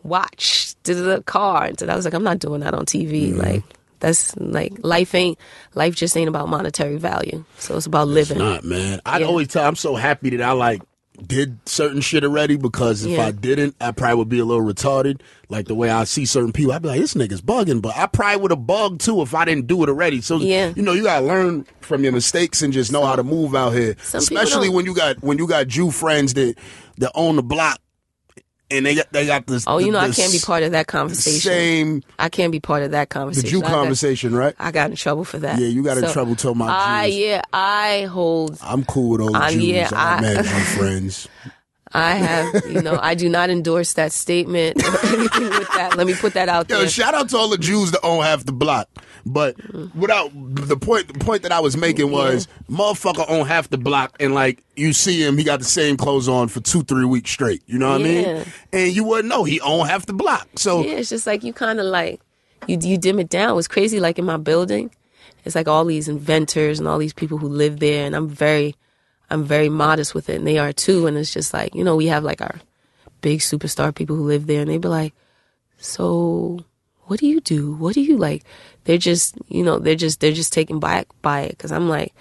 watch 0.03 0.75
to 0.83 0.93
the 0.95 1.21
car. 1.23 1.65
And 1.65 1.89
I 1.89 1.95
was 1.95 2.05
like, 2.05 2.13
I'm 2.13 2.23
not 2.23 2.39
doing 2.39 2.61
that 2.61 2.73
on 2.73 2.85
TV. 2.85 3.29
Mm-hmm. 3.29 3.39
Like 3.39 3.63
that's 3.99 4.35
like 4.37 4.73
life 4.83 5.15
ain't 5.15 5.37
life 5.73 5.95
just 5.95 6.15
ain't 6.17 6.29
about 6.29 6.49
monetary 6.49 6.97
value. 6.97 7.43
So 7.57 7.77
it's 7.77 7.85
about 7.85 8.07
living. 8.07 8.37
Not 8.37 8.63
man. 8.63 9.01
I'd 9.05 9.21
Yeah. 9.21 9.27
always 9.27 9.47
tell. 9.49 9.65
I'm 9.67 9.75
so 9.75 9.95
happy 9.95 10.29
that 10.31 10.41
I 10.41 10.51
like 10.51 10.81
did 11.25 11.57
certain 11.67 12.01
shit 12.01 12.23
already 12.23 12.57
because 12.57 13.03
if 13.05 13.11
Yeah. 13.11 13.25
I 13.27 13.31
didn't, 13.31 13.75
I 13.79 13.91
probably 13.91 14.15
would 14.17 14.29
be 14.29 14.39
a 14.39 14.45
little 14.45 14.63
retarded. 14.65 15.21
Like 15.49 15.67
the 15.67 15.75
way 15.75 15.89
I 15.89 16.03
see 16.05 16.25
certain 16.25 16.51
people, 16.51 16.73
I'd 16.73 16.81
be 16.81 16.87
like, 16.89 16.99
this 16.99 17.13
nigga's 17.13 17.41
bugging. 17.41 17.81
But 17.81 17.95
I 17.95 18.07
probably 18.07 18.41
would 18.41 18.51
have 18.51 18.65
bugged 18.67 19.01
too 19.01 19.21
if 19.21 19.33
I 19.35 19.45
didn't 19.45 19.67
do 19.67 19.83
it 19.83 19.89
already. 19.89 20.21
So 20.21 20.37
Yeah. 20.37 20.73
you 20.75 20.81
know, 20.81 20.93
you 20.93 21.03
gotta 21.03 21.25
learn 21.25 21.65
from 21.81 22.03
your 22.03 22.13
mistakes 22.13 22.61
and 22.61 22.73
just 22.73 22.91
know 22.91 23.05
how 23.05 23.15
to 23.15 23.23
move 23.23 23.55
out 23.55 23.71
here. 23.71 23.95
Some 24.01 24.19
Especially 24.19 24.69
when 24.69 24.85
you 24.85 24.95
got 24.95 25.21
when 25.23 25.37
you 25.37 25.47
got 25.47 25.67
Jew 25.67 25.91
friends 25.91 26.33
that 26.33 26.55
that 26.97 27.11
own 27.15 27.35
the 27.35 27.43
block 27.43 27.79
and 28.77 28.85
they 28.85 28.95
got 28.95 29.11
they 29.11 29.25
got 29.25 29.45
this. 29.47 29.63
Oh, 29.67 29.77
you 29.77 29.91
know 29.91 29.99
I 29.99 30.11
can't 30.11 30.31
be 30.31 30.39
part 30.39 30.63
of 30.63 30.71
that 30.71 30.87
conversation. 30.87 31.39
Same 31.51 32.03
I 32.19 32.29
can't 32.29 32.51
be 32.51 32.59
part 32.59 32.83
of 32.83 32.91
that 32.91 33.09
conversation. 33.09 33.45
the. 33.45 33.51
Jew 33.51 33.57
I 33.59 33.61
got- 33.61 33.71
conversation, 33.71 34.35
right? 34.35 34.55
I 34.59 34.71
got 34.71 34.89
in 34.89 34.95
trouble 34.95 35.23
for 35.25 35.37
that. 35.39 35.59
Yeah, 35.59 35.67
you 35.67 35.83
got 35.83 35.97
in 35.97 36.05
So, 36.07 36.13
trouble 36.13 36.35
talking 36.35 36.61
about 36.61 36.69
I 36.71 37.09
Jews. 37.09 37.19
yeah, 37.19 37.41
I 37.53 38.03
hold 38.11 38.57
I'm 38.61 38.83
cool 38.85 39.09
with 39.11 39.21
all 39.21 39.31
the 39.31 39.39
Uh, 39.39 39.51
Jews. 39.51 39.63
yeah, 39.63 39.89
I, 39.93 40.15
I- 40.17 40.21
met 40.21 40.45
Jew 40.45 40.49
friends. 40.51 41.27
I 41.93 42.15
have, 42.15 42.65
you 42.69 42.81
know, 42.81 42.99
I 43.01 43.15
do 43.15 43.29
not 43.29 43.49
endorse 43.49 43.93
that 43.93 44.11
statement 44.11 44.83
or 44.83 45.05
anything 45.07 45.49
with 45.49 45.69
that. 45.75 45.93
Let 45.95 46.05
me 46.07 46.13
put 46.15 46.33
that 46.33 46.49
out 46.49 46.69
Yo, 46.69 46.79
there. 46.79 46.89
shout 46.89 47.13
out 47.13 47.29
to 47.29 47.37
all 47.37 47.47
the 47.47 47.57
Jews 47.57 47.91
that 47.91 48.01
own 48.03 48.21
half 48.21 48.43
the 48.43 48.51
block. 48.51 48.89
But 49.25 49.55
without 49.95 50.29
the 50.33 50.77
point, 50.77 51.07
the 51.07 51.17
point 51.19 51.41
that 51.43 51.51
I 51.51 51.59
was 51.59 51.75
making 51.75 52.11
was, 52.11 52.47
motherfucker 52.69 53.25
own 53.27 53.47
half 53.47 53.69
the 53.69 53.77
block, 53.77 54.15
and 54.19 54.33
like 54.35 54.63
you 54.75 54.93
see 54.93 55.23
him, 55.23 55.37
he 55.37 55.43
got 55.43 55.59
the 55.59 55.65
same 55.65 55.97
clothes 55.97 56.27
on 56.27 56.47
for 56.47 56.59
two, 56.59 56.83
three 56.83 57.05
weeks 57.05 57.31
straight. 57.31 57.63
You 57.65 57.79
know 57.79 57.89
what 57.89 58.01
I 58.01 58.03
Yeah. 58.05 58.33
mean? 58.33 58.53
And 58.71 58.95
you 58.95 59.03
wouldn't 59.03 59.29
know 59.29 59.43
he 59.43 59.59
own 59.61 59.87
half 59.87 60.05
the 60.05 60.13
block. 60.13 60.47
So 60.57 60.83
Yeah, 60.83 60.97
it's 60.97 61.09
just 61.09 61.25
like 61.25 61.43
you 61.43 61.53
kind 61.53 61.79
of 61.79 61.87
like 61.87 62.21
you 62.67 62.77
you 62.81 62.97
dim 62.97 63.19
it 63.19 63.29
down. 63.29 63.57
It's 63.57 63.67
crazy. 63.67 63.99
Like 63.99 64.19
in 64.19 64.25
my 64.25 64.37
building, 64.37 64.91
it's 65.43 65.55
like 65.55 65.67
all 65.67 65.85
these 65.85 66.07
inventors 66.07 66.77
and 66.79 66.87
all 66.87 66.99
these 66.99 67.13
people 67.13 67.39
who 67.39 67.47
live 67.47 67.79
there, 67.79 68.05
and 68.05 68.15
I'm 68.15 68.27
very, 68.29 68.75
I'm 69.31 69.43
very 69.43 69.69
modest 69.69 70.13
with 70.13 70.29
it, 70.29 70.35
and 70.35 70.45
they 70.45 70.59
are 70.59 70.71
too. 70.71 71.07
And 71.07 71.17
it's 71.17 71.33
just 71.33 71.51
like 71.51 71.73
you 71.73 71.83
know 71.83 71.95
we 71.95 72.07
have 72.07 72.23
like 72.23 72.41
our 72.41 72.61
big 73.21 73.39
superstar 73.39 73.93
people 73.93 74.15
who 74.15 74.25
live 74.27 74.45
there, 74.45 74.61
and 74.61 74.69
they 74.69 74.77
be 74.77 74.87
like, 74.87 75.13
so 75.77 76.59
what 77.05 77.19
do 77.19 77.27
you 77.27 77.39
do? 77.39 77.73
What 77.73 77.93
do 77.95 78.01
you 78.01 78.17
like? 78.17 78.43
They're 78.85 78.97
just 78.97 79.35
you 79.49 79.63
know 79.63 79.77
they're 79.77 79.95
just 79.95 80.19
they're 80.19 80.31
just 80.31 80.53
taken 80.53 80.79
back 80.79 81.07
by 81.21 81.41
it 81.41 81.51
because 81.51 81.71
I'm 81.71 81.89
like 81.89 82.13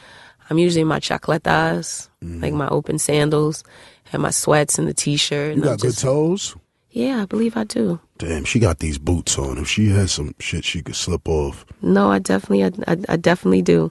I'm 0.51 0.59
usually 0.59 0.83
in 0.83 0.89
my 0.89 1.01
chancletas, 1.01 2.09
mm. 2.23 2.43
like 2.43 2.53
my 2.53 2.69
open 2.69 2.99
sandals. 2.99 3.65
And 4.12 4.23
my 4.23 4.31
sweats 4.31 4.79
and 4.79 4.87
the 4.87 4.95
t-shirt. 4.95 5.57
you 5.57 5.62
got 5.62 5.73
I'm 5.73 5.77
good 5.79 5.91
just, 5.91 6.03
toes. 6.03 6.55
yeah, 6.91 7.23
I 7.23 7.25
believe 7.25 7.57
I 7.57 7.65
do. 7.65 7.99
Damn, 8.19 8.45
she 8.45 8.61
got 8.61 8.79
these 8.79 8.97
boots 8.97 9.37
on. 9.39 9.59
If 9.59 9.67
she 9.67 9.89
has 9.89 10.12
some 10.12 10.37
shit, 10.39 10.65
she 10.65 10.83
could 10.83 10.95
slip 10.95 11.29
off. 11.29 11.67
No, 11.83 12.12
I 12.12 12.21
definitely, 12.21 12.62
I, 12.62 12.71
I, 12.87 12.97
I 13.09 13.17
definitely 13.17 13.62
do. 13.62 13.91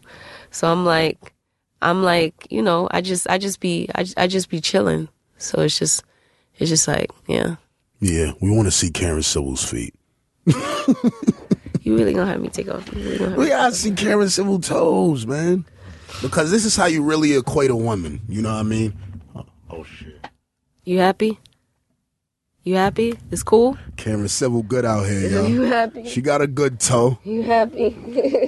So 0.52 0.72
I'm 0.72 0.86
like, 0.86 1.34
I'm 1.82 2.04
like, 2.04 2.48
you 2.50 2.62
know, 2.62 2.88
I 2.92 3.02
just, 3.02 3.30
I 3.30 3.38
just 3.38 3.60
be, 3.60 3.90
I, 3.96 4.06
I 4.16 4.28
just 4.28 4.50
be 4.50 4.62
chilling. 4.62 5.10
So 5.38 5.62
it's 5.62 5.78
just, 5.78 6.06
it's 6.58 6.70
just 6.70 6.88
like, 6.88 7.12
yeah, 7.28 7.56
Yeah, 8.00 8.32
we 8.40 8.50
want 8.50 8.68
to 8.68 8.72
see 8.72 8.92
Karen 8.92 9.24
Civil's 9.24 9.70
feet. 9.70 9.94
you 11.84 11.96
really 11.98 12.14
gonna 12.14 12.32
have 12.32 12.42
me 12.42 12.50
take 12.50 12.70
off. 12.70 12.92
You 12.94 13.04
really 13.04 13.18
gonna 13.18 13.30
have 13.32 13.38
We 13.38 13.46
me 13.46 13.50
gotta 13.50 13.76
see 13.76 13.92
Karen 13.92 14.30
Civil 14.30 14.60
toes, 14.60 15.28
man. 15.28 15.66
Because 16.22 16.52
this 16.52 16.66
is 16.66 16.76
how 16.76 16.86
you 16.86 17.04
really 17.04 17.36
equate 17.36 17.70
a 17.70 17.76
woman. 17.76 18.22
You 18.30 18.42
know 18.42 18.52
what 18.54 18.60
I 18.60 18.64
mean? 18.64 18.94
Oh, 19.36 19.46
oh 19.70 19.84
shit. 19.84 20.26
You 20.86 21.00
happy? 21.00 21.40
You 22.66 22.76
happy? 22.76 23.20
It's 23.30 23.44
cool. 23.44 23.78
Karen 23.98 24.30
Civil 24.30 24.64
good 24.64 24.86
out 24.86 25.04
here, 25.06 25.28
yo. 25.30 25.46
You 25.48 25.64
happy? 25.64 26.08
She 26.08 26.22
got 26.22 26.40
a 26.42 26.48
good 26.48 26.80
toe. 26.80 27.20
You 27.26 27.42
happy? 27.44 27.92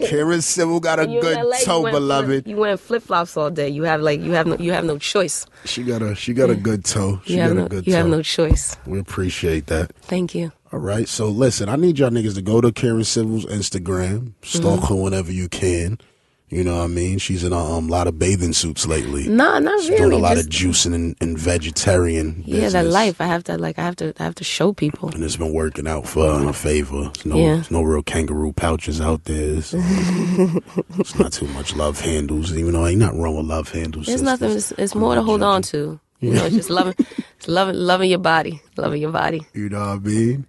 Karen 0.08 0.42
Civil 0.42 0.80
got 0.80 1.00
a 1.00 1.08
You 1.10 1.18
in 1.18 1.22
good 1.22 1.38
LA, 1.38 1.58
you 1.58 1.66
toe, 1.66 1.82
wearing- 1.82 1.96
beloved. 1.96 2.48
You 2.48 2.56
wearing 2.56 2.78
flip 2.78 3.04
flops 3.04 3.36
all 3.36 3.52
day. 3.52 3.68
You 3.68 3.84
have 3.84 4.00
like, 4.00 4.22
you 4.22 4.32
have 4.32 4.48
no, 4.48 4.56
you 4.56 4.72
have 4.72 4.86
no 4.86 4.98
choice. 4.98 5.46
She 5.66 5.84
got 5.84 6.02
a 6.02 6.16
she 6.16 6.34
got 6.34 6.50
a 6.50 6.56
mm. 6.56 6.64
good 6.64 6.86
toe. 6.86 7.20
She 7.26 7.34
You 7.34 7.42
have 7.42 7.50
got 7.50 7.58
no, 7.58 7.66
a 7.66 7.70
good 7.70 7.88
you 7.88 7.92
toe. 7.92 7.98
have 7.98 8.08
no 8.08 8.22
choice. 8.22 8.78
we 8.86 9.00
appreciate 9.00 9.68
that. 9.68 9.94
Thank 9.98 10.34
you. 10.34 10.54
All 10.72 10.80
right. 10.80 11.08
So 11.08 11.28
listen, 11.28 11.70
I 11.70 11.76
need 11.76 12.00
y'all 12.00 12.10
niggas 12.10 12.36
to 12.36 12.42
go 12.42 12.60
to 12.62 12.72
Karen 12.72 13.04
Civil's 13.04 13.46
Instagram, 13.46 14.34
stalk 14.44 14.82
Mm-hmm. 14.82 14.94
her 14.94 15.02
whenever 15.02 15.32
you 15.32 15.48
can. 15.48 16.00
You 16.48 16.64
know 16.64 16.78
what 16.78 16.84
I 16.84 16.88
mean? 16.88 17.18
She's 17.18 17.44
in 17.44 17.54
a 17.54 17.58
um, 17.58 17.88
lot 17.88 18.06
of 18.08 18.20
bathing 18.20 18.54
suits 18.54 18.86
lately. 18.86 19.28
Nah, 19.28 19.58
not 19.58 19.80
She's 19.80 19.90
really. 19.90 20.02
doing 20.04 20.12
a 20.14 20.18
lot 20.18 20.36
just- 20.36 20.46
of 20.48 20.52
juicing 20.54 20.94
and, 20.94 21.16
and 21.20 21.38
vegetarian. 21.40 22.44
yeah, 22.46 22.70
that 22.70 22.86
life. 22.86 23.20
I 23.20 23.26
have 23.26 23.44
to 23.46 23.58
like. 23.58 23.80
I 23.80 23.82
have 23.84 23.96
to. 23.98 24.14
I 24.20 24.24
have 24.24 24.36
to 24.36 24.44
show 24.44 24.72
people. 24.72 25.10
and 25.10 25.24
it's 25.24 25.38
been 25.38 25.54
working 25.54 25.88
out 25.88 26.08
for 26.08 26.38
her 26.40 26.54
favor. 26.54 27.04
There's 27.16 27.26
no, 27.26 27.36
Yeah. 27.38 27.56
there's 27.56 27.72
no 27.72 27.82
real 27.82 28.04
kangaroo 28.04 28.54
pouches 28.54 29.02
out 29.02 29.24
there. 29.24 29.62
So 29.64 29.80
it's 31.00 31.18
not 31.18 31.34
too 31.34 31.48
much 31.48 31.76
love 31.76 32.00
handles, 32.00 32.54
even 32.56 32.74
though 32.74 32.86
I 32.86 32.92
ain't 32.92 33.00
not 33.00 33.16
wrong 33.16 33.36
with 33.38 33.48
love 33.48 33.72
handles. 33.72 34.06
There's 34.06 34.20
sisters. 34.22 34.40
nothing. 34.42 34.56
It's, 34.58 34.72
it's 34.74 34.96
more 34.96 35.16
to 35.16 35.24
hold 35.24 35.42
on 35.42 35.62
to. 35.64 36.00
You 36.22 36.34
know, 36.34 36.46
it's 36.46 36.56
just 36.56 36.70
loving, 36.70 36.94
it's 37.38 37.48
loving, 37.48 37.76
loving 37.76 38.10
your 38.10 38.20
body, 38.20 38.62
loving 38.78 39.02
your 39.02 39.12
body. 39.12 39.46
You 39.54 39.70
know 39.70 39.80
what 39.80 39.88
I 39.88 39.98
mean? 39.98 40.46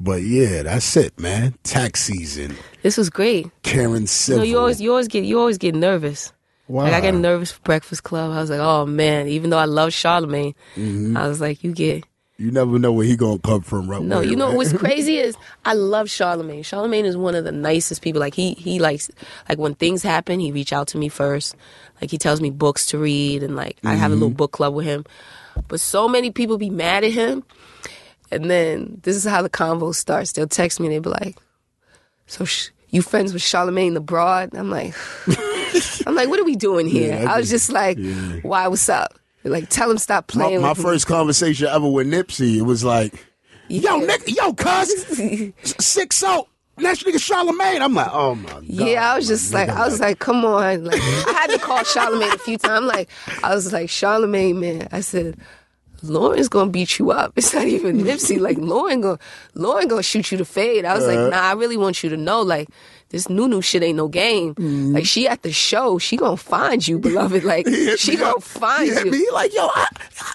But 0.00 0.22
yeah, 0.22 0.62
that's 0.62 0.96
it, 0.96 1.18
man. 1.18 1.54
Tax 1.62 2.02
season. 2.02 2.56
This 2.82 2.96
was 2.96 3.10
great. 3.10 3.48
Karen 3.62 4.06
You 4.26 4.36
know, 4.36 4.42
you 4.42 4.58
always, 4.58 4.80
you 4.80 4.90
always 4.90 5.08
get, 5.08 5.24
you 5.24 5.38
always 5.38 5.58
get 5.58 5.74
nervous. 5.74 6.32
Why? 6.66 6.84
Like 6.84 6.94
I 6.94 7.00
get 7.00 7.14
nervous 7.14 7.52
for 7.52 7.60
Breakfast 7.62 8.02
Club. 8.04 8.32
I 8.32 8.40
was 8.40 8.50
like, 8.50 8.60
oh 8.60 8.86
man. 8.86 9.28
Even 9.28 9.50
though 9.50 9.58
I 9.58 9.66
love 9.66 9.90
Charlamagne, 9.90 10.54
Mm-hmm. 10.76 11.16
I 11.16 11.28
was 11.28 11.40
like, 11.40 11.62
you 11.62 11.72
get. 11.72 12.04
You 12.36 12.50
never 12.50 12.80
know 12.80 12.90
where 12.92 13.06
he 13.06 13.16
gonna 13.16 13.38
come 13.38 13.60
from, 13.62 13.88
right? 13.88 14.02
No, 14.02 14.20
you 14.20 14.34
know 14.34 14.48
right? 14.48 14.56
what's 14.56 14.72
crazy 14.84 15.18
is 15.18 15.36
I 15.64 15.74
love 15.74 16.08
Charlamagne. 16.08 16.60
Charlamagne 16.60 17.04
is 17.04 17.16
one 17.16 17.36
of 17.36 17.44
the 17.44 17.52
nicest 17.52 18.02
people. 18.02 18.18
Like 18.18 18.34
he 18.34 18.54
he 18.54 18.80
likes 18.80 19.08
like 19.48 19.58
when 19.58 19.76
things 19.76 20.02
happen, 20.02 20.40
he 20.40 20.50
reach 20.50 20.72
out 20.72 20.88
to 20.88 20.98
me 20.98 21.08
first. 21.08 21.54
Like 22.00 22.10
he 22.10 22.18
tells 22.18 22.40
me 22.40 22.50
books 22.50 22.86
to 22.86 22.98
read 22.98 23.44
and 23.44 23.54
like 23.54 23.78
I 23.84 23.94
have 23.94 24.10
a 24.10 24.14
little 24.14 24.30
book 24.30 24.50
club 24.50 24.74
with 24.74 24.84
him. 24.84 25.04
But 25.68 25.78
so 25.78 26.08
many 26.08 26.32
people 26.32 26.58
be 26.58 26.70
mad 26.70 27.04
at 27.04 27.12
him. 27.12 27.44
And 28.42 28.50
then 28.50 29.00
this 29.02 29.16
is 29.16 29.24
how 29.24 29.42
the 29.42 29.50
convo 29.50 29.94
starts. 29.94 30.32
They'll 30.32 30.46
text 30.48 30.80
me 30.80 30.86
and 30.86 30.94
they 30.94 30.98
be 31.00 31.10
like, 31.10 31.36
"So 32.26 32.44
sh- 32.44 32.70
you 32.90 33.02
friends 33.02 33.32
with 33.32 33.42
Charlamagne 33.42 33.94
tha 33.94 34.00
God?" 34.00 34.50
I'm 34.54 34.70
like, 34.70 34.94
I'm 36.06 36.14
like, 36.14 36.28
what 36.28 36.38
are 36.40 36.44
we 36.44 36.56
doing 36.56 36.86
here? 36.86 37.14
Yeah, 37.20 37.30
I 37.30 37.34
I 37.34 37.38
was 37.38 37.50
just 37.50 37.70
like, 37.72 37.98
yeah. 37.98 38.36
why? 38.42 38.68
What's 38.68 38.88
up? 38.88 39.14
They're 39.42 39.52
like, 39.52 39.68
tell 39.68 39.90
him 39.90 39.98
stop 39.98 40.32
My, 40.34 40.44
playing. 40.44 40.62
my 40.62 40.74
me." 40.74 40.82
first 40.82 41.06
conversation 41.06 41.66
ever 41.68 41.88
with 41.88 42.06
Nipsey, 42.06 42.56
it 42.56 42.62
was 42.62 42.84
like, 42.84 43.12
"Yo, 43.68 43.98
Yeah. 44.00 44.06
Nick, 44.06 44.22
yo, 44.36 44.52
cuz, 44.54 45.52
six 45.84 46.16
so 46.16 46.48
next 46.78 47.04
nigga 47.04 47.16
Charlamagne." 47.16 47.80
I'm 47.82 47.94
like, 47.94 48.08
"Oh 48.12 48.34
my 48.36 48.48
god." 48.50 48.64
Yeah, 48.64 49.12
I 49.12 49.16
was 49.16 49.26
just 49.26 49.52
my 49.52 49.60
like, 49.66 49.68
I 49.68 49.84
was 49.84 50.00
like, 50.00 50.18
come 50.18 50.44
on. 50.44 50.84
Like, 50.84 51.00
I 51.00 51.32
had 51.32 51.50
to 51.50 51.58
call 51.58 51.78
Charlamagne 51.80 52.34
a 52.34 52.38
few 52.38 52.58
times. 52.58 52.86
Like, 52.86 53.08
I 53.42 53.54
was 53.54 53.72
like, 53.72 53.88
Charlamagne, 53.88 54.56
man. 54.56 54.88
I 54.92 55.00
said, 55.00 55.36
Lauren's 56.08 56.48
gonna 56.48 56.70
beat 56.70 56.98
you 56.98 57.10
up. 57.10 57.32
It's 57.36 57.52
not 57.54 57.66
even 57.66 57.98
Nipsey. 58.02 58.38
Like, 58.40 58.58
Lauren 58.72 59.00
gonna, 59.00 59.18
Lauren 59.54 59.88
gonna 59.88 60.02
shoot 60.02 60.30
you 60.32 60.38
to 60.38 60.44
fade. 60.44 60.84
I 60.84 60.94
was 60.94 61.04
Uh-huh. 61.04 61.22
like, 61.22 61.30
nah, 61.32 61.40
I 61.40 61.52
really 61.52 61.76
want 61.76 62.02
you 62.02 62.10
to 62.10 62.16
know, 62.16 62.42
like, 62.42 62.68
this 63.10 63.28
new 63.28 63.46
new 63.48 63.62
shit 63.62 63.82
ain't 63.82 63.96
no 63.96 64.08
game. 64.08 64.54
Mm-hmm. 64.54 64.92
Like, 64.94 65.06
she 65.06 65.28
at 65.28 65.42
the 65.42 65.52
show, 65.52 65.98
she 65.98 66.16
gonna 66.16 66.36
find 66.36 66.86
you, 66.86 66.98
beloved. 66.98 67.44
Like, 67.54 67.66
she 67.98 68.16
gonna 68.16 68.36
up. 68.36 68.42
find 68.42 68.90
he 68.90 68.98
you. 69.04 69.10
Me, 69.10 69.26
like, 69.32 69.54
yo, 69.54 69.66
I, 69.74 69.86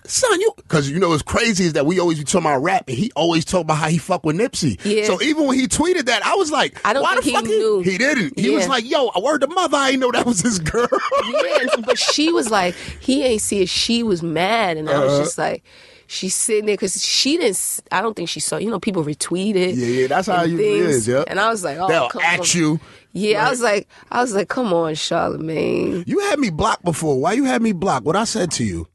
son, 0.06 0.40
you, 0.40 0.52
because 0.58 0.90
you 0.90 1.00
know 1.00 1.10
what's 1.10 1.24
crazy 1.24 1.66
is 1.66 1.74
that 1.74 1.86
we 1.86 2.00
always 2.00 2.18
be 2.20 2.24
talking 2.24 2.48
about 2.48 2.60
rap, 2.64 2.86
and 2.88 2.98
he 2.98 3.12
always 3.16 3.44
talk 3.46 3.62
about 3.62 3.76
how 3.78 3.88
he 3.90 3.98
fuck 3.98 4.24
with 4.26 4.36
Nipsey. 4.38 4.80
Yeah. 4.86 5.06
So 5.06 5.22
even 5.22 5.46
when 5.48 5.60
he 5.60 5.68
tweeted 5.68 6.06
that, 6.06 6.26
I 6.26 6.36
was 6.36 6.52
like, 6.52 6.80
I 6.86 6.94
don't 6.94 7.04
why 7.04 7.14
think 7.16 7.24
the 7.24 7.30
he 7.30 7.36
fuck 7.36 7.46
knew. 7.46 7.80
He, 7.82 7.92
he 7.92 7.98
didn't. 7.98 8.40
He 8.40 8.50
was 8.52 8.68
like, 8.68 8.90
yo, 8.90 9.08
I 9.08 9.20
word 9.20 9.42
to 9.42 9.48
mother, 9.48 9.76
I 9.78 9.90
ain't 9.92 10.00
know 10.00 10.12
that 10.12 10.26
was 10.26 10.40
his 10.42 10.60
girl. 10.60 10.88
yeah, 11.32 11.66
but 11.86 11.98
she 11.98 12.32
was 12.32 12.50
like, 12.50 12.76
he 13.02 13.24
ain't 13.24 13.42
see 13.42 13.62
it. 13.62 13.70
She 13.70 14.04
was 14.04 14.22
mad, 14.24 14.78
and 14.78 14.90
I 14.90 14.94
Uh-huh. 14.94 15.06
was 15.06 15.18
just 15.20 15.38
like, 15.38 15.64
she's 16.10 16.36
sitting 16.36 16.66
there 16.66 16.74
because 16.76 17.04
she 17.04 17.38
didn't. 17.38 17.80
I 17.92 18.02
don't 18.02 18.16
think 18.16 18.28
she 18.30 18.40
saw. 18.40 18.58
You 18.58 18.70
know, 18.70 18.80
people 18.80 19.04
retweeted. 19.04 19.76
Yeah, 19.76 19.86
yeah, 19.86 20.08
that's 20.08 20.28
how 20.28 20.44
you- 20.44 20.58
things, 20.58 20.86
it 20.86 20.90
is, 20.90 21.08
yeah. 21.08 21.24
And 21.28 21.40
I 21.40 21.50
was 21.50 21.64
like, 21.64 21.78
oh, 21.78 21.88
They'll 21.88 22.10
come 22.10 22.22
at 22.24 22.40
on. 22.42 22.46
you. 22.52 22.80
Yeah, 23.14 23.48
I 23.48 23.50
was 23.50 23.62
like, 23.62 23.88
I 24.12 24.22
was 24.22 24.34
like, 24.36 24.50
come 24.50 24.74
on, 24.74 24.94
Charlamagne. 24.94 26.06
You 26.08 26.20
had 26.20 26.40
me 26.40 26.50
blocked 26.50 26.84
before. 26.84 27.20
Why 27.20 27.34
you 27.34 27.46
had 27.46 27.62
me 27.62 27.72
blocked? 27.72 28.06
What 28.06 28.16
I 28.16 28.24
said 28.26 28.52
to 28.52 28.64
you? 28.64 28.88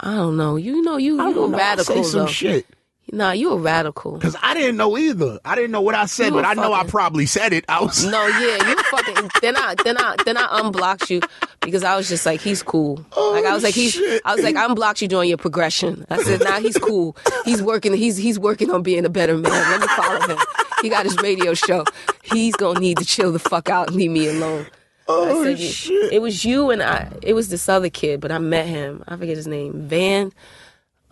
I 0.00 0.14
don't 0.16 0.36
know. 0.36 0.56
You 0.56 0.82
know, 0.82 0.96
you 0.96 1.12
you 1.12 1.48
know. 1.48 1.54
I 1.58 1.76
say 1.76 2.02
some 2.02 2.20
though. 2.20 2.26
shit. 2.26 2.66
Nah, 3.12 3.32
you 3.32 3.52
a 3.52 3.56
radical. 3.56 4.18
Cause 4.18 4.36
I 4.42 4.54
didn't 4.54 4.76
know 4.76 4.96
either. 4.96 5.38
I 5.44 5.54
didn't 5.54 5.70
know 5.72 5.80
what 5.80 5.94
I 5.94 6.06
said, 6.06 6.32
but 6.32 6.44
I 6.44 6.54
know 6.54 6.72
I 6.72 6.84
probably 6.84 7.26
said 7.26 7.52
it. 7.52 7.64
I 7.68 7.82
was 7.82 8.04
No, 8.04 8.26
yeah, 8.26 8.68
you 8.68 8.76
fucking. 8.84 9.30
Then 9.40 9.56
I, 9.56 9.74
then 9.82 9.96
I, 9.98 10.16
then 10.24 10.36
I 10.36 10.46
unblocked 10.60 11.10
you 11.10 11.20
because 11.60 11.82
I 11.82 11.96
was 11.96 12.08
just 12.08 12.24
like, 12.26 12.40
he's 12.40 12.62
cool. 12.62 13.04
Oh, 13.16 13.32
like 13.32 13.44
I 13.44 13.54
was 13.54 13.62
like, 13.62 13.74
he's. 13.74 13.92
Shit. 13.92 14.22
I 14.24 14.34
was 14.34 14.44
like, 14.44 14.56
I 14.56 14.64
unblocked 14.64 15.02
you 15.02 15.08
during 15.08 15.28
your 15.28 15.38
progression. 15.38 16.06
I 16.10 16.22
said, 16.22 16.40
nah, 16.40 16.60
he's 16.60 16.76
cool. 16.76 17.16
He's 17.44 17.62
working. 17.62 17.94
He's 17.94 18.16
he's 18.16 18.38
working 18.38 18.70
on 18.70 18.82
being 18.82 19.04
a 19.04 19.10
better 19.10 19.36
man. 19.36 19.52
Let 19.52 19.80
me 19.80 19.86
follow 19.88 20.34
him. 20.34 20.38
He 20.82 20.88
got 20.88 21.04
his 21.04 21.16
radio 21.18 21.54
show. 21.54 21.84
He's 22.22 22.54
gonna 22.56 22.80
need 22.80 22.98
to 22.98 23.04
chill 23.04 23.32
the 23.32 23.38
fuck 23.38 23.68
out 23.68 23.88
and 23.88 23.96
leave 23.96 24.10
me 24.10 24.28
alone. 24.28 24.66
Oh 25.08 25.40
I 25.42 25.44
said, 25.44 25.58
shit. 25.58 26.12
It 26.12 26.22
was 26.22 26.44
you 26.44 26.70
and 26.70 26.82
I. 26.82 27.10
It 27.22 27.34
was 27.34 27.48
this 27.48 27.68
other 27.68 27.90
kid, 27.90 28.20
but 28.20 28.30
I 28.30 28.38
met 28.38 28.66
him. 28.66 29.02
I 29.08 29.16
forget 29.16 29.36
his 29.36 29.46
name. 29.46 29.88
Van. 29.88 30.32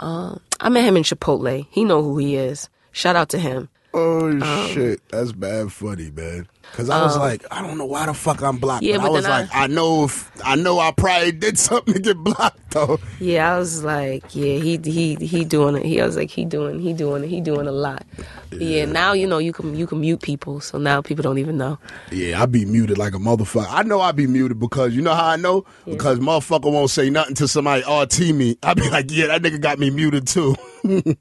Um, 0.00 0.40
I 0.60 0.68
met 0.68 0.84
him 0.84 0.96
in 0.96 1.02
Chipotle. 1.02 1.66
He 1.70 1.84
know 1.84 2.02
who 2.02 2.18
he 2.18 2.36
is. 2.36 2.68
Shout 2.92 3.16
out 3.16 3.28
to 3.30 3.38
him. 3.38 3.68
Oh 3.94 4.28
Um, 4.28 4.68
shit, 4.68 5.00
that's 5.08 5.32
bad 5.32 5.72
funny, 5.72 6.10
man. 6.10 6.46
Cause 6.74 6.90
I 6.90 7.02
was 7.02 7.16
um, 7.16 7.22
like, 7.22 7.44
I 7.50 7.60
don't 7.60 7.76
know 7.76 7.86
why 7.86 8.06
the 8.06 8.14
fuck 8.14 8.40
I'm 8.40 8.58
blocked. 8.58 8.84
Yeah, 8.84 8.98
but, 8.98 9.02
but 9.02 9.08
I 9.08 9.10
was 9.10 9.24
I- 9.24 9.40
like, 9.40 9.50
I, 9.52 9.66
know 9.66 10.04
if 10.04 10.30
I 10.44 10.54
know 10.54 10.78
I 10.78 10.92
probably 10.92 11.32
did 11.32 11.58
something 11.68 11.94
to 11.94 12.00
get 12.00 12.16
blocked 12.18 12.70
though. 12.70 13.00
Yeah, 13.18 13.54
I 13.54 13.58
was 13.58 13.82
like, 13.82 14.34
yeah, 14.34 14.58
he 14.58 14.78
he 14.78 15.16
he 15.16 15.44
doing 15.44 15.76
it. 15.76 15.84
He 15.84 16.00
I 16.00 16.06
was 16.06 16.16
like, 16.16 16.30
he 16.30 16.44
doing 16.44 16.78
he 16.78 16.92
doing 16.92 17.24
it. 17.24 17.28
He 17.28 17.40
doing 17.40 17.66
a 17.66 17.72
lot. 17.72 18.04
But 18.50 18.60
yeah, 18.60 18.84
now 18.84 19.12
you 19.12 19.26
know 19.26 19.38
you 19.38 19.52
can 19.52 19.74
you 19.74 19.86
can 19.86 20.00
mute 20.00 20.22
people, 20.22 20.60
so 20.60 20.78
now 20.78 21.02
people 21.02 21.22
don't 21.22 21.38
even 21.38 21.56
know. 21.58 21.78
Yeah, 22.12 22.42
I 22.42 22.46
be 22.46 22.64
muted 22.64 22.96
like 22.96 23.14
a 23.14 23.18
motherfucker. 23.18 23.66
I 23.68 23.82
know 23.82 24.00
I 24.00 24.12
be 24.12 24.26
muted 24.26 24.58
because 24.58 24.94
you 24.94 25.02
know 25.02 25.14
how 25.14 25.26
I 25.26 25.36
know? 25.36 25.64
Because 25.84 26.18
motherfucker 26.20 26.72
won't 26.72 26.90
say 26.90 27.10
nothing 27.10 27.34
to 27.36 27.48
somebody 27.48 27.82
oh, 27.86 28.02
RT 28.02 28.20
me. 28.34 28.56
I 28.62 28.74
be 28.74 28.88
like, 28.88 29.10
yeah, 29.10 29.26
that 29.26 29.42
nigga 29.42 29.60
got 29.60 29.78
me 29.78 29.90
muted 29.90 30.26
too. 30.26 30.54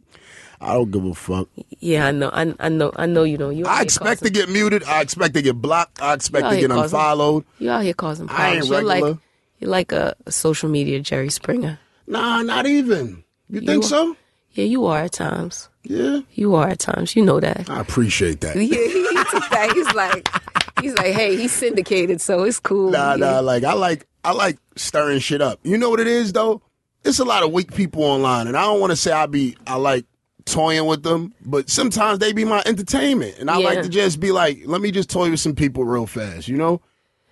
I 0.60 0.74
don't 0.74 0.90
give 0.92 1.06
a 1.06 1.14
fuck. 1.14 1.48
Yeah, 1.80 2.08
I 2.08 2.12
know, 2.12 2.30
I, 2.34 2.54
I 2.60 2.70
know, 2.70 2.92
I 2.96 3.06
know 3.06 3.24
you 3.24 3.38
don't. 3.38 3.56
You 3.56 3.66
I 3.66 3.82
expect 3.82 4.24
to 4.24 4.30
get 4.30 4.50
muted. 4.50 4.84
I 4.84 5.02
expect 5.02 5.36
to 5.36 5.42
get 5.42 5.54
blocked. 5.62 6.02
I 6.02 6.14
expect 6.16 6.50
to 6.50 6.56
get 6.60 6.70
causing- 6.70 6.84
unfollowed. 6.84 7.46
you 7.60 7.70
out 7.70 7.84
here 7.84 7.94
causing 7.94 8.28
I 8.30 8.56
ain't 8.56 8.68
problems. 8.68 8.70
You're 8.70 8.84
like 8.84 9.18
you're 9.60 9.70
like 9.70 9.92
a, 9.92 10.16
a 10.26 10.32
social 10.32 10.70
media 10.70 11.00
Jerry 11.00 11.30
Springer. 11.30 11.80
Nah, 12.08 12.42
not 12.42 12.66
even. 12.66 13.24
You 13.50 13.60
think 13.62 13.84
You- 13.84 13.90
so? 13.90 14.18
Yeah, 14.54 14.66
you 14.66 14.86
are 14.88 15.00
at 15.02 15.12
times. 15.12 15.70
Yeah. 15.84 16.22
You 16.34 16.56
are 16.56 16.68
at 16.70 16.80
times. 16.80 17.16
You 17.16 17.24
know 17.24 17.40
that. 17.40 17.70
I 17.70 17.80
appreciate 17.80 18.42
that. 18.42 18.56
Yeah, 18.56 18.64
he 18.64 19.24
took 19.30 19.48
that. 19.52 19.72
He's 19.76 19.94
like, 19.94 20.28
he's 20.82 20.94
like, 20.96 21.14
hey, 21.14 21.36
he's 21.36 21.52
syndicated, 21.52 22.20
so 22.22 22.44
it's 22.44 22.60
cool. 22.60 22.90
Nah, 22.90 23.12
Yeah. 23.12 23.16
nah, 23.34 23.40
like 23.42 23.64
I 23.64 23.74
like 23.74 24.08
I 24.24 24.32
like 24.32 24.58
stirring 24.76 25.20
shit 25.20 25.42
up. 25.44 25.60
You 25.64 25.78
know 25.78 25.92
what 25.92 26.00
it 26.00 26.08
is 26.08 26.34
though? 26.34 26.64
It's 27.04 27.20
a 27.20 27.24
lot 27.26 27.44
of 27.44 27.52
weak 27.52 27.74
people 27.76 28.04
online, 28.04 28.48
and 28.48 28.58
I 28.58 28.64
don't 28.64 28.80
want 28.82 28.90
to 28.92 28.96
say 28.98 29.12
I 29.12 29.28
be 29.28 29.56
I 29.68 29.76
like 29.76 30.06
toying 30.48 30.86
with 30.86 31.04
them, 31.04 31.34
but 31.46 31.70
sometimes 31.70 32.20
they 32.20 32.34
be 32.34 32.46
my 32.46 32.64
entertainment, 32.66 33.38
and 33.40 33.50
I 33.50 33.58
like 33.58 33.84
to 33.84 33.90
just 33.90 34.20
be 34.20 34.32
like, 34.32 34.60
let 34.66 34.82
me 34.82 34.92
just 34.92 35.10
toy 35.10 35.30
with 35.30 35.40
some 35.40 35.56
people 35.56 35.84
real 35.84 36.08
fast, 36.08 36.48
you 36.48 36.58
know? 36.58 36.82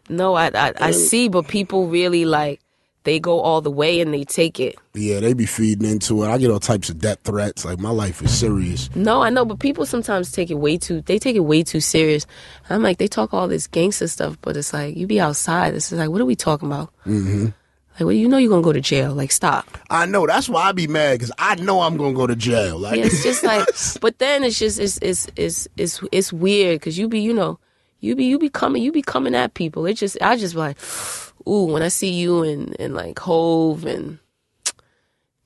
No, 0.07 0.35
I, 0.35 0.51
I 0.53 0.73
I 0.79 0.91
see, 0.91 1.29
but 1.29 1.47
people 1.47 1.87
really 1.87 2.25
like 2.25 2.61
they 3.05 3.19
go 3.19 3.39
all 3.39 3.61
the 3.61 3.71
way 3.71 4.01
and 4.01 4.13
they 4.13 4.23
take 4.23 4.59
it. 4.59 4.77
Yeah, 4.93 5.19
they 5.19 5.33
be 5.33 5.45
feeding 5.45 5.89
into 5.89 6.23
it. 6.23 6.27
I 6.27 6.37
get 6.37 6.51
all 6.51 6.59
types 6.59 6.89
of 6.89 6.99
death 6.99 7.19
threats. 7.23 7.63
Like 7.63 7.79
my 7.79 7.91
life 7.91 8.21
is 8.21 8.37
serious. 8.37 8.93
No, 8.95 9.21
I 9.21 9.29
know, 9.29 9.45
but 9.45 9.59
people 9.59 9.85
sometimes 9.85 10.31
take 10.31 10.51
it 10.51 10.55
way 10.55 10.77
too. 10.77 11.01
They 11.01 11.19
take 11.19 11.35
it 11.35 11.41
way 11.41 11.63
too 11.63 11.79
serious. 11.79 12.25
I'm 12.69 12.83
like, 12.83 12.97
they 12.97 13.07
talk 13.07 13.33
all 13.33 13.47
this 13.47 13.67
gangster 13.67 14.07
stuff, 14.07 14.37
but 14.41 14.57
it's 14.57 14.73
like 14.73 14.97
you 14.97 15.07
be 15.07 15.19
outside. 15.19 15.75
It's 15.75 15.91
like, 15.91 16.09
what 16.09 16.19
are 16.21 16.25
we 16.25 16.35
talking 16.35 16.67
about? 16.67 16.91
Mm-hmm. 17.05 17.47
Like, 17.95 18.07
well, 18.07 18.11
you 18.11 18.27
know, 18.27 18.37
you're 18.37 18.49
gonna 18.49 18.61
go 18.61 18.73
to 18.73 18.81
jail. 18.81 19.13
Like, 19.13 19.31
stop. 19.31 19.65
I 19.89 20.05
know 20.05 20.27
that's 20.27 20.49
why 20.49 20.63
I 20.63 20.71
be 20.73 20.85
mad 20.85 21.13
because 21.13 21.31
I 21.39 21.55
know 21.55 21.81
I'm 21.81 21.95
gonna 21.95 22.13
go 22.13 22.27
to 22.27 22.35
jail. 22.35 22.77
Like 22.77 22.99
Yeah, 22.99 23.05
it's 23.05 23.23
just 23.23 23.43
like, 23.43 23.65
but 24.01 24.19
then 24.19 24.43
it's 24.43 24.59
just 24.59 24.79
it's 24.79 24.97
it's 25.01 25.27
it's 25.37 25.67
it's 25.77 26.01
it's 26.11 26.33
weird 26.33 26.81
because 26.81 26.97
you 26.97 27.07
be 27.07 27.21
you 27.21 27.33
know 27.33 27.57
you 28.01 28.15
be 28.15 28.25
you 28.25 28.37
be 28.37 28.49
coming 28.49 28.83
you 28.83 28.91
be 28.91 29.01
coming 29.01 29.33
at 29.33 29.53
people. 29.53 29.85
It 29.85 29.93
just 29.93 30.17
I 30.21 30.35
just 30.35 30.55
be 30.55 30.59
like, 30.59 30.77
ooh, 31.47 31.65
when 31.71 31.83
I 31.83 31.87
see 31.87 32.11
you 32.11 32.43
and 32.43 32.75
and 32.79 32.93
like 32.93 33.17
Hove 33.19 33.85
and 33.85 34.19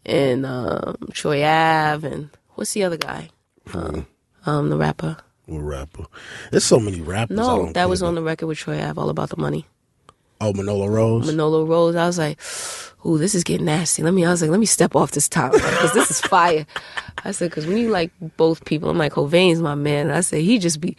and 0.06 0.44
um, 0.44 0.98
Troy 1.12 1.46
Ave 1.46 2.08
and 2.08 2.30
what's 2.56 2.74
the 2.74 2.84
other 2.84 2.98
guy? 2.98 3.30
Um, 3.74 4.08
um, 4.48 4.70
the 4.70 4.78
rapper. 4.78 5.18
What 5.46 5.60
rapper? 5.60 6.06
There's 6.50 6.64
so 6.64 6.80
many 6.80 7.00
rappers. 7.02 7.38
No, 7.38 7.72
that 7.74 7.90
was 7.90 8.02
about. 8.02 8.10
on 8.10 8.16
the 8.16 8.24
record 8.24 8.48
with 8.48 8.58
Troy 8.58 8.84
Ave, 8.84 9.00
all 9.00 9.10
about 9.10 9.30
the 9.30 9.38
money. 9.38 9.68
Oh, 10.42 10.54
Manola 10.54 10.90
Rose. 10.90 11.26
Manolo 11.28 11.66
Rose. 11.66 11.96
I 11.96 12.08
was 12.08 12.18
like, 12.18 12.40
ooh, 13.06 13.18
this 13.18 13.36
is 13.36 13.44
getting 13.44 13.66
nasty. 13.66 14.04
Let 14.04 14.14
me, 14.14 14.26
I 14.26 14.32
was 14.32 14.42
like, 14.42 14.52
let 14.52 14.60
me 14.60 14.66
step 14.66 14.96
off 14.96 15.12
this 15.12 15.28
top 15.30 15.52
because 15.54 15.94
this 15.94 16.12
is 16.12 16.22
fire. 16.22 16.66
I 17.24 17.32
said, 17.32 17.50
because 17.50 17.66
when 17.68 17.78
you 17.78 17.90
like 17.90 18.12
both 18.38 18.64
people, 18.66 18.90
I'm 18.90 18.98
like, 18.98 19.14
Hovain's 19.14 19.62
my 19.62 19.76
man. 19.76 20.10
I 20.10 20.22
said, 20.22 20.42
he 20.42 20.58
just 20.58 20.80
be, 20.80 20.96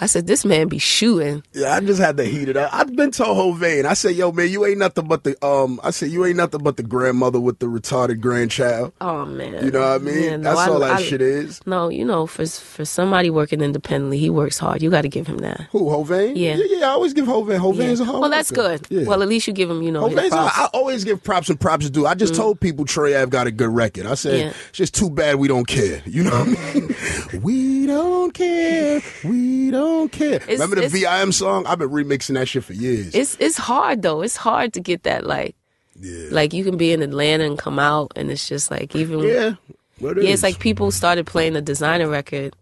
I 0.00 0.06
said, 0.06 0.26
this 0.26 0.44
man 0.44 0.68
be 0.68 0.78
shooting. 0.78 1.42
Yeah, 1.52 1.74
I 1.74 1.80
just 1.80 2.00
had 2.00 2.16
to 2.18 2.24
heat 2.24 2.48
it 2.48 2.56
up. 2.56 2.72
I've 2.74 2.94
been 2.94 3.10
to 3.12 3.22
Hovain. 3.24 3.84
I 3.86 3.94
said, 3.94 4.14
yo, 4.16 4.32
man, 4.32 4.48
you 4.50 4.64
ain't 4.66 4.78
nothing 4.78 5.06
but 5.06 5.24
the 5.24 5.42
um. 5.44 5.80
I 5.82 5.90
said, 5.90 6.10
you 6.10 6.24
ain't 6.26 6.36
nothing 6.36 6.62
but 6.62 6.76
the 6.76 6.82
grandmother 6.82 7.40
with 7.40 7.58
the 7.58 7.66
retarded 7.66 8.20
grandchild. 8.20 8.92
Oh 9.00 9.24
man. 9.26 9.64
You 9.64 9.70
know 9.70 9.80
what 9.80 9.88
I 9.88 9.98
mean? 9.98 10.22
Yeah, 10.24 10.36
no, 10.36 10.42
That's 10.54 10.60
I- 10.60 10.70
all 10.70 10.80
that 10.80 10.92
I- 10.96 11.02
shit 11.02 11.20
is. 11.22 11.60
No, 11.66 11.88
you 11.88 12.04
know, 12.04 12.26
for 12.26 12.44
for 12.46 12.84
somebody 12.84 13.30
working 13.30 13.60
independently, 13.60 14.18
he 14.18 14.28
works 14.30 14.58
hard. 14.58 14.82
You 14.82 14.90
got 14.90 15.02
to 15.02 15.08
give 15.08 15.26
him 15.26 15.38
that. 15.38 15.60
Who 15.72 15.80
Hovain? 15.84 16.36
Yeah. 16.36 16.56
yeah, 16.56 16.64
yeah. 16.78 16.86
I 16.86 16.90
always 16.90 17.12
give 17.12 17.26
Hovain. 17.26 17.58
Hovain's 17.58 18.00
a 18.00 18.04
hard 18.04 18.20
Well, 18.20 18.30
that's 18.30 18.50
worker. 18.50 18.78
good. 18.78 18.86
Yeah. 19.02 19.06
Well, 19.06 19.22
at 19.22 19.28
least 19.28 19.46
you 19.46 19.52
give 19.52 19.70
him, 19.70 19.82
you 19.82 19.92
know, 19.92 20.08
Hovain's. 20.08 20.32
I, 20.32 20.46
I 20.46 20.68
always 20.72 21.04
give 21.04 21.22
props 21.22 21.41
and 21.48 21.58
props 21.60 21.90
due. 21.90 22.06
I 22.06 22.14
just 22.14 22.34
mm. 22.34 22.36
told 22.36 22.60
people 22.60 22.84
Troy 22.84 23.16
Ave 23.20 23.30
got 23.30 23.46
a 23.46 23.50
good 23.50 23.68
record. 23.68 24.06
I 24.06 24.14
said 24.14 24.38
Yeah. 24.38 24.52
it's 24.68 24.78
just 24.78 24.94
too 24.94 25.10
bad 25.10 25.36
we 25.36 25.48
don't 25.48 25.66
care. 25.66 26.02
You 26.12 26.24
know 26.24 26.30
what 26.30 26.48
I 26.48 26.52
uh-huh. 26.52 26.80
mean? 27.32 27.42
we 27.42 27.86
don't 27.86 28.34
care. 28.34 29.00
We 29.24 29.70
don't 29.70 30.12
care. 30.12 30.34
It's- 30.34 30.48
Remember 30.60 30.76
the 30.76 30.88
VIM 30.88 31.32
song? 31.32 31.66
I've 31.66 31.78
been 31.78 31.88
remixing 31.88 32.34
that 32.34 32.48
shit 32.48 32.64
for 32.64 32.74
years. 32.74 33.14
it's 33.14 33.36
it's 33.40 33.56
hard 33.56 34.02
though. 34.02 34.20
It's 34.20 34.36
hard 34.36 34.74
to 34.74 34.80
get 34.80 35.04
that 35.04 35.26
like 35.26 35.56
yeah. 35.98 36.28
like 36.30 36.52
you 36.52 36.64
can 36.64 36.76
be 36.76 36.92
in 36.92 37.02
Atlanta 37.02 37.44
and 37.44 37.58
come 37.58 37.78
out 37.78 38.12
and 38.16 38.30
it's 38.30 38.46
just 38.48 38.70
like 38.70 38.94
even 38.94 39.20
yeah. 39.20 39.54
It 40.00 40.16
yeah, 40.16 40.22
is. 40.24 40.34
it's 40.34 40.42
like 40.42 40.58
people 40.58 40.90
started 40.90 41.26
playing 41.26 41.52
the 41.52 41.62
Desiigner 41.62 42.10
record 42.10 42.54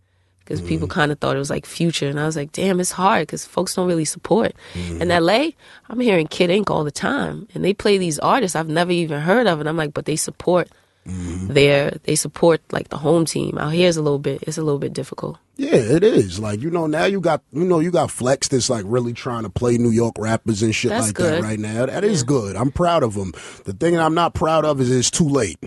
because 0.51 0.61
people 0.69 0.89
Mm. 0.89 0.91
kind 0.91 1.13
of 1.13 1.21
thought 1.21 1.37
it 1.37 1.39
was 1.39 1.49
like 1.51 1.65
future, 1.65 2.09
and 2.09 2.19
I 2.19 2.27
was 2.27 2.35
like, 2.35 2.51
damn, 2.51 2.81
it's 2.81 2.91
hard 2.91 3.23
because 3.29 3.45
folks 3.47 3.75
don't 3.77 3.87
really 3.87 4.05
support. 4.05 4.53
Mm-hmm. 4.75 5.01
In 5.03 5.09
LA, 5.09 5.51
I'm 5.89 6.01
hearing 6.01 6.27
Kid 6.27 6.51
Ink 6.51 6.71
all 6.71 6.83
the 6.83 6.91
time, 6.91 7.47
and 7.55 7.65
they 7.65 7.73
play 7.73 7.99
these 7.99 8.19
artists 8.19 8.57
I've 8.57 8.69
never 8.69 8.91
even 8.91 9.21
heard 9.21 9.47
of, 9.47 9.61
and 9.61 9.69
I'm 9.69 9.77
like, 9.77 9.95
but 9.95 10.05
they 10.07 10.17
support 10.17 10.69
Mm-hmm. 11.09 11.55
their 11.55 11.93
they 12.05 12.15
support 12.15 12.61
like 12.73 12.91
the 12.91 12.99
home 12.99 13.25
team. 13.25 13.57
Out 13.57 13.73
here 13.73 13.89
is 13.89 13.97
a 13.97 14.03
little 14.03 14.19
bit 14.19 14.43
it's 14.43 14.59
a 14.59 14.63
little 14.63 14.79
bit 14.79 14.93
difficult. 14.93 15.39
Yeah, 15.57 15.75
it 15.77 16.05
is. 16.05 16.39
Like, 16.39 16.61
you 16.61 16.71
know, 16.71 16.87
now 16.87 17.07
you 17.07 17.21
got 17.23 17.43
you 17.53 17.65
know, 17.65 17.81
you 17.81 17.91
got 17.91 18.11
Flex 18.11 18.49
that's 18.49 18.69
like 18.69 18.85
really 18.87 19.15
trying 19.15 19.45
to 19.45 19.49
play 19.51 19.79
New 19.79 19.89
York 19.91 20.17
rappers 20.19 20.63
and 20.63 20.75
shit 20.75 20.91
That's 20.91 21.07
like 21.07 21.17
that 21.17 21.43
right 21.43 21.59
now. 21.59 21.87
That 21.87 22.05
is 22.05 22.23
good. 22.23 22.55
I'm 22.55 22.71
proud 22.71 23.03
of 23.03 23.15
him. 23.15 23.33
The 23.65 23.73
thing 23.73 23.95
that 23.95 24.03
I'm 24.05 24.15
not 24.15 24.35
proud 24.35 24.67
of 24.67 24.79
is 24.79 24.91
it's 24.91 25.11
too 25.11 25.27
late. 25.29 25.59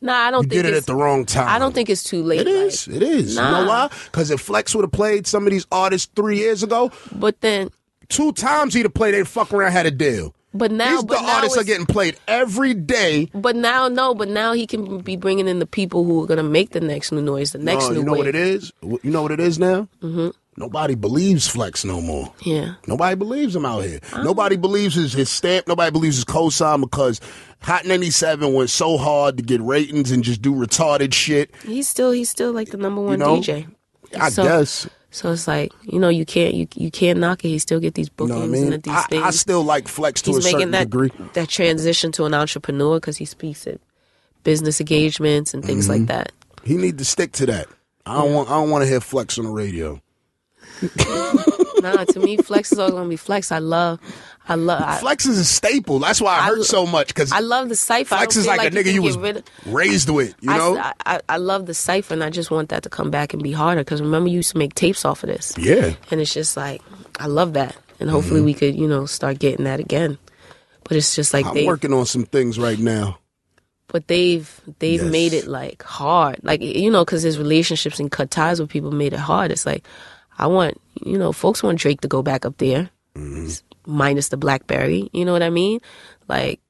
Nah, 0.00 0.14
I 0.14 0.30
don't 0.30 0.44
You 0.44 0.48
think 0.50 0.62
did 0.62 0.66
it 0.66 0.74
it's, 0.76 0.84
at 0.84 0.86
the 0.86 0.94
wrong 0.96 1.24
time. 1.24 1.48
I 1.48 1.58
don't 1.58 1.74
think 1.74 1.90
it's 1.90 2.02
too 2.02 2.22
late. 2.22 2.40
It 2.40 2.48
is. 2.48 2.86
like- 2.88 2.96
It 2.96 3.02
is. 3.02 3.34
You 3.34 3.40
know 3.42 3.66
why? 3.66 3.90
Because 4.06 4.30
if 4.30 4.40
Flex 4.40 4.74
would 4.74 4.82
have 4.84 4.92
played 4.92 5.26
some 5.26 5.46
of 5.46 5.50
these 5.52 5.66
artists 5.72 6.10
three 6.16 6.38
years 6.38 6.62
ago, 6.62 6.90
but 7.12 7.40
then 7.40 7.70
two 8.08 8.32
times 8.32 8.74
he'd 8.74 8.84
have 8.84 8.94
played, 8.94 9.14
they'd 9.14 9.26
fuck 9.28 9.52
around 9.52 9.72
had 9.72 9.86
a 9.86 9.90
deal. 9.90 10.34
but 10.54 10.70
now 10.72 10.90
These 10.96 11.04
but 11.04 11.16
the 11.20 11.26
now 11.26 11.34
artists 11.36 11.58
are 11.58 11.64
getting 11.64 11.84
played 11.86 12.16
every 12.26 12.72
day. 12.72 13.28
But 13.34 13.56
now, 13.56 13.88
no. 13.88 14.14
But 14.14 14.28
now 14.28 14.52
he 14.54 14.66
can 14.66 14.98
be 15.00 15.16
bringing 15.16 15.48
in 15.48 15.58
the 15.58 15.66
people 15.66 16.04
who 16.04 16.22
are 16.22 16.26
gonna 16.26 16.42
make 16.42 16.70
the 16.70 16.80
next 16.80 17.12
new 17.12 17.20
noise, 17.20 17.52
the 17.52 17.58
next 17.58 17.84
No, 17.84 17.90
new 17.90 17.98
you 17.98 18.04
know 18.04 18.12
wave. 18.12 18.18
what 18.20 18.26
it 18.28 18.34
is? 18.36 18.72
You 18.82 18.98
know 19.04 19.22
what 19.22 19.32
it 19.32 19.40
is 19.40 19.58
now? 19.58 19.88
Mm-hmm. 20.02 20.28
Nobody 20.58 20.94
believes 20.94 21.46
Flex 21.46 21.84
no 21.84 22.00
more. 22.00 22.32
Yeah, 22.42 22.74
Nobody 22.86 23.14
believes 23.14 23.54
him 23.54 23.66
out 23.66 23.84
here. 23.84 24.00
Nobody 24.22 24.56
believes 24.56 24.94
his, 24.94 25.12
his 25.12 25.28
stamp. 25.28 25.68
Nobody 25.68 25.90
believes 25.90 26.16
his 26.16 26.24
cosign 26.24 26.80
because 26.80 27.20
Hot 27.60 27.84
97 27.84 28.54
went 28.54 28.70
so 28.70 28.96
hard 28.96 29.36
to 29.36 29.42
get 29.42 29.60
ratings 29.60 30.10
and 30.10 30.24
just 30.24 30.40
do 30.40 30.52
retarded 30.54 31.12
shit. 31.12 31.54
he's 31.64 31.88
still 31.88 32.10
he's 32.10 32.30
still 32.30 32.52
like 32.52 32.70
the 32.70 32.76
number 32.78 33.02
one 33.02 33.18
know, 33.18 33.36
DJ. 33.38 33.66
I 34.18 34.30
So- 34.30 34.44
guess. 34.44 34.88
So 35.10 35.32
it's 35.32 35.48
like 35.48 35.72
you 35.82 35.98
know 35.98 36.10
you 36.10 36.26
can't 36.26 36.52
you 36.52 36.66
you 36.74 36.90
can't 36.90 37.18
knock 37.18 37.42
it. 37.44 37.48
He 37.48 37.58
still 37.58 37.80
get 37.80 37.94
these 37.94 38.08
You 38.08 38.12
bookings 38.16 38.38
know 38.38 38.44
I 38.44 38.48
mean? 38.48 38.72
and 38.74 38.82
these 38.82 38.92
I, 38.94 39.02
things. 39.04 39.22
I 39.22 39.30
still 39.30 39.62
like 39.62 39.88
Flex 39.88 40.20
to 40.22 40.30
he's 40.30 40.38
a 40.38 40.42
certain 40.42 40.58
making 40.58 40.70
that 40.72 40.90
degree. 40.90 41.10
that 41.32 41.48
transition 41.48 42.12
to 42.12 42.24
an 42.24 42.34
entrepreneur 42.34 42.96
because 43.00 43.16
he 43.16 43.24
speaks 43.24 43.66
at 43.66 43.80
business 44.42 44.78
engagements 44.80 45.54
and 45.54 45.64
things 45.64 45.88
Mm-hmm. 45.88 46.00
like 46.00 46.06
that. 46.08 46.32
He 46.64 46.76
need 46.76 46.98
to 46.98 47.04
stick 47.04 47.32
to 47.32 47.46
that. 47.46 47.66
I 48.04 48.14
don't 48.14 48.34
want. 48.34 48.50
I 48.50 48.54
don't 48.54 48.68
want 48.70 48.82
to 48.82 48.88
hear 48.88 49.00
Flex 49.00 49.38
on 49.38 49.44
the 49.46 49.50
radio. 49.50 50.02
nah, 51.80 52.04
to 52.04 52.20
me, 52.20 52.36
Flex 52.36 52.72
is 52.72 52.78
always 52.78 52.94
gonna 52.94 53.08
be 53.08 53.16
Flex. 53.16 53.52
I 53.52 53.58
love, 53.58 54.00
I 54.48 54.54
love, 54.54 54.82
I, 54.82 54.98
Flex 54.98 55.26
is 55.26 55.38
a 55.38 55.44
staple. 55.44 55.98
That's 55.98 56.20
why 56.20 56.34
I, 56.36 56.38
I 56.38 56.42
hurt 56.48 56.64
so 56.64 56.86
much 56.86 57.08
because 57.08 57.32
I 57.32 57.40
love 57.40 57.68
the 57.68 57.76
cipher. 57.76 58.16
Flex 58.16 58.36
is 58.36 58.46
feel 58.46 58.56
like, 58.56 58.72
a 58.72 58.76
nigga 58.76 58.92
you 58.92 59.02
was 59.02 59.16
of- 59.16 59.42
raised 59.66 60.08
with. 60.08 60.34
You 60.40 60.50
I, 60.52 60.58
know? 60.58 60.78
I, 60.78 60.92
I, 61.06 61.20
I 61.28 61.36
love 61.38 61.66
the 61.66 61.74
cipher, 61.74 62.14
and 62.14 62.22
I 62.24 62.30
just 62.30 62.50
want 62.50 62.68
that 62.70 62.82
to 62.84 62.88
come 62.90 63.10
back 63.10 63.32
and 63.34 63.42
be 63.42 63.52
harder. 63.52 63.80
Because 63.82 64.00
remember, 64.02 64.28
you 64.28 64.36
used 64.36 64.52
to 64.52 64.58
make 64.58 64.74
tapes 64.74 65.04
off 65.04 65.22
of 65.22 65.28
this. 65.28 65.54
yeah. 65.58 65.94
and 66.10 66.20
it's 66.20 66.32
just 66.34 66.56
like 66.56 66.82
I 67.18 67.26
love 67.26 67.54
that, 67.54 67.76
and 68.00 68.10
hopefully 68.10 68.38
Mm-hmm. 68.40 68.46
we 68.46 68.54
could 68.54 68.76
you 68.76 68.86
know 68.88 69.06
start 69.06 69.38
getting 69.38 69.64
that 69.64 69.80
again. 69.80 70.18
But 70.84 70.96
it's 70.96 71.16
just 71.16 71.32
like 71.34 71.46
I'm 71.46 71.54
they, 71.54 71.66
working 71.66 71.92
on 71.92 72.06
some 72.06 72.24
things 72.24 72.58
right 72.60 72.78
now. 72.78 73.18
but 73.88 74.06
they've 74.06 74.60
they've 74.78 75.02
Yes. 75.02 75.10
made 75.10 75.32
it 75.32 75.46
like 75.48 75.82
hard, 75.82 76.38
like 76.44 76.62
you 76.62 76.90
know, 76.92 77.04
because 77.04 77.22
his 77.22 77.38
relationships 77.38 77.98
and 77.98 78.08
cut 78.10 78.30
ties 78.30 78.60
with 78.60 78.70
people 78.70 78.92
made 78.92 79.12
it 79.12 79.18
hard. 79.18 79.50
It's 79.50 79.66
like 79.66 79.84
I 80.38 80.46
want 80.46 80.80
you 81.04 81.18
know, 81.18 81.32
folks 81.32 81.62
want 81.62 81.78
Drake 81.78 82.00
to 82.02 82.08
go 82.08 82.22
back 82.22 82.44
up 82.46 82.56
there, 82.58 82.90
Mm-hmm. 83.14 83.48
minus 83.90 84.28
the 84.28 84.36
BlackBerry. 84.36 85.08
You 85.12 85.24
know 85.24 85.32
what 85.32 85.42
I 85.42 85.50
mean? 85.50 85.80
Like 86.28 86.60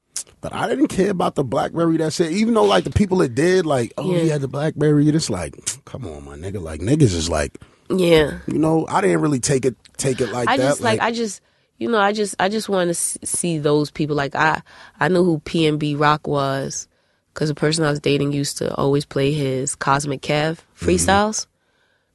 But 0.41 0.53
I 0.53 0.67
didn't 0.67 0.87
care 0.87 1.09
about 1.11 1.35
the 1.35 1.43
BlackBerry. 1.43 1.97
That's 1.97 2.19
it. 2.19 2.31
Even 2.31 2.53
though 2.53 2.65
like 2.65 2.83
the 2.83 2.89
people 2.91 3.17
that 3.19 3.35
did, 3.35 3.65
like, 3.65 3.93
oh, 3.97 4.03
he 4.13 4.27
Yeah. 4.27 4.33
had 4.33 4.41
the 4.41 4.47
BlackBerry. 4.47 5.07
It's 5.09 5.29
like, 5.29 5.55
come 5.85 6.05
on, 6.05 6.25
my 6.25 6.35
nigga. 6.37 6.61
Like 6.61 6.81
niggas 6.81 7.13
is 7.13 7.29
like, 7.29 7.57
yeah, 7.89 8.39
you 8.47 8.59
know, 8.59 8.85
I 8.89 9.01
didn't 9.01 9.21
really 9.21 9.39
take 9.39 9.65
it 9.65 9.75
take 9.97 10.19
it 10.21 10.27
like 10.27 10.47
I 10.49 10.57
that. 10.57 10.63
just 10.63 10.81
like, 10.81 10.99
I 11.01 11.11
just 11.11 11.41
you 11.77 11.89
know 11.89 11.99
I 11.99 12.11
just 12.13 12.35
I 12.39 12.49
just 12.49 12.69
want 12.69 12.89
to 12.89 12.93
see 12.93 13.57
those 13.59 13.91
people 13.91 14.15
like 14.15 14.35
I 14.35 14.61
I 14.99 15.07
knew 15.09 15.23
who 15.23 15.39
PNB 15.39 15.97
Rock 15.99 16.27
was 16.27 16.87
because 17.33 17.49
the 17.49 17.55
person 17.55 17.85
I 17.85 17.89
was 17.91 17.99
dating 17.99 18.31
used 18.33 18.57
to 18.59 18.73
always 18.75 19.05
play 19.05 19.31
his 19.31 19.75
Cosmic 19.75 20.21
Kev 20.21 20.59
freestyles. 20.77 21.47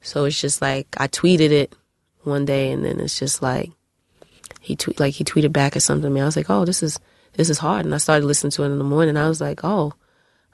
So 0.02 0.24
it's 0.24 0.40
just 0.40 0.60
like 0.60 0.88
I 0.98 1.08
tweeted 1.08 1.50
it 1.50 1.74
one 2.22 2.44
day 2.44 2.70
and 2.70 2.84
then 2.84 3.00
it's 3.00 3.18
just 3.18 3.42
like 3.42 3.70
he 4.60 4.76
tweet 4.76 5.00
like 5.00 5.14
he 5.14 5.24
tweeted 5.24 5.52
back 5.52 5.76
or 5.76 5.80
something 5.80 6.08
to 6.08 6.10
me. 6.10 6.20
I 6.20 6.24
was 6.24 6.36
like, 6.36 6.50
oh, 6.50 6.64
this 6.64 6.82
is 6.82 6.98
this 7.34 7.48
is 7.48 7.58
hard, 7.58 7.86
and 7.86 7.94
I 7.94 7.98
started 7.98 8.26
listening 8.26 8.50
to 8.52 8.62
it 8.62 8.66
in 8.66 8.78
the 8.78 8.84
morning. 8.84 9.16
I 9.16 9.28
was 9.28 9.40
like, 9.40 9.60
oh. 9.64 9.94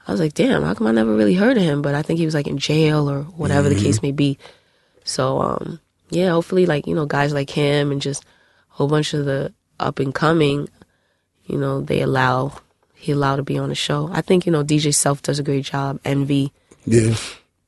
I 0.07 0.11
was 0.11 0.21
like, 0.21 0.33
damn, 0.33 0.63
how 0.63 0.73
come 0.73 0.87
I 0.87 0.91
never 0.91 1.13
really 1.13 1.35
heard 1.35 1.57
of 1.57 1.61
him? 1.61 1.83
But 1.83 1.93
I 1.93 2.01
think 2.01 2.17
he 2.17 2.25
was 2.25 2.33
like 2.33 2.47
in 2.47 2.57
jail 2.57 3.07
or 3.09 3.23
whatever 3.23 3.69
the 3.69 3.75
case 3.75 4.01
may 4.01 4.11
be. 4.11 4.39
So 5.03 5.39
um 5.39 5.79
yeah, 6.09 6.29
hopefully 6.31 6.65
like, 6.65 6.87
you 6.87 6.95
know, 6.95 7.05
guys 7.05 7.33
like 7.33 7.49
him 7.49 7.91
and 7.91 8.01
just 8.01 8.23
a 8.23 8.27
whole 8.69 8.87
bunch 8.87 9.13
of 9.13 9.25
the 9.25 9.53
up 9.79 9.99
and 9.99 10.15
coming, 10.15 10.67
you 11.45 11.57
know, 11.59 11.81
they 11.81 12.01
allow 12.01 12.53
he 12.95 13.11
allowed 13.11 13.35
to 13.35 13.43
be 13.43 13.57
on 13.57 13.69
the 13.69 13.75
show. 13.75 14.09
I 14.11 14.21
think, 14.21 14.45
you 14.45 14.51
know, 14.51 14.63
DJ 14.63 14.95
Self 14.95 15.21
does 15.21 15.37
a 15.37 15.43
great 15.43 15.65
job. 15.65 15.99
Envy. 16.03 16.53
yeah. 16.85 17.15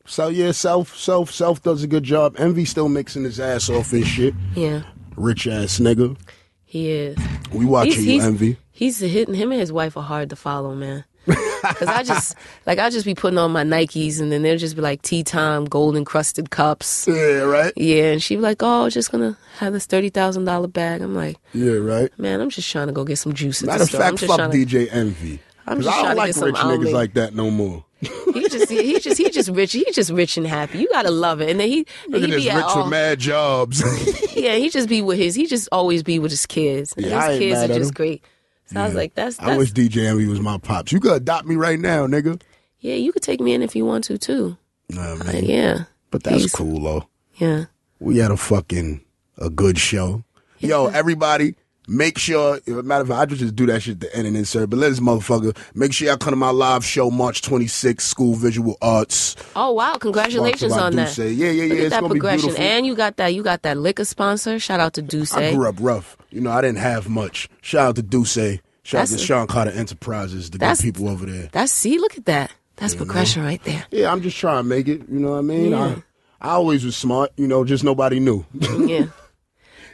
So 0.06 0.28
yeah, 0.28 0.52
self 0.52 0.96
self 0.96 1.32
self 1.32 1.62
does 1.64 1.84
a 1.84 1.88
good 1.88 2.04
job. 2.04 2.36
Envy 2.38 2.66
still 2.66 2.90
mixing 2.90 3.24
his 3.24 3.40
ass 3.40 3.70
off 3.70 3.94
and 3.94 4.06
shit. 4.06 4.34
Yeah. 4.56 4.84
Rich 5.16 5.48
ass 5.48 5.80
nigga. 5.80 6.18
He 6.66 6.90
is. 6.90 7.18
We 7.54 7.66
watching 7.66 8.04
you, 8.04 8.22
Envy. 8.22 8.58
He's 8.72 9.00
hitting 9.00 9.36
him 9.36 9.52
and 9.52 9.60
his 9.60 9.72
wife 9.72 9.98
are 9.98 10.04
hard 10.04 10.30
to 10.30 10.36
follow, 10.36 10.74
man. 10.74 11.04
Cause 11.28 11.88
I 11.88 12.02
just 12.02 12.36
like 12.66 12.80
I 12.80 12.90
just 12.90 13.06
be 13.06 13.14
putting 13.14 13.38
on 13.38 13.52
my 13.52 13.64
Nikes 13.64 14.20
and 14.20 14.32
then 14.32 14.42
they'll 14.42 14.58
just 14.58 14.76
be 14.76 14.82
like 14.82 15.04
tea 15.04 15.24
time, 15.24 15.66
gold 15.66 15.96
encrusted 15.96 16.50
cups. 16.50 17.08
Yeah, 17.08 17.42
right. 17.42 17.72
Yeah, 17.76 18.06
and 18.06 18.24
she 18.24 18.36
be 18.38 18.42
like, 18.42 18.58
"Oh, 18.62 18.90
just 18.90 19.12
gonna 19.12 19.38
have 19.60 19.72
this 19.72 19.86
thirty 19.86 20.10
thousand 20.10 20.46
dollar 20.46 20.68
bag." 20.68 21.02
I'm 21.02 21.14
like, 21.14 21.38
Yeah, 21.54 21.74
right. 21.74 22.10
"Man, 22.18 22.42
I'm 22.42 22.50
just 22.50 22.72
trying 22.72 22.88
to 22.88 22.94
go 22.94 23.04
get 23.04 23.18
some 23.18 23.34
juice 23.34 23.62
at 23.62 23.68
Matter 23.68 23.84
of. 23.84 23.94
I'm 23.96 24.18
fact, 24.18 24.32
fuck 24.32 24.52
to, 24.52 24.58
DJ 24.58 24.88
Envy. 24.92 25.40
I'm 25.68 25.82
just 25.82 25.96
I 25.96 26.02
don't 26.04 26.18
like 26.18 26.36
rich 26.36 26.56
niggas 26.56 26.92
like 26.94 27.14
that 27.16 27.34
no 27.36 27.50
more. 27.52 27.86
He 28.02 28.48
just 28.50 28.70
he, 28.72 29.00
just 29.00 29.18
he 29.20 29.30
just 29.30 29.50
rich. 29.50 29.74
He 29.74 29.86
just 29.92 30.10
rich 30.12 30.36
and 30.38 30.48
happy. 30.48 30.80
You 30.80 30.90
gotta 30.90 31.12
love 31.12 31.40
it. 31.42 31.50
And 31.52 31.60
then 31.60 31.68
he 31.70 31.86
Look 32.08 32.22
he 32.24 32.26
at 32.26 32.30
this 32.32 32.46
rich 32.46 32.64
all, 32.64 32.78
with 32.84 32.90
mad 32.92 33.20
jobs. 33.20 33.84
yeah. 34.36 34.56
He 34.56 34.70
just 34.70 34.90
be 34.90 35.02
with 35.04 35.20
his. 35.20 35.36
He 35.36 35.46
just 35.46 35.70
always 35.72 36.02
be 36.02 36.18
with 36.18 36.32
his 36.32 36.46
kids. 36.48 36.94
And 36.98 37.06
Yeah, 37.06 37.30
his 37.30 37.40
kids 37.40 37.60
are 37.60 37.68
just 37.68 37.90
him. 37.92 37.94
great. 37.94 38.24
So 38.66 38.80
I 38.82 38.86
was 38.86 38.96
like, 38.96 39.14
that's 39.14 39.38
I 39.40 39.56
wish 39.58 39.72
DJ 39.74 40.06
Envy 40.08 40.26
was 40.28 40.40
my 40.40 40.58
pops. 40.58 40.92
You 40.92 41.00
could 41.00 41.12
adopt 41.12 41.46
me 41.46 41.56
right 41.56 41.80
now, 41.80 42.08
nigga. 42.08 42.42
yeah. 42.80 42.96
You 42.96 43.12
could 43.12 43.22
take 43.24 43.40
me 43.40 43.54
in 43.54 43.62
if 43.62 43.76
you 43.76 43.86
want 43.86 44.06
to 44.06 44.18
too. 44.18 44.58
Nah, 44.90 45.12
uh, 45.12 45.16
man. 45.18 45.28
Like, 45.28 45.44
yeah, 45.48 45.84
But 46.10 46.24
that's 46.24 46.38
He's- 46.38 46.52
cool 46.56 46.82
though. 46.82 47.08
yeah. 47.36 47.66
We 48.00 48.18
had 48.18 48.32
a 48.32 48.38
fucking 48.38 49.02
a 49.38 49.50
good 49.52 49.78
show. 49.78 50.24
Yo, 50.58 50.88
everybody, 50.88 51.54
make 51.92 52.18
sure. 52.18 52.58
if 52.58 52.68
a 52.68 52.84
Matter 52.84 53.04
of 53.04 53.10
fact, 53.10 53.32
I 53.32 53.36
just 53.36 53.56
do 53.56 53.66
that 53.68 53.82
shit 53.82 53.96
at 53.96 54.00
the 54.00 54.16
end 54.16 54.28
and 54.28 54.38
insert. 54.38 54.70
But 54.70 54.80
let 54.80 54.90
this 54.90 55.00
motherfucker 55.00 55.56
make 55.76 55.94
sure 55.94 56.08
y'all 56.08 56.18
come 56.18 56.32
to 56.32 56.38
my 56.38 56.50
live 56.50 56.84
show 56.84 57.12
March 57.12 57.42
26th, 57.42 58.02
School 58.02 58.34
Visual 58.34 58.78
Arts. 58.82 59.36
Oh 59.56 59.74
wow! 59.74 59.96
Congratulations 59.96 60.74
on 60.74 60.96
that. 60.96 61.16
Duce. 61.16 61.18
Yeah, 61.20 61.52
yeah, 61.52 61.64
yeah. 61.64 61.74
Look 61.74 61.80
it's 61.80 61.90
that 61.92 62.04
progression, 62.04 62.50
beautiful. 62.50 62.64
and 62.64 62.86
you 62.86 62.96
got 62.96 63.18
that. 63.18 63.34
You 63.34 63.44
got 63.44 63.62
that 63.64 63.78
liquor 63.78 64.06
sponsor. 64.06 64.60
Shout 64.60 64.80
out 64.80 64.94
to 64.94 65.02
Duce. 65.02 65.34
I 65.34 65.54
grew 65.54 65.68
up 65.68 65.76
rough. 65.80 66.18
You 66.30 66.42
know, 66.42 66.52
I 66.52 66.62
didn't 66.62 66.80
have 66.80 67.10
much. 67.10 67.50
Shout 67.62 67.90
out 67.90 67.96
to 67.98 68.02
Duce. 68.02 68.60
Shout 68.84 69.02
out 69.02 69.08
to 69.10 69.18
Sean 69.18 69.48
Carter 69.48 69.72
Enterprises, 69.72 70.50
the 70.50 70.58
good 70.58 70.80
people 70.80 71.08
over 71.08 71.26
there. 71.26 71.50
That's 71.52 71.72
see. 71.72 72.00
Look 72.00 72.18
at 72.18 72.26
that. 72.26 72.52
That's 72.78 72.96
progression 72.96 73.44
right 73.44 73.64
there. 73.64 73.86
Yeah, 73.92 74.12
I'm 74.12 74.24
just 74.24 74.38
trying 74.38 74.58
to 74.58 74.64
make 74.64 74.88
it. 74.88 75.02
You 75.08 75.20
know 75.20 75.32
what 75.32 75.38
I 75.38 75.42
mean? 75.42 75.70
Yeah. 75.72 75.98
I, 76.42 76.50
I 76.50 76.52
always 76.54 76.84
was 76.84 76.98
smart. 76.98 77.32
You 77.38 77.48
know, 77.48 77.64
just 77.64 77.84
nobody 77.84 78.20
knew. 78.20 78.44
Yeah. 78.60 79.06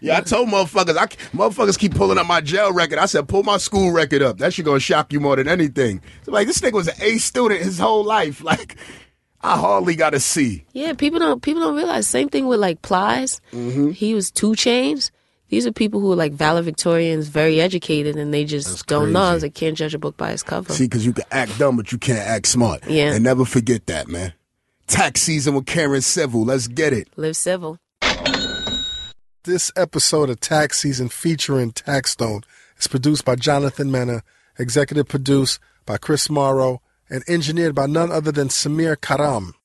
yeah, 0.01 0.17
I 0.17 0.21
told 0.21 0.49
motherfuckers. 0.49 0.97
I 0.97 1.07
motherfuckers 1.35 1.77
keep 1.77 1.95
pulling 1.95 2.17
up 2.17 2.27
my 2.27 2.41
jail 2.41 2.73
record. 2.73 2.97
I 2.99 3.05
said, 3.05 3.27
pull 3.27 3.43
my 3.43 3.57
school 3.57 3.91
record 3.91 4.21
up. 4.21 4.37
That 4.37 4.53
shit 4.53 4.65
gonna 4.65 4.79
shock 4.79 5.13
you 5.13 5.19
more 5.19 5.35
than 5.35 5.47
anything. 5.47 6.01
So 6.23 6.31
like, 6.31 6.47
this 6.47 6.59
nigga 6.59 6.73
was 6.73 6.87
an 6.87 6.95
A 7.01 7.17
student 7.17 7.61
his 7.61 7.79
whole 7.79 8.03
life. 8.03 8.41
Like, 8.47 8.77
I 9.41 9.57
hardly 9.57 9.95
got 9.95 10.13
a 10.13 10.19
C. 10.19 10.65
Yeah, 10.73 10.93
people 10.93 11.19
don't 11.19 11.41
people 11.41 11.61
don't 11.61 11.75
realize. 11.75 12.07
Same 12.07 12.27
thing 12.29 12.47
with 12.47 12.59
like 12.59 12.81
Plies. 12.81 13.39
Mm-hmm. 13.51 13.91
He 13.91 14.13
was 14.13 14.31
2 14.31 14.51
Chainz. 14.51 15.11
These 15.49 15.65
are 15.65 15.71
people 15.71 15.99
who 16.01 16.11
are 16.11 16.15
like 16.15 16.33
valedictorians, 16.33 17.25
very 17.25 17.61
educated, 17.61 18.17
and 18.17 18.33
they 18.33 18.43
just 18.45 18.85
don't 18.87 19.13
know. 19.13 19.31
crazy. 19.31 19.47
They 19.47 19.49
can't 19.51 19.77
judge 19.77 19.93
a 19.93 19.99
book 19.99 20.17
by 20.17 20.31
its 20.31 20.43
cover. 20.43 20.73
See, 20.73 20.85
because 20.85 21.05
you 21.05 21.13
can 21.13 21.23
act 21.31 21.57
dumb, 21.57 21.77
but 21.77 21.91
you 21.91 21.97
can't 21.97 22.19
act 22.19 22.47
smart. 22.47 22.85
Yeah. 22.87 23.13
And 23.13 23.23
never 23.23 23.45
forget 23.45 23.85
that, 23.87 24.07
man. 24.07 24.33
Tax 24.87 25.21
season 25.21 25.53
with 25.55 25.65
Karen 25.65 26.01
Civil. 26.01 26.43
Let's 26.45 26.67
get 26.67 26.91
it. 26.93 27.07
Live 27.15 27.35
civil. 27.37 27.77
This 29.47 29.71
episode 29.77 30.29
of 30.29 30.41
Tax 30.41 30.79
Season 30.79 31.07
featuring 31.07 31.71
Taxstone 31.71 32.43
is 32.77 32.87
produced 32.87 33.23
by 33.23 33.37
Jonathan 33.37 33.89
Mena, 33.89 34.21
executive 34.59 35.07
produced 35.07 35.61
by 35.85 35.95
Chris 35.95 36.29
Morrow, 36.29 36.81
and 37.09 37.23
engineered 37.29 37.73
by 37.73 37.85
none 37.85 38.11
other 38.11 38.33
than 38.33 38.49
Samir 38.49 38.99
Karam. 38.99 39.55